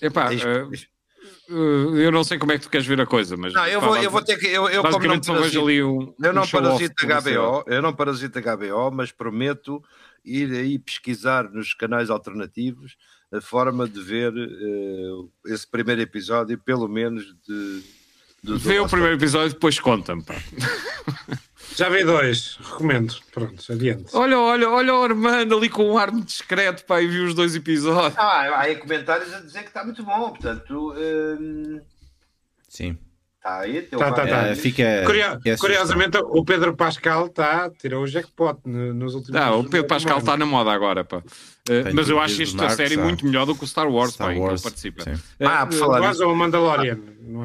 Epá, 0.00 0.30
Uh, 1.48 1.96
eu 1.98 2.10
não 2.10 2.24
sei 2.24 2.38
como 2.38 2.52
é 2.52 2.58
que 2.58 2.64
tu 2.64 2.70
queres 2.70 2.86
ver 2.86 3.00
a 3.00 3.06
coisa, 3.06 3.36
mas. 3.36 3.52
Não, 3.52 3.66
eu, 3.66 3.80
vou, 3.80 3.96
eu 3.96 4.10
vou 4.10 4.22
ter 4.22 4.38
que. 4.38 4.46
Eu, 4.46 4.68
eu 4.68 4.82
como 4.82 5.06
não 5.06 5.20
parasito, 5.20 5.60
ali 5.60 5.82
um, 5.82 6.14
eu 6.22 6.32
não 6.32 6.42
um 6.42 6.48
parasito 6.48 7.06
HBO, 7.06 7.64
eu 7.66 7.82
não 7.82 7.92
parasito 7.92 8.40
HBO, 8.40 8.90
mas 8.90 9.12
prometo 9.12 9.82
ir 10.24 10.50
aí 10.52 10.78
pesquisar 10.78 11.50
nos 11.50 11.74
canais 11.74 12.10
alternativos 12.10 12.96
a 13.32 13.40
forma 13.40 13.88
de 13.88 14.00
ver 14.00 14.32
uh, 14.32 15.30
esse 15.46 15.66
primeiro 15.66 16.00
episódio, 16.00 16.56
pelo 16.58 16.88
menos 16.88 17.24
de. 17.46 17.82
de 18.42 18.58
Vê 18.58 18.78
o 18.78 18.88
primeiro 18.88 19.16
episódio 19.16 19.50
e 19.50 19.54
depois 19.54 19.78
conta-me. 19.78 20.24
Já 21.74 21.88
vi 21.88 22.04
dois, 22.04 22.56
recomendo. 22.62 23.16
Pronto, 23.32 23.72
adiante. 23.72 24.10
Olha, 24.12 24.38
olha, 24.38 24.70
olha 24.70 24.94
o 24.94 25.02
Armando 25.02 25.56
ali 25.56 25.68
com 25.68 25.90
um 25.90 25.98
ar 25.98 26.12
discreto, 26.12 26.84
pá, 26.84 27.00
e 27.02 27.08
viu 27.08 27.24
os 27.24 27.34
dois 27.34 27.56
episódios. 27.56 28.16
Ah, 28.16 28.42
há 28.42 28.60
aí 28.60 28.76
comentários 28.76 29.32
a 29.34 29.40
dizer 29.40 29.62
que 29.62 29.68
está 29.68 29.84
muito 29.84 30.04
bom, 30.04 30.30
portanto. 30.30 30.94
Hum... 30.96 31.80
Sim. 32.68 32.96
Está 33.44 33.60
aí, 33.60 33.82
tá, 33.82 34.10
tá, 34.10 34.26
tá. 34.26 34.52
Uh, 34.52 34.56
fica, 34.56 35.02
Curio... 35.04 35.58
Curiosamente, 35.60 36.16
o 36.16 36.42
Pedro 36.46 36.74
Pascal 36.74 37.28
tá, 37.28 37.70
tirou 37.78 38.02
o 38.02 38.06
jackpot 38.06 38.58
nos 38.64 39.14
últimos 39.14 39.38
anos. 39.38 39.48
Ah, 39.48 39.54
o 39.54 39.68
Pedro 39.68 39.86
Pascal 39.86 40.16
está 40.16 40.34
na 40.34 40.46
moda 40.46 40.72
agora, 40.72 41.04
pá. 41.04 41.18
Uh, 41.18 41.92
mas 41.92 42.08
eu 42.08 42.18
acho 42.18 42.40
esta 42.40 42.70
série 42.70 42.96
muito 42.96 43.26
melhor 43.26 43.44
do 43.44 43.54
que 43.54 43.62
o 43.62 43.66
Star 43.66 43.86
Wars, 43.86 44.14
Star 44.14 44.28
pá, 44.28 44.40
Wars, 44.40 44.62
que 44.62 44.66
ele 44.66 44.72
participa. 44.72 45.04
Sim. 45.04 45.12
Uh, 45.12 45.46
ah, 45.46 45.66
por 45.66 45.74
falar 45.74 46.34
Mandalorian. 46.34 46.98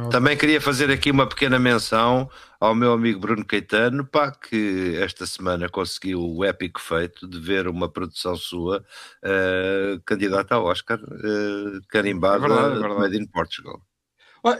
É 0.07 0.09
Também 0.09 0.37
queria 0.37 0.61
fazer 0.61 0.89
aqui 0.89 1.11
uma 1.11 1.27
pequena 1.27 1.59
menção 1.59 2.29
ao 2.61 2.73
meu 2.73 2.93
amigo 2.93 3.19
Bruno 3.19 3.45
Caetano, 3.45 4.05
pá, 4.05 4.31
que 4.31 4.95
esta 5.01 5.25
semana 5.25 5.67
conseguiu 5.67 6.21
o 6.21 6.45
épico 6.45 6.79
feito 6.79 7.27
de 7.27 7.37
ver 7.37 7.67
uma 7.67 7.89
produção 7.89 8.37
sua 8.37 8.77
uh, 8.77 10.01
candidata 10.05 10.55
ao 10.55 10.63
Oscar, 10.63 10.97
uh, 10.97 11.81
carimbada 11.89 12.45
é 12.45 12.47
verdade, 12.47 12.77
é 12.77 12.79
verdade. 12.79 12.99
Made 13.01 13.17
in 13.17 13.25
Portugal. 13.25 13.81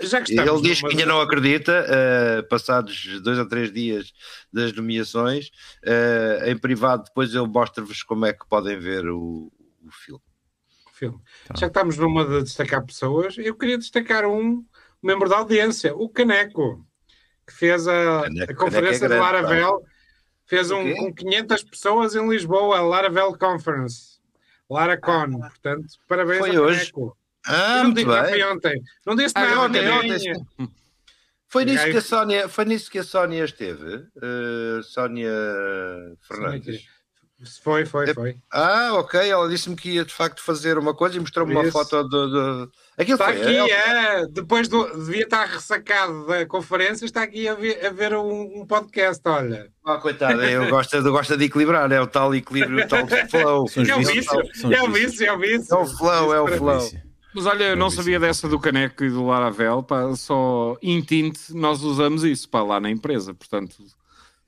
Já 0.01 0.22
que 0.22 0.34
Ele 0.34 0.61
diz 0.61 0.81
que 0.81 0.88
ainda 0.88 1.06
não 1.06 1.22
acredita, 1.22 1.85
uh, 1.85 2.47
passados 2.47 3.22
dois 3.22 3.38
ou 3.38 3.47
três 3.47 3.72
dias 3.72 4.14
das 4.51 4.73
nomeações, 4.73 5.49
uh, 5.85 6.45
em 6.45 6.57
privado, 6.57 7.03
depois 7.03 7.34
ele 7.34 7.47
mostra-vos 7.47 8.03
como 8.03 8.26
é 8.26 8.34
que 8.34 8.47
podem 8.47 8.77
ver 8.77 9.07
o, 9.07 9.51
o 9.85 9.91
filme. 9.91 10.22
O 10.88 10.93
filme. 10.93 11.19
Tá. 11.47 11.53
Já 11.56 11.68
que 11.68 11.77
estamos 11.77 11.97
numa 11.97 12.26
de 12.26 12.43
destacar 12.43 12.85
pessoas, 12.85 13.38
eu 13.38 13.56
queria 13.56 13.77
destacar 13.77 14.26
um 14.26 14.65
membro 15.01 15.30
da 15.30 15.38
audiência, 15.38 15.95
o 15.95 16.10
Caneco, 16.10 16.85
que 17.47 17.53
fez 17.53 17.88
a, 17.88 18.23
Caneco, 18.23 18.51
a 18.51 18.56
conferência 18.56 19.06
é 19.06 19.07
grande, 19.07 19.14
de 19.15 19.31
Laravel, 19.31 19.84
fez 20.45 20.72
um, 20.72 20.93
com 20.93 21.14
500 21.14 21.64
pessoas 21.64 22.15
em 22.15 22.27
Lisboa, 22.27 22.77
a 22.77 22.81
Laravel 22.81 23.38
Conference. 23.38 24.19
Laracon, 24.69 25.41
ah, 25.41 25.49
portanto, 25.49 25.88
parabéns 26.07 26.39
Foi 26.39 26.57
hoje. 26.57 26.91
Caneco. 26.91 27.18
Ah, 27.49 27.77
não 27.77 27.91
muito 27.91 28.05
bem. 28.05 28.43
ontem. 28.45 28.81
Não 29.05 29.15
disse 29.15 29.34
ah, 29.35 29.41
nada 29.41 29.61
ontem, 29.61 29.89
ontem. 29.89 30.34
Foi 31.47 31.65
nisso, 31.65 31.84
que 31.85 31.97
a 31.97 32.01
Sónia, 32.01 32.47
foi 32.47 32.65
nisso 32.65 32.91
que 32.91 32.99
a 32.99 33.03
Sónia 33.03 33.43
esteve, 33.43 33.95
uh, 33.95 34.84
Sónia 34.84 35.31
Fernandes. 36.21 36.84
Foi, 37.63 37.85
foi, 37.85 38.13
foi. 38.13 38.35
Ah, 38.51 38.91
ok. 38.95 39.17
Ela 39.30 39.47
disse-me 39.47 39.76
que 39.76 39.91
ia 39.91 40.03
de 40.03 40.13
facto 40.13 40.43
fazer 40.43 40.77
uma 40.77 40.93
coisa 40.93 41.15
e 41.15 41.19
mostrou-me 41.21 41.53
uma 41.55 41.71
foto 41.71 42.03
do. 42.03 42.27
do... 42.27 42.71
Aquilo 42.97 43.15
está 43.15 43.27
foi, 43.27 43.41
aqui, 43.41 43.71
é, 43.71 44.21
é. 44.21 44.27
Depois 44.27 44.67
do, 44.67 44.85
devia 45.05 45.23
estar 45.23 45.45
ressacado 45.45 46.27
da 46.27 46.45
conferência, 46.45 47.05
está 47.05 47.23
aqui 47.23 47.47
a 47.47 47.55
ver, 47.55 47.85
a 47.85 47.91
ver 47.91 48.13
um, 48.13 48.61
um, 48.61 48.67
podcast. 48.67 49.21
Olha, 49.26 49.71
ah, 49.85 49.95
coitado, 49.97 50.43
eu 50.43 50.69
gosto, 50.69 50.97
eu 50.97 51.11
gosto 51.11 51.38
de 51.38 51.45
equilibrar, 51.45 51.89
é 51.89 52.01
o 52.01 52.07
tal 52.07 52.35
equilíbrio, 52.35 52.84
o 52.84 52.88
tal 52.88 53.07
flow. 53.31 53.65
É 53.88 53.95
o 53.95 53.99
vício, 53.99 54.39
é 54.73 54.84
o 54.84 54.91
vício, 54.91 55.26
é 55.26 55.34
o 55.34 55.39
vício. 55.39 55.73
É 55.73 55.77
o 55.77 55.85
flow, 55.85 56.34
é 56.34 56.41
o 56.41 56.47
flow. 56.57 57.09
Mas 57.34 57.45
olha, 57.45 57.64
eu 57.65 57.76
não 57.76 57.89
sabia 57.89 58.19
dessa 58.19 58.47
do 58.47 58.60
caneco 58.60 59.03
e 59.03 59.10
do 59.10 59.26
Laravel, 59.26 59.84
pá, 59.84 60.15
só 60.15 60.77
em 60.81 61.01
tint 61.01 61.38
nós 61.49 61.84
usamos 61.84 62.23
isso 62.23 62.49
para 62.49 62.64
lá 62.64 62.80
na 62.80 62.89
empresa, 62.89 63.34
portanto 63.34 63.84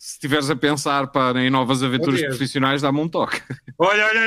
se 0.01 0.13
estiveres 0.13 0.49
a 0.49 0.55
pensar 0.55 1.05
para 1.11 1.39
em 1.43 1.51
novas 1.51 1.83
aventuras 1.83 2.19
profissionais, 2.23 2.81
dá-me 2.81 2.99
um 2.99 3.07
toque. 3.07 3.39
Olha, 3.77 4.07
olha, 4.07 4.19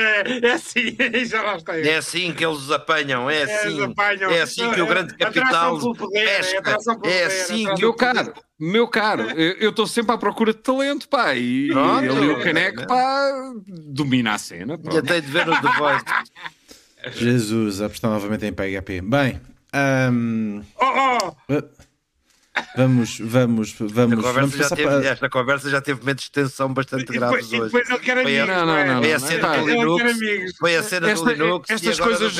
é 0.47 0.51
assim, 0.53 0.95
já 1.27 1.41
lá 1.41 1.57
está. 1.57 1.77
É 1.77 1.97
assim 1.97 2.33
que 2.33 2.45
eles 2.45 2.59
os 2.59 2.71
apanham, 2.71 3.29
é 3.29 3.43
assim, 3.43 3.83
apanham. 3.83 4.31
é 4.31 4.41
assim 4.41 4.71
que 4.71 4.81
o 4.81 4.87
grande 4.87 5.13
capital 5.17 5.77
pesca, 6.13 6.77
é 7.03 7.25
assim 7.25 7.65
que 7.75 7.81
meu 7.81 7.93
caro, 7.93 8.33
meu 8.57 8.87
caro, 8.87 9.23
eu 9.31 9.71
estou 9.71 9.85
sempre 9.85 10.15
à 10.15 10.17
procura 10.17 10.53
de 10.53 10.59
talento, 10.59 11.09
pá, 11.09 11.35
e, 11.35 11.67
Pronto, 11.67 12.05
e 12.05 12.07
ali 12.07 12.29
o 12.29 12.39
caneco, 12.41 12.87
pá, 12.87 13.53
domina 13.67 14.35
a 14.35 14.37
cena. 14.37 14.79
Já 14.81 15.01
tenho 15.01 15.21
de 15.23 15.27
ver 15.27 15.49
o 15.49 15.61
The 15.61 15.77
Voice. 15.77 16.05
Jesus, 17.11 17.81
apostar 17.81 18.11
novamente 18.11 18.45
em 18.45 18.51
PHP. 18.51 19.01
Bem, 19.01 19.39
um... 19.73 20.63
oh, 20.79 21.35
oh. 21.49 21.63
Vamos, 22.75 23.19
vamos, 23.19 23.75
vamos. 23.79 24.25
A 24.25 24.31
vamos 24.31 24.55
já 24.55 24.69
teve, 24.69 24.83
para... 24.83 25.05
Esta 25.05 25.29
conversa 25.29 25.69
já 25.69 25.81
teve 25.81 26.01
uma 26.01 26.11
extensão 26.11 26.73
bastante 26.73 27.05
grave 27.05 27.37
hoje. 27.37 27.59
depois 27.59 27.89
ele 27.89 27.99
quer 27.99 28.17
amigos. 28.17 28.47
Não, 28.47 28.65
não, 28.65 28.85
não. 28.85 29.01
Foi 29.01 29.13
a 29.13 29.19
cena 29.19 29.57
do 29.57 29.67
Linux. 29.67 30.57
Foi 30.57 30.75
a 30.75 30.83
cena 30.83 31.13
do 31.13 31.25
Linux. 31.25 31.69
Estas 31.69 31.99
coisas, 31.99 32.33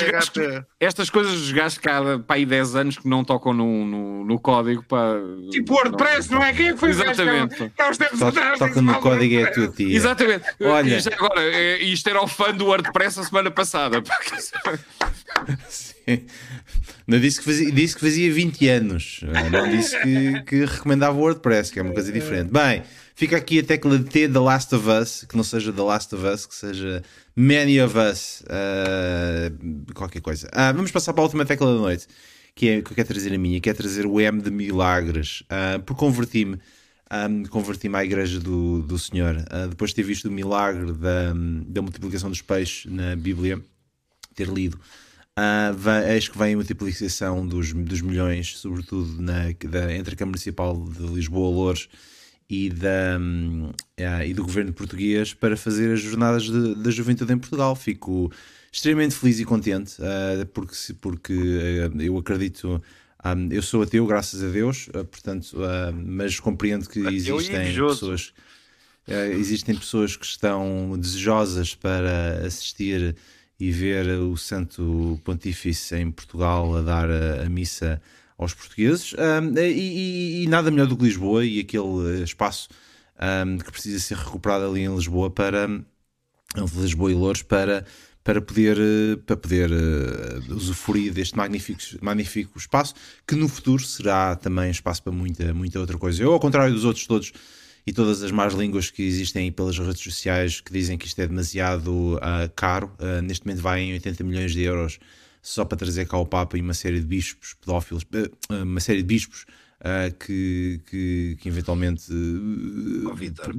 estas 0.80 1.10
coisas 1.10 1.54
há 1.86 2.20
para 2.20 2.36
aí 2.36 2.46
10 2.46 2.76
anos 2.76 2.98
que 2.98 3.08
não 3.08 3.24
tocam 3.24 3.54
no, 3.54 3.86
no, 3.86 4.26
no 4.26 4.40
código. 4.40 4.84
Para, 4.84 5.20
tipo 5.52 5.74
WordPress, 5.74 6.32
não, 6.32 6.40
não 6.40 6.46
é? 6.46 6.54
Quem 6.54 6.68
é 6.70 6.74
que 6.74 6.80
foi 6.80 6.90
Exatamente. 6.90 7.72
Tempos 7.98 8.22
atrás. 8.22 8.60
Toca 8.60 8.82
no 8.82 9.00
código 9.00 9.40
é 9.40 9.46
tu, 9.48 9.68
tia. 9.70 9.96
Exatamente. 9.96 10.46
Olha. 10.62 10.98
E 10.98 11.14
agora, 11.14 11.42
é, 11.42 11.82
isto 11.84 12.10
era 12.10 12.22
o 12.22 12.28
fã 12.28 12.54
do 12.54 12.66
WordPress 12.66 13.20
a 13.20 13.24
semana 13.24 13.52
passada. 13.52 14.02
Sim. 15.68 16.26
Não 17.08 17.20
disse 17.20 17.40
que, 17.40 17.46
fazia, 17.46 17.72
disse 17.72 17.96
que 17.96 18.02
fazia 18.02 18.34
20 18.34 18.68
anos. 18.68 19.22
Não 19.52 19.70
disse 19.70 20.00
que, 20.02 20.42
que 20.44 20.66
recomendava 20.66 21.16
WordPress, 21.18 21.72
que 21.72 21.80
é 21.80 21.82
uma 21.84 21.94
coisa 21.94 22.12
diferente. 22.12 22.52
Bem, 22.52 22.82
fica 23.14 23.38
aqui 23.38 23.60
a 23.60 23.64
tecla 23.64 24.00
de 24.00 24.06
T 24.06 24.28
The 24.28 24.40
Last 24.40 24.74
of 24.74 24.90
Us, 24.90 25.26
que 25.30 25.38
não 25.38 25.44
seja 25.44 25.72
The 25.72 25.82
Last 25.84 26.16
of 26.16 26.26
Us, 26.26 26.48
que 26.48 26.56
seja 26.56 27.04
Many 27.36 27.80
of 27.80 27.96
Us, 27.96 28.44
uh, 28.44 29.94
qualquer 29.94 30.22
coisa. 30.22 30.50
Ah, 30.52 30.72
vamos 30.72 30.90
passar 30.90 31.14
para 31.14 31.22
a 31.22 31.26
última 31.26 31.46
tecla 31.46 31.76
da 31.76 31.80
noite, 31.80 32.08
que 32.56 32.70
é 32.70 32.82
que 32.82 32.92
eu 32.92 32.96
quero 32.96 33.08
trazer 33.08 33.34
a 33.34 33.38
minha, 33.38 33.62
que 33.62 33.70
é 33.70 33.74
trazer 33.74 34.08
o 34.08 34.20
M 34.20 34.42
de 34.42 34.50
Milagres, 34.50 35.42
uh, 35.42 35.80
porque 35.84 36.00
converti-me. 36.00 36.60
Um, 37.30 37.44
converti-me 37.44 37.96
à 37.98 38.04
igreja 38.04 38.40
do, 38.40 38.82
do 38.82 38.98
Senhor 38.98 39.36
uh, 39.36 39.68
depois 39.70 39.92
de 39.92 39.98
ter 39.98 40.02
visto 40.02 40.26
o 40.26 40.32
milagre 40.32 40.92
da, 40.92 41.34
da 41.68 41.80
multiplicação 41.80 42.32
dos 42.32 42.42
peixes 42.42 42.92
na 42.92 43.16
Bíblia, 43.16 43.62
ter 44.34 44.48
lido 44.48 44.80
Uh, 45.38 46.08
eis 46.08 46.30
que 46.30 46.38
vem 46.38 46.54
a 46.54 46.56
multiplicação 46.56 47.46
dos, 47.46 47.74
dos 47.74 48.00
milhões, 48.00 48.58
sobretudo 48.58 49.22
na, 49.22 49.52
da, 49.70 49.94
entre 49.94 50.14
a 50.14 50.18
Câmara 50.18 50.38
Municipal 50.38 50.82
de 50.88 51.06
Lisboa-Loures 51.08 51.90
e, 52.50 52.70
da, 52.70 53.20
uh, 53.20 54.24
e 54.26 54.34
do 54.34 54.44
governo 54.44 54.72
português 54.72 55.34
para 55.34 55.58
fazer 55.58 55.92
as 55.92 56.00
jornadas 56.00 56.50
da 56.50 56.90
juventude 56.90 57.34
em 57.34 57.38
Portugal. 57.38 57.76
Fico 57.76 58.32
extremamente 58.72 59.16
feliz 59.16 59.38
e 59.38 59.44
contente 59.44 60.02
uh, 60.02 60.46
porque, 60.54 60.76
porque 61.02 61.34
eu 62.00 62.18
acredito. 62.18 62.82
Um, 63.26 63.52
eu 63.52 63.62
sou 63.62 63.82
ateu, 63.82 64.06
graças 64.06 64.42
a 64.42 64.48
Deus, 64.48 64.88
portanto, 65.12 65.58
mas 65.96 66.40
compreendo 66.40 66.88
que 66.88 67.00
existem 67.00 67.74
pessoas, 67.74 68.34
existem 69.34 69.76
pessoas 69.76 70.16
que 70.16 70.26
estão 70.28 70.96
desejosas 70.98 71.74
para 71.74 72.46
assistir 72.46 73.16
e 73.60 73.72
ver 73.72 74.08
o 74.20 74.36
Santo 74.36 75.20
Pontífice 75.24 75.96
em 75.96 76.12
Portugal 76.12 76.78
a 76.78 76.82
dar 76.82 77.10
a, 77.10 77.44
a 77.44 77.50
missa 77.50 78.02
aos 78.38 78.54
portugueses 78.54 79.14
um, 79.14 79.58
e, 79.58 80.44
e, 80.44 80.48
nada 80.48 80.70
melhor 80.70 80.88
do 80.88 80.98
que 80.98 81.04
Lisboa 81.04 81.46
e 81.46 81.60
aquele 81.60 82.24
espaço 82.24 82.68
um, 83.48 83.58
que 83.58 83.72
precisa 83.72 84.00
ser 84.00 84.18
recuperado 84.18 84.66
ali 84.66 84.82
em 84.82 84.94
Lisboa 84.94 85.30
para 85.30 85.70
Lisboa 86.76 87.12
e 87.12 87.16
Louros 87.16 87.42
para 87.42 87.86
para 88.26 88.42
poder, 88.42 88.78
para 89.28 89.38
poder 89.38 89.70
uh, 89.72 90.56
usufruir 90.56 91.14
deste 91.14 91.38
magnífico, 91.38 91.80
magnífico 92.02 92.58
espaço, 92.58 92.96
que 93.26 93.36
no 93.36 93.48
futuro 93.48 93.84
será 93.84 94.36
também 94.36 94.72
espaço 94.72 95.04
para 95.04 95.12
muita, 95.14 95.54
muita 95.54 95.80
outra 95.80 95.96
coisa. 95.96 96.24
Eu, 96.24 96.34
ao 96.34 96.40
contrário 96.40 96.74
dos 96.74 96.86
outros 96.86 97.06
todos, 97.06 97.32
e 97.88 97.94
todas 97.94 98.24
as 98.24 98.32
más 98.32 98.54
línguas 98.54 98.90
que 98.90 99.04
existem 99.04 99.52
pelas 99.52 99.78
redes 99.78 100.02
sociais 100.02 100.60
que 100.60 100.74
dizem 100.74 100.98
que 100.98 101.06
isto 101.06 101.20
é 101.22 101.28
demasiado 101.28 102.16
uh, 102.16 102.50
caro. 102.56 102.92
Uh, 103.00 103.22
neste 103.22 103.46
momento 103.46 103.62
vai 103.62 103.82
em 103.82 103.94
80 103.94 104.24
milhões 104.24 104.52
de 104.54 104.64
euros 104.64 105.00
só 105.42 105.64
para 105.64 105.78
trazer 105.78 106.08
cá 106.08 106.18
o 106.18 106.26
Papa 106.26 106.58
e 106.58 106.62
uma 106.62 106.74
série 106.74 107.00
de 107.00 107.06
bispos 107.06 107.54
pedófilos, 107.54 108.04
uh, 108.04 108.64
uma 108.64 108.80
série 108.80 109.00
de 109.00 109.08
bispos 109.08 109.46
que, 110.18 110.82
que, 110.90 111.38
que, 111.40 111.48
eventualmente. 111.48 112.12
Oh, 113.06 113.14
Vitor, 113.14 113.54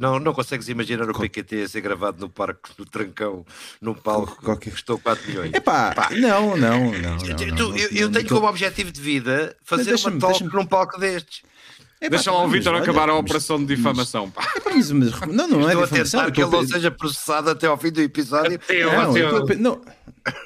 não, 0.00 0.18
não 0.18 0.32
consegues 0.32 0.66
imaginar 0.68 1.10
o 1.10 1.12
PQT 1.12 1.62
a 1.62 1.68
ser 1.68 1.82
gravado 1.82 2.18
no 2.20 2.30
Parque 2.30 2.70
do 2.74 2.86
Trancão, 2.86 3.44
num 3.78 3.92
palco 3.92 4.40
Qualquer... 4.42 4.70
que 4.70 4.70
custou 4.70 4.98
4 4.98 5.28
milhões? 5.28 5.52
Epá, 5.52 5.94
pá. 5.94 6.08
não, 6.12 6.56
não, 6.56 6.90
não. 6.90 6.92
não, 6.92 7.16
não, 7.18 7.54
não 7.54 7.76
eu, 7.76 7.88
eu 7.90 8.10
tenho 8.10 8.28
como 8.28 8.46
objetivo 8.46 8.90
de 8.90 9.00
vida 9.00 9.54
fazer 9.62 9.94
uma 9.96 10.18
talk 10.18 10.42
num 10.44 10.64
palco 10.64 10.98
destes. 10.98 11.42
É, 12.00 12.08
Deixa 12.08 12.30
lá 12.30 12.44
o 12.44 12.48
Vitor 12.48 12.74
acabar 12.76 13.08
a 13.08 13.16
operação 13.16 13.58
de 13.58 13.74
difamação. 13.74 14.30
Pá. 14.30 14.46
Mas, 14.64 14.90
mas, 14.92 15.20
não, 15.28 15.48
não 15.48 15.68
é 15.68 15.72
Estou 15.72 15.86
difamação. 15.86 16.20
A 16.20 16.30
que 16.30 16.42
ele 16.42 16.50
não 16.50 16.66
seja 16.66 16.90
processado 16.90 17.50
até 17.50 17.66
ao 17.66 17.76
fim 17.76 17.90
do 17.90 18.00
episódio. 18.00 18.54
Até, 18.54 18.84
não, 18.84 19.16
eu, 19.16 19.46
tô, 19.46 19.54
não, 19.54 19.80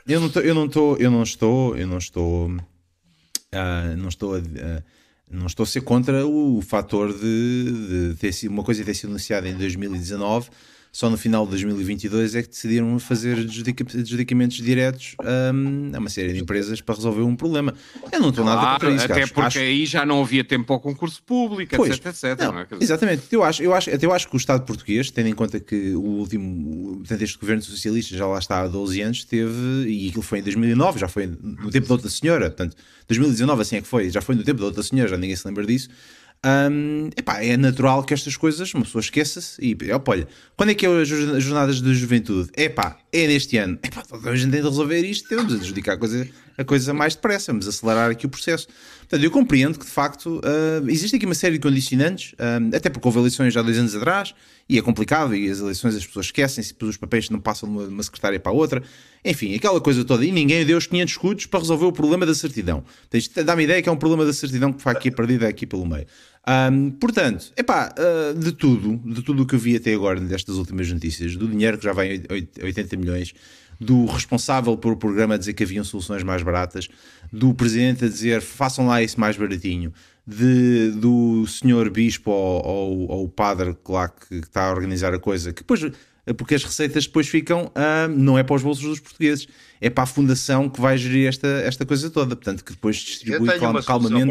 eu 0.07 0.21
não 0.21 0.27
estou, 0.29 0.43
eu 0.43 0.55
não 0.55 0.65
estou, 0.65 0.97
eu 0.97 1.11
não 1.11 1.23
estou, 1.23 1.77
eu 1.77 1.87
não 1.87 1.99
estou, 1.99 2.47
uh, 2.49 3.97
não 3.97 4.09
estou 4.09 4.35
a, 4.35 4.39
uh, 4.39 4.83
não 5.31 5.47
estou 5.47 5.65
a 5.65 5.67
ser 5.67 5.83
contra 5.83 6.27
o, 6.27 6.59
o 6.59 6.63
fator 6.63 7.13
de, 7.13 8.11
de 8.11 8.17
ter 8.19 8.33
sido 8.33 8.51
uma 8.51 8.63
coisa 8.63 8.85
ter 8.85 8.95
sido 8.95 9.11
anunciada 9.11 9.49
em 9.49 9.55
2019 9.55 10.49
só 10.95 11.09
no 11.09 11.17
final 11.17 11.45
de 11.47 11.53
2022 11.53 12.35
é 12.35 12.43
que 12.43 12.51
decidiram 12.51 12.99
fazer 12.99 13.39
adjudicamentos 13.39 14.59
diretos 14.59 15.17
um, 15.55 15.91
a 15.97 15.99
uma 15.99 16.11
série 16.11 16.35
de 16.35 16.41
empresas 16.41 16.83
para 16.83 16.95
resolver 16.95 17.23
um 17.23 17.35
problema. 17.35 17.73
Eu 18.13 18.21
não 18.21 18.29
estou 18.29 18.45
claro, 18.45 18.61
nada 18.61 18.73
contra 18.75 18.91
isso. 18.91 19.05
Até 19.07 19.27
porque 19.27 19.41
acho... 19.41 19.59
aí 19.59 19.87
já 19.87 20.05
não 20.05 20.21
havia 20.21 20.45
tempo 20.45 20.67
para 20.67 20.77
o 20.77 20.81
concurso 20.81 21.23
público, 21.23 21.75
pois, 21.75 21.93
etc, 21.93 22.07
etc. 22.09 22.39
Não, 22.41 22.53
não 22.53 22.61
é? 22.61 22.67
Exatamente. 22.79 23.23
Eu 23.33 23.43
acho, 23.43 23.63
eu, 23.63 23.73
acho, 23.73 23.89
até 23.89 24.05
eu 24.05 24.13
acho 24.13 24.29
que 24.29 24.37
o 24.37 24.37
Estado 24.37 24.67
português, 24.67 25.11
tendo 25.11 25.29
em 25.29 25.35
conta 25.35 25.59
que 25.59 25.95
o 25.95 26.03
último, 26.03 26.97
portanto, 26.99 27.23
este 27.23 27.39
governo 27.39 27.63
socialista 27.63 28.15
já 28.15 28.27
lá 28.27 28.39
está 28.39 28.61
há 28.61 28.69
12 28.69 29.01
anos, 29.01 29.25
teve, 29.25 29.89
e 29.89 30.11
aquilo 30.11 30.23
foi 30.23 30.41
em 30.41 30.43
2009, 30.43 31.01
já 31.01 31.09
foi 31.09 31.27
no 31.27 31.71
tempo 31.71 31.89
da 31.89 31.95
outra 31.95 32.11
senhora, 32.11 32.51
portanto, 32.51 32.77
2019 33.09 33.63
assim 33.63 33.77
é 33.77 33.81
que 33.81 33.89
foi, 33.89 34.11
já 34.11 34.21
foi 34.21 34.35
no 34.35 34.45
tempo 34.45 34.61
da 34.61 34.67
outra 34.67 34.83
senhora, 34.83 35.09
já 35.09 35.17
ninguém 35.17 35.37
se 35.37 35.47
lembra 35.47 35.65
disso. 35.65 35.89
Um, 36.45 37.09
epá, 37.17 37.41
é 37.41 37.57
natural 37.57 38.03
que 38.03 38.13
estas 38.13 38.37
coisas 38.37 38.75
uma 38.75 38.83
pessoa 38.83 39.01
esqueça-se 39.01 39.63
e 39.65 39.93
opa, 39.93 40.11
olha, 40.11 40.29
quando 40.57 40.71
é 40.71 40.75
que 40.75 40.85
é 40.85 40.89
as 40.89 41.07
jornadas 41.07 41.81
de 41.81 41.95
juventude? 41.95 42.51
Epá, 42.57 42.99
é 43.13 43.29
neste 43.29 43.57
ano. 43.59 43.79
Epá, 43.81 44.03
a 44.25 44.35
gente 44.35 44.51
tem 44.51 44.61
de 44.61 44.69
resolver 44.69 45.03
isto, 45.05 45.29
temos 45.29 45.47
de 45.47 45.55
adjudicar 45.55 45.95
a 45.95 45.99
coisa, 45.99 46.29
a 46.57 46.65
coisa 46.65 46.93
mais 46.93 47.15
depressa, 47.15 47.53
vamos 47.53 47.67
acelerar 47.67 48.11
aqui 48.11 48.27
o 48.27 48.29
processo. 48.29 48.67
Portanto, 49.01 49.25
eu 49.25 49.31
compreendo 49.31 49.79
que 49.79 49.85
de 49.85 49.91
facto 49.91 50.41
uh, 50.41 50.89
existe 50.89 51.17
aqui 51.17 51.27
uma 51.27 51.35
série 51.35 51.59
de 51.59 51.61
condicionantes, 51.61 52.33
uh, 52.33 52.77
até 52.77 52.89
porque 52.89 53.07
houve 53.07 53.19
eleições 53.19 53.53
já 53.53 53.63
dois 53.63 53.79
anos 53.79 53.95
atrás 53.95 54.35
e 54.69 54.79
é 54.79 54.83
complicado, 54.83 55.35
e 55.35 55.51
as 55.51 55.59
eleições 55.59 55.95
as 55.95 56.07
pessoas 56.07 56.27
esquecem-se, 56.27 56.75
os 56.81 56.97
papéis 56.97 57.29
não 57.29 57.41
passam 57.41 57.69
de 57.69 57.93
uma, 57.93 58.03
secretária 58.03 58.41
para 58.41 58.53
a 58.53 58.55
outra, 58.55 58.83
enfim, 59.25 59.55
aquela 59.55 59.81
coisa 59.81 60.05
toda. 60.05 60.25
E 60.25 60.33
ninguém 60.33 60.65
deu 60.65 60.79
os 60.79 60.87
500 60.87 61.13
escudos 61.13 61.47
para 61.47 61.61
resolver 61.61 61.85
o 61.85 61.93
problema 61.93 62.25
da 62.25 62.35
certidão. 62.35 62.83
Dá-me 63.45 63.65
ideia 63.65 63.83
que 63.83 63.89
é 63.89 63.93
um 63.93 63.97
problema 63.97 64.25
da 64.25 64.33
certidão 64.33 64.73
que 64.73 64.83
vai 64.83 64.95
aqui 64.95 65.11
perdida 65.11 65.47
aqui 65.47 65.67
pelo 65.67 65.87
meio. 65.87 66.07
Um, 66.49 66.91
portanto, 66.91 67.53
epá, 67.57 67.95
uh, 67.97 68.39
de 68.39 68.51
tudo, 68.53 69.01
de 69.05 69.23
tudo 69.23 69.45
o 69.45 69.47
que 69.47 69.55
eu 69.55 69.59
vi 69.59 69.77
até 69.77 69.95
agora 69.95 70.19
nestas 70.19 70.57
últimas 70.57 70.91
notícias, 70.91 71.37
do 71.37 71.47
dinheiro 71.47 71.79
que 71.79 71.85
já 71.85 71.93
vai 71.93 72.17
em 72.17 72.65
80 72.65 72.97
milhões, 72.97 73.33
do 73.83 74.07
responsável 74.07 74.77
por 74.77 74.93
o 74.93 74.97
programa 74.97 75.35
a 75.35 75.39
dizer 75.39 75.53
que 75.55 75.63
haviam 75.63 75.85
soluções 75.85 76.23
mais 76.23 76.43
baratas, 76.43 76.89
do 77.33 77.53
presidente 77.53 78.05
a 78.05 78.09
dizer 78.09 78.41
façam 78.41 78.87
lá 78.87 79.03
isso 79.03 79.19
mais 79.19 79.37
baratinho, 79.37 79.93
de, 80.27 80.93
do 80.93 81.47
senhor 81.47 81.91
bispo 81.91 82.31
ou, 82.31 82.65
ou, 82.65 83.11
ou 83.11 83.29
padre 83.29 83.77
lá 83.89 84.09
que, 84.09 84.37
está 84.37 84.69
a 84.69 84.71
organizar 84.71 85.13
a 85.13 85.19
coisa, 85.19 85.53
que 85.53 85.63
depois, 85.63 85.81
porque 86.37 86.55
as 86.55 86.63
receitas 86.63 87.07
depois 87.07 87.29
ficam, 87.29 87.67
uh, 87.67 88.09
não 88.09 88.39
é 88.39 88.43
para 88.43 88.55
os 88.55 88.63
bolsos 88.63 88.85
dos 88.85 89.01
portugueses, 89.01 89.49
é 89.81 89.91
para 89.91 90.05
a 90.05 90.07
fundação 90.07 90.69
que 90.69 90.81
vai 90.81 90.97
gerir 90.97 91.29
esta, 91.29 91.49
esta 91.49 91.85
coisa 91.85 92.09
toda, 92.09 92.37
portanto 92.37 92.65
que 92.65 92.73
depois 92.73 92.97
distribui 92.97 93.49
calmamente 93.85 94.31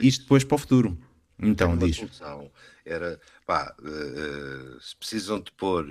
isto 0.00 0.22
depois 0.22 0.44
para 0.44 0.54
o 0.54 0.58
futuro. 0.58 0.98
Então, 1.40 1.76
diz. 1.76 1.96
Solução 1.96 2.50
era, 2.84 3.20
pá, 3.46 3.74
uh, 3.78 4.80
se 4.80 4.96
precisam 4.96 5.38
de 5.40 5.52
pôr 5.52 5.86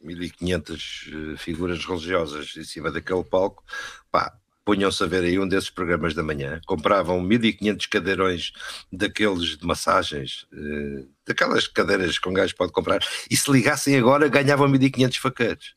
1500 0.00 1.10
eh, 1.12 1.36
figuras 1.36 1.84
religiosas 1.84 2.54
em 2.56 2.64
cima 2.64 2.90
daquele 2.90 3.24
palco, 3.24 3.64
pá, 4.10 4.32
punham-se 4.64 5.02
a 5.02 5.06
ver 5.06 5.24
aí 5.24 5.38
um 5.38 5.48
desses 5.48 5.70
programas 5.70 6.14
da 6.14 6.22
manhã, 6.22 6.60
compravam 6.66 7.20
1500 7.22 7.86
cadeirões 7.86 8.52
daqueles 8.92 9.56
de 9.56 9.66
massagens, 9.66 10.46
eh, 10.52 11.06
daquelas 11.26 11.66
cadeiras 11.66 12.18
que 12.18 12.28
um 12.28 12.34
gajo 12.34 12.54
pode 12.54 12.72
comprar, 12.72 13.00
e 13.30 13.36
se 13.36 13.50
ligassem 13.50 13.96
agora 13.96 14.28
ganhavam 14.28 14.68
1500 14.68 15.16
faqueiros. 15.16 15.74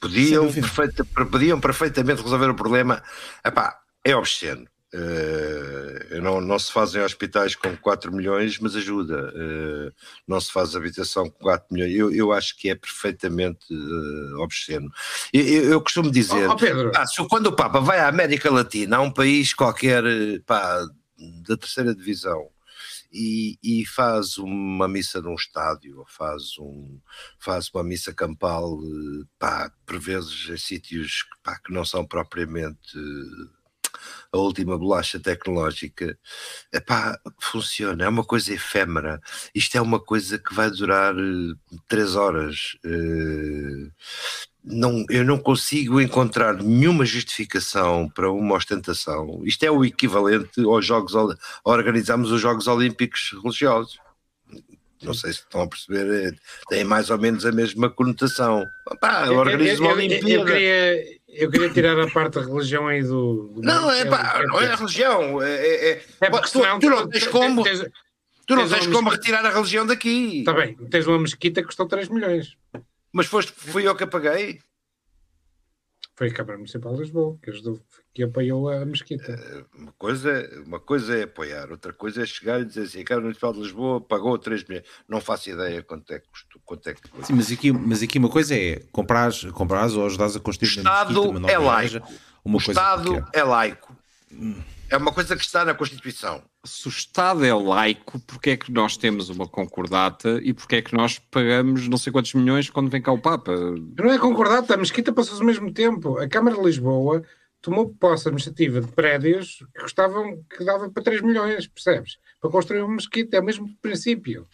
Podiam, 0.00 0.52
perfeita, 0.52 1.04
podiam 1.04 1.60
perfeitamente 1.60 2.22
resolver 2.22 2.50
o 2.50 2.54
problema. 2.54 3.02
Epá, 3.44 3.80
é 4.04 4.14
obsceno. 4.14 4.66
Uh, 4.96 6.22
não, 6.22 6.40
não 6.40 6.58
se 6.58 6.72
fazem 6.72 7.02
hospitais 7.02 7.54
com 7.54 7.76
4 7.76 8.10
milhões, 8.10 8.58
mas 8.58 8.74
ajuda. 8.74 9.30
Uh, 9.34 9.92
não 10.26 10.40
se 10.40 10.50
faz 10.50 10.74
habitação 10.74 11.28
com 11.28 11.38
4 11.38 11.66
milhões. 11.70 11.94
Eu, 11.94 12.10
eu 12.10 12.32
acho 12.32 12.56
que 12.56 12.70
é 12.70 12.74
perfeitamente 12.74 13.66
uh, 13.70 14.40
obsceno. 14.40 14.90
Eu, 15.34 15.64
eu, 15.64 15.80
costumo 15.82 16.10
dizer: 16.10 16.48
oh, 16.48 16.52
oh 16.52 16.90
pá, 16.92 17.04
quando 17.28 17.48
o 17.48 17.52
Papa 17.56 17.78
vai 17.78 17.98
à 17.98 18.08
América 18.08 18.50
Latina, 18.50 18.96
a 18.96 19.00
um 19.02 19.10
país 19.10 19.52
qualquer 19.52 20.02
pá, 20.46 20.82
da 21.46 21.58
terceira 21.58 21.94
divisão, 21.94 22.48
e, 23.12 23.58
e, 23.62 23.84
faz 23.84 24.38
uma 24.38 24.88
missa 24.88 25.20
num 25.20 25.34
estádio, 25.34 25.98
ou 25.98 26.06
faz, 26.06 26.58
um, 26.58 26.98
faz 27.38 27.70
uma 27.72 27.84
missa 27.84 28.14
campal, 28.14 28.78
pá, 29.38 29.70
por 29.84 29.98
vezes 29.98 30.48
em 30.48 30.56
sítios 30.56 31.26
pá, 31.42 31.58
que 31.58 31.72
não 31.72 31.84
são 31.84 32.06
propriamente 32.06 32.98
a 34.32 34.38
última 34.38 34.78
bolacha 34.78 35.18
tecnológica, 35.18 36.18
epá, 36.72 37.18
funciona, 37.40 38.04
é 38.04 38.08
uma 38.08 38.24
coisa 38.24 38.52
efêmera. 38.52 39.20
Isto 39.54 39.78
é 39.78 39.80
uma 39.80 40.00
coisa 40.00 40.38
que 40.38 40.54
vai 40.54 40.70
durar 40.70 41.14
uh, 41.14 41.56
três 41.88 42.16
horas. 42.16 42.76
Uh, 42.84 43.90
não, 44.66 45.04
eu 45.08 45.24
não 45.24 45.38
consigo 45.38 46.00
encontrar 46.00 46.54
nenhuma 46.54 47.04
justificação 47.04 48.08
para 48.08 48.30
uma 48.30 48.56
ostentação. 48.56 49.42
Isto 49.44 49.64
é 49.64 49.70
o 49.70 49.84
equivalente 49.84 50.60
aos 50.60 50.84
Jogos 50.84 51.14
a 51.14 51.36
organizarmos 51.64 52.32
os 52.32 52.40
Jogos 52.40 52.66
Olímpicos 52.66 53.30
religiosos. 53.42 53.98
Não 55.02 55.14
sei 55.14 55.32
se 55.32 55.40
estão 55.40 55.60
a 55.60 55.68
perceber, 55.68 56.28
é, 56.28 56.36
tem 56.68 56.82
mais 56.82 57.10
ou 57.10 57.18
menos 57.18 57.44
a 57.44 57.52
mesma 57.52 57.90
conotação. 57.90 58.66
Pá, 59.00 59.28
uma 59.30 59.42
Olimpíada. 59.42 60.28
Eu, 60.28 60.40
eu, 60.40 60.44
queria, 60.44 61.15
eu 61.36 61.50
queria 61.50 61.70
tirar 61.70 61.98
a 61.98 62.10
parte 62.10 62.34
da 62.34 62.42
religião 62.42 62.88
aí 62.88 63.02
do. 63.02 63.48
do 63.54 63.62
não, 63.62 63.90
é 63.90 64.04
pá, 64.04 64.42
não 64.46 64.60
é 64.60 64.72
a 64.72 64.76
religião. 64.76 65.42
É, 65.42 65.54
é, 65.54 65.90
é, 65.92 66.02
é 66.20 66.30
porque 66.30 66.50
tu, 66.50 66.60
tu, 66.80 66.90
não 66.90 67.08
tens 67.08 67.26
como. 67.26 67.62
Tens, 67.62 67.80
tu 68.46 68.56
não 68.56 68.68
tens, 68.68 68.80
tens 68.80 68.86
como 68.94 69.10
retirar 69.10 69.44
a 69.44 69.50
religião 69.50 69.86
daqui. 69.86 70.40
Está 70.40 70.52
bem, 70.52 70.74
tens 70.90 71.06
uma 71.06 71.18
mesquita 71.18 71.60
que 71.60 71.66
custou 71.66 71.86
3 71.86 72.08
milhões. 72.08 72.56
Mas 73.12 73.26
foste, 73.26 73.52
fui 73.52 73.86
eu 73.86 73.94
que 73.94 74.04
apaguei. 74.04 74.60
Foi 76.16 76.28
a 76.28 76.32
Câmara 76.32 76.56
Municipal 76.56 76.94
de 76.94 77.00
Lisboa 77.00 77.38
que, 77.42 77.50
ajudou, 77.50 77.78
que 78.14 78.22
apoiou 78.22 78.70
a 78.70 78.86
mesquita. 78.86 79.32
Eh, 79.32 79.64
uma 79.78 79.92
coisa, 79.92 80.62
uma 80.66 80.80
coisa 80.80 81.18
é 81.18 81.24
apoiar, 81.24 81.70
outra 81.70 81.92
coisa 81.92 82.22
é 82.22 82.26
chegar 82.26 82.60
e 82.60 82.64
dizer 82.64 82.82
assim: 82.84 83.02
a 83.02 83.04
Câmara 83.04 83.24
Municipal 83.24 83.52
de 83.52 83.60
Lisboa 83.60 84.00
pagou 84.00 84.38
3 84.38 84.64
milhões. 84.64 84.86
Não 85.06 85.20
faço 85.20 85.50
ideia 85.50 85.82
quanto 85.82 86.10
é 86.12 86.18
que 86.18 86.28
custou. 86.28 86.55
Quanto 86.66 86.88
é 86.88 86.94
que 86.94 87.00
Sim, 87.22 87.34
mas 87.34 87.50
aqui, 87.50 87.72
mas 87.72 88.02
aqui 88.02 88.18
uma 88.18 88.28
coisa 88.28 88.54
é 88.54 88.82
comprares, 88.90 89.44
comprares 89.52 89.94
ou 89.94 90.04
ajudares 90.04 90.34
a 90.34 90.40
construir 90.40 90.68
o 90.68 90.78
Estado 90.78 91.32
mesquita, 91.32 91.52
é 91.52 91.58
laico. 91.58 92.08
Uma 92.44 92.56
o 92.56 92.60
Estado 92.60 93.28
é 93.32 93.42
laico. 93.44 93.96
É 94.88 94.96
uma 94.96 95.12
coisa 95.12 95.36
que 95.36 95.42
está 95.42 95.64
na 95.64 95.74
Constituição. 95.74 96.42
Se 96.64 96.88
o 96.88 96.90
Estado 96.90 97.44
é 97.44 97.54
laico, 97.54 98.18
porque 98.20 98.50
é 98.50 98.56
que 98.56 98.72
nós 98.72 98.96
temos 98.96 99.28
uma 99.28 99.46
concordata 99.46 100.40
e 100.42 100.52
porque 100.52 100.76
é 100.76 100.82
que 100.82 100.94
nós 100.94 101.18
pagamos 101.18 101.88
não 101.88 101.96
sei 101.98 102.12
quantos 102.12 102.34
milhões 102.34 102.68
quando 102.68 102.90
vem 102.90 103.00
cá 103.00 103.12
o 103.12 103.18
Papa? 103.18 103.52
Não 103.96 104.12
é 104.12 104.18
concordata, 104.18 104.74
a 104.74 104.76
mesquita 104.76 105.12
passou-se 105.12 105.40
ao 105.40 105.46
mesmo 105.46 105.72
tempo. 105.72 106.18
A 106.18 106.28
Câmara 106.28 106.56
de 106.56 106.62
Lisboa 106.62 107.22
tomou 107.62 107.94
posse 107.94 108.28
administrativa 108.28 108.80
de 108.80 108.88
prédios 108.88 109.58
que 109.74 109.82
custavam, 109.82 110.44
que 110.50 110.64
dava 110.64 110.90
para 110.90 111.02
3 111.02 111.20
milhões, 111.22 111.66
percebes? 111.68 112.18
Para 112.40 112.50
construir 112.50 112.82
uma 112.82 112.94
mesquita, 112.94 113.36
é 113.36 113.40
o 113.40 113.44
mesmo 113.44 113.68
princípio. 113.80 114.46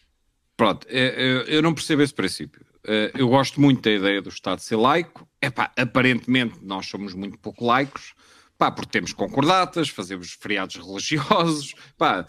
Pronto, 0.63 0.87
é, 0.89 1.07
é, 1.07 1.57
eu 1.57 1.61
não 1.61 1.75
percebo 1.75 2.03
esse 2.03 2.15
princípio. 2.15 2.65
É, 2.87 3.11
eu 3.17 3.29
gosto 3.29 3.61
muito 3.61 3.83
da 3.83 3.91
ideia 3.91 4.23
do 4.23 4.29
Estado 4.29 4.61
ser 4.61 4.77
laico. 4.77 5.29
Epá, 5.43 5.73
aparentemente 5.77 6.61
nós 6.63 6.87
somos 6.87 7.15
muito 7.15 7.37
pouco 7.37 7.67
laicos 7.67 8.15
Pá, 8.57 8.71
porque 8.71 8.93
temos 8.93 9.13
concordatas, 9.13 9.89
fazemos 9.89 10.35
feriados 10.41 10.77
religiosos, 10.77 11.75
pá, 11.99 12.25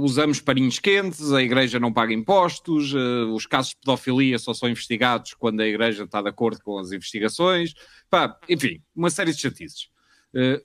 usamos 0.00 0.40
parinhos 0.40 0.78
quentes, 0.78 1.32
a 1.32 1.42
igreja 1.42 1.80
não 1.80 1.92
paga 1.92 2.14
impostos, 2.14 2.94
os 3.34 3.46
casos 3.46 3.70
de 3.70 3.78
pedofilia 3.78 4.38
só 4.38 4.54
são 4.54 4.68
investigados 4.68 5.34
quando 5.34 5.58
a 5.58 5.66
igreja 5.66 6.04
está 6.04 6.22
de 6.22 6.28
acordo 6.28 6.62
com 6.62 6.78
as 6.78 6.92
investigações, 6.92 7.74
pá, 8.08 8.38
enfim, 8.48 8.80
uma 8.94 9.10
série 9.10 9.32
de 9.32 9.40
chatices. 9.40 9.88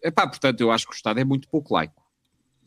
Epá, 0.03 0.28
portanto, 0.28 0.62
eu 0.62 0.70
acho 0.70 0.86
que 0.86 0.94
o 0.94 0.95
Estado 0.95 1.20
é 1.20 1.24
muito 1.24 1.49
pouco 1.49 1.74
laico. 1.74 2.05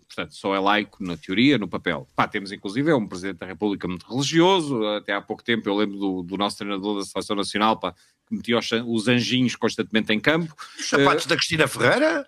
Portanto, 0.09 0.35
só 0.35 0.55
é 0.55 0.59
laico 0.59 1.05
na 1.05 1.17
teoria, 1.17 1.59
no 1.59 1.69
papel. 1.69 2.09
Pá, 2.17 2.27
temos 2.27 2.51
inclusive 2.51 2.91
é 2.91 2.95
um 2.95 3.07
Presidente 3.07 3.39
da 3.39 3.47
República 3.47 3.87
muito 3.87 4.11
religioso, 4.11 4.85
até 4.87 5.13
há 5.13 5.21
pouco 5.21 5.45
tempo 5.45 5.69
eu 5.69 5.77
lembro 5.77 5.99
do, 5.99 6.23
do 6.23 6.37
nosso 6.37 6.57
treinador 6.57 6.99
da 6.99 7.05
Seleção 7.05 7.37
Nacional, 7.37 7.79
pá, 7.79 7.93
que 8.27 8.35
metia 8.35 8.59
os, 8.59 8.71
os 8.87 9.07
anjinhos 9.07 9.55
constantemente 9.55 10.13
em 10.13 10.19
campo. 10.19 10.55
Os 10.79 10.89
sapatos 10.89 11.27
uh, 11.27 11.29
da 11.29 11.37
Cristina 11.37 11.69
Ferreira? 11.69 12.27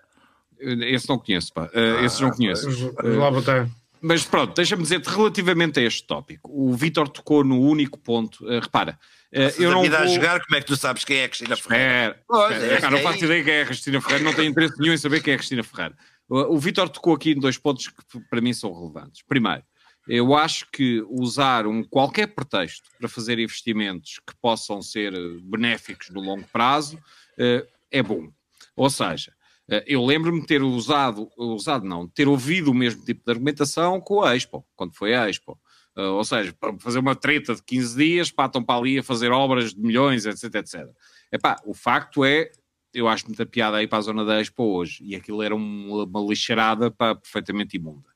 Esse 0.59 1.09
não 1.09 1.17
conheço, 1.17 1.51
pá. 1.51 1.63
Uh, 1.65 1.97
ah, 1.99 2.05
esses 2.05 2.19
não 2.19 2.29
conheço. 2.29 2.69
Uh, 2.69 3.69
mas 4.01 4.25
pronto, 4.25 4.55
deixa-me 4.55 4.81
dizer-te 4.81 5.07
relativamente 5.07 5.79
a 5.79 5.83
este 5.83 6.03
tópico. 6.03 6.49
O 6.51 6.73
Vítor 6.75 7.07
tocou 7.07 7.43
no 7.43 7.61
único 7.61 7.99
ponto. 7.99 8.43
Uh, 8.43 8.59
repara, 8.59 8.97
uh, 9.31 9.61
eu 9.61 9.71
não 9.71 9.83
vou... 9.83 9.95
a 9.95 10.07
jogar, 10.07 10.43
como 10.43 10.57
é 10.57 10.61
que 10.61 10.65
tu 10.65 10.75
sabes 10.75 11.05
quem 11.05 11.17
é 11.17 11.25
a 11.25 11.29
Cristina 11.29 11.55
Ferreira? 11.55 12.19
É, 12.51 12.83
é, 12.83 12.89
não 12.89 12.97
faço 12.99 13.23
ideia 13.23 13.43
quem 13.43 13.53
é 13.53 13.61
a 13.61 13.65
Cristina 13.67 14.01
Ferreira, 14.01 14.23
não 14.23 14.33
tenho 14.33 14.49
interesse 14.49 14.79
nenhum 14.79 14.93
em 14.93 14.97
saber 14.97 15.21
quem 15.21 15.33
é 15.33 15.35
a 15.35 15.37
Cristina 15.37 15.63
Ferreira. 15.63 15.95
O, 16.33 16.57
Vítor 16.57 16.87
tocou 16.87 17.13
aqui 17.13 17.31
em 17.31 17.39
dois 17.39 17.57
pontos 17.57 17.89
que 17.89 18.19
para 18.29 18.39
mim 18.39 18.53
são 18.53 18.71
relevantes. 18.73 19.21
Primeiro, 19.21 19.63
eu 20.07 20.33
acho 20.33 20.65
que 20.71 21.03
usar 21.09 21.67
um, 21.67 21.83
qualquer 21.83 22.27
pretexto 22.27 22.89
para 22.97 23.09
fazer 23.09 23.37
investimentos 23.37 24.21
que 24.25 24.33
possam 24.41 24.81
ser 24.81 25.13
eh, 25.13 25.39
benéficos 25.43 26.09
no 26.09 26.21
longo 26.21 26.47
prazo 26.47 26.95
uh, 26.95 27.67
é 27.91 28.01
bom. 28.01 28.31
Ou 28.77 28.89
seja, 28.89 29.33
uh, 29.69 29.83
eu 29.85 30.05
lembro-me 30.05 30.45
ter 30.45 30.63
usado, 30.63 31.29
usado 31.37 31.85
não, 31.85 32.07
ter 32.07 32.29
ouvido 32.29 32.71
o 32.71 32.73
mesmo 32.73 33.03
tipo 33.03 33.25
de 33.25 33.31
argumentação 33.31 33.99
com 33.99 34.23
a 34.23 34.33
Expo, 34.33 34.65
quando 34.73 34.95
foi 34.95 35.13
a 35.13 35.29
Expo. 35.29 35.59
Ou 35.93 36.23
seja, 36.23 36.55
para 36.57 36.79
fazer 36.79 36.99
uma 36.99 37.13
treta 37.13 37.53
de 37.53 37.61
15 37.63 37.97
dias, 37.97 38.31
patam 38.31 38.63
para 38.63 38.79
ali 38.79 38.99
a 38.99 39.03
fazer 39.03 39.29
obras 39.33 39.73
de 39.73 39.81
milhões, 39.81 40.25
etc, 40.25 40.55
etc. 40.55 40.87
Epá, 41.29 41.57
o 41.65 41.73
facto 41.73 42.23
é, 42.23 42.49
eu 42.93 43.07
acho 43.07 43.25
muita 43.27 43.45
piada 43.45 43.77
aí 43.77 43.87
para 43.87 43.99
a 43.99 44.01
zona 44.01 44.25
da 44.25 44.39
Expo 44.41 44.63
hoje, 44.63 45.03
e 45.03 45.15
aquilo 45.15 45.41
era 45.41 45.55
uma, 45.55 46.03
uma 46.03 46.21
lixarada 46.21 46.91
para, 46.91 47.15
perfeitamente 47.15 47.77
imunda. 47.77 48.09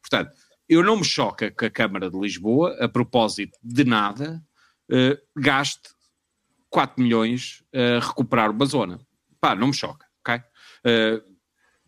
Portanto, 0.00 0.32
eu 0.68 0.82
não 0.82 0.96
me 0.96 1.04
choca 1.04 1.50
que 1.50 1.66
a 1.66 1.70
Câmara 1.70 2.10
de 2.10 2.18
Lisboa, 2.18 2.76
a 2.80 2.88
propósito 2.88 3.56
de 3.62 3.84
nada, 3.84 4.42
uh, 4.90 5.40
gaste 5.40 5.90
4 6.68 7.02
milhões 7.02 7.62
a 7.72 8.04
recuperar 8.04 8.50
uma 8.50 8.66
zona. 8.66 9.00
Pá, 9.40 9.54
não 9.54 9.68
me 9.68 9.74
choca, 9.74 10.06
ok? 10.20 10.36
Uh, 10.36 11.36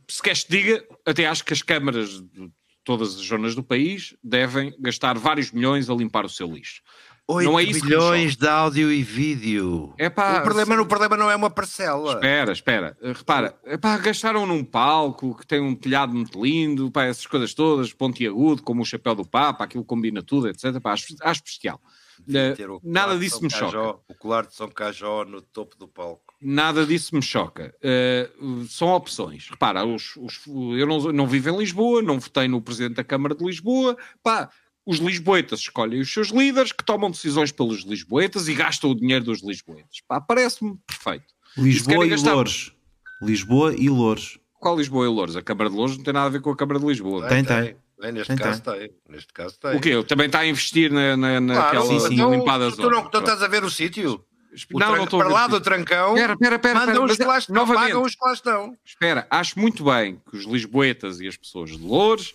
se 0.09 0.23
queres 0.23 0.45
te 0.45 0.51
diga, 0.51 0.85
até 1.05 1.27
acho 1.27 1.45
que 1.45 1.53
as 1.53 1.63
câmaras 1.63 2.23
de 2.23 2.51
todas 2.85 3.17
as 3.17 3.27
zonas 3.27 3.55
do 3.55 3.63
país 3.63 4.17
devem 4.23 4.75
gastar 4.79 5.19
vários 5.19 5.53
milhões 5.53 5.91
a 5.91 5.95
limpar 5.95 6.25
o 6.25 6.29
seu 6.29 6.51
lixo. 6.51 6.81
8 7.31 7.45
não 7.45 7.59
é 7.59 7.63
isso 7.63 7.83
bilhões 7.83 8.37
de 8.37 8.49
áudio 8.49 8.91
e 8.91 9.03
vídeo. 9.03 9.93
É 9.99 10.09
pá, 10.09 10.39
o, 10.39 10.43
problema, 10.43 10.75
se... 10.75 10.81
o 10.81 10.87
problema 10.87 11.15
não 11.15 11.31
é 11.31 11.37
uma 11.37 11.51
parcela. 11.51 12.15
Espera, 12.15 12.53
espera. 12.53 12.97
Repara, 13.03 13.55
epá, 13.67 13.99
gastaram 13.99 14.47
num 14.47 14.65
palco 14.65 15.37
que 15.37 15.47
tem 15.47 15.61
um 15.61 15.75
telhado 15.75 16.15
muito 16.15 16.43
lindo, 16.43 16.91
pá, 16.91 17.05
essas 17.05 17.27
coisas 17.27 17.53
todas, 17.53 17.93
pontiagudo, 17.93 18.63
como 18.63 18.81
o 18.81 18.85
chapéu 18.87 19.15
do 19.15 19.27
Papa, 19.27 19.65
aquilo 19.65 19.85
combina 19.85 20.23
tudo, 20.23 20.49
etc. 20.49 20.81
Pá, 20.81 20.93
acho, 20.93 21.15
acho 21.21 21.43
bestial. 21.45 21.79
Uh, 22.21 22.81
nada 22.83 23.17
disso 23.19 23.43
me 23.43 23.51
Cajó, 23.51 23.71
choca. 23.71 24.01
O 24.09 24.15
colar 24.15 24.47
de 24.47 24.55
São 24.55 24.69
Cajó 24.69 25.25
no 25.25 25.43
topo 25.43 25.77
do 25.77 25.87
palco. 25.87 26.35
Nada 26.41 26.87
disso 26.87 27.15
me 27.15 27.23
choca. 27.23 27.75
Uh, 27.83 28.65
são 28.67 28.89
opções. 28.89 29.49
Repara, 29.51 29.85
os, 29.85 30.17
os, 30.17 30.41
eu 30.47 30.87
não, 30.87 31.13
não 31.13 31.27
vivo 31.27 31.51
em 31.51 31.59
Lisboa, 31.59 32.01
não 32.01 32.19
votei 32.19 32.49
no 32.49 32.63
Presidente 32.63 32.97
da 32.97 33.05
Câmara 33.05 33.35
de 33.35 33.45
Lisboa. 33.45 33.97
Pá, 34.23 34.51
os 34.89 34.97
lisboetas 34.97 35.61
escolhem 35.61 36.01
os 36.01 36.11
seus 36.11 36.29
líderes 36.29 36.73
que 36.73 36.83
tomam 36.83 37.11
decisões 37.11 37.53
pelos 37.53 37.83
lisboetas 37.83 38.49
e 38.49 38.55
gastam 38.55 38.91
o 38.91 38.95
dinheiro 38.95 39.23
dos 39.23 39.43
lisboetas. 39.43 40.01
Pá, 40.09 40.19
parece-me 40.19 40.79
perfeito. 40.87 41.27
Lisboa 41.59 42.07
e, 42.07 42.09
gastar... 42.09 42.33
Loures. 42.33 42.73
Lisboa 43.21 43.75
e 43.77 43.91
Loures. 43.91 44.39
Qual 44.59 44.79
Lisboa 44.79 45.05
e 45.05 45.09
Loures? 45.09 45.37
A 45.37 45.43
Câmara 45.43 45.69
de 45.69 45.77
Loures 45.77 45.99
não 45.99 46.05
tem 46.05 46.15
nada 46.15 46.27
a 46.27 46.31
ver 46.31 46.41
com 46.41 46.51
a 46.51 46.57
Câmara 46.57 46.81
de 46.81 46.87
Lisboa. 46.87 47.29
Tem, 47.29 47.45
tem. 47.45 47.77
tem. 48.01 48.13
neste, 48.13 48.29
tem, 48.29 48.37
caso 48.39 48.63
tem. 48.63 48.91
neste 49.11 49.33
caso 49.35 49.61
tem. 49.61 49.77
O 49.77 49.81
quê? 49.81 50.03
Também 50.05 50.25
está 50.25 50.39
a 50.39 50.47
investir 50.47 50.91
na, 50.91 51.19
na, 51.19 51.39
naquela 51.39 51.87
claro, 51.87 52.01
sim, 52.01 52.17
sim. 52.17 52.31
limpada 52.31 52.71
tu, 52.71 52.77
zona. 52.77 52.89
Tu 52.89 52.95
não, 52.95 53.11
tu 53.11 53.19
estás 53.19 53.43
a 53.43 53.47
ver 53.47 53.65
o 53.65 53.71
sítio? 53.71 54.25
O 54.73 54.79
não, 54.79 54.97
não 54.97 55.05
estou 55.05 55.21
para 55.21 55.29
lá 55.29 55.47
do 55.47 55.61
trancão, 55.61 56.15
pera, 56.15 56.35
pera, 56.35 56.59
pera, 56.59 56.87
mandam 56.87 57.05
os 57.05 57.15
que 57.15 57.25
lá 57.25 57.39
estão, 57.39 57.67
pagam 57.67 58.03
os 58.03 58.15
que 58.15 58.25
lá 58.25 58.33
estão. 58.33 58.77
Espera, 58.83 59.27
acho 59.31 59.61
muito 59.61 59.85
bem 59.85 60.21
que 60.29 60.39
os 60.39 60.47
lisboetas 60.47 61.21
e 61.21 61.29
as 61.29 61.37
pessoas 61.37 61.71
de 61.71 61.77
Louros 61.77 62.35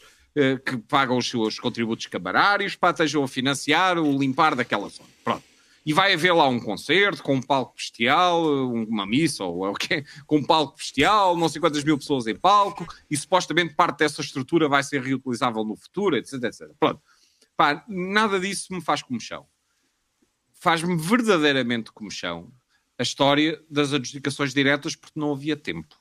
que 0.65 0.77
pagam 0.77 1.17
os 1.17 1.29
seus 1.29 1.59
contributos 1.59 2.07
camarários 2.07 2.75
para 2.75 2.91
estejam 2.91 3.23
a 3.23 3.27
financiar 3.27 3.97
o 3.97 4.17
limpar 4.17 4.55
daquela 4.55 4.89
zona. 4.89 5.09
Pronto. 5.23 5.43
e 5.85 5.93
vai 5.93 6.13
haver 6.13 6.33
lá 6.33 6.47
um 6.47 6.59
concerto 6.59 7.21
com 7.21 7.35
um 7.35 7.41
palco 7.41 7.75
bestial, 7.75 8.43
uma 8.71 9.05
missa 9.05 9.43
ou 9.43 9.69
o 9.69 9.73
quê, 9.73 10.05
com 10.25 10.37
um 10.37 10.43
palco 10.43 10.77
bestial, 10.77 11.35
não 11.37 11.49
sei 11.49 11.59
quantas 11.59 11.83
mil 11.83 11.97
pessoas 11.97 12.25
em 12.25 12.35
palco, 12.35 12.87
e 13.09 13.17
supostamente 13.17 13.75
parte 13.75 13.99
dessa 13.99 14.21
estrutura 14.21 14.69
vai 14.69 14.81
ser 14.81 15.01
reutilizável 15.01 15.63
no 15.63 15.75
futuro, 15.75 16.15
etc, 16.15 16.41
etc. 16.43 16.71
Pronto. 16.79 17.01
Pá, 17.55 17.83
nada 17.87 18.39
disso 18.39 18.73
me 18.73 18.81
faz 18.81 19.03
comichão. 19.03 19.45
Faz-me 20.53 20.95
verdadeiramente 20.95 21.91
comichão 21.91 22.51
a 22.97 23.03
história 23.03 23.61
das 23.69 23.93
adjudicações 23.93 24.53
diretas 24.53 24.95
porque 24.95 25.19
não 25.19 25.33
havia 25.33 25.57
tempo. 25.57 25.95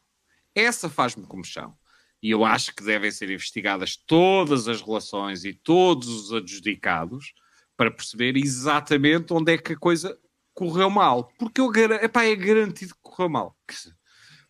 Essa 0.54 0.88
faz-me 0.88 1.26
comichão. 1.26 1.76
E 2.23 2.31
eu 2.31 2.44
acho 2.44 2.74
que 2.74 2.85
devem 2.85 3.11
ser 3.11 3.31
investigadas 3.31 3.97
todas 3.97 4.69
as 4.69 4.81
relações 4.81 5.44
e 5.44 5.53
todos 5.53 6.09
os 6.09 6.32
adjudicados 6.32 7.32
para 7.77 7.90
perceber 7.90 8.36
exatamente 8.36 9.32
onde 9.32 9.55
é 9.55 9.59
que 9.59 9.73
a 9.73 9.77
coisa 9.77 10.16
correu 10.55 10.89
mal. 10.89 11.32
Porque 11.39 11.61
eu, 11.61 11.73
epá, 11.74 12.24
é 12.24 12.36
garantido 12.36 12.94
que 12.94 13.01
correu 13.03 13.28
mal. 13.28 13.57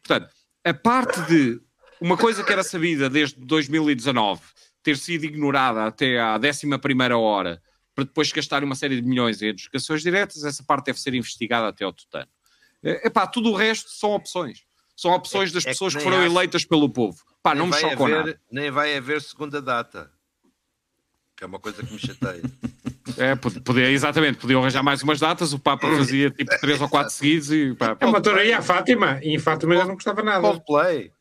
Portanto, 0.02 0.32
a 0.64 0.74
parte 0.74 1.20
de 1.22 1.60
uma 2.00 2.16
coisa 2.16 2.44
que 2.44 2.52
era 2.52 2.62
sabida 2.62 3.08
desde 3.08 3.40
2019 3.40 4.42
ter 4.82 4.96
sido 4.96 5.24
ignorada 5.24 5.86
até 5.86 6.20
à 6.20 6.36
11 6.36 6.66
hora 7.14 7.62
para 7.94 8.04
depois 8.04 8.32
gastar 8.32 8.64
uma 8.64 8.74
série 8.74 9.00
de 9.00 9.06
milhões 9.06 9.40
em 9.40 9.50
adjudicações 9.50 10.02
diretas, 10.02 10.44
essa 10.44 10.64
parte 10.64 10.86
deve 10.86 11.00
ser 11.00 11.14
investigada 11.14 11.68
até 11.68 11.84
ao 11.84 11.92
tutano. 11.92 12.28
Epá, 12.82 13.26
tudo 13.26 13.50
o 13.50 13.54
resto 13.54 13.90
são 13.90 14.10
opções. 14.10 14.64
São 14.96 15.12
opções 15.12 15.50
é, 15.50 15.54
das 15.54 15.66
é 15.66 15.70
pessoas 15.70 15.92
que, 15.92 15.98
que 15.98 16.04
foram 16.04 16.18
acho... 16.18 16.32
eleitas 16.32 16.64
pelo 16.64 16.88
povo. 16.88 17.22
Pá, 17.42 17.54
não 17.54 17.66
me 17.66 17.72
chocou 17.74 18.08
nada. 18.08 18.40
Nem 18.50 18.70
vai 18.70 18.96
haver 18.96 19.20
segunda 19.20 19.60
data 19.60 20.10
que 21.42 21.44
é 21.44 21.46
uma 21.48 21.58
coisa 21.58 21.82
que 21.82 21.92
me 21.92 21.98
chateia. 21.98 22.40
É, 23.18 23.34
podia, 23.34 23.90
exatamente, 23.90 24.38
podiam 24.38 24.60
arranjar 24.60 24.80
mais 24.80 25.02
umas 25.02 25.18
datas, 25.18 25.52
o 25.52 25.58
Papa 25.58 25.88
fazia 25.88 26.30
tipo 26.30 26.56
três 26.60 26.80
ou 26.80 26.88
quatro 26.88 27.12
seguidos 27.12 27.50
e 27.50 27.74
pá, 27.74 27.96
É 27.98 28.06
uma 28.06 28.20
toraria 28.22 28.58
a 28.58 28.62
Fátima, 28.62 29.18
e 29.20 29.34
em 29.34 29.38
Fátima 29.40 29.74
já 29.74 29.84
não 29.84 29.94
gostava 29.94 30.22
nada. 30.22 30.40
Coldplay. 30.40 31.12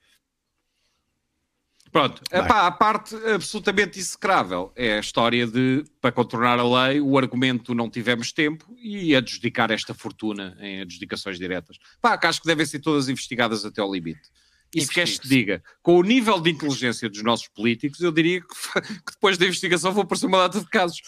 Pronto, 1.92 2.22
Epá, 2.32 2.68
a 2.68 2.72
parte 2.72 3.16
absolutamente 3.34 4.00
execrável 4.00 4.72
é 4.76 4.98
a 4.98 5.00
história 5.00 5.46
de, 5.48 5.84
para 6.00 6.12
contornar 6.12 6.60
a 6.60 6.88
lei, 6.88 7.02
o 7.02 7.18
argumento 7.18 7.74
não 7.74 7.90
tivemos 7.90 8.32
tempo 8.32 8.74
e 8.78 9.16
adjudicar 9.16 9.72
esta 9.72 9.94
fortuna 9.94 10.56
em 10.62 10.82
adjudicações 10.82 11.40
diretas. 11.40 11.78
Pá, 12.00 12.16
que 12.16 12.28
acho 12.28 12.40
que 12.40 12.48
devem 12.48 12.66
ser 12.66 12.80
todas 12.80 13.10
investigadas 13.10 13.66
até 13.66 13.82
ao 13.82 13.92
limite. 13.92 14.30
E 14.74 14.82
se 14.82 14.90
queres 14.90 15.20
que 15.20 15.28
diga, 15.28 15.62
com 15.82 15.98
o 15.98 16.04
nível 16.04 16.40
de 16.40 16.50
inteligência 16.50 17.10
dos 17.10 17.22
nossos 17.24 17.48
políticos, 17.50 18.00
eu 18.00 18.12
diria 18.12 18.40
que, 18.40 18.48
que 18.82 19.12
depois 19.14 19.38
da 19.38 19.46
investigação 19.46 19.92
vou 19.92 20.04
aparecer 20.04 20.28
uma 20.28 20.38
data 20.40 20.60
de 20.60 20.68
casos. 20.68 21.02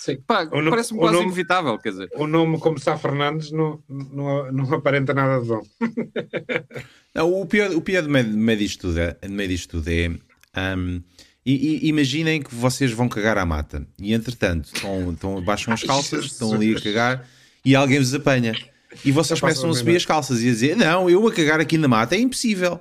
Parece-me 0.69 0.99
quase 0.99 1.13
nome, 1.15 1.27
inevitável. 1.27 1.77
Quer 1.79 1.91
dizer. 1.91 2.09
O 2.15 2.27
nome 2.27 2.59
como 2.59 2.77
Sá 2.77 2.97
Fernandes 2.97 3.51
não, 3.51 3.81
não, 3.87 4.51
não 4.51 4.73
aparenta 4.73 5.13
nada 5.13 5.41
de 5.41 5.47
bom. 5.47 5.61
não, 7.15 7.41
o 7.41 7.45
pior, 7.45 7.71
o 7.71 7.81
pior 7.81 8.03
de 8.03 8.09
meio 8.09 8.57
disto 8.57 8.81
tudo 8.81 8.99
é, 8.99 9.17
de 9.21 9.29
meio 9.29 9.49
disto 9.49 9.69
tudo 9.69 9.87
é 9.87 10.09
um, 10.75 11.01
e, 11.45 11.85
e, 11.85 11.89
imaginem 11.89 12.41
que 12.41 12.53
vocês 12.53 12.91
vão 12.91 13.09
cagar 13.09 13.37
à 13.37 13.45
mata 13.45 13.85
e 13.99 14.13
entretanto 14.13 14.69
estão, 14.73 15.11
estão, 15.11 15.41
baixam 15.41 15.73
as 15.73 15.83
calças, 15.83 16.25
estão 16.25 16.53
ali 16.53 16.75
a 16.75 16.79
cagar 16.79 17.27
e 17.65 17.75
alguém 17.75 17.99
vos 17.99 18.13
apanha. 18.13 18.53
E 19.03 19.11
vocês 19.11 19.39
começam 19.39 19.69
a 19.69 19.73
subir 19.73 19.95
as 19.95 20.05
calças 20.05 20.41
e 20.41 20.47
a 20.47 20.51
dizer: 20.51 20.77
Não, 20.77 21.09
eu 21.09 21.27
a 21.27 21.33
cagar 21.33 21.59
aqui 21.59 21.77
na 21.77 21.87
mata 21.87 22.15
é 22.15 22.19
impossível. 22.19 22.79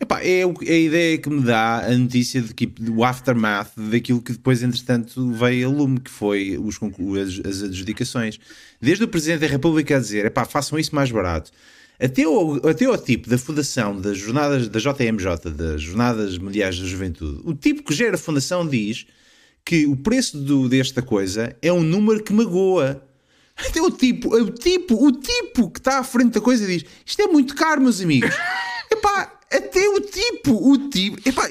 Epá, 0.00 0.20
é, 0.22 0.40
é 0.40 0.44
a 0.44 0.78
ideia 0.78 1.18
que 1.18 1.28
me 1.28 1.42
dá 1.42 1.86
a 1.86 1.96
notícia 1.96 2.40
de 2.40 2.54
que, 2.54 2.66
do 2.66 3.04
aftermath 3.04 3.72
daquilo 3.76 4.22
que 4.22 4.32
depois, 4.32 4.62
entretanto, 4.62 5.30
veio 5.32 5.68
a 5.68 5.72
lume, 5.72 6.00
que 6.00 6.10
foi 6.10 6.58
os, 6.58 6.78
as, 7.44 7.62
adjudicações. 7.62 8.38
Desde 8.80 9.04
o 9.04 9.08
Presidente 9.08 9.40
da 9.40 9.46
República 9.46 9.96
a 9.96 10.00
dizer, 10.00 10.26
epá, 10.26 10.44
façam 10.44 10.78
isso 10.78 10.94
mais 10.94 11.10
barato. 11.10 11.50
Até 12.00 12.26
o, 12.26 12.56
até 12.68 12.88
o 12.88 12.98
tipo 12.98 13.28
da 13.28 13.38
fundação 13.38 14.00
das 14.00 14.18
jornadas 14.18 14.68
da 14.68 14.80
JMJ, 14.80 15.52
das 15.54 15.82
Jornadas 15.82 16.36
Mundiais 16.36 16.78
da 16.78 16.86
Juventude, 16.86 17.40
o 17.44 17.54
tipo 17.54 17.84
que 17.84 17.94
gera 17.94 18.16
a 18.16 18.18
fundação 18.18 18.66
diz 18.66 19.06
que 19.64 19.86
o 19.86 19.96
preço 19.96 20.38
do, 20.38 20.68
desta 20.68 21.00
coisa 21.00 21.56
é 21.62 21.72
um 21.72 21.82
número 21.82 22.22
que 22.22 22.32
magoa. 22.32 23.02
Até 23.56 23.80
o 23.80 23.90
tipo, 23.90 24.34
o 24.34 24.50
tipo, 24.50 25.06
o 25.06 25.12
tipo 25.12 25.70
que 25.70 25.78
está 25.78 25.98
à 25.98 26.02
frente 26.02 26.32
da 26.32 26.40
coisa 26.40 26.66
diz: 26.66 26.84
Isto 27.06 27.22
é 27.22 27.26
muito 27.28 27.54
caro, 27.54 27.82
meus 27.82 28.00
amigos. 28.00 28.34
Epá, 28.90 29.40
até 29.56 29.88
o 29.88 30.00
tipo, 30.00 30.70
o 30.70 30.88
tipo, 30.88 31.28
epá, 31.28 31.48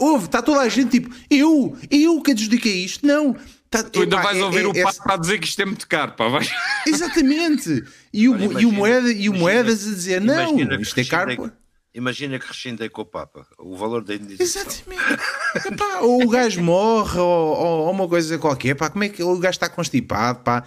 ouve, 0.00 0.26
está 0.26 0.40
toda 0.40 0.60
a 0.60 0.68
gente 0.68 1.00
tipo, 1.00 1.14
eu, 1.30 1.76
eu 1.90 2.20
que 2.22 2.32
adjudiquei 2.32 2.84
isto, 2.84 3.06
não. 3.06 3.36
Tá, 3.70 3.82
tu 3.82 4.02
ainda 4.02 4.16
epá, 4.16 4.24
vais 4.24 4.38
é, 4.38 4.44
ouvir 4.44 4.64
é, 4.64 4.68
o 4.68 4.74
Papa 4.74 5.12
é, 5.12 5.14
a 5.14 5.16
dizer 5.16 5.38
que 5.38 5.46
isto 5.46 5.62
é 5.62 5.64
muito 5.64 5.88
caro, 5.88 6.12
pá, 6.12 6.28
vai. 6.28 6.46
Exatamente. 6.86 7.84
E 8.12 8.28
o, 8.28 8.34
Olha, 8.34 8.44
imagina, 8.44 8.60
e 8.60 8.66
o, 8.66 8.72
moeda, 8.72 9.12
e 9.12 9.28
o 9.28 9.34
Moedas 9.34 9.86
a 9.86 9.90
dizer, 9.90 10.20
não, 10.20 10.58
isto 10.80 10.98
é 10.98 11.04
caro, 11.04 11.36
pá. 11.36 11.52
Imagina 11.94 12.38
que 12.38 12.46
rescindei 12.46 12.88
com 12.88 13.02
o 13.02 13.06
Papa, 13.06 13.46
o 13.58 13.76
valor 13.76 14.02
da 14.02 14.14
indenização. 14.14 14.62
Exatamente. 14.62 15.22
epá, 15.68 16.00
ou 16.00 16.22
o 16.22 16.28
gajo 16.28 16.62
morre, 16.62 17.18
ou, 17.18 17.56
ou, 17.56 17.90
uma 17.90 18.08
coisa 18.08 18.38
qualquer, 18.38 18.74
pá, 18.74 18.88
como 18.88 19.04
é 19.04 19.10
que 19.10 19.22
o 19.22 19.38
gajo 19.38 19.56
está 19.56 19.68
constipado, 19.68 20.40
pá. 20.40 20.64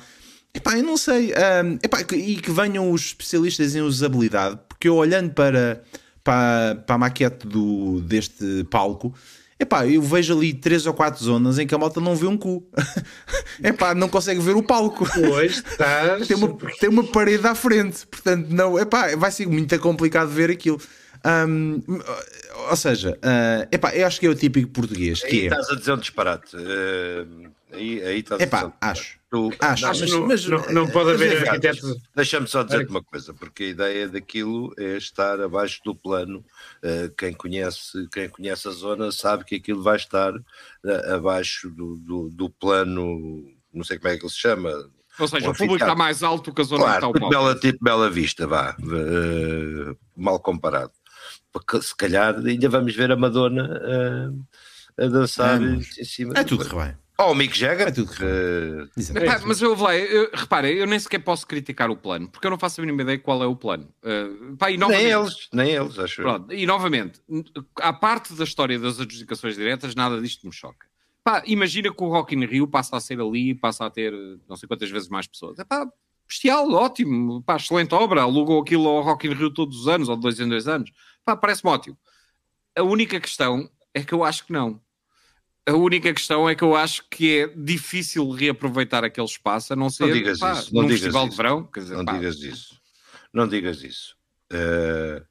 Epá, 0.54 0.78
eu 0.78 0.84
não 0.84 0.96
sei. 0.96 1.34
Um, 1.34 1.80
epá, 1.84 2.02
e 2.14 2.38
que 2.38 2.52
venham 2.52 2.92
os 2.92 3.08
especialistas 3.08 3.76
em 3.76 3.82
usabilidade, 3.82 4.60
porque 4.70 4.88
eu 4.88 4.96
olhando 4.96 5.34
para 5.34 5.84
para, 6.26 6.76
para 6.88 6.96
a 6.96 6.98
maquete 6.98 7.48
do, 7.48 8.02
deste 8.02 8.64
palco, 8.66 9.14
epá, 9.60 9.88
eu 9.88 10.02
vejo 10.02 10.36
ali 10.36 10.56
três 10.56 10.88
ou 10.88 10.94
quatro 10.94 11.24
zonas 11.24 11.60
em 11.60 11.68
que 11.68 11.76
a 11.76 11.78
moto 11.78 12.02
não 12.02 12.16
vê 12.16 12.26
um 12.26 12.36
cu. 12.36 12.68
epá, 13.64 13.94
não 13.94 14.10
consegue 14.10 14.42
ver 14.42 14.56
o 14.56 14.64
palco. 14.64 15.08
Pois, 15.14 15.58
estás... 15.70 16.28
tem, 16.28 16.36
uma, 16.36 16.58
tem 16.80 16.90
uma 16.90 17.04
parede 17.04 17.46
à 17.46 17.54
frente, 17.54 18.08
portanto, 18.08 18.48
não, 18.50 18.78
epá, 18.80 19.16
vai 19.16 19.32
ser 19.32 19.48
muito 19.48 19.78
complicado 19.80 20.30
ver 20.30 20.50
aquilo. 20.50 20.82
Um, 21.48 21.82
ou 22.70 22.76
seja, 22.76 23.18
uh, 23.18 23.68
epá, 23.72 23.96
eu 23.96 24.06
acho 24.06 24.20
que 24.20 24.26
é 24.26 24.30
o 24.30 24.36
típico 24.36 24.70
português. 24.70 25.22
Que 25.22 25.42
é... 25.42 25.44
estás 25.46 25.70
a 25.70 25.76
dizer 25.76 25.94
um 25.94 25.98
disparate. 25.98 26.56
Uh, 26.56 27.52
aí, 27.72 28.02
aí 28.04 28.20
estás 28.20 28.42
epá, 28.42 28.60
a 28.60 28.62
dizer 28.62 28.74
acho. 28.82 29.20
Tu, 29.30 29.52
acho, 29.60 29.88
mas, 29.88 30.12
não, 30.12 30.28
mas, 30.28 30.46
não, 30.46 30.66
não 30.72 30.88
pode 30.88 31.12
haver 31.12 31.48
arquitetos. 31.48 31.98
Deixa-me 32.16 32.48
só 32.48 32.64
dizer 32.64 32.88
uma 32.88 33.04
coisa, 33.04 33.34
porque 33.34 33.64
a 33.64 33.68
ideia 33.68 34.08
daquilo 34.08 34.74
é 34.78 34.98
estar 34.98 35.40
abaixo 35.42 35.82
do 35.84 35.96
plano. 35.96 36.46
Uh, 36.84 37.14
quem, 37.18 37.34
conhece, 37.34 38.08
quem 38.12 38.30
conhece 38.30 38.68
a 38.68 38.72
zona 38.72 39.12
sabe 39.12 39.44
que 39.44 39.56
aquilo 39.56 39.84
vai 39.84 39.98
estar 39.98 40.34
uh, 40.34 41.14
abaixo 41.14 41.70
do, 41.70 41.98
do, 41.98 42.30
do 42.30 42.50
plano, 42.50 43.44
não 43.74 43.84
sei 43.84 43.98
como 43.98 44.14
é 44.14 44.18
que 44.18 44.24
ele 44.24 44.32
se 44.32 44.40
chama, 44.40 44.72
ou 45.18 45.28
seja, 45.28 45.50
o 45.50 45.54
público 45.54 45.76
está 45.76 45.96
mais 45.96 46.24
alto 46.24 46.54
que 46.54 46.62
a 46.62 46.66
zona 46.66 46.84
claro, 46.84 47.12
está 47.12 47.26
o 47.26 47.30
Bela, 47.30 47.56
tipo 47.56 47.82
Bela 47.82 48.10
Vista, 48.10 48.46
vá, 48.46 48.76
uh, 48.80 49.98
mal 50.16 50.40
comparado 50.40 50.92
porque 51.56 51.82
se 51.82 51.96
calhar 51.96 52.36
ainda 52.38 52.68
vamos 52.68 52.94
ver 52.94 53.12
a 53.12 53.16
Madonna 53.16 53.64
uh, 53.64 55.02
a 55.02 55.08
dançar 55.08 55.62
é, 55.62 55.76
em 55.76 55.82
cima. 55.82 56.34
É 56.36 56.44
tudo 56.44 56.68
que 56.68 56.76
Oh, 57.18 57.32
o 57.32 57.36
Mick 57.36 57.58
Jagger. 57.58 57.88
É 57.88 57.92
tudo 57.92 58.12
que 58.12 58.24
uh, 58.24 59.18
é, 59.18 59.40
Mas 59.46 59.62
eu 59.62 59.76
vou 59.76 59.88
lá, 59.88 59.96
eu, 59.96 60.30
repara, 60.34 60.70
eu 60.70 60.86
nem 60.86 61.00
sequer 61.00 61.20
posso 61.20 61.48
criticar 61.48 61.90
o 61.90 61.96
plano, 61.96 62.28
porque 62.28 62.46
eu 62.46 62.52
não 62.52 62.58
faço 62.58 62.82
a 62.82 62.84
mínima 62.84 63.04
ideia 63.04 63.18
qual 63.20 63.42
é 63.42 63.46
o 63.46 63.56
plano. 63.56 63.88
Uh, 64.04 64.56
pá, 64.58 64.70
nem 64.70 65.06
eles, 65.06 65.48
nem 65.54 65.72
eles, 65.72 65.98
acho. 65.98 66.22
Pronto, 66.22 66.54
e 66.54 66.66
novamente, 66.66 67.22
a 67.78 67.94
parte 67.94 68.34
da 68.34 68.44
história 68.44 68.78
das 68.78 69.00
adjudicações 69.00 69.56
diretas, 69.56 69.96
nada 69.96 70.20
disto 70.22 70.46
me 70.46 70.54
choca. 70.54 70.86
Pá, 71.24 71.42
imagina 71.46 71.92
que 71.92 72.04
o 72.04 72.10
Rock 72.10 72.36
in 72.36 72.46
Rio 72.46 72.68
passa 72.68 72.98
a 72.98 73.00
ser 73.00 73.20
ali, 73.20 73.56
passa 73.56 73.86
a 73.86 73.90
ter 73.90 74.14
não 74.48 74.56
sei 74.56 74.68
quantas 74.68 74.90
vezes 74.90 75.08
mais 75.08 75.26
pessoas. 75.26 75.58
É 75.58 75.64
pá, 75.64 75.88
bestial, 76.28 76.70
ótimo, 76.72 77.42
pá, 77.44 77.56
excelente 77.56 77.96
obra, 77.96 78.24
alugou 78.24 78.62
aquilo 78.62 78.88
ao 78.90 79.02
Rock 79.02 79.28
in 79.28 79.34
Rio 79.34 79.50
todos 79.50 79.82
os 79.82 79.88
anos, 79.88 80.10
ou 80.10 80.16
de 80.16 80.22
dois 80.22 80.40
em 80.40 80.50
dois 80.50 80.68
anos. 80.68 80.92
Pá, 81.24 81.36
parece-me 81.36 81.72
ótimo. 81.72 81.98
A 82.76 82.84
única 82.84 83.20
questão 83.22 83.70
é 83.94 84.04
que 84.04 84.14
eu 84.14 84.24
acho 84.24 84.46
que 84.46 84.52
não. 84.52 84.82
A 85.68 85.74
única 85.74 86.14
questão 86.14 86.48
é 86.48 86.54
que 86.54 86.64
eu 86.64 86.76
acho 86.76 87.04
que 87.10 87.40
é 87.40 87.48
difícil 87.48 88.30
reaproveitar 88.30 89.04
aquele 89.04 89.26
espaço, 89.26 89.74
a 89.74 89.76
não 89.76 89.90
ser 89.90 90.06
não 90.06 90.14
digas 90.14 90.40
pá, 90.40 90.54
isso, 90.54 90.74
não 90.74 90.82
num 90.84 90.88
digas 90.88 91.02
festival 91.02 91.24
isso. 91.24 91.32
de 91.32 91.38
verão. 91.38 91.70
Dizer, 91.74 91.98
não 91.98 92.06
pá. 92.06 92.14
digas 92.14 92.40
isso. 92.40 92.82
Não 93.34 93.48
digas 93.48 93.84
isso. 93.84 94.16
Uh, 94.54 95.26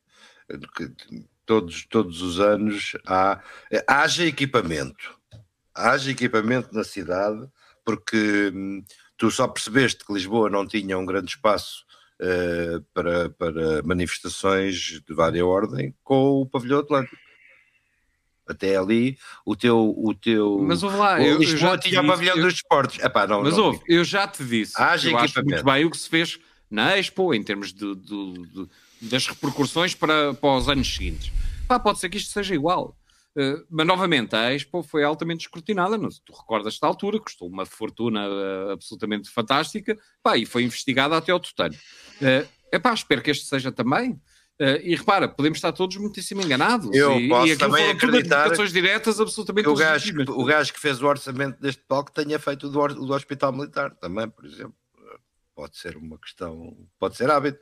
todos, 1.46 1.86
todos 1.86 2.20
os 2.20 2.40
anos 2.40 2.96
há, 3.06 3.40
haja 3.86 4.26
equipamento. 4.26 5.16
Haja 5.72 6.10
equipamento 6.10 6.74
na 6.74 6.82
cidade, 6.82 7.48
porque 7.84 8.50
hum, 8.52 8.84
tu 9.16 9.30
só 9.30 9.46
percebeste 9.46 10.04
que 10.04 10.12
Lisboa 10.12 10.50
não 10.50 10.66
tinha 10.66 10.98
um 10.98 11.06
grande 11.06 11.30
espaço 11.30 11.84
uh, 12.20 12.82
para, 12.92 13.30
para 13.30 13.82
manifestações 13.84 15.00
de 15.06 15.14
várias 15.14 15.44
ordem 15.44 15.94
com 16.02 16.40
o 16.42 16.46
pavilhão 16.46 16.80
Atlântico. 16.80 17.23
Até 18.46 18.76
ali, 18.76 19.18
o 19.44 19.56
teu. 19.56 19.94
O 19.96 20.14
teu 20.14 20.58
mas 20.62 20.82
ouve 20.82 20.96
lá, 20.96 21.18
o 21.18 21.22
eu, 21.22 21.38
Lisboa 21.38 21.72
eu 21.72 21.80
tinha 21.80 22.02
o 22.02 22.06
pavilhão 22.06 22.36
eu, 22.36 22.42
dos 22.42 22.54
esportes. 22.54 23.02
Epá, 23.02 23.26
não, 23.26 23.42
mas 23.42 23.56
não, 23.56 23.66
ouve, 23.66 23.80
eu 23.88 24.04
já 24.04 24.28
te 24.28 24.44
disse. 24.44 24.74
Haja 24.76 25.10
eu 25.10 25.18
acho 25.18 25.42
muito 25.42 25.64
bem 25.64 25.84
o 25.84 25.90
que 25.90 25.96
se 25.96 26.08
fez 26.08 26.38
na 26.70 26.98
Expo, 26.98 27.32
em 27.32 27.42
termos 27.42 27.72
de, 27.72 27.94
de, 27.94 28.32
de 28.48 28.68
das 29.00 29.26
repercussões 29.26 29.94
para, 29.94 30.34
para 30.34 30.56
os 30.56 30.68
anos 30.68 30.92
seguintes. 30.92 31.32
Pá, 31.68 31.78
pode 31.78 31.98
ser 31.98 32.08
que 32.08 32.16
isto 32.16 32.32
seja 32.32 32.54
igual. 32.54 32.96
Uh, 33.36 33.64
mas 33.68 33.86
novamente, 33.86 34.34
a 34.36 34.54
Expo 34.54 34.82
foi 34.82 35.02
altamente 35.02 35.42
escrutinada. 35.42 35.98
Não, 35.98 36.08
tu 36.24 36.32
recordas 36.32 36.78
da 36.78 36.86
altura, 36.86 37.18
custou 37.18 37.48
uma 37.48 37.66
fortuna 37.66 38.28
uh, 38.28 38.70
absolutamente 38.70 39.28
fantástica 39.28 39.98
pá, 40.22 40.36
e 40.36 40.46
foi 40.46 40.62
investigada 40.62 41.16
até 41.16 41.32
ao 41.32 41.40
tutano. 41.40 41.74
Uh, 42.20 42.48
epá, 42.72 42.94
espero 42.94 43.22
que 43.22 43.30
este 43.30 43.46
seja 43.46 43.72
também. 43.72 44.20
Uh, 44.60 44.78
e 44.84 44.94
repara, 44.94 45.28
podemos 45.28 45.58
estar 45.58 45.72
todos 45.72 45.96
muitíssimo 45.96 46.40
enganados. 46.40 46.88
Eu 46.94 47.18
e, 47.18 47.28
posso 47.28 47.52
e 47.52 47.56
também 47.56 47.90
acreditar 47.90 48.48
diretas 48.70 49.20
absolutamente 49.20 49.68
o 49.68 49.74
gajo, 49.74 50.14
o 50.28 50.44
gajo 50.44 50.72
que 50.72 50.78
fez 50.78 51.02
o 51.02 51.06
orçamento 51.06 51.60
deste 51.60 51.82
palco 51.88 52.12
tenha 52.12 52.38
feito 52.38 52.68
o 52.68 52.70
do, 52.70 52.80
o 52.80 53.06
do 53.06 53.12
Hospital 53.12 53.52
Militar 53.52 53.90
também, 53.96 54.28
por 54.28 54.44
exemplo. 54.44 54.74
Pode 55.56 55.76
ser 55.76 55.96
uma 55.96 56.18
questão, 56.18 56.76
pode 56.98 57.16
ser 57.16 57.30
hábito. 57.30 57.58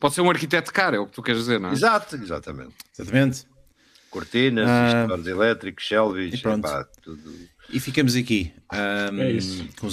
Pode 0.00 0.14
ser 0.14 0.20
um 0.20 0.30
arquiteto 0.30 0.72
caro, 0.72 0.96
é 0.96 0.98
o 0.98 1.06
que 1.06 1.12
tu 1.12 1.22
queres 1.22 1.40
dizer, 1.40 1.60
não 1.60 1.70
é? 1.70 1.72
Exato, 1.72 2.16
exatamente. 2.16 2.74
Exatamente. 2.98 3.46
Cortinas, 4.10 4.68
ah, 4.68 5.06
elétricos, 5.26 5.90
e. 5.90 6.34
Epá, 6.34 6.84
tudo. 7.02 7.20
e 7.68 7.80
ficamos 7.80 8.14
aqui 8.14 8.52
um, 8.72 9.20
é 9.20 9.32
com, 9.32 9.36
os 9.36 9.62
com, 9.80 9.86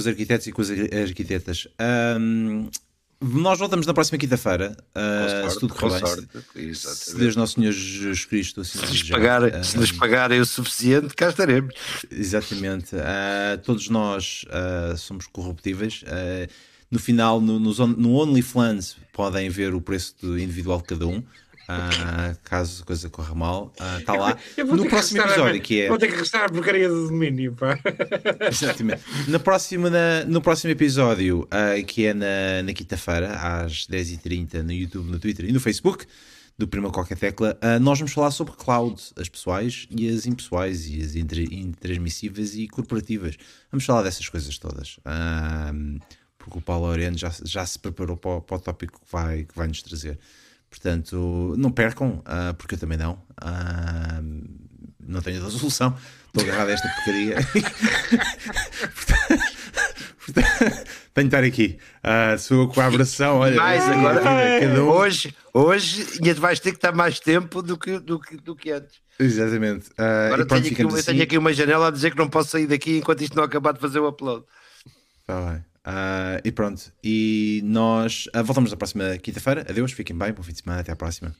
os 0.00 0.06
arquitetos 0.06 0.46
e 0.46 0.52
com 0.52 0.60
as 0.60 0.70
arquitetas. 0.70 1.68
Um, 2.20 2.68
nós 3.24 3.58
voltamos 3.58 3.86
na 3.86 3.94
próxima 3.94 4.18
quinta-feira. 4.18 4.76
Uh, 4.94 5.50
se 5.50 5.58
tudo 5.58 5.74
correr 5.74 6.00
bem. 6.54 6.74
Se 6.74 7.16
Deus 7.16 7.34
Nosso 7.36 7.54
Senhor 7.54 7.72
Jesus 7.72 8.24
Cristo 8.24 8.60
assim 8.60 8.78
se, 8.78 8.86
lhes 8.86 9.02
pagar, 9.10 9.42
uh, 9.42 9.64
se 9.64 9.78
lhes 9.78 9.92
pagarem 9.92 10.40
o 10.40 10.46
suficiente, 10.46 11.14
cá 11.14 11.28
estaremos. 11.28 11.74
Exatamente. 12.10 12.94
Uh, 12.94 13.58
todos 13.62 13.88
nós 13.88 14.44
somos 14.98 15.26
corruptíveis. 15.26 16.04
no 16.90 16.98
final, 16.98 17.40
no, 17.40 17.58
no, 17.58 17.86
no 17.86 18.14
OnlyFans, 18.14 18.96
podem 19.12 19.48
ver 19.48 19.74
o 19.74 19.80
preço 19.80 20.14
individual 20.22 20.78
de 20.78 20.84
cada 20.84 21.06
um. 21.06 21.22
Uh, 21.64 22.36
caso 22.44 22.82
a 22.82 22.86
coisa 22.86 23.08
corra 23.08 23.34
mal, 23.34 23.72
está 23.98 24.12
uh, 24.12 24.18
lá. 24.18 24.38
No 24.58 24.86
próximo 24.86 25.22
episódio, 25.22 25.62
que 25.62 25.80
é. 25.80 25.88
Vou 25.88 25.98
ter 25.98 26.08
que 26.08 26.16
restar 26.18 26.44
a 26.44 26.48
porcaria 26.48 26.88
do 26.88 27.08
domínio, 27.08 27.54
pá. 27.54 27.78
Exatamente. 28.50 29.02
No 29.26 29.40
próximo, 29.40 29.88
na, 29.88 30.24
no 30.26 30.42
próximo 30.42 30.70
episódio, 30.72 31.48
uh, 31.48 31.84
que 31.86 32.06
é 32.06 32.14
na, 32.14 32.62
na 32.64 32.72
quinta-feira, 32.74 33.32
às 33.32 33.86
10h30, 33.86 34.62
no 34.62 34.72
YouTube, 34.72 35.10
no 35.10 35.18
Twitter 35.18 35.46
e 35.46 35.52
no 35.52 35.60
Facebook, 35.60 36.04
do 36.58 36.68
Prima 36.68 36.90
Qualquer 36.90 37.18
Tecla, 37.18 37.58
nós 37.80 37.98
vamos 37.98 38.12
falar 38.12 38.30
sobre 38.30 38.52
cloud, 38.52 39.02
as 39.16 39.28
pessoais 39.28 39.88
e 39.90 40.08
as 40.08 40.24
impessoais, 40.24 40.86
e 40.86 41.02
as 41.02 41.16
intransmissíveis 41.16 42.54
e 42.54 42.68
corporativas. 42.68 43.36
Vamos 43.72 43.84
falar 43.84 44.02
dessas 44.02 44.28
coisas 44.28 44.56
todas. 44.56 45.00
porque 46.38 46.58
o 46.58 46.60
Paulo 46.60 46.86
Oriano 46.86 47.18
já, 47.18 47.32
já 47.42 47.66
se 47.66 47.76
preparou 47.76 48.16
para, 48.16 48.40
para 48.40 48.56
o 48.56 48.60
tópico 48.60 49.00
que 49.00 49.10
vai, 49.10 49.44
que 49.44 49.56
vai 49.56 49.66
nos 49.66 49.82
trazer. 49.82 50.16
Portanto, 50.74 51.54
não 51.56 51.70
percam, 51.70 52.20
uh, 52.26 52.52
porque 52.58 52.74
eu 52.74 52.78
também 52.78 52.98
não. 52.98 53.12
Uh, 53.40 54.44
não 54.98 55.22
tenho 55.22 55.40
outra 55.40 55.56
solução. 55.56 55.96
Estou 56.26 56.42
agarrado 56.42 56.70
a 56.70 56.72
esta 56.72 56.88
porcaria. 56.88 57.36
tenho 61.14 61.28
de 61.28 61.36
estar 61.36 61.44
aqui. 61.44 61.78
Uh, 62.02 62.36
sou 62.40 62.62
eu 62.62 62.68
com 62.68 62.80
a 62.80 62.86
abração. 62.86 63.38
Olha, 63.38 63.54
mais 63.54 63.84
agora, 63.84 64.20
um... 64.82 64.88
hoje, 64.88 65.32
hoje 65.52 66.04
vais 66.38 66.58
ter 66.58 66.72
que 66.72 66.78
estar 66.78 66.90
mais 66.90 67.20
tempo 67.20 67.62
do 67.62 67.78
que, 67.78 68.00
do 68.00 68.18
que, 68.18 68.36
do 68.36 68.56
que 68.56 68.72
antes. 68.72 68.96
Exatamente. 69.16 69.90
Uh, 69.90 70.26
agora 70.26 70.44
tenho 70.44 70.66
aqui, 70.72 70.82
assim. 70.82 71.02
tenho 71.04 71.22
aqui 71.22 71.38
uma 71.38 71.52
janela 71.52 71.86
a 71.86 71.90
dizer 71.92 72.10
que 72.10 72.18
não 72.18 72.28
posso 72.28 72.50
sair 72.50 72.66
daqui 72.66 72.98
enquanto 72.98 73.22
isto 73.22 73.36
não 73.36 73.44
acabar 73.44 73.72
de 73.72 73.78
fazer 73.78 74.00
o 74.00 74.08
upload. 74.08 74.44
Está 75.20 75.40
bem. 75.40 75.64
Uh, 75.86 76.40
e 76.42 76.50
pronto. 76.50 76.92
E 77.02 77.60
nós 77.64 78.26
uh, 78.34 78.42
voltamos 78.42 78.70
na 78.70 78.76
próxima 78.76 79.18
quinta-feira. 79.18 79.66
Adeus, 79.68 79.92
fiquem 79.92 80.16
bem, 80.16 80.32
bom 80.32 80.42
fim 80.42 80.52
de 80.52 80.62
semana, 80.62 80.80
até 80.80 80.92
à 80.92 80.96
próxima. 80.96 81.34